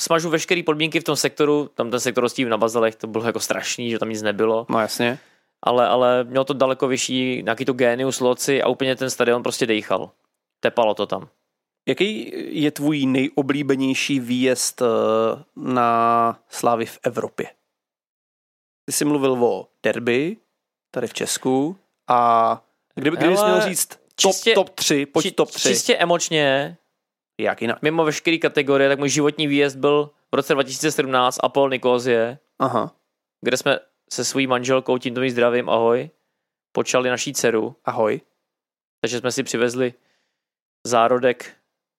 smažu 0.00 0.30
veškeré 0.30 0.62
podmínky 0.62 1.00
v 1.00 1.04
tom 1.04 1.16
sektoru, 1.16 1.70
tam 1.74 1.90
ten 1.90 2.00
sektor 2.00 2.28
s 2.28 2.32
tím 2.32 2.48
na 2.48 2.56
bazalech, 2.56 2.96
to 2.96 3.06
bylo 3.06 3.24
jako 3.24 3.40
strašný, 3.40 3.90
že 3.90 3.98
tam 3.98 4.08
nic 4.08 4.22
nebylo, 4.22 4.66
No 4.68 4.80
jasně. 4.80 5.18
ale, 5.62 5.88
ale 5.88 6.24
mělo 6.24 6.44
to 6.44 6.54
daleko 6.54 6.88
vyšší, 6.88 7.42
nějaký 7.42 7.64
to 7.64 7.72
genius 7.72 8.20
loci 8.20 8.62
a 8.62 8.68
úplně 8.68 8.96
ten 8.96 9.10
stadion 9.10 9.42
prostě 9.42 9.66
dejchal. 9.66 10.10
Tepalo 10.60 10.94
to 10.94 11.06
tam. 11.06 11.28
Jaký 11.88 12.32
je 12.60 12.70
tvůj 12.70 13.06
nejoblíbenější 13.06 14.20
výjezd 14.20 14.82
eh, 14.82 14.86
na 15.56 16.38
Slávy 16.48 16.86
v 16.86 16.98
Evropě? 17.02 17.46
Ty 18.84 18.92
jsi 18.92 19.04
mluvil 19.04 19.32
o 19.44 19.68
derby, 19.82 20.36
tady 20.90 21.06
v 21.06 21.14
Česku, 21.14 21.76
a 22.08 22.62
kdyby, 22.94 23.16
kdybys 23.16 23.38
Hele, 23.40 23.50
měl 23.52 23.68
říct 23.68 23.86
top, 23.86 24.32
čistě- 24.32 24.54
top 24.54 24.70
3, 24.70 25.06
pojď 25.06 25.26
Či- 25.26 25.30
top 25.32 25.50
3, 25.50 25.68
Čistě 25.68 25.96
emočně, 25.96 26.76
jak 27.42 27.62
jinak? 27.62 27.82
mimo 27.82 28.04
veškeré 28.04 28.38
kategorie, 28.38 28.88
tak 28.88 28.98
můj 28.98 29.08
životní 29.08 29.46
výjezd 29.46 29.76
byl 29.76 30.10
v 30.32 30.34
roce 30.36 30.54
2017 30.54 31.38
Apol 31.42 31.70
Nikozie, 31.70 32.38
Aha, 32.58 32.94
kde 33.40 33.56
jsme 33.56 33.78
se 34.12 34.24
svojí 34.24 34.46
manželkou, 34.46 34.98
tímto 34.98 35.22
jí 35.22 35.30
zdravím, 35.30 35.68
ahoj, 35.68 36.10
počali 36.72 37.10
naší 37.10 37.32
dceru, 37.32 37.76
ahoj. 37.84 38.20
takže 39.00 39.18
jsme 39.18 39.32
si 39.32 39.42
přivezli 39.42 39.94
zárodek 40.86 41.56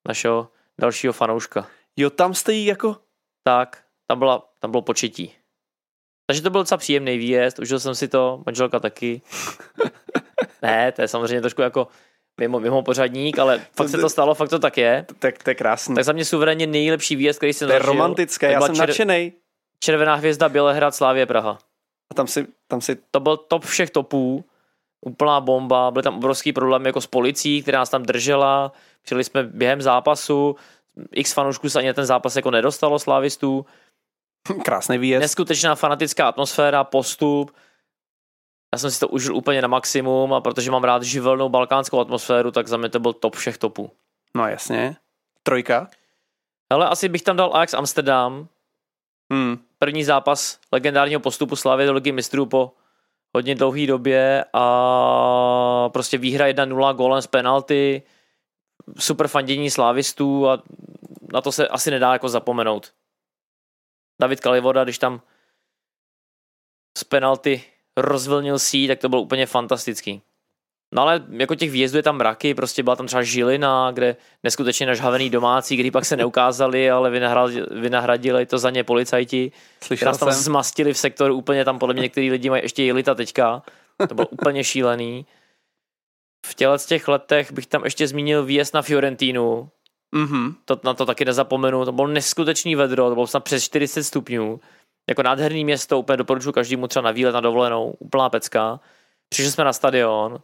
našeho 0.07 0.49
dalšího 0.81 1.13
fanouška. 1.13 1.67
Jo, 1.97 2.09
tam 2.09 2.33
jste 2.33 2.53
jí 2.53 2.65
jako, 2.65 2.97
Tak, 3.43 3.83
tam, 4.07 4.19
byla, 4.19 4.49
tam 4.59 4.71
bylo 4.71 4.81
početí. 4.81 5.33
Takže 6.27 6.41
to 6.41 6.49
byl 6.49 6.61
docela 6.61 6.77
příjemný 6.77 7.17
výjezd, 7.17 7.59
užil 7.59 7.79
jsem 7.79 7.95
si 7.95 8.07
to, 8.07 8.43
manželka 8.45 8.79
taky. 8.79 9.21
ne, 10.61 10.91
to 10.91 11.01
je 11.01 11.07
samozřejmě 11.07 11.41
trošku 11.41 11.61
jako 11.61 11.87
mimo, 12.39 12.59
mimo 12.59 12.83
pořadník, 12.83 13.39
ale 13.39 13.61
fakt 13.77 13.89
se 13.89 13.97
to 13.97 14.09
stalo, 14.09 14.35
fakt 14.35 14.49
to 14.49 14.59
tak 14.59 14.77
je. 14.77 15.05
tak 15.19 15.43
to 15.43 15.49
je 15.49 15.55
krásný. 15.55 15.95
Tak 15.95 16.03
za 16.03 16.11
mě 16.13 16.25
suverénně 16.25 16.67
nejlepší 16.67 17.15
výjezd, 17.15 17.39
který 17.39 17.53
jsem 17.53 17.67
to 17.67 17.73
je 17.73 17.79
zažil. 17.79 17.93
romantické, 17.93 18.51
já 18.51 18.61
jsem 18.61 18.75
čer- 18.75 18.79
nadšenej. 18.79 19.31
Červená 19.79 20.15
hvězda 20.15 20.49
Bělehrad 20.49 20.95
Slávě 20.95 21.25
Praha. 21.25 21.57
A 22.11 22.13
tam 22.13 22.27
si, 22.27 22.47
tam 22.67 22.81
si, 22.81 22.97
To 23.11 23.19
byl 23.19 23.37
top 23.37 23.65
všech 23.65 23.89
topů, 23.89 24.45
úplná 25.05 25.41
bomba, 25.41 25.91
byly 25.91 26.03
tam 26.03 26.17
obrovský 26.17 26.53
problémy 26.53 26.89
jako 26.89 27.01
s 27.01 27.07
policií, 27.07 27.61
která 27.61 27.79
nás 27.79 27.89
tam 27.89 28.03
držela, 28.03 28.71
přijeli 29.01 29.23
jsme 29.23 29.43
během 29.43 29.81
zápasu, 29.81 30.55
x 31.11 31.33
fanoušků 31.33 31.69
se 31.69 31.79
ani 31.79 31.93
ten 31.93 32.05
zápas 32.05 32.35
jako 32.35 32.51
nedostalo 32.51 32.99
slávistů, 32.99 33.65
krásný 34.65 34.97
výjezd. 34.97 35.21
neskutečná 35.21 35.75
fanatická 35.75 36.27
atmosféra, 36.27 36.83
postup, 36.83 37.51
Já 38.73 38.79
jsem 38.79 38.91
si 38.91 38.99
to 38.99 39.07
užil 39.07 39.35
úplně 39.35 39.61
na 39.61 39.67
maximum 39.67 40.33
a 40.33 40.41
protože 40.41 40.71
mám 40.71 40.83
rád 40.83 41.03
živelnou 41.03 41.49
balkánskou 41.49 41.99
atmosféru, 41.99 42.51
tak 42.51 42.67
za 42.67 42.77
mě 42.77 42.89
to 42.89 42.99
byl 42.99 43.13
top 43.13 43.35
všech 43.35 43.57
topů. 43.57 43.91
No 44.35 44.47
jasně. 44.47 44.95
Trojka? 45.43 45.89
Ale 46.69 46.89
asi 46.89 47.09
bych 47.09 47.21
tam 47.21 47.37
dal 47.37 47.55
Ajax 47.55 47.73
Amsterdam, 47.73 48.47
Hmm. 49.31 49.57
první 49.79 50.03
zápas 50.03 50.59
legendárního 50.71 51.19
postupu 51.19 51.55
Slavy 51.55 51.85
do 51.85 51.93
ligy 51.93 52.11
mistrů 52.11 52.45
po 52.45 52.73
hodně 53.35 53.55
dlouhé 53.55 53.87
době 53.87 54.45
a 54.53 55.89
prostě 55.89 56.17
výhra 56.17 56.47
1-0 56.47 56.93
gólem 56.93 57.21
z 57.21 57.27
penalty, 57.27 58.03
super 58.99 59.27
fandění 59.27 59.71
slávistů 59.71 60.49
a 60.49 60.63
na 61.33 61.41
to 61.41 61.51
se 61.51 61.67
asi 61.67 61.91
nedá 61.91 62.13
jako 62.13 62.29
zapomenout. 62.29 62.93
David 64.21 64.39
Kalivoda, 64.39 64.83
když 64.83 64.97
tam 64.97 65.21
z 66.97 67.03
penalty 67.03 67.63
rozvlnil 67.97 68.59
sí, 68.59 68.87
tak 68.87 68.99
to 68.99 69.09
bylo 69.09 69.21
úplně 69.21 69.45
fantastický. 69.45 70.21
No 70.93 71.01
ale 71.01 71.23
jako 71.29 71.55
těch 71.55 71.71
výjezdů 71.71 71.97
je 71.97 72.03
tam 72.03 72.17
mraky, 72.17 72.53
prostě 72.53 72.83
byla 72.83 72.95
tam 72.95 73.07
třeba 73.07 73.23
Žilina, 73.23 73.91
kde 73.91 74.15
neskutečně 74.43 74.85
nažhavený 74.85 75.29
domácí, 75.29 75.75
kdy 75.75 75.91
pak 75.91 76.05
se 76.05 76.17
neukázali, 76.17 76.91
ale 76.91 77.09
vynahradili, 77.09 77.67
vynahradili 77.71 78.45
to 78.45 78.57
za 78.57 78.69
ně 78.69 78.83
policajti. 78.83 79.51
Slyšel 79.83 80.05
Nás 80.05 80.17
tam 80.17 80.31
jsem. 80.31 80.41
zmastili 80.41 80.93
v 80.93 80.97
sektoru 80.97 81.35
úplně, 81.35 81.65
tam 81.65 81.79
podle 81.79 81.93
mě 81.93 82.01
některý 82.01 82.31
lidi 82.31 82.49
mají 82.49 82.63
ještě 82.63 82.83
jelita 82.83 83.15
teďka. 83.15 83.63
To 84.09 84.15
bylo 84.15 84.27
úplně 84.27 84.63
šílený. 84.63 85.25
V 86.45 86.55
těle 86.55 86.79
z 86.79 86.85
těch 86.85 87.07
letech 87.07 87.51
bych 87.51 87.67
tam 87.67 87.83
ještě 87.83 88.07
zmínil 88.07 88.45
výjezd 88.45 88.73
na 88.73 88.81
Fiorentínu. 88.81 89.69
Mhm. 90.11 90.55
To, 90.65 90.79
na 90.83 90.93
to 90.93 91.05
taky 91.05 91.25
nezapomenu. 91.25 91.85
To 91.85 91.91
bylo 91.91 92.07
neskutečný 92.07 92.75
vedro, 92.75 93.09
to 93.09 93.15
bylo 93.15 93.27
snad 93.27 93.43
přes 93.43 93.63
40 93.63 94.03
stupňů. 94.03 94.59
Jako 95.09 95.23
nádherný 95.23 95.65
město, 95.65 95.99
úplně 95.99 96.17
doporučuji 96.17 96.51
každému 96.51 96.87
třeba 96.87 97.03
na 97.03 97.11
výlet 97.11 97.31
na 97.31 97.41
dovolenou, 97.41 97.95
úplná 97.99 98.29
pecka. 98.29 98.79
Přišli 99.29 99.51
jsme 99.51 99.63
na 99.63 99.73
stadion. 99.73 100.39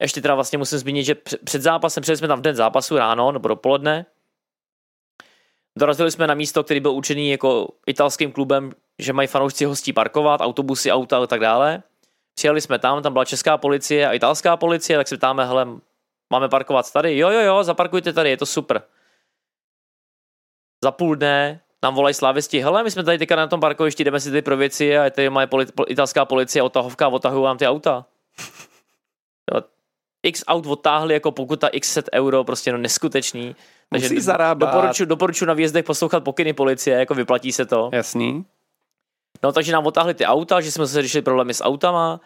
Ještě 0.00 0.20
teda 0.22 0.34
vlastně 0.34 0.58
musím 0.58 0.78
zmínit, 0.78 1.04
že 1.04 1.14
před- 1.14 1.62
zápasem, 1.62 2.02
přijeli 2.02 2.16
jsme 2.16 2.28
tam 2.28 2.38
v 2.38 2.42
den 2.42 2.56
zápasu 2.56 2.96
ráno 2.96 3.32
nebo 3.32 3.48
dopoledne. 3.48 4.06
Dorazili 5.78 6.10
jsme 6.10 6.26
na 6.26 6.34
místo, 6.34 6.64
který 6.64 6.80
byl 6.80 6.90
určený 6.92 7.30
jako 7.30 7.68
italským 7.86 8.32
klubem, 8.32 8.72
že 8.98 9.12
mají 9.12 9.28
fanoušci 9.28 9.64
hostí 9.64 9.92
parkovat, 9.92 10.40
autobusy, 10.40 10.92
auta 10.92 11.22
a 11.22 11.26
tak 11.26 11.40
dále. 11.40 11.82
Přijeli 12.34 12.60
jsme 12.60 12.78
tam, 12.78 13.02
tam 13.02 13.12
byla 13.12 13.24
česká 13.24 13.58
policie 13.58 14.08
a 14.08 14.12
italská 14.12 14.56
policie, 14.56 14.96
tak 14.96 15.08
se 15.08 15.16
ptáme, 15.16 15.46
hele, 15.46 15.66
máme 16.32 16.48
parkovat 16.48 16.92
tady? 16.92 17.18
Jo, 17.18 17.30
jo, 17.30 17.40
jo, 17.40 17.64
zaparkujte 17.64 18.12
tady, 18.12 18.30
je 18.30 18.36
to 18.36 18.46
super. 18.46 18.82
Za 20.84 20.90
půl 20.90 21.16
dne 21.16 21.60
nám 21.82 21.94
volají 21.94 22.14
slávisti, 22.14 22.60
hele, 22.60 22.82
my 22.82 22.90
jsme 22.90 23.04
tady 23.04 23.18
teďka 23.18 23.36
na 23.36 23.46
tom 23.46 23.60
parkovišti, 23.60 24.04
jdeme 24.04 24.20
si 24.20 24.28
tady 24.28 24.42
pro 24.42 24.56
věci 24.56 24.98
a 24.98 25.10
tady 25.10 25.30
má 25.30 25.46
poli- 25.46 25.66
pol- 25.66 25.86
italská 25.88 26.24
policie, 26.24 26.62
otahovka, 26.62 27.08
otahují 27.08 27.42
vám 27.44 27.58
ty 27.58 27.66
auta. 27.66 28.06
Jo, 29.54 29.60
X 30.22 30.44
aut 30.46 30.66
odtáhli 30.66 31.14
jako 31.14 31.32
pokuta 31.32 31.68
x 31.68 31.92
set 31.92 32.08
euro, 32.14 32.44
prostě 32.44 32.72
no 32.72 32.78
neskutečný. 32.78 33.56
Musí 33.90 34.20
zarábat. 34.20 34.72
Doporučuji, 34.74 35.06
doporučuji 35.06 35.46
na 35.46 35.54
výjezdech 35.54 35.84
poslouchat 35.84 36.24
pokyny 36.24 36.52
policie, 36.52 36.98
jako 36.98 37.14
vyplatí 37.14 37.52
se 37.52 37.66
to. 37.66 37.90
Jasný. 37.92 38.44
No 39.42 39.52
takže 39.52 39.72
nám 39.72 39.86
otáhli 39.86 40.14
ty 40.14 40.24
auta, 40.26 40.60
že 40.60 40.72
jsme 40.72 40.86
se 40.86 41.02
řešili 41.02 41.22
problémy 41.22 41.54
s 41.54 41.64
autama. 41.64 42.20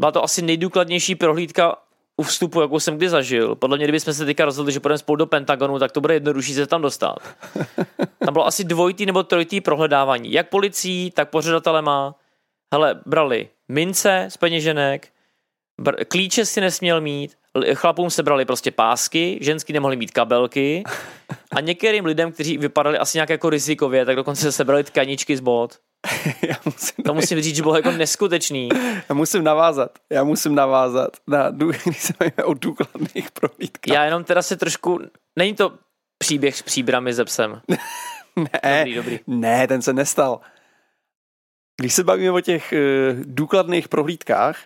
Byla 0.00 0.12
to 0.12 0.24
asi 0.24 0.42
nejdůkladnější 0.42 1.14
prohlídka 1.14 1.76
u 2.22 2.24
vstupu, 2.24 2.60
jakou 2.60 2.80
jsem 2.80 2.96
kdy 2.96 3.08
zažil. 3.08 3.54
Podle 3.54 3.76
mě, 3.76 3.86
kdybychom 3.86 4.14
se 4.14 4.24
teďka 4.24 4.44
rozhodli, 4.44 4.72
že 4.72 4.80
půjdeme 4.80 4.98
spolu 4.98 5.16
do 5.16 5.26
Pentagonu, 5.26 5.78
tak 5.78 5.92
to 5.92 6.00
bude 6.00 6.14
jednodušší 6.14 6.54
se 6.54 6.66
tam 6.66 6.82
dostat. 6.82 7.16
Tam 8.24 8.32
bylo 8.32 8.46
asi 8.46 8.64
dvojitý 8.64 9.06
nebo 9.06 9.22
trojitý 9.22 9.60
prohledávání. 9.60 10.32
Jak 10.32 10.48
policií, 10.48 11.10
tak 11.10 11.30
pořadatelema. 11.30 12.14
Hele, 12.74 13.00
brali 13.06 13.48
mince 13.68 14.26
z 14.30 14.36
peněženek, 14.36 15.08
br- 15.80 16.04
klíče 16.08 16.46
si 16.46 16.60
nesměl 16.60 17.00
mít, 17.00 17.36
chlapům 17.74 18.10
se 18.10 18.22
brali 18.22 18.44
prostě 18.44 18.70
pásky, 18.70 19.38
ženský 19.40 19.72
nemohli 19.72 19.96
mít 19.96 20.10
kabelky 20.10 20.82
a 21.50 21.60
některým 21.60 22.04
lidem, 22.04 22.32
kteří 22.32 22.58
vypadali 22.58 22.98
asi 22.98 23.16
nějak 23.16 23.30
jako 23.30 23.50
rizikově, 23.50 24.04
tak 24.04 24.16
dokonce 24.16 24.52
se 24.52 24.64
brali 24.64 24.84
tkaničky 24.84 25.36
z 25.36 25.40
bot. 25.40 25.78
já, 26.48 26.54
musím, 26.64 27.04
To 27.04 27.14
musím 27.14 27.40
říct, 27.40 27.56
že 27.56 27.62
bylo 27.62 27.76
jako 27.76 27.90
neskutečný. 27.90 28.68
já 29.08 29.14
musím 29.14 29.44
navázat. 29.44 29.98
Já 30.10 30.24
musím 30.24 30.54
navázat 30.54 31.16
na, 31.26 31.50
dů- 31.50 31.72
když 31.84 32.02
se 32.02 32.12
bavíme 32.20 32.44
o 32.44 32.54
důkladných 32.54 33.30
prohlídkách. 33.30 33.94
Já 33.94 34.04
jenom 34.04 34.24
teda 34.24 34.42
se 34.42 34.56
trošku, 34.56 35.00
není 35.38 35.54
to 35.54 35.78
příběh 36.18 36.56
s 36.56 36.62
příbrami 36.62 37.14
ze 37.14 37.24
psem. 37.24 37.60
ne, 38.36 38.78
Dobrý, 38.78 38.94
dobrý. 38.94 39.20
ne, 39.26 39.68
ten 39.68 39.82
se 39.82 39.92
nestal. 39.92 40.40
Když 41.80 41.94
se 41.94 42.04
bavíme 42.04 42.30
o 42.30 42.40
těch 42.40 42.72
uh, 42.72 42.78
důkladných 43.24 43.88
prohlídkách, 43.88 44.58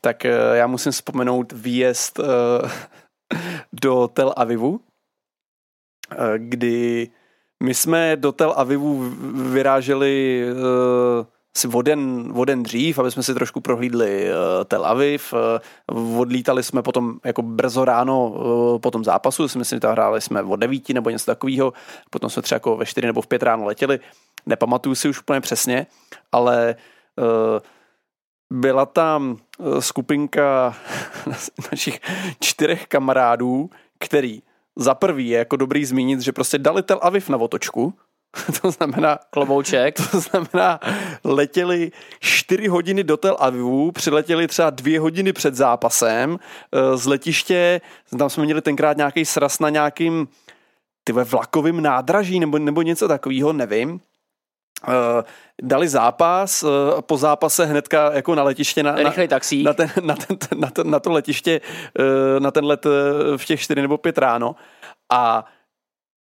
tak 0.00 0.24
uh, 0.24 0.56
já 0.56 0.66
musím 0.66 0.92
vzpomenout 0.92 1.52
výjezd 1.52 2.18
uh, 2.18 2.24
do 3.72 4.08
Tel 4.08 4.34
Avivu, 4.36 4.70
uh, 4.70 4.80
kdy 6.36 7.10
my 7.62 7.74
jsme 7.74 8.16
do 8.16 8.32
Tel 8.32 8.54
Avivu 8.56 9.10
vyráželi 9.52 10.44
uh, 10.52 11.26
si 11.56 11.68
o 11.68 11.82
den, 11.82 12.32
o 12.36 12.44
den 12.44 12.62
dřív, 12.62 12.98
aby 12.98 13.10
jsme 13.10 13.22
si 13.22 13.34
trošku 13.34 13.60
prohlídli 13.60 14.24
uh, 14.24 14.64
Tel 14.64 14.86
Aviv. 14.86 15.34
Uh, 15.92 16.20
odlítali 16.20 16.62
jsme 16.62 16.82
potom 16.82 17.18
jako 17.24 17.42
brzo 17.42 17.84
ráno 17.84 18.28
uh, 18.28 18.78
po 18.78 18.90
tom 18.90 19.04
zápasu, 19.04 19.48
si 19.48 19.58
myslím, 19.58 19.80
že 19.82 19.88
hráli 19.88 20.20
jsme 20.20 20.42
o 20.42 20.56
devíti 20.56 20.94
nebo 20.94 21.10
něco 21.10 21.26
takového, 21.26 21.72
potom 22.10 22.30
jsme 22.30 22.42
třeba 22.42 22.56
jako 22.56 22.76
ve 22.76 22.86
čtyři 22.86 23.06
nebo 23.06 23.22
v 23.22 23.26
pět 23.26 23.42
ráno 23.42 23.64
letěli, 23.64 24.00
nepamatuju 24.46 24.94
si 24.94 25.08
už 25.08 25.20
úplně 25.20 25.40
přesně, 25.40 25.86
ale 26.32 26.74
uh, 27.18 27.60
byla 28.52 28.86
tam 28.86 29.36
eh, 29.60 29.82
skupinka 29.82 30.76
našich 31.70 32.00
čtyřech 32.40 32.86
kamarádů, 32.86 33.70
který 33.98 34.42
za 34.80 34.94
prvý 34.94 35.28
je 35.28 35.38
jako 35.38 35.56
dobrý 35.56 35.84
zmínit, 35.84 36.20
že 36.20 36.32
prostě 36.32 36.58
dali 36.58 36.82
Tel 36.82 36.98
Aviv 37.02 37.28
na 37.28 37.36
otočku, 37.36 37.94
to 38.62 38.70
znamená, 38.70 39.18
Klobouček. 39.30 39.96
to 40.10 40.20
znamená, 40.20 40.80
letěli 41.24 41.92
4 42.20 42.68
hodiny 42.68 43.04
do 43.04 43.16
Tel 43.16 43.36
Avivu, 43.40 43.92
přiletěli 43.92 44.48
třeba 44.48 44.70
dvě 44.70 45.00
hodiny 45.00 45.32
před 45.32 45.54
zápasem 45.54 46.38
eh, 46.72 46.96
z 46.96 47.06
letiště, 47.06 47.80
tam 48.18 48.30
jsme 48.30 48.44
měli 48.44 48.62
tenkrát 48.62 48.96
nějaký 48.96 49.24
sraz 49.24 49.58
na 49.58 49.68
nějakým 49.68 50.28
tyhle 51.04 51.24
vlakovým 51.24 51.82
nádraží 51.82 52.40
nebo, 52.40 52.58
nebo 52.58 52.82
něco 52.82 53.08
takového, 53.08 53.52
nevím. 53.52 54.00
Eh, 54.88 55.24
dali 55.62 55.88
zápas, 55.88 56.62
eh, 56.62 57.02
po 57.02 57.16
zápase 57.16 57.66
hnedka 57.66 58.12
jako 58.12 58.34
na 58.34 58.42
letiště 58.42 58.82
na, 58.82 58.92
na, 58.92 59.02
Rychlej 59.02 59.28
taxík. 59.28 59.64
na, 59.66 59.72
ten, 59.72 59.90
na, 60.02 60.14
ten, 60.14 60.36
na, 60.56 60.70
ten, 60.70 60.90
na 60.90 61.00
to 61.00 61.12
letiště, 61.12 61.60
eh, 61.98 62.40
na 62.40 62.50
ten 62.50 62.64
let 62.64 62.86
v 63.36 63.44
těch 63.44 63.60
4 63.60 63.82
nebo 63.82 63.98
5 63.98 64.18
ráno 64.18 64.56
a 65.12 65.44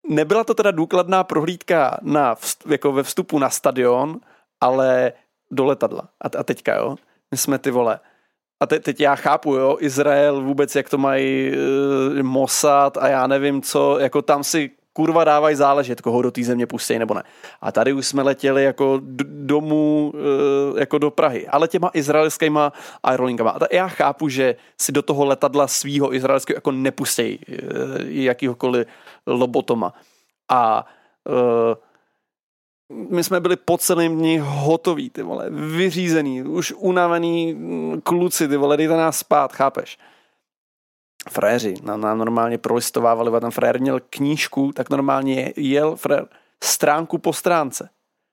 nebyla 0.09 0.45
to 0.45 0.55
teda 0.55 0.71
důkladná 0.71 1.25
prohlídka 1.25 1.99
na 2.03 2.35
vst, 2.35 2.67
jako 2.67 2.93
ve 2.93 3.03
vstupu 3.03 3.39
na 3.39 3.51
stadion, 3.51 4.21
ale 4.61 5.13
do 5.51 5.65
letadla. 5.65 6.09
A, 6.21 6.39
a 6.39 6.43
teďka, 6.43 6.75
jo, 6.75 6.97
my 7.31 7.37
jsme 7.37 7.59
ty 7.59 7.71
vole. 7.71 8.01
A 8.61 8.67
te, 8.67 8.81
teď 8.81 9.01
já 9.01 9.17
chápu, 9.17 9.55
jo, 9.55 9.77
Izrael 9.81 10.41
vůbec, 10.41 10.75
jak 10.75 10.89
to 10.89 10.99
mají 10.99 11.53
e, 12.19 12.23
Mossad 12.23 12.97
a 12.97 13.09
já 13.09 13.27
nevím 13.27 13.63
co, 13.63 13.99
jako 13.99 14.23
tam 14.23 14.45
si 14.45 14.71
kurva 14.97 15.25
dávají 15.25 15.57
záležet, 15.57 16.01
koho 16.01 16.23
do 16.23 16.31
té 16.31 16.45
země 16.45 16.67
pustí 16.67 16.99
nebo 16.99 17.15
ne. 17.15 17.23
A 17.61 17.73
tady 17.73 17.93
už 17.93 18.07
jsme 18.07 18.23
letěli 18.23 18.65
jako 18.65 19.01
d- 19.03 19.25
domů, 19.29 20.13
e, 20.77 20.81
jako 20.81 20.99
do 20.99 21.11
Prahy, 21.11 21.49
ale 21.49 21.69
těma 21.69 21.91
izraelskýma 21.95 22.73
aerolinkama. 23.03 23.51
A 23.51 23.59
já 23.73 23.89
chápu, 23.89 24.29
že 24.29 24.57
si 24.81 24.93
do 24.93 25.03
toho 25.03 25.25
letadla 25.25 25.69
svýho 25.69 26.15
izraelského 26.15 26.57
jako 26.57 26.73
nepustí 26.73 27.23
e, 27.23 27.39
jakýhokoliv 28.09 28.89
lobotoma. 29.27 29.93
A 30.49 30.87
e, 31.29 31.77
my 33.11 33.25
jsme 33.25 33.41
byli 33.41 33.57
po 33.57 33.79
celém 33.79 34.17
dni 34.17 34.41
hotoví, 34.43 35.11
ty 35.11 35.23
vole, 35.23 35.51
vyřízený, 35.51 36.43
už 36.43 36.73
unavený 36.77 37.57
kluci, 38.03 38.49
ty 38.49 38.57
vole, 38.57 38.77
dejte 38.77 38.97
nás 38.97 39.19
spát, 39.19 39.53
chápeš? 39.53 39.99
Fréři 41.31 41.75
nám, 41.83 42.01
nám 42.01 42.19
normálně 42.19 42.59
prolistovávali, 42.59 43.37
a 43.37 43.41
ten 43.41 43.51
frér 43.51 43.81
měl 43.81 44.01
knížku, 44.11 44.73
tak 44.73 44.91
normálně 44.91 45.53
jel 45.57 45.97
frér 45.97 46.27
stránku 46.65 47.19
po 47.19 47.33
stránce. 47.33 47.89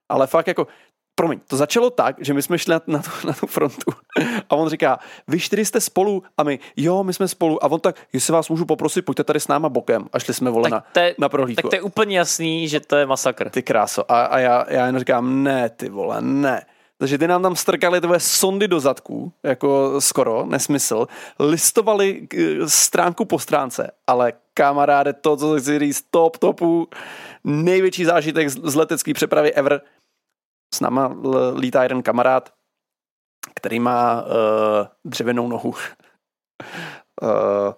Ale 0.10 0.28
fakt 0.28 0.48
jako, 0.48 0.68
promiň, 1.16 1.40
to 1.48 1.58
začalo 1.58 1.90
tak, 1.90 2.16
že 2.20 2.34
my 2.34 2.42
jsme 2.42 2.60
šli 2.60 2.74
na, 2.74 2.82
na, 2.88 3.00
tu, 3.00 3.28
na 3.28 3.34
tu 3.34 3.48
frontu 3.48 3.92
a 4.50 4.56
on 4.56 4.70
říká, 4.70 5.00
vy 5.28 5.40
čtyři 5.40 5.66
jste 5.66 5.82
spolu 5.82 6.24
a 6.38 6.44
my, 6.44 6.60
jo, 6.78 7.04
my 7.04 7.14
jsme 7.14 7.28
spolu 7.28 7.64
a 7.64 7.68
on 7.68 7.80
tak, 7.80 7.96
jestli 8.14 8.34
vás 8.34 8.50
můžu 8.50 8.66
poprosit, 8.66 9.02
pojďte 9.02 9.24
tady 9.24 9.40
s 9.40 9.48
náma 9.48 9.70
bokem 9.70 10.06
a 10.14 10.20
šli 10.20 10.34
jsme 10.34 10.52
vole 10.52 10.70
na, 10.70 10.84
tak, 10.92 11.04
je, 11.04 11.16
na 11.20 11.30
prohlídku. 11.30 11.62
tak 11.62 11.70
to 11.70 11.76
je 11.76 11.82
úplně 11.82 12.18
jasný, 12.18 12.68
že 12.68 12.80
to 12.80 12.96
je 12.96 13.06
masakr. 13.06 13.50
Ty 13.50 13.64
kráso. 13.64 14.12
A, 14.12 14.26
a 14.26 14.40
já, 14.40 14.66
já 14.70 14.86
jen 14.86 15.00
říkám, 15.00 15.44
ne, 15.44 15.70
ty 15.70 15.90
vole, 15.90 16.22
ne. 16.22 16.66
Takže 17.04 17.18
ty 17.18 17.28
nám 17.28 17.42
tam 17.42 17.56
strkali 17.56 18.02
tvoje 18.02 18.20
sondy 18.20 18.68
do 18.68 18.80
zadků, 18.80 19.34
jako 19.44 20.02
skoro, 20.02 20.46
nesmysl. 20.46 21.08
Listovali 21.40 22.28
eh, 22.38 22.70
stránku 22.70 23.26
po 23.26 23.40
stránce, 23.40 23.92
ale 24.08 24.34
kamaráde, 24.54 25.14
to, 25.14 25.38
co 25.38 25.60
chci 25.60 25.80
říct, 25.80 26.08
top 26.12 26.38
topu, 26.38 26.88
největší 27.44 28.06
zážitek 28.06 28.50
z 28.50 28.76
letecké 28.76 29.14
přepravy 29.14 29.54
ever. 29.54 29.82
S 30.74 30.80
náma 30.80 31.16
lítá 31.56 31.84
jeden 31.84 32.04
kamarád, 32.04 32.54
který 33.56 33.80
má 33.80 34.22
uh, 34.22 34.30
dřevěnou 35.06 35.48
nohu. 35.48 35.70
uh, 37.22 37.30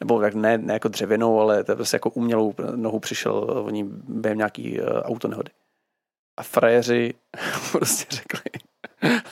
nebo 0.00 0.20
jak 0.20 0.34
ne, 0.34 0.58
ne 0.58 0.72
jako 0.72 0.88
dřevěnou, 0.88 1.40
ale 1.40 1.64
to 1.64 1.72
je 1.72 1.76
prostě 1.76 1.96
jako 1.96 2.10
umělou 2.10 2.54
nohu 2.74 3.00
přišel 3.00 3.34
o 3.66 3.70
ní 3.70 3.84
během 4.08 4.38
nějaký 4.38 4.80
uh, 4.80 4.86
autonehody. 4.86 5.50
A 6.36 6.42
frajeři 6.42 7.14
prostě 7.72 8.06
řekli, 8.10 8.50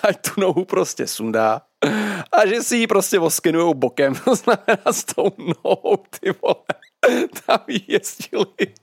ať 0.03 0.17
tu 0.21 0.41
nohu 0.41 0.65
prostě 0.65 1.07
sundá 1.07 1.63
a 2.33 2.47
že 2.47 2.63
si 2.63 2.77
ji 2.77 2.87
prostě 2.87 3.19
oskenujou 3.19 3.75
bokem, 3.75 4.15
to 4.25 4.35
znamená 4.35 4.93
s 4.93 5.05
tou 5.05 5.31
nohou, 5.39 5.97
ty 6.21 6.35
vole, 6.43 6.65
tam 7.47 7.61
jí 7.69 7.85
jezdili 7.89 8.75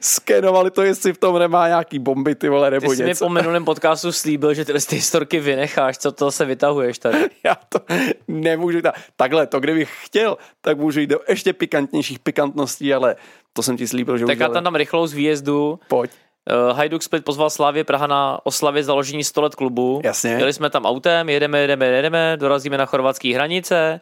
skenovali 0.00 0.70
to, 0.70 0.82
jestli 0.82 1.12
v 1.12 1.18
tom 1.18 1.38
nemá 1.38 1.68
nějaký 1.68 1.98
bomby, 1.98 2.34
ty 2.34 2.48
vole, 2.48 2.70
nebo 2.70 2.90
Ty 2.90 2.96
jsi 2.96 3.04
něco. 3.04 3.24
mi 3.24 3.28
po 3.28 3.34
minulém 3.34 3.64
podcastu 3.64 4.12
slíbil, 4.12 4.54
že 4.54 4.64
tyhle 4.64 4.80
ty 4.80 4.96
historky 4.96 5.40
vynecháš, 5.40 5.98
co 5.98 6.12
to 6.12 6.30
se 6.30 6.44
vytahuješ 6.44 6.98
tady. 6.98 7.18
Já 7.44 7.54
to 7.68 7.80
nemůžu 8.28 8.82
ta... 8.82 8.92
Takhle, 9.16 9.46
to 9.46 9.60
kdybych 9.60 9.90
chtěl, 10.04 10.38
tak 10.60 10.78
můžu 10.78 11.00
jít 11.00 11.06
do 11.06 11.20
ještě 11.28 11.52
pikantnějších 11.52 12.18
pikantností, 12.18 12.94
ale 12.94 13.16
to 13.52 13.62
jsem 13.62 13.76
ti 13.76 13.88
slíbil, 13.88 14.18
že 14.18 14.26
Tak 14.26 14.40
já 14.40 14.48
tam 14.48 14.64
dám 14.64 14.74
rychlou 14.74 15.06
z 15.06 15.12
výjezdu. 15.12 15.80
Pojď. 15.88 16.10
Uh, 16.48 16.76
Hajduk 16.76 17.02
Split 17.02 17.24
pozval 17.24 17.50
Slávě 17.50 17.84
Praha 17.84 18.06
na 18.06 18.38
oslavě 18.46 18.84
založení 18.84 19.24
100 19.24 19.42
let 19.42 19.54
klubu. 19.54 20.00
Jasně. 20.04 20.30
Jeli 20.30 20.52
jsme 20.52 20.70
tam 20.70 20.84
autem, 20.84 21.28
jedeme, 21.28 21.58
jedeme, 21.58 21.86
jedeme, 21.86 22.36
dorazíme 22.36 22.78
na 22.78 22.86
chorvatské 22.86 23.34
hranice, 23.34 24.00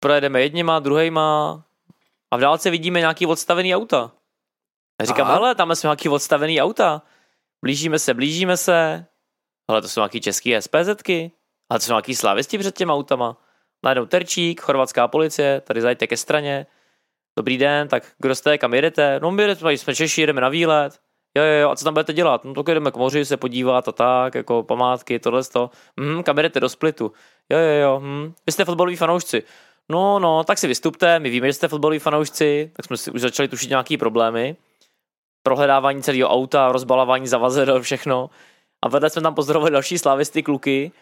projedeme 0.00 0.42
jedněma, 0.42 0.78
druhejma 0.78 1.62
a 2.30 2.36
v 2.36 2.40
dálce 2.40 2.70
vidíme 2.70 3.00
nějaký 3.00 3.26
odstavený 3.26 3.76
auta. 3.76 4.10
Já 5.00 5.06
říkám, 5.06 5.26
Aha. 5.26 5.34
hele, 5.34 5.54
tam 5.54 5.74
jsou 5.74 5.86
nějaký 5.86 6.08
odstavený 6.08 6.62
auta. 6.62 7.02
Blížíme 7.62 7.98
se, 7.98 8.14
blížíme 8.14 8.56
se. 8.56 9.06
Hele, 9.70 9.82
to 9.82 9.88
jsou 9.88 10.00
nějaký 10.00 10.20
český 10.20 10.54
SPZky. 10.60 11.32
Ale 11.70 11.80
to 11.80 11.86
jsou 11.86 11.92
nějaký 11.92 12.14
slavisti 12.14 12.58
před 12.58 12.76
těma 12.76 12.94
autama. 12.94 13.36
Najednou 13.84 14.06
terčík, 14.06 14.60
chorvatská 14.60 15.08
policie, 15.08 15.60
tady 15.60 15.80
zajďte 15.80 16.06
ke 16.06 16.16
straně. 16.16 16.66
Dobrý 17.38 17.58
den, 17.58 17.88
tak 17.88 18.12
kdo 18.18 18.34
jste, 18.34 18.58
kam 18.58 18.74
jedete? 18.74 19.20
No 19.22 19.30
my 19.30 19.56
jsme 19.66 19.94
Češi, 19.94 20.20
jedeme 20.20 20.40
na 20.40 20.48
výlet. 20.48 21.00
Jo, 21.36 21.44
jo, 21.44 21.60
jo, 21.60 21.70
a 21.70 21.76
co 21.76 21.84
tam 21.84 21.94
budete 21.94 22.12
dělat? 22.12 22.44
No 22.44 22.54
tak 22.54 22.74
jdeme 22.74 22.90
k 22.90 22.96
moři 22.96 23.24
se 23.24 23.36
podívat 23.36 23.88
a 23.88 23.92
tak, 23.92 24.34
jako 24.34 24.62
památky, 24.62 25.18
tohle 25.18 25.44
to. 25.44 25.70
Hm, 26.00 26.22
kam 26.22 26.36
jedete 26.36 26.60
do 26.60 26.68
Splitu? 26.68 27.12
Jo, 27.50 27.58
jo, 27.58 27.82
jo, 27.82 28.00
hm. 28.02 28.32
Vy 28.46 28.52
jste 28.52 28.64
fotbaloví 28.64 28.96
fanoušci. 28.96 29.42
No, 29.88 30.18
no, 30.18 30.44
tak 30.44 30.58
si 30.58 30.66
vystupte, 30.66 31.18
my 31.18 31.30
víme, 31.30 31.46
že 31.46 31.52
jste 31.52 31.68
fotbaloví 31.68 31.98
fanoušci, 31.98 32.70
tak 32.76 32.86
jsme 32.86 32.96
si 32.96 33.10
už 33.10 33.20
začali 33.20 33.48
tušit 33.48 33.70
nějaký 33.70 33.96
problémy. 33.96 34.56
Prohledávání 35.42 36.02
celého 36.02 36.28
auta, 36.28 36.72
rozbalování 36.72 37.26
zavazadel, 37.26 37.82
všechno. 37.82 38.30
A 38.82 38.88
vedle 38.88 39.10
jsme 39.10 39.22
tam 39.22 39.34
pozorovali 39.34 39.70
další 39.70 39.98
slavisty 39.98 40.42
kluky, 40.42 40.92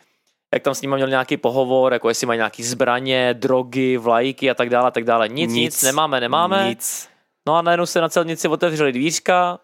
jak 0.55 0.63
tam 0.63 0.75
s 0.75 0.83
nimi 0.83 0.95
měl 0.95 1.09
nějaký 1.09 1.37
pohovor, 1.37 1.93
jako 1.93 2.09
jestli 2.09 2.27
mají 2.27 2.39
nějaký 2.39 2.63
zbraně, 2.63 3.35
drogy, 3.35 3.97
vlajky 3.97 4.51
a 4.51 4.55
tak 4.55 4.71
dále, 4.71 4.89
a 4.89 4.91
tak 4.91 5.05
dále. 5.05 5.29
Nic, 5.29 5.53
nic, 5.53 5.75
nic 5.75 5.83
nemáme, 5.83 6.21
nemáme. 6.21 6.69
Nic. 6.69 7.09
No 7.49 7.57
a 7.57 7.63
najednou 7.63 7.87
se 7.87 8.01
na 8.01 8.09
celnici 8.09 8.49
otevřeli 8.49 8.93
dvířka, 8.93 9.59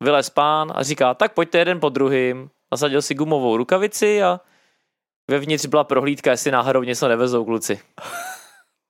vylez 0.00 0.30
pán 0.30 0.72
a 0.74 0.82
říká, 0.82 1.14
tak 1.14 1.34
pojďte 1.34 1.58
jeden 1.58 1.80
po 1.80 1.88
druhým. 1.88 2.50
Nasadil 2.72 3.02
si 3.02 3.14
gumovou 3.14 3.56
rukavici 3.56 4.22
a 4.22 4.40
vevnitř 5.30 5.66
byla 5.66 5.84
prohlídka, 5.84 6.30
jestli 6.30 6.50
náhodou 6.50 6.82
něco 6.82 7.08
nevezou 7.08 7.44
kluci. 7.44 7.80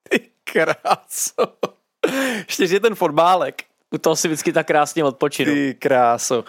Ty 0.09 0.31
kráso. 0.45 1.47
Ještě, 2.37 2.67
že 2.67 2.81
ten 2.81 2.95
fotbálek. 2.95 3.65
U 3.95 3.99
toho 3.99 4.17
si 4.17 4.29
vždycky 4.29 4.53
tak 4.53 4.67
krásně 4.67 5.05
odpočinu. 5.05 5.53
Ty 5.55 5.75
kráso. 5.75 6.45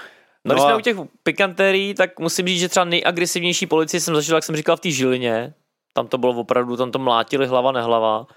No, 0.45 0.53
když 0.53 0.63
a- 0.63 0.67
jsme 0.67 0.75
u 0.75 0.81
těch 0.81 0.97
pikantérií, 1.23 1.93
tak 1.93 2.19
musím 2.19 2.47
říct, 2.47 2.59
že 2.59 2.69
třeba 2.69 2.83
nejagresivnější 2.83 3.67
policii 3.67 3.99
jsem 4.01 4.15
zažil, 4.15 4.35
jak 4.35 4.43
jsem 4.43 4.55
říkal, 4.55 4.77
v 4.77 4.79
té 4.79 4.91
Žilině. 4.91 5.53
Tam 5.93 6.07
to 6.07 6.17
bylo 6.17 6.33
opravdu, 6.33 6.77
tam 6.77 6.91
to 6.91 6.99
mlátili 6.99 7.47
hlava 7.47 7.71
nehlava. 7.71 8.27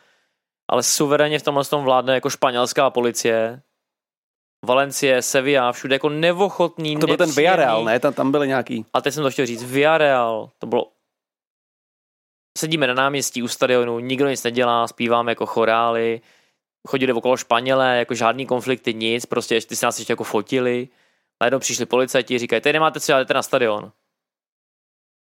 Ale 0.69 0.83
suverénně 0.83 1.39
v 1.39 1.43
tomhle 1.43 1.65
tom 1.65 1.85
vládne 1.85 2.15
jako 2.15 2.31
španělská 2.31 2.91
policie. 2.91 3.63
Valencie, 4.67 5.23
Sevilla, 5.23 5.73
všude 5.73 5.95
jako 5.95 6.09
nevochotný, 6.09 6.97
To 6.97 7.07
byl 7.07 7.17
ten. 7.17 7.31
Villarreal, 7.31 7.85
ne? 7.85 8.01
Tam, 8.01 8.15
tam 8.15 8.31
byly 8.31 8.49
nějaký. 8.49 8.87
A 8.93 9.01
teď 9.01 9.15
jsem 9.15 9.23
to 9.23 9.31
chtěl 9.31 9.47
říct, 9.47 9.63
Villarreal, 9.63 10.51
to 10.59 10.67
bylo... 10.67 10.93
Sedíme 12.59 12.87
na 12.87 12.95
náměstí 12.95 13.43
u 13.43 13.49
stadionu, 13.49 13.99
nikdo 13.99 14.29
nic 14.29 14.43
nedělá, 14.43 14.89
zpíváme 14.89 15.31
jako 15.33 15.47
chorály, 15.47 16.21
chodili 16.89 17.13
okolo 17.13 17.37
Španělé, 17.37 17.99
jako 17.99 18.15
žádný 18.15 18.47
konflikty, 18.47 18.95
nic, 18.95 19.27
prostě 19.27 19.61
ty 19.61 19.77
se 19.77 19.87
nás 19.87 19.99
ještě 19.99 20.13
jako 20.13 20.25
fotili. 20.25 20.89
Najednou 21.41 21.59
přišli 21.59 21.87
policajti, 21.87 22.39
říkají, 22.39 22.63
tady 22.63 22.73
nemáte 22.73 23.01
co 23.01 23.13
jdete 23.13 23.35
na 23.35 23.43
stadion. 23.43 23.93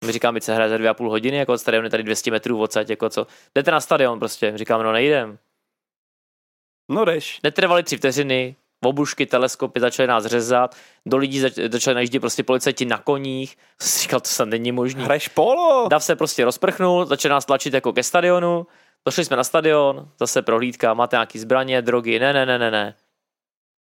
My 0.05 0.11
říkáme, 0.11 0.35
my 0.35 0.41
se 0.41 0.55
hraje 0.55 0.69
za 0.69 0.77
dvě 0.77 0.89
a 0.89 0.93
půl 0.93 1.09
hodiny, 1.09 1.37
jako 1.37 1.57
stadion 1.57 1.83
je 1.83 1.89
tady 1.91 2.03
200 2.03 2.31
metrů 2.31 2.61
odsaď, 2.61 2.89
jako 2.89 3.09
co. 3.09 3.27
Jdete 3.55 3.71
na 3.71 3.81
stadion 3.81 4.19
prostě, 4.19 4.57
říkáme, 4.57 4.83
no 4.83 4.91
nejdem. 4.91 5.39
No 6.91 7.05
jdeš. 7.05 7.39
Netrvaly 7.43 7.83
tři 7.83 7.97
vteřiny, 7.97 8.55
obušky, 8.85 9.25
teleskopy 9.25 9.79
začaly 9.79 10.07
nás 10.07 10.25
řezat, 10.25 10.75
do 11.05 11.17
lidí 11.17 11.39
zač- 11.39 11.53
začali 11.71 11.95
najíždět 11.95 12.21
prostě 12.21 12.43
policajti 12.43 12.85
na 12.85 12.97
koních. 12.97 13.57
Jsem 13.81 14.01
říkal, 14.01 14.19
to 14.19 14.29
snad 14.29 14.49
není 14.49 14.71
možný. 14.71 15.03
Hraješ 15.03 15.27
polo. 15.27 15.87
Dav 15.89 16.03
se 16.03 16.15
prostě 16.15 16.45
rozprchnul, 16.45 17.05
začal 17.05 17.29
nás 17.29 17.45
tlačit 17.45 17.73
jako 17.73 17.93
ke 17.93 18.03
stadionu, 18.03 18.67
došli 19.05 19.25
jsme 19.25 19.37
na 19.37 19.43
stadion, 19.43 20.09
zase 20.19 20.41
prohlídka, 20.41 20.93
máte 20.93 21.15
nějaký 21.15 21.39
zbraně, 21.39 21.81
drogy, 21.81 22.19
ne, 22.19 22.33
ne, 22.33 22.45
ne, 22.45 22.59
ne, 22.59 22.71
ne. 22.71 22.95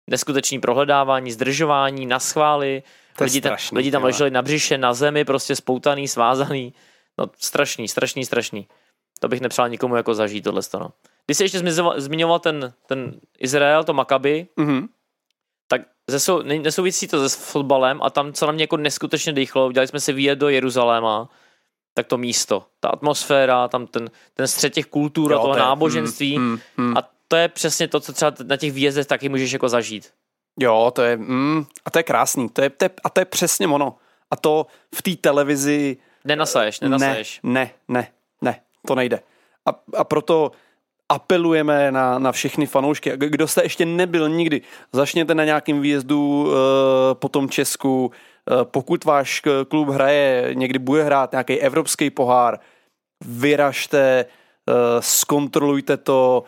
Neskutečný 0.10 0.60
prohledávání, 0.60 1.32
zdržování, 1.32 2.06
na 2.06 2.20
schvály, 2.20 2.84
To 3.18 3.24
je 3.24 3.26
lidi, 3.26 3.42
tam, 3.42 3.50
strašný, 3.50 3.78
lidi 3.78 3.92
tam 3.92 4.04
leželi 4.04 4.32
na 4.32 4.42
břiše, 4.42 4.78
na 4.78 4.94
zemi, 4.94 5.26
prostě 5.26 5.56
spoutaný, 5.56 6.08
svázaný. 6.08 6.74
No 7.18 7.26
strašný, 7.38 7.88
strašný, 7.88 8.26
strašný. 8.26 8.68
To 9.20 9.28
bych 9.28 9.42
nepřál 9.42 9.70
nikomu 9.70 9.96
jako 9.96 10.14
zažít 10.14 10.44
tohle. 10.44 10.62
No. 10.74 10.90
Když 11.30 11.38
jsi 11.38 11.44
ještě 11.44 11.60
zmizoval, 11.60 12.02
zmiňoval 12.02 12.40
ten, 12.40 12.74
ten 12.86 13.20
Izrael, 13.40 13.84
to 13.84 13.94
Makabi, 13.94 14.48
Mhm. 14.58 14.88
tak 15.68 15.82
zesou, 16.08 16.42
ne- 16.42 16.60
nesouvisí 16.60 17.08
to 17.08 17.30
se 17.30 17.38
fotbalem 17.38 18.00
a 18.04 18.10
tam, 18.10 18.34
co 18.34 18.46
na 18.46 18.52
mě 18.52 18.64
jako 18.64 18.78
neskutečně 18.78 19.34
dýchlo, 19.34 19.68
udělali 19.68 19.88
jsme 19.88 20.00
si 20.00 20.14
výjet 20.14 20.40
do 20.40 20.50
Jeruzaléma, 20.50 21.30
tak 21.94 22.08
to 22.08 22.18
místo, 22.18 22.66
ta 22.80 22.90
atmosféra, 22.90 23.68
tam 23.68 23.88
ten, 23.88 24.10
ten 24.34 24.48
střed 24.48 24.74
těch 24.74 24.86
kultur 24.86 25.32
a 25.32 25.36
Jo, 25.36 25.42
toho 25.42 25.54
to 25.54 25.58
je- 25.60 25.64
náboženství 25.66 26.38
Mm, 26.40 26.46
mm, 26.78 26.86
mm. 26.88 26.98
a 26.98 27.04
to 27.28 27.36
je 27.36 27.48
přesně 27.48 27.88
to, 27.88 28.00
co 28.00 28.14
třeba 28.14 28.32
na 28.44 28.58
těch 28.58 28.72
výjezdech 28.74 29.08
taky 29.08 29.30
můžeš 29.30 29.52
jako 29.52 29.70
zažít. 29.70 30.14
Jo, 30.60 30.92
to 30.96 31.02
je, 31.02 31.18
mm, 31.18 31.66
a 31.86 31.92
to 31.92 32.00
je 32.00 32.04
krásný, 32.04 32.50
to 32.50 32.62
je, 32.62 32.70
to 32.70 32.86
je, 32.86 32.90
a 33.04 33.10
to 33.10 33.22
je 33.22 33.26
přesně 33.26 33.68
ono. 33.68 33.96
A 34.32 34.36
to 34.36 34.66
v 34.96 35.02
té 35.02 35.16
televizi 35.16 35.98
Nenasaješ, 36.26 36.80
ne, 36.80 36.90
nenasaješ. 36.90 37.40
ne, 37.44 37.72
ne, 37.88 38.12
ne, 38.42 38.62
to 38.88 38.96
nejde. 38.96 39.20
A, 39.66 39.70
a 39.98 40.04
proto 40.04 40.52
apelujeme 41.10 41.92
na, 41.92 42.20
na 42.20 42.32
všechny 42.32 42.66
fanoušky. 42.66 43.12
Kdo 43.16 43.48
jste 43.48 43.64
ještě 43.64 43.86
nebyl 43.86 44.30
nikdy, 44.30 44.62
začněte 44.94 45.36
na 45.36 45.46
nějakém 45.46 45.82
výjezdu 45.82 46.42
uh, 46.42 46.54
po 47.14 47.30
tom 47.30 47.50
Česku. 47.50 48.06
Uh, 48.06 48.64
pokud 48.64 49.06
váš 49.06 49.42
klub 49.68 49.90
hraje, 49.90 50.50
někdy 50.54 50.80
bude 50.80 51.04
hrát 51.04 51.32
nějaký 51.32 51.60
evropský 51.60 52.10
pohár, 52.10 52.60
vyražte, 53.26 54.26
uh, 54.26 54.76
zkontrolujte 55.00 55.98
to, 55.98 56.44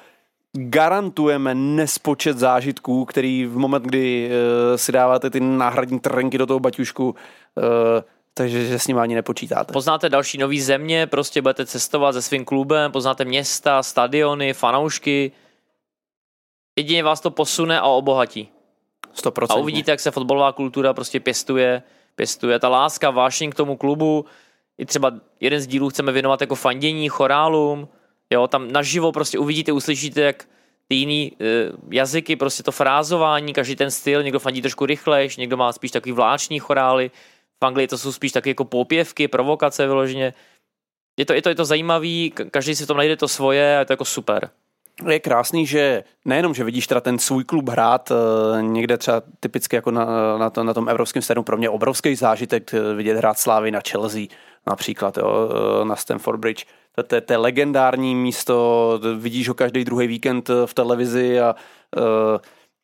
garantujeme 0.54 1.56
nespočet 1.56 2.38
zážitků, 2.38 3.06
který 3.06 3.46
v 3.46 3.58
moment, 3.58 3.84
kdy 3.84 4.30
uh, 4.30 4.78
si 4.78 4.92
dáváte 4.92 5.30
ty 5.30 5.40
náhradní 5.40 6.00
trnky 6.00 6.38
do 6.38 6.46
toho 6.46 6.60
baťušku, 6.60 7.10
uh, 7.10 7.64
takže 8.34 8.66
že 8.66 8.80
s 8.80 8.88
ním 8.88 9.00
ani 9.00 9.16
nepočítáte. 9.16 9.74
Poznáte 9.74 10.10
další 10.10 10.38
nový 10.38 10.62
země, 10.62 11.08
prostě 11.08 11.42
budete 11.42 11.66
cestovat 11.66 12.14
se 12.14 12.22
svým 12.22 12.46
klubem, 12.46 12.92
poznáte 12.92 13.26
města, 13.26 13.84
stadiony, 13.84 14.54
fanoušky. 14.54 15.32
Jedině 16.80 17.04
vás 17.04 17.22
to 17.22 17.32
posune 17.32 17.80
a 17.80 17.86
obohatí. 17.86 18.50
100%. 19.16 19.46
A 19.50 19.56
uvidíte, 19.56 19.92
jak 19.92 20.00
se 20.00 20.12
fotbalová 20.12 20.52
kultura 20.52 20.94
prostě 20.94 21.20
pěstuje, 21.20 21.84
pěstuje. 22.16 22.60
Ta 22.60 22.70
láska, 22.70 23.10
vášeň 23.10 23.50
k 23.50 23.56
tomu 23.56 23.78
klubu, 23.78 24.26
i 24.78 24.86
třeba 24.86 25.14
jeden 25.40 25.62
z 25.62 25.68
dílů 25.68 25.90
chceme 25.90 26.12
věnovat 26.12 26.42
jako 26.42 26.56
fandění, 26.56 27.10
chorálům, 27.10 27.88
jo, 28.30 28.48
tam 28.48 28.72
naživo 28.72 29.12
prostě 29.12 29.40
uvidíte, 29.40 29.72
uslyšíte, 29.72 30.22
jak 30.22 30.46
ty 30.88 30.96
jiný 30.96 31.32
e, 31.32 31.36
jazyky, 31.92 32.36
prostě 32.36 32.64
to 32.64 32.72
frázování, 32.72 33.54
každý 33.54 33.76
ten 33.76 33.92
styl, 33.92 34.24
někdo 34.24 34.40
fandí 34.40 34.62
trošku 34.62 34.86
rychlejš, 34.86 35.38
někdo 35.38 35.58
má 35.58 35.74
spíš 35.74 35.92
takový 35.92 36.12
vláční 36.12 36.60
chorály, 36.60 37.12
v 37.64 37.66
Anglii 37.66 37.88
to 37.88 37.98
jsou 37.98 38.12
spíš 38.12 38.32
taky 38.32 38.50
jako 38.50 38.66
popěvky, 38.66 39.28
provokace 39.28 39.88
vyloženě. 39.88 40.34
Je 41.20 41.26
to, 41.26 41.34
je 41.34 41.42
to, 41.42 41.50
je 41.50 41.56
to 41.56 41.66
zajímavý, 41.66 42.34
ka- 42.36 42.50
každý 42.50 42.76
si 42.76 42.84
v 42.84 42.88
tom 42.88 42.98
najde 42.98 43.18
to 43.18 43.28
svoje 43.28 43.76
a 43.76 43.80
je 43.80 43.86
to 43.86 43.94
jako 43.94 44.06
super. 44.06 44.50
Je 45.10 45.20
krásný, 45.20 45.66
že 45.66 46.04
nejenom, 46.26 46.54
že 46.54 46.64
vidíš 46.64 46.88
teda 46.88 47.02
ten 47.02 47.20
svůj 47.20 47.44
klub 47.44 47.70
hrát 47.70 48.12
eh, 48.12 48.62
někde 48.62 48.98
třeba 48.98 49.22
typicky 49.40 49.76
jako 49.76 49.92
na, 49.92 50.38
na, 50.38 50.50
to, 50.50 50.64
na 50.64 50.74
tom 50.74 50.90
evropském 50.90 51.22
stadionu, 51.22 51.44
pro 51.44 51.58
mě 51.58 51.70
obrovský 51.70 52.16
zážitek 52.16 52.74
eh, 52.74 52.94
vidět 52.94 53.18
hrát 53.18 53.40
Slávy 53.40 53.72
na 53.72 53.80
Chelsea 53.92 54.22
například, 54.68 55.18
jo, 55.18 55.50
eh, 55.82 55.86
na 55.86 55.96
Stamford 55.96 56.40
Bridge. 56.40 56.66
To, 57.08 57.16
je- 57.16 57.22
to 57.22 57.34
je 57.34 57.38
legendární 57.38 58.16
místo, 58.16 58.54
to 59.02 59.18
vidíš 59.18 59.48
ho 59.48 59.54
každý 59.54 59.86
druhý 59.86 60.08
víkend 60.08 60.50
eh, 60.50 60.54
v 60.68 60.74
televizi 60.74 61.40
a 61.40 61.56
uh, 61.98 62.04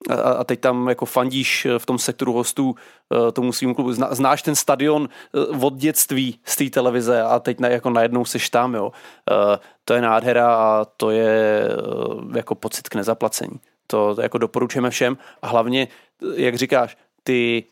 a, 0.09 0.13
a 0.13 0.43
teď 0.43 0.59
tam 0.59 0.89
jako 0.89 1.05
fandíš 1.05 1.67
v 1.77 1.85
tom 1.85 1.99
sektoru 1.99 2.33
hostů 2.33 2.75
eh, 2.75 3.31
tomu 3.31 3.53
svým 3.53 3.75
klubu. 3.75 3.93
Zna, 3.93 4.15
znáš 4.15 4.41
ten 4.41 4.55
stadion 4.55 5.09
eh, 5.09 5.57
od 5.65 5.73
dětství 5.75 6.39
z 6.45 6.55
té 6.55 6.69
televize 6.69 7.21
a 7.21 7.39
teď 7.39 7.59
na, 7.59 7.67
jako 7.67 7.89
najednou 7.89 8.25
seš 8.25 8.49
tam, 8.49 8.75
jo. 8.75 8.91
Eh, 9.31 9.59
to 9.85 9.93
je 9.93 10.01
nádhera 10.01 10.55
a 10.55 10.85
to 10.85 11.09
je 11.11 11.61
jako 12.35 12.55
pocit 12.55 12.89
k 12.89 12.95
nezaplacení. 12.95 13.59
To 13.87 14.15
jako 14.21 14.37
doporučujeme 14.37 14.89
všem 14.89 15.17
a 15.41 15.47
hlavně, 15.47 15.87
jak 16.35 16.55
říkáš, 16.55 16.97
ty 17.23 17.63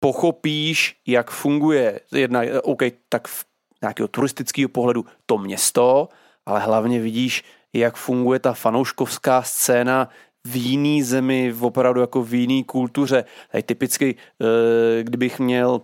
pochopíš, 0.00 0.96
jak 1.06 1.30
funguje 1.30 2.00
jedna, 2.12 2.40
OK, 2.62 2.82
tak 3.08 3.28
v 3.28 3.44
nějakého 3.82 4.08
turistického 4.08 4.68
pohledu 4.68 5.04
to 5.26 5.38
město, 5.38 6.08
ale 6.46 6.60
hlavně 6.60 7.00
vidíš, 7.00 7.44
jak 7.72 7.96
funguje 7.96 8.38
ta 8.38 8.52
fanouškovská 8.52 9.42
scéna 9.42 10.08
v 10.46 10.56
jiný 10.56 11.02
zemi, 11.02 11.52
v 11.52 11.64
opravdu 11.64 12.00
jako 12.00 12.22
v 12.22 12.34
jiný 12.34 12.64
kultuře. 12.64 13.24
Tady 13.52 13.62
typicky, 13.62 14.16
eh, 14.40 15.02
kdybych 15.02 15.38
měl 15.38 15.80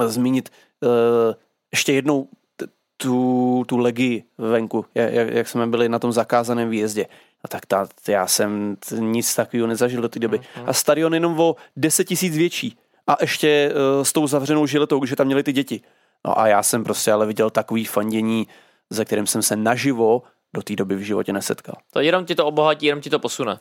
eh, 0.00 0.08
zmínit 0.08 0.48
eh, 0.84 1.34
ještě 1.72 1.92
jednou 1.92 2.28
tu, 2.96 3.64
tu 3.66 3.76
legii 3.76 4.24
venku, 4.38 4.84
jak, 4.94 5.12
jak 5.12 5.48
jsme 5.48 5.66
byli 5.66 5.88
na 5.88 5.98
tom 5.98 6.12
zakázaném 6.12 6.70
výjezdě. 6.70 7.06
A 7.44 7.48
tak 7.48 7.66
ta, 7.66 7.88
já 8.08 8.26
jsem 8.26 8.76
nic 8.98 9.34
takového 9.34 9.66
nezažil 9.66 10.02
do 10.02 10.08
té 10.08 10.18
doby. 10.18 10.40
Mhm. 10.56 10.68
A 10.68 10.72
stadion 10.72 11.14
jenom 11.14 11.40
o 11.40 11.56
10 11.76 12.04
tisíc 12.04 12.36
větší. 12.36 12.78
A 13.06 13.16
ještě 13.20 13.72
s 14.02 14.12
tou 14.12 14.26
zavřenou 14.26 14.66
žiletou, 14.66 14.98
když 14.98 15.14
tam 15.16 15.26
měli 15.26 15.42
ty 15.42 15.52
děti. 15.52 15.80
No 16.26 16.40
a 16.40 16.46
já 16.46 16.62
jsem 16.62 16.84
prostě 16.84 17.12
ale 17.12 17.26
viděl 17.26 17.50
takový 17.50 17.84
fandění, 17.84 18.48
ze 18.90 19.04
kterým 19.04 19.26
jsem 19.26 19.42
se 19.42 19.56
naživo 19.56 20.22
do 20.54 20.62
té 20.62 20.76
doby 20.76 20.96
v 20.96 21.00
životě 21.00 21.32
nesetkal. 21.32 21.74
To 21.92 22.00
jenom 22.00 22.24
ti 22.24 22.34
to 22.34 22.46
obohatí, 22.46 22.86
jenom 22.86 23.00
ti 23.02 23.10
to 23.10 23.18
posune. 23.18 23.58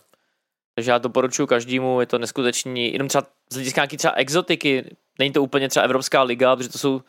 Takže 0.76 0.92
já 0.92 1.00
to 1.00 1.10
poručuji 1.10 1.48
každému, 1.48 2.00
je 2.00 2.06
to 2.06 2.18
neskutečný, 2.18 2.94
jenom 2.94 3.08
třeba 3.08 3.24
z 3.50 3.56
hlediska 3.56 3.82
nějaký 3.82 3.98
třeba 3.98 4.14
exotiky, 4.14 4.96
není 5.20 5.32
to 5.32 5.44
úplně 5.44 5.70
třeba 5.70 5.84
Evropská 5.84 6.24
liga, 6.24 6.56
protože 6.56 6.70
to 6.70 6.78
jsou 6.78 7.02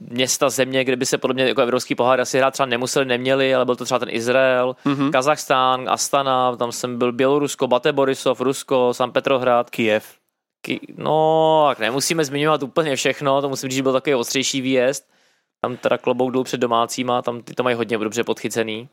města, 0.00 0.50
země, 0.50 0.84
kde 0.84 0.96
by 0.96 1.06
se 1.06 1.18
podle 1.18 1.34
mě 1.34 1.44
jako 1.44 1.62
evropský 1.62 1.94
pohár 1.94 2.20
asi 2.20 2.38
hrát 2.38 2.50
třeba 2.50 2.66
nemuseli, 2.66 3.06
neměli, 3.06 3.54
ale 3.54 3.64
byl 3.64 3.76
to 3.76 3.84
třeba 3.84 3.98
ten 3.98 4.08
Izrael, 4.10 4.76
mm-hmm. 4.86 5.10
Kazachstán, 5.10 5.90
Astana, 5.90 6.56
tam 6.56 6.72
jsem 6.72 6.98
byl 6.98 7.12
Bělorusko, 7.12 7.66
Bate 7.66 7.92
Borisov, 7.92 8.40
Rusko, 8.40 8.94
San 8.94 9.12
Petrohrad. 9.12 9.70
Kiev. 9.70 10.18
Ki- 10.66 10.80
no, 10.96 11.64
tak 11.68 11.78
nemusíme 11.78 12.24
zmiňovat 12.24 12.62
úplně 12.62 12.96
všechno, 12.96 13.42
to 13.42 13.48
musím 13.48 13.70
říct, 13.70 13.76
že 13.76 13.82
byl 13.82 13.92
takový 13.92 14.14
ostřejší 14.14 14.60
výjezd. 14.60 15.10
Tam 15.60 15.76
teda 15.76 15.98
klobouk 15.98 16.32
dolů 16.32 16.44
před 16.44 16.60
domácíma, 16.60 17.22
tam 17.22 17.42
ty 17.42 17.54
to 17.54 17.62
mají 17.62 17.76
hodně 17.76 17.98
dobře 17.98 18.24
podchycený. 18.24 18.88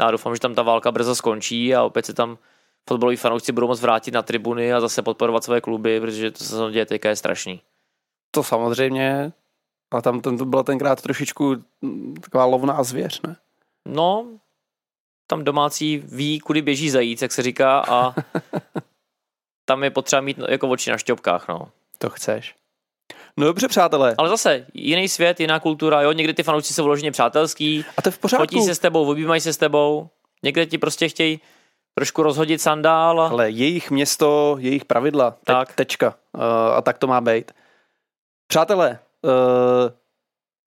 Já 0.00 0.10
doufám, 0.10 0.34
že 0.34 0.40
tam 0.40 0.54
ta 0.54 0.62
válka 0.62 0.92
brzo 0.92 1.14
skončí 1.14 1.74
a 1.74 1.82
opět 1.82 2.06
se 2.06 2.14
tam 2.14 2.38
fotbaloví 2.88 3.16
fanoušci 3.16 3.52
budou 3.52 3.66
moct 3.66 3.80
vrátit 3.80 4.14
na 4.14 4.22
tribuny 4.22 4.72
a 4.72 4.80
zase 4.80 5.02
podporovat 5.02 5.44
své 5.44 5.60
kluby, 5.60 6.00
protože 6.00 6.30
to, 6.30 6.38
co 6.38 6.44
se 6.44 6.72
děje 6.72 6.86
teďka, 6.86 7.08
je 7.08 7.16
strašný. 7.16 7.60
To 8.30 8.42
samozřejmě, 8.42 9.32
a 9.90 10.02
tam 10.02 10.20
ten, 10.20 10.38
to 10.38 10.44
byla 10.44 10.62
tenkrát 10.62 11.02
trošičku 11.02 11.64
taková 12.20 12.44
lovná 12.44 12.82
zvěř, 12.82 13.22
ne? 13.22 13.36
No, 13.88 14.26
tam 15.26 15.44
domácí 15.44 15.98
ví, 15.98 16.40
kudy 16.40 16.62
běží 16.62 16.90
zajíc, 16.90 17.22
jak 17.22 17.32
se 17.32 17.42
říká, 17.42 17.80
a 17.88 18.14
tam 19.64 19.84
je 19.84 19.90
potřeba 19.90 20.20
mít 20.20 20.38
jako 20.48 20.68
oči 20.68 20.90
na 20.90 20.98
šťopkách, 20.98 21.48
no. 21.48 21.70
To 21.98 22.10
chceš. 22.10 22.54
No 23.36 23.46
dobře, 23.46 23.68
přátelé. 23.68 24.14
Ale 24.18 24.28
zase, 24.28 24.66
jiný 24.74 25.08
svět, 25.08 25.40
jiná 25.40 25.60
kultura, 25.60 26.02
jo, 26.02 26.12
někdy 26.12 26.34
ty 26.34 26.42
fanoušci 26.42 26.74
jsou 26.74 26.84
vloženě 26.84 27.12
přátelský. 27.12 27.84
A 27.96 28.02
to 28.02 28.08
je 28.08 28.12
v 28.12 28.18
pořádku. 28.18 28.42
Fotí 28.42 28.62
se 28.62 28.74
s 28.74 28.78
tebou, 28.78 29.10
objímají 29.10 29.40
se 29.40 29.52
s 29.52 29.56
tebou. 29.56 30.08
Někde 30.42 30.66
ti 30.66 30.78
prostě 30.78 31.08
chtějí 31.08 31.40
trošku 31.94 32.22
rozhodit 32.22 32.60
sandál. 32.60 33.20
Ale 33.20 33.50
jejich 33.50 33.90
město, 33.90 34.56
jejich 34.58 34.84
pravidla. 34.84 35.30
Te- 35.30 35.36
tak. 35.44 35.74
Tečka. 35.74 36.14
Uh, 36.32 36.42
a 36.76 36.82
tak 36.82 36.98
to 36.98 37.06
má 37.06 37.20
být. 37.20 37.52
Přátelé, 38.46 38.98
uh, 39.22 39.30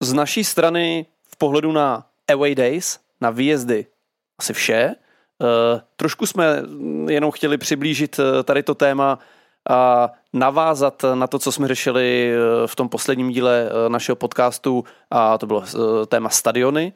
z 0.01 0.13
naší 0.13 0.43
strany 0.43 1.05
v 1.29 1.37
pohledu 1.37 1.71
na 1.71 2.05
away 2.33 2.55
days, 2.55 2.99
na 3.21 3.29
výjezdy, 3.29 3.85
asi 4.39 4.53
vše. 4.53 4.95
Uh, 5.39 5.79
trošku 5.95 6.25
jsme 6.25 6.63
jenom 7.07 7.31
chtěli 7.31 7.57
přiblížit 7.57 8.19
tady 8.43 8.63
to 8.63 8.75
téma 8.75 9.19
a 9.69 10.11
navázat 10.33 11.05
na 11.13 11.27
to, 11.27 11.39
co 11.39 11.51
jsme 11.51 11.67
řešili 11.67 12.31
eh, 12.33 12.67
v 12.67 12.75
tom 12.75 12.89
posledním 12.89 13.29
díle 13.29 13.69
eh, 13.69 13.89
našeho 13.89 14.15
podcastu 14.15 14.83
a 15.11 15.37
to 15.37 15.47
bylo 15.47 15.63
eh, 15.63 16.05
téma 16.05 16.29
stadiony, 16.29 16.93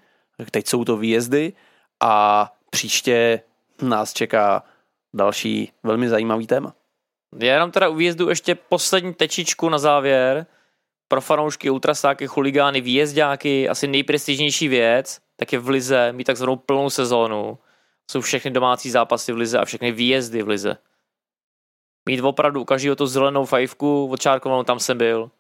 teď 0.52 0.68
jsou 0.68 0.86
to 0.86 0.98
výjezdy 0.98 1.54
a 2.00 2.48
příště 2.70 3.42
nás 3.82 4.14
čeká 4.14 4.64
další 5.14 5.72
velmi 5.84 6.10
zajímavý 6.10 6.48
téma. 6.48 6.74
Já 7.40 7.54
jenom 7.54 7.72
teda 7.72 7.90
u 7.90 7.96
výjezdu 7.96 8.30
ještě 8.30 8.56
poslední 8.56 9.14
tečičku 9.14 9.70
na 9.70 9.78
závěr. 9.78 10.46
Pro 11.08 11.22
fanoušky, 11.22 11.70
ultrasáky, 11.70 12.28
chuligány, 12.28 12.82
výjezdáky, 12.82 13.70
asi 13.70 13.88
nejprestižnější 13.88 14.68
věc, 14.68 15.20
tak 15.36 15.54
je 15.54 15.60
v 15.60 15.70
Lize 15.70 16.12
mít 16.12 16.24
takzvanou 16.24 16.56
plnou 16.56 16.90
sezónu. 16.90 17.58
Jsou 18.12 18.22
všechny 18.22 18.52
domácí 18.52 18.90
zápasy 18.90 19.34
v 19.34 19.38
Lize 19.38 19.60
a 19.60 19.66
všechny 19.66 19.92
výjezdy 19.92 20.44
v 20.44 20.48
Lize 20.48 20.78
mít 22.10 22.22
opravdu 22.22 22.62
u 22.62 22.66
každého 22.66 22.96
tu 22.96 23.08
zelenou 23.08 23.46
fajfku 23.46 24.08
odčárkovanou, 24.08 24.64
tam 24.64 24.80
jsem 24.80 24.98
byl. 24.98 25.32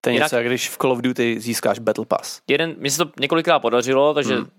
To 0.00 0.10
je 0.10 0.14
něco, 0.14 0.36
jak 0.36 0.46
když 0.46 0.68
v 0.68 0.78
Call 0.78 0.92
of 0.92 1.00
Duty 1.00 1.40
získáš 1.40 1.78
Battle 1.78 2.06
Pass. 2.06 2.40
Jeden, 2.48 2.74
mi 2.78 2.90
se 2.90 3.04
to 3.04 3.10
několikrát 3.20 3.58
podařilo, 3.58 4.14
takže 4.14 4.36
hmm. 4.36 4.50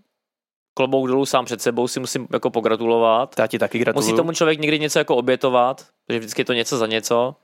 klobouk 0.73 1.07
dolů 1.07 1.25
sám 1.25 1.45
před 1.45 1.61
sebou 1.61 1.87
si 1.87 1.99
musím 1.99 2.27
jako 2.33 2.49
pogratulovat. 2.49 3.35
Já 3.39 3.47
ti 3.47 3.59
taky 3.59 3.79
gratuluju. 3.79 4.07
Musí 4.07 4.17
tomu 4.17 4.31
člověk 4.31 4.59
někdy 4.59 4.79
něco 4.79 4.99
jako 4.99 5.15
obětovat, 5.15 5.87
protože 6.05 6.19
vždycky 6.19 6.41
je 6.41 6.45
to 6.45 6.53
něco 6.53 6.77
za 6.77 6.87
něco. 6.87 7.35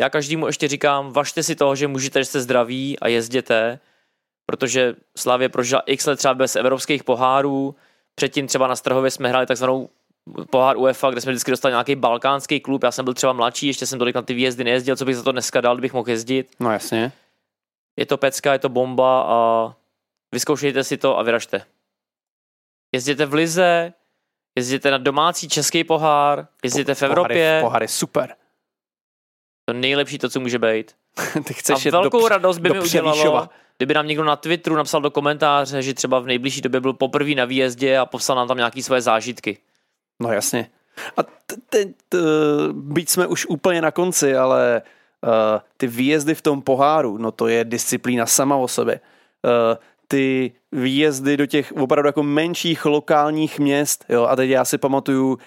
Já 0.00 0.10
každému 0.10 0.46
ještě 0.46 0.68
říkám, 0.68 1.12
važte 1.12 1.42
si 1.42 1.56
toho, 1.56 1.76
že 1.76 1.88
můžete, 1.88 2.20
že 2.20 2.24
jste 2.24 2.40
zdraví 2.40 2.98
a 2.98 3.08
jezděte, 3.08 3.78
protože 4.46 4.94
Slavě 5.16 5.48
prožila 5.48 5.82
x 5.86 6.06
let 6.06 6.16
třeba 6.16 6.34
bez 6.34 6.56
evropských 6.56 7.04
pohárů, 7.04 7.74
předtím 8.14 8.46
třeba 8.46 8.66
na 8.66 8.76
Strhově 8.76 9.10
jsme 9.10 9.28
hráli 9.28 9.46
takzvanou 9.46 9.88
pohár 10.50 10.76
UEFA, 10.76 11.10
kde 11.10 11.20
jsme 11.20 11.32
vždycky 11.32 11.50
dostali 11.50 11.72
nějaký 11.72 11.96
balkánský 11.96 12.60
klub. 12.60 12.82
Já 12.82 12.90
jsem 12.90 13.04
byl 13.04 13.14
třeba 13.14 13.32
mladší, 13.32 13.66
ještě 13.66 13.86
jsem 13.86 13.98
tolik 13.98 14.14
na 14.14 14.22
ty 14.22 14.34
výjezdy 14.34 14.64
nejezdil, 14.64 14.96
co 14.96 15.04
bych 15.04 15.16
za 15.16 15.22
to 15.22 15.32
dneska 15.32 15.60
dal, 15.60 15.74
kdybych 15.74 15.92
mohl 15.92 16.10
jezdit. 16.10 16.50
No 16.60 16.72
jasně. 16.72 17.12
Je 17.96 18.06
to 18.06 18.16
pecka, 18.16 18.52
je 18.52 18.58
to 18.58 18.68
bomba 18.68 19.22
a 19.22 19.72
vyzkoušejte 20.32 20.84
si 20.84 20.96
to 20.96 21.18
a 21.18 21.22
vyražte. 21.22 21.62
Jezděte 22.94 23.26
v 23.26 23.34
Lize, 23.34 23.92
jezděte 24.58 24.90
na 24.90 24.98
domácí 24.98 25.48
český 25.48 25.84
pohár, 25.84 26.46
jezděte 26.64 26.94
v 26.94 27.02
Evropě. 27.02 27.58
Pohár, 27.60 27.62
pohár 27.62 27.82
je 27.82 27.88
super. 27.88 28.34
To 29.68 29.74
nejlepší 29.74 30.18
to, 30.18 30.28
co 30.28 30.40
může 30.40 30.58
být. 30.58 30.96
Ty 31.44 31.54
chceš 31.54 31.86
a 31.86 31.90
velkou 31.90 32.20
do, 32.20 32.28
radost 32.28 32.58
by 32.58 32.70
mi 32.70 32.80
udělalo, 32.80 33.48
kdyby 33.76 33.94
nám 33.94 34.06
někdo 34.06 34.24
na 34.24 34.36
Twitteru 34.36 34.76
napsal 34.76 35.00
do 35.00 35.10
komentáře, 35.10 35.82
že 35.82 35.94
třeba 35.94 36.20
v 36.20 36.26
nejbližší 36.26 36.60
době 36.60 36.80
byl 36.80 36.92
poprvé 36.92 37.34
na 37.34 37.44
výjezdě 37.44 37.98
a 37.98 38.06
poslal 38.06 38.36
nám 38.36 38.48
tam 38.48 38.56
nějaké 38.56 38.82
své 38.82 39.00
zážitky. 39.02 39.58
No 40.20 40.32
jasně. 40.32 40.70
A 41.16 41.20
teď, 41.68 41.88
byť 42.72 43.08
jsme 43.08 43.26
už 43.26 43.46
úplně 43.46 43.82
na 43.82 43.90
konci, 43.90 44.36
ale 44.36 44.82
uh, 45.22 45.30
ty 45.76 45.86
výjezdy 45.86 46.34
v 46.34 46.42
tom 46.42 46.62
poháru, 46.62 47.18
no 47.18 47.30
to 47.30 47.48
je 47.48 47.64
disciplína 47.64 48.26
sama 48.26 48.56
o 48.56 48.68
sobě. 48.68 49.00
Uh, 49.44 49.76
ty 50.08 50.52
výjezdy 50.72 51.36
do 51.36 51.46
těch 51.46 51.72
opravdu 51.72 52.08
jako 52.08 52.22
menších 52.22 52.84
lokálních 52.84 53.58
měst, 53.58 54.04
jo, 54.08 54.24
a 54.24 54.36
teď 54.36 54.50
já 54.50 54.64
si 54.64 54.78
pamatuju 54.78 55.32
uh, 55.32 55.38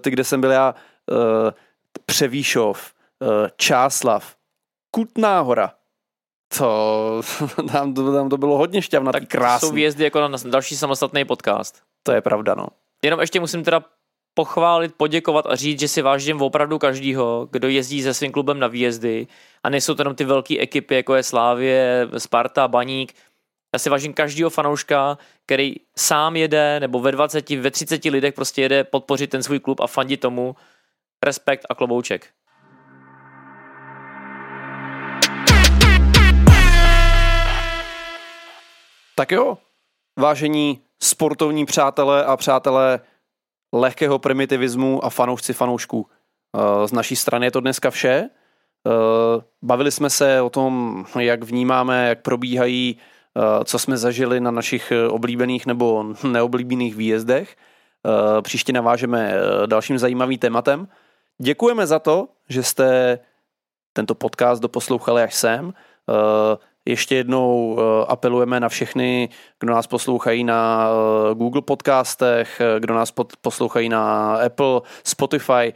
ty, 0.00 0.10
kde 0.10 0.24
jsem 0.24 0.40
byl 0.40 0.50
já, 0.50 0.74
Převýšov, 2.06 2.92
Čáslav, 3.56 4.36
Kutná 4.90 5.40
hora, 5.40 5.72
to, 6.58 7.22
tam, 7.72 7.94
to, 7.94 8.12
tam 8.12 8.28
to 8.28 8.36
bylo 8.36 8.58
hodně 8.58 8.82
šťavnatý, 8.82 9.20
tak 9.20 9.28
krásný. 9.28 9.68
jsou 9.68 9.74
výjezdy 9.74 10.04
jako 10.04 10.28
na 10.28 10.38
další 10.44 10.76
samostatný 10.76 11.24
podcast. 11.24 11.82
To 12.02 12.12
je 12.12 12.20
pravda, 12.20 12.54
no. 12.54 12.66
Jenom 13.04 13.20
ještě 13.20 13.40
musím 13.40 13.64
teda 13.64 13.84
pochválit, 14.34 14.94
poděkovat 14.96 15.46
a 15.46 15.56
říct, 15.56 15.80
že 15.80 15.88
si 15.88 16.02
vážím 16.02 16.42
opravdu 16.42 16.78
každýho, 16.78 17.48
kdo 17.50 17.68
jezdí 17.68 18.02
se 18.02 18.14
svým 18.14 18.32
klubem 18.32 18.58
na 18.58 18.66
výjezdy 18.66 19.26
a 19.62 19.70
nejsou 19.70 19.94
to 19.94 20.00
jenom 20.02 20.14
ty 20.14 20.24
velké 20.24 20.58
ekipy, 20.58 20.94
jako 20.94 21.14
je 21.14 21.22
Slávě, 21.22 22.08
Sparta, 22.18 22.68
Baník. 22.68 23.14
Já 23.74 23.78
si 23.78 23.90
vážím 23.90 24.14
každého 24.14 24.50
fanouška, 24.50 25.18
který 25.46 25.74
sám 25.96 26.36
jede, 26.36 26.80
nebo 26.80 27.00
ve 27.00 27.12
20, 27.12 27.50
ve 27.50 27.70
30 27.70 28.04
lidech 28.04 28.34
prostě 28.34 28.62
jede 28.62 28.84
podpořit 28.84 29.30
ten 29.30 29.42
svůj 29.42 29.60
klub 29.60 29.80
a 29.80 29.86
fandit 29.86 30.20
tomu. 30.20 30.56
Respekt 31.24 31.66
a 31.70 31.74
klobouček. 31.74 32.28
Tak 39.16 39.32
jo, 39.32 39.58
vážení 40.18 40.80
sportovní 41.02 41.66
přátelé 41.66 42.24
a 42.24 42.36
přátelé 42.36 43.00
lehkého 43.74 44.18
primitivismu 44.18 45.04
a 45.04 45.10
fanoušci 45.10 45.52
fanoušků. 45.52 46.06
Eh, 46.56 46.88
z 46.88 46.92
naší 46.92 47.16
strany 47.16 47.46
je 47.46 47.50
to 47.50 47.60
dneska 47.60 47.90
vše. 47.90 48.30
Eh, 48.86 49.42
bavili 49.62 49.90
jsme 49.90 50.10
se 50.10 50.40
o 50.40 50.50
tom, 50.50 51.04
jak 51.18 51.44
vnímáme, 51.44 52.08
jak 52.08 52.22
probíhají, 52.22 52.96
eh, 53.36 53.64
co 53.64 53.78
jsme 53.78 53.96
zažili 53.96 54.40
na 54.40 54.50
našich 54.50 54.92
oblíbených 55.08 55.66
nebo 55.66 56.04
neoblíbených 56.22 56.96
výjezdech. 56.96 57.56
příště 58.42 58.72
navážeme 58.72 59.34
dalším 59.66 59.98
zajímavým 59.98 60.38
tématem. 60.38 60.88
Děkujeme 61.38 61.86
za 61.86 61.98
to, 61.98 62.28
že 62.48 62.62
jste 62.62 63.18
tento 63.92 64.14
podcast 64.14 64.62
doposlouchali 64.62 65.22
až 65.22 65.34
sem. 65.34 65.74
Ještě 66.86 67.14
jednou 67.14 67.78
eh, 67.78 68.06
apelujeme 68.08 68.60
na 68.60 68.68
všechny, 68.68 69.28
kdo 69.60 69.72
nás 69.72 69.86
poslouchají 69.86 70.44
na 70.44 70.88
eh, 70.88 71.34
Google 71.34 71.62
podcastech, 71.62 72.60
eh, 72.60 72.80
kdo 72.80 72.94
nás 72.94 73.12
poslouchají 73.40 73.88
na 73.88 74.34
Apple, 74.36 74.80
Spotify, 75.04 75.72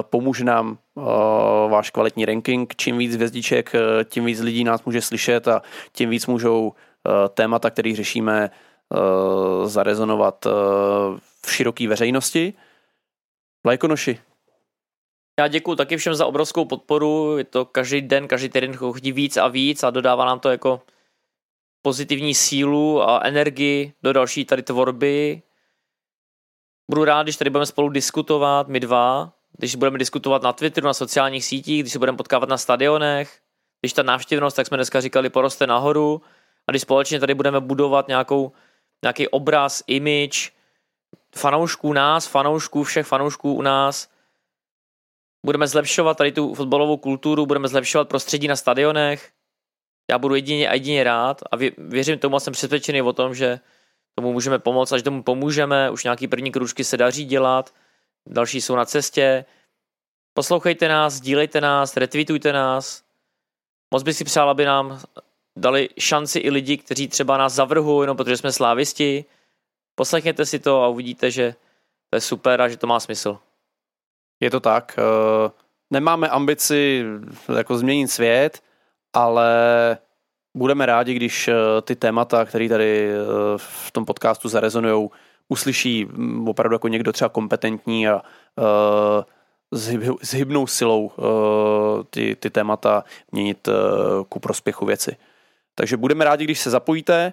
pomůže 0.00 0.44
nám 0.44 0.78
váš 1.68 1.90
kvalitní 1.90 2.24
ranking. 2.24 2.74
Čím 2.76 2.98
víc 2.98 3.14
hvězdiček, 3.14 3.72
tím 4.04 4.24
víc 4.24 4.40
lidí 4.40 4.64
nás 4.64 4.84
může 4.84 5.02
slyšet 5.02 5.48
a 5.48 5.62
tím 5.92 6.10
víc 6.10 6.26
můžou 6.26 6.72
témata, 7.34 7.70
které 7.70 7.94
řešíme, 7.94 8.50
zarezonovat 9.64 10.46
v 11.46 11.52
široké 11.52 11.88
veřejnosti. 11.88 12.54
Lajkonoši, 13.66 14.18
já 15.40 15.48
děkuji 15.48 15.74
taky 15.74 15.96
všem 15.96 16.14
za 16.14 16.26
obrovskou 16.26 16.64
podporu, 16.64 17.38
je 17.38 17.44
to 17.44 17.64
každý 17.64 18.00
den, 18.00 18.28
každý 18.28 18.48
týden 18.48 18.76
chodí 18.76 19.12
víc 19.12 19.36
a 19.36 19.48
víc 19.48 19.82
a 19.82 19.90
dodává 19.90 20.24
nám 20.24 20.40
to 20.40 20.50
jako 20.50 20.82
pozitivní 21.82 22.34
sílu 22.34 23.02
a 23.02 23.20
energii 23.24 23.92
do 24.02 24.12
další 24.12 24.44
tady 24.44 24.62
tvorby. 24.62 25.42
Budu 26.90 27.04
rád, 27.04 27.22
když 27.22 27.36
tady 27.36 27.50
budeme 27.50 27.66
spolu 27.66 27.88
diskutovat, 27.88 28.68
my 28.68 28.80
dva, 28.80 29.32
když 29.58 29.74
budeme 29.74 29.98
diskutovat 29.98 30.42
na 30.42 30.52
Twitteru, 30.52 30.86
na 30.86 30.94
sociálních 30.94 31.44
sítích, 31.44 31.82
když 31.82 31.92
se 31.92 31.98
budeme 31.98 32.18
potkávat 32.18 32.48
na 32.48 32.58
stadionech, 32.58 33.40
když 33.80 33.92
ta 33.92 34.02
návštěvnost, 34.02 34.56
tak 34.56 34.66
jsme 34.66 34.76
dneska 34.76 35.00
říkali, 35.00 35.30
poroste 35.30 35.66
nahoru. 35.66 36.22
A 36.66 36.72
když 36.72 36.82
společně 36.82 37.20
tady 37.20 37.34
budeme 37.34 37.60
budovat 37.60 38.08
nějakou, 38.08 38.52
nějaký 39.02 39.28
obraz, 39.28 39.82
image 39.86 40.52
fanoušků 41.36 41.92
nás, 41.92 42.26
fanoušků, 42.26 42.84
všech 42.84 43.06
fanoušků 43.06 43.52
u 43.52 43.62
nás, 43.62 44.08
budeme 45.44 45.68
zlepšovat 45.68 46.16
tady 46.16 46.32
tu 46.32 46.54
fotbalovou 46.54 46.96
kulturu, 46.96 47.46
budeme 47.46 47.68
zlepšovat 47.68 48.08
prostředí 48.08 48.48
na 48.48 48.56
stadionech. 48.56 49.30
Já 50.10 50.18
budu 50.18 50.34
jedině 50.34 50.68
a 50.68 50.74
jedině 50.74 51.04
rád 51.04 51.42
a 51.52 51.56
věřím 51.78 52.18
tomu 52.18 52.36
a 52.36 52.40
jsem 52.40 52.52
přesvědčený 52.52 53.02
o 53.02 53.12
tom, 53.12 53.34
že 53.34 53.60
tomu 54.14 54.32
můžeme 54.32 54.58
pomoct, 54.58 54.92
až 54.92 55.02
tomu 55.02 55.22
pomůžeme, 55.22 55.90
už 55.90 56.04
nějaký 56.04 56.28
první 56.28 56.52
kružky 56.52 56.84
se 56.84 56.96
daří 56.96 57.24
dělat, 57.24 57.74
další 58.26 58.60
jsou 58.60 58.76
na 58.76 58.84
cestě. 58.84 59.44
Poslouchejte 60.34 60.88
nás, 60.88 61.14
sdílejte 61.14 61.60
nás, 61.60 61.96
retweetujte 61.96 62.52
nás. 62.52 63.02
Moc 63.94 64.02
bych 64.02 64.16
si 64.16 64.24
přál, 64.24 64.50
aby 64.50 64.64
nám 64.64 65.00
dali 65.56 65.88
šanci 65.98 66.38
i 66.38 66.50
lidi, 66.50 66.76
kteří 66.76 67.08
třeba 67.08 67.36
nás 67.36 67.52
zavrhují, 67.52 68.02
jenom 68.02 68.16
protože 68.16 68.36
jsme 68.36 68.52
slávisti. 68.52 69.24
Poslechněte 69.94 70.46
si 70.46 70.58
to 70.58 70.82
a 70.82 70.88
uvidíte, 70.88 71.30
že 71.30 71.54
to 72.10 72.16
je 72.16 72.20
super 72.20 72.60
a 72.60 72.68
že 72.68 72.76
to 72.76 72.86
má 72.86 73.00
smysl. 73.00 73.38
Je 74.40 74.50
to 74.50 74.60
tak. 74.60 74.98
Eh, 74.98 75.50
nemáme 75.90 76.28
ambici 76.28 77.04
jako 77.56 77.78
změnit 77.78 78.08
svět, 78.08 78.62
ale 79.12 79.48
budeme 80.56 80.86
rádi, 80.86 81.14
když 81.14 81.48
eh, 81.48 81.54
ty 81.82 81.96
témata, 81.96 82.44
které 82.44 82.68
tady 82.68 83.10
eh, 83.10 83.16
v 83.56 83.90
tom 83.92 84.04
podcastu 84.04 84.48
zarezonují, 84.48 85.08
uslyší 85.48 86.04
mm, 86.04 86.48
opravdu 86.48 86.74
jako 86.74 86.88
někdo 86.88 87.12
třeba 87.12 87.28
kompetentní 87.28 88.08
a 88.08 88.22
s 90.22 90.34
hybnou 90.34 90.66
silou 90.66 91.10
ty, 92.10 92.36
ty 92.36 92.50
témata 92.50 93.04
měnit 93.32 93.68
ku 94.28 94.40
prospěchu 94.40 94.86
věci. 94.86 95.16
Takže 95.74 95.96
budeme 95.96 96.24
rádi, 96.24 96.44
když 96.44 96.60
se 96.60 96.70
zapojíte. 96.70 97.32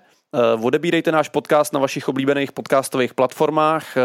Odebírejte 0.64 1.12
náš 1.12 1.30
podcast 1.30 1.74
na 1.74 1.80
vašich 1.80 2.10
oblíbených 2.10 2.52
podcastových 2.52 3.14
platformách. 3.14 3.96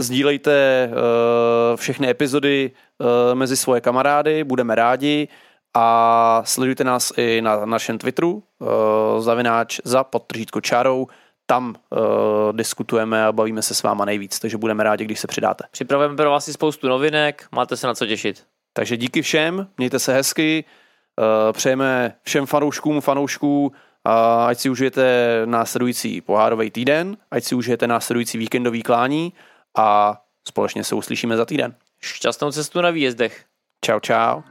Sdílejte 0.00 0.88
uh, 0.90 1.76
všechny 1.76 2.08
epizody 2.08 2.70
uh, 2.98 3.06
mezi 3.34 3.56
svoje 3.56 3.80
kamarády, 3.80 4.44
budeme 4.44 4.74
rádi 4.74 5.28
a 5.74 6.42
sledujte 6.44 6.84
nás 6.84 7.12
i 7.16 7.40
na 7.42 7.64
našem 7.64 7.98
Twitteru, 7.98 8.42
uh, 8.58 8.68
zavináč 9.18 9.80
za 9.84 10.04
podtržítko 10.04 10.60
čárou, 10.60 11.06
tam 11.46 11.74
uh, 11.90 11.98
diskutujeme 12.52 13.24
a 13.24 13.32
bavíme 13.32 13.62
se 13.62 13.74
s 13.74 13.82
váma 13.82 14.04
nejvíc, 14.04 14.38
takže 14.38 14.56
budeme 14.56 14.84
rádi, 14.84 15.04
když 15.04 15.20
se 15.20 15.26
přidáte. 15.26 15.64
Připravujeme 15.70 16.16
pro 16.16 16.30
vás 16.30 16.48
i 16.48 16.52
spoustu 16.52 16.88
novinek, 16.88 17.46
máte 17.52 17.76
se 17.76 17.86
na 17.86 17.94
co 17.94 18.06
těšit. 18.06 18.44
Takže 18.72 18.96
díky 18.96 19.22
všem, 19.22 19.66
mějte 19.78 19.98
se 19.98 20.14
hezky, 20.14 20.64
uh, 21.18 21.52
přejeme 21.52 22.14
všem 22.22 22.46
fanouškům, 22.46 23.00
fanoušků, 23.00 23.72
a 24.04 24.46
ať 24.46 24.58
si 24.58 24.70
užijete 24.70 25.42
následující 25.44 26.20
pohárový 26.20 26.70
týden, 26.70 27.16
ať 27.30 27.44
si 27.44 27.54
užijete 27.54 27.86
následující 27.86 28.38
víkendový 28.38 28.82
klání 28.82 29.32
a 29.78 30.16
společně 30.48 30.84
se 30.84 30.94
uslyšíme 30.94 31.36
za 31.36 31.44
týden. 31.44 31.74
Šťastnou 32.00 32.52
cestu 32.52 32.80
na 32.80 32.90
výjezdech. 32.90 33.44
Čau, 33.84 34.00
čau. 34.00 34.42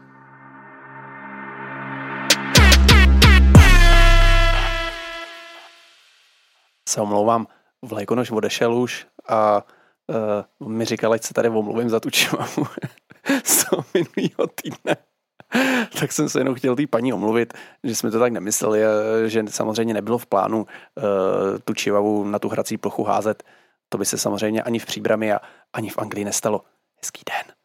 Se 6.90 7.02
omlouvám, 7.02 7.48
Vlajkonoš 7.82 8.32
odešel 8.32 8.74
už 8.74 9.08
a 9.30 9.64
uh, 10.60 10.68
mi 10.70 10.86
říkal, 10.86 11.14
ať 11.14 11.24
se 11.24 11.34
tady 11.34 11.50
omluvím 11.50 11.90
za 11.90 12.00
tu 12.00 12.10
čivavu 12.10 12.66
z 13.44 13.66
toho 13.66 13.84
minulého 13.94 14.48
týdne. 14.56 14.96
tak 16.00 16.12
jsem 16.12 16.30
se 16.30 16.40
jenom 16.40 16.56
chtěl 16.56 16.76
té 16.76 16.88
paní 16.88 17.14
omluvit, 17.14 17.54
že 17.84 17.96
jsme 17.96 18.12
to 18.12 18.20
tak 18.20 18.32
nemysleli, 18.32 18.82
že 19.26 19.44
samozřejmě 19.50 19.94
nebylo 19.94 20.18
v 20.18 20.26
plánu 20.26 20.58
uh, 20.58 20.66
tu 21.64 21.74
čivavu 21.74 22.24
na 22.24 22.40
tu 22.40 22.50
hrací 22.50 22.78
plochu 22.78 23.04
házet. 23.04 23.44
To 23.90 23.98
by 23.98 24.06
se 24.06 24.18
samozřejmě 24.18 24.64
ani 24.64 24.80
v 24.80 24.86
Příbrami 24.86 25.34
a 25.34 25.40
ani 25.74 25.90
v 25.90 25.98
Anglii 25.98 26.26
nestalo. 26.26 26.64
Hezký 27.02 27.22
den. 27.30 27.57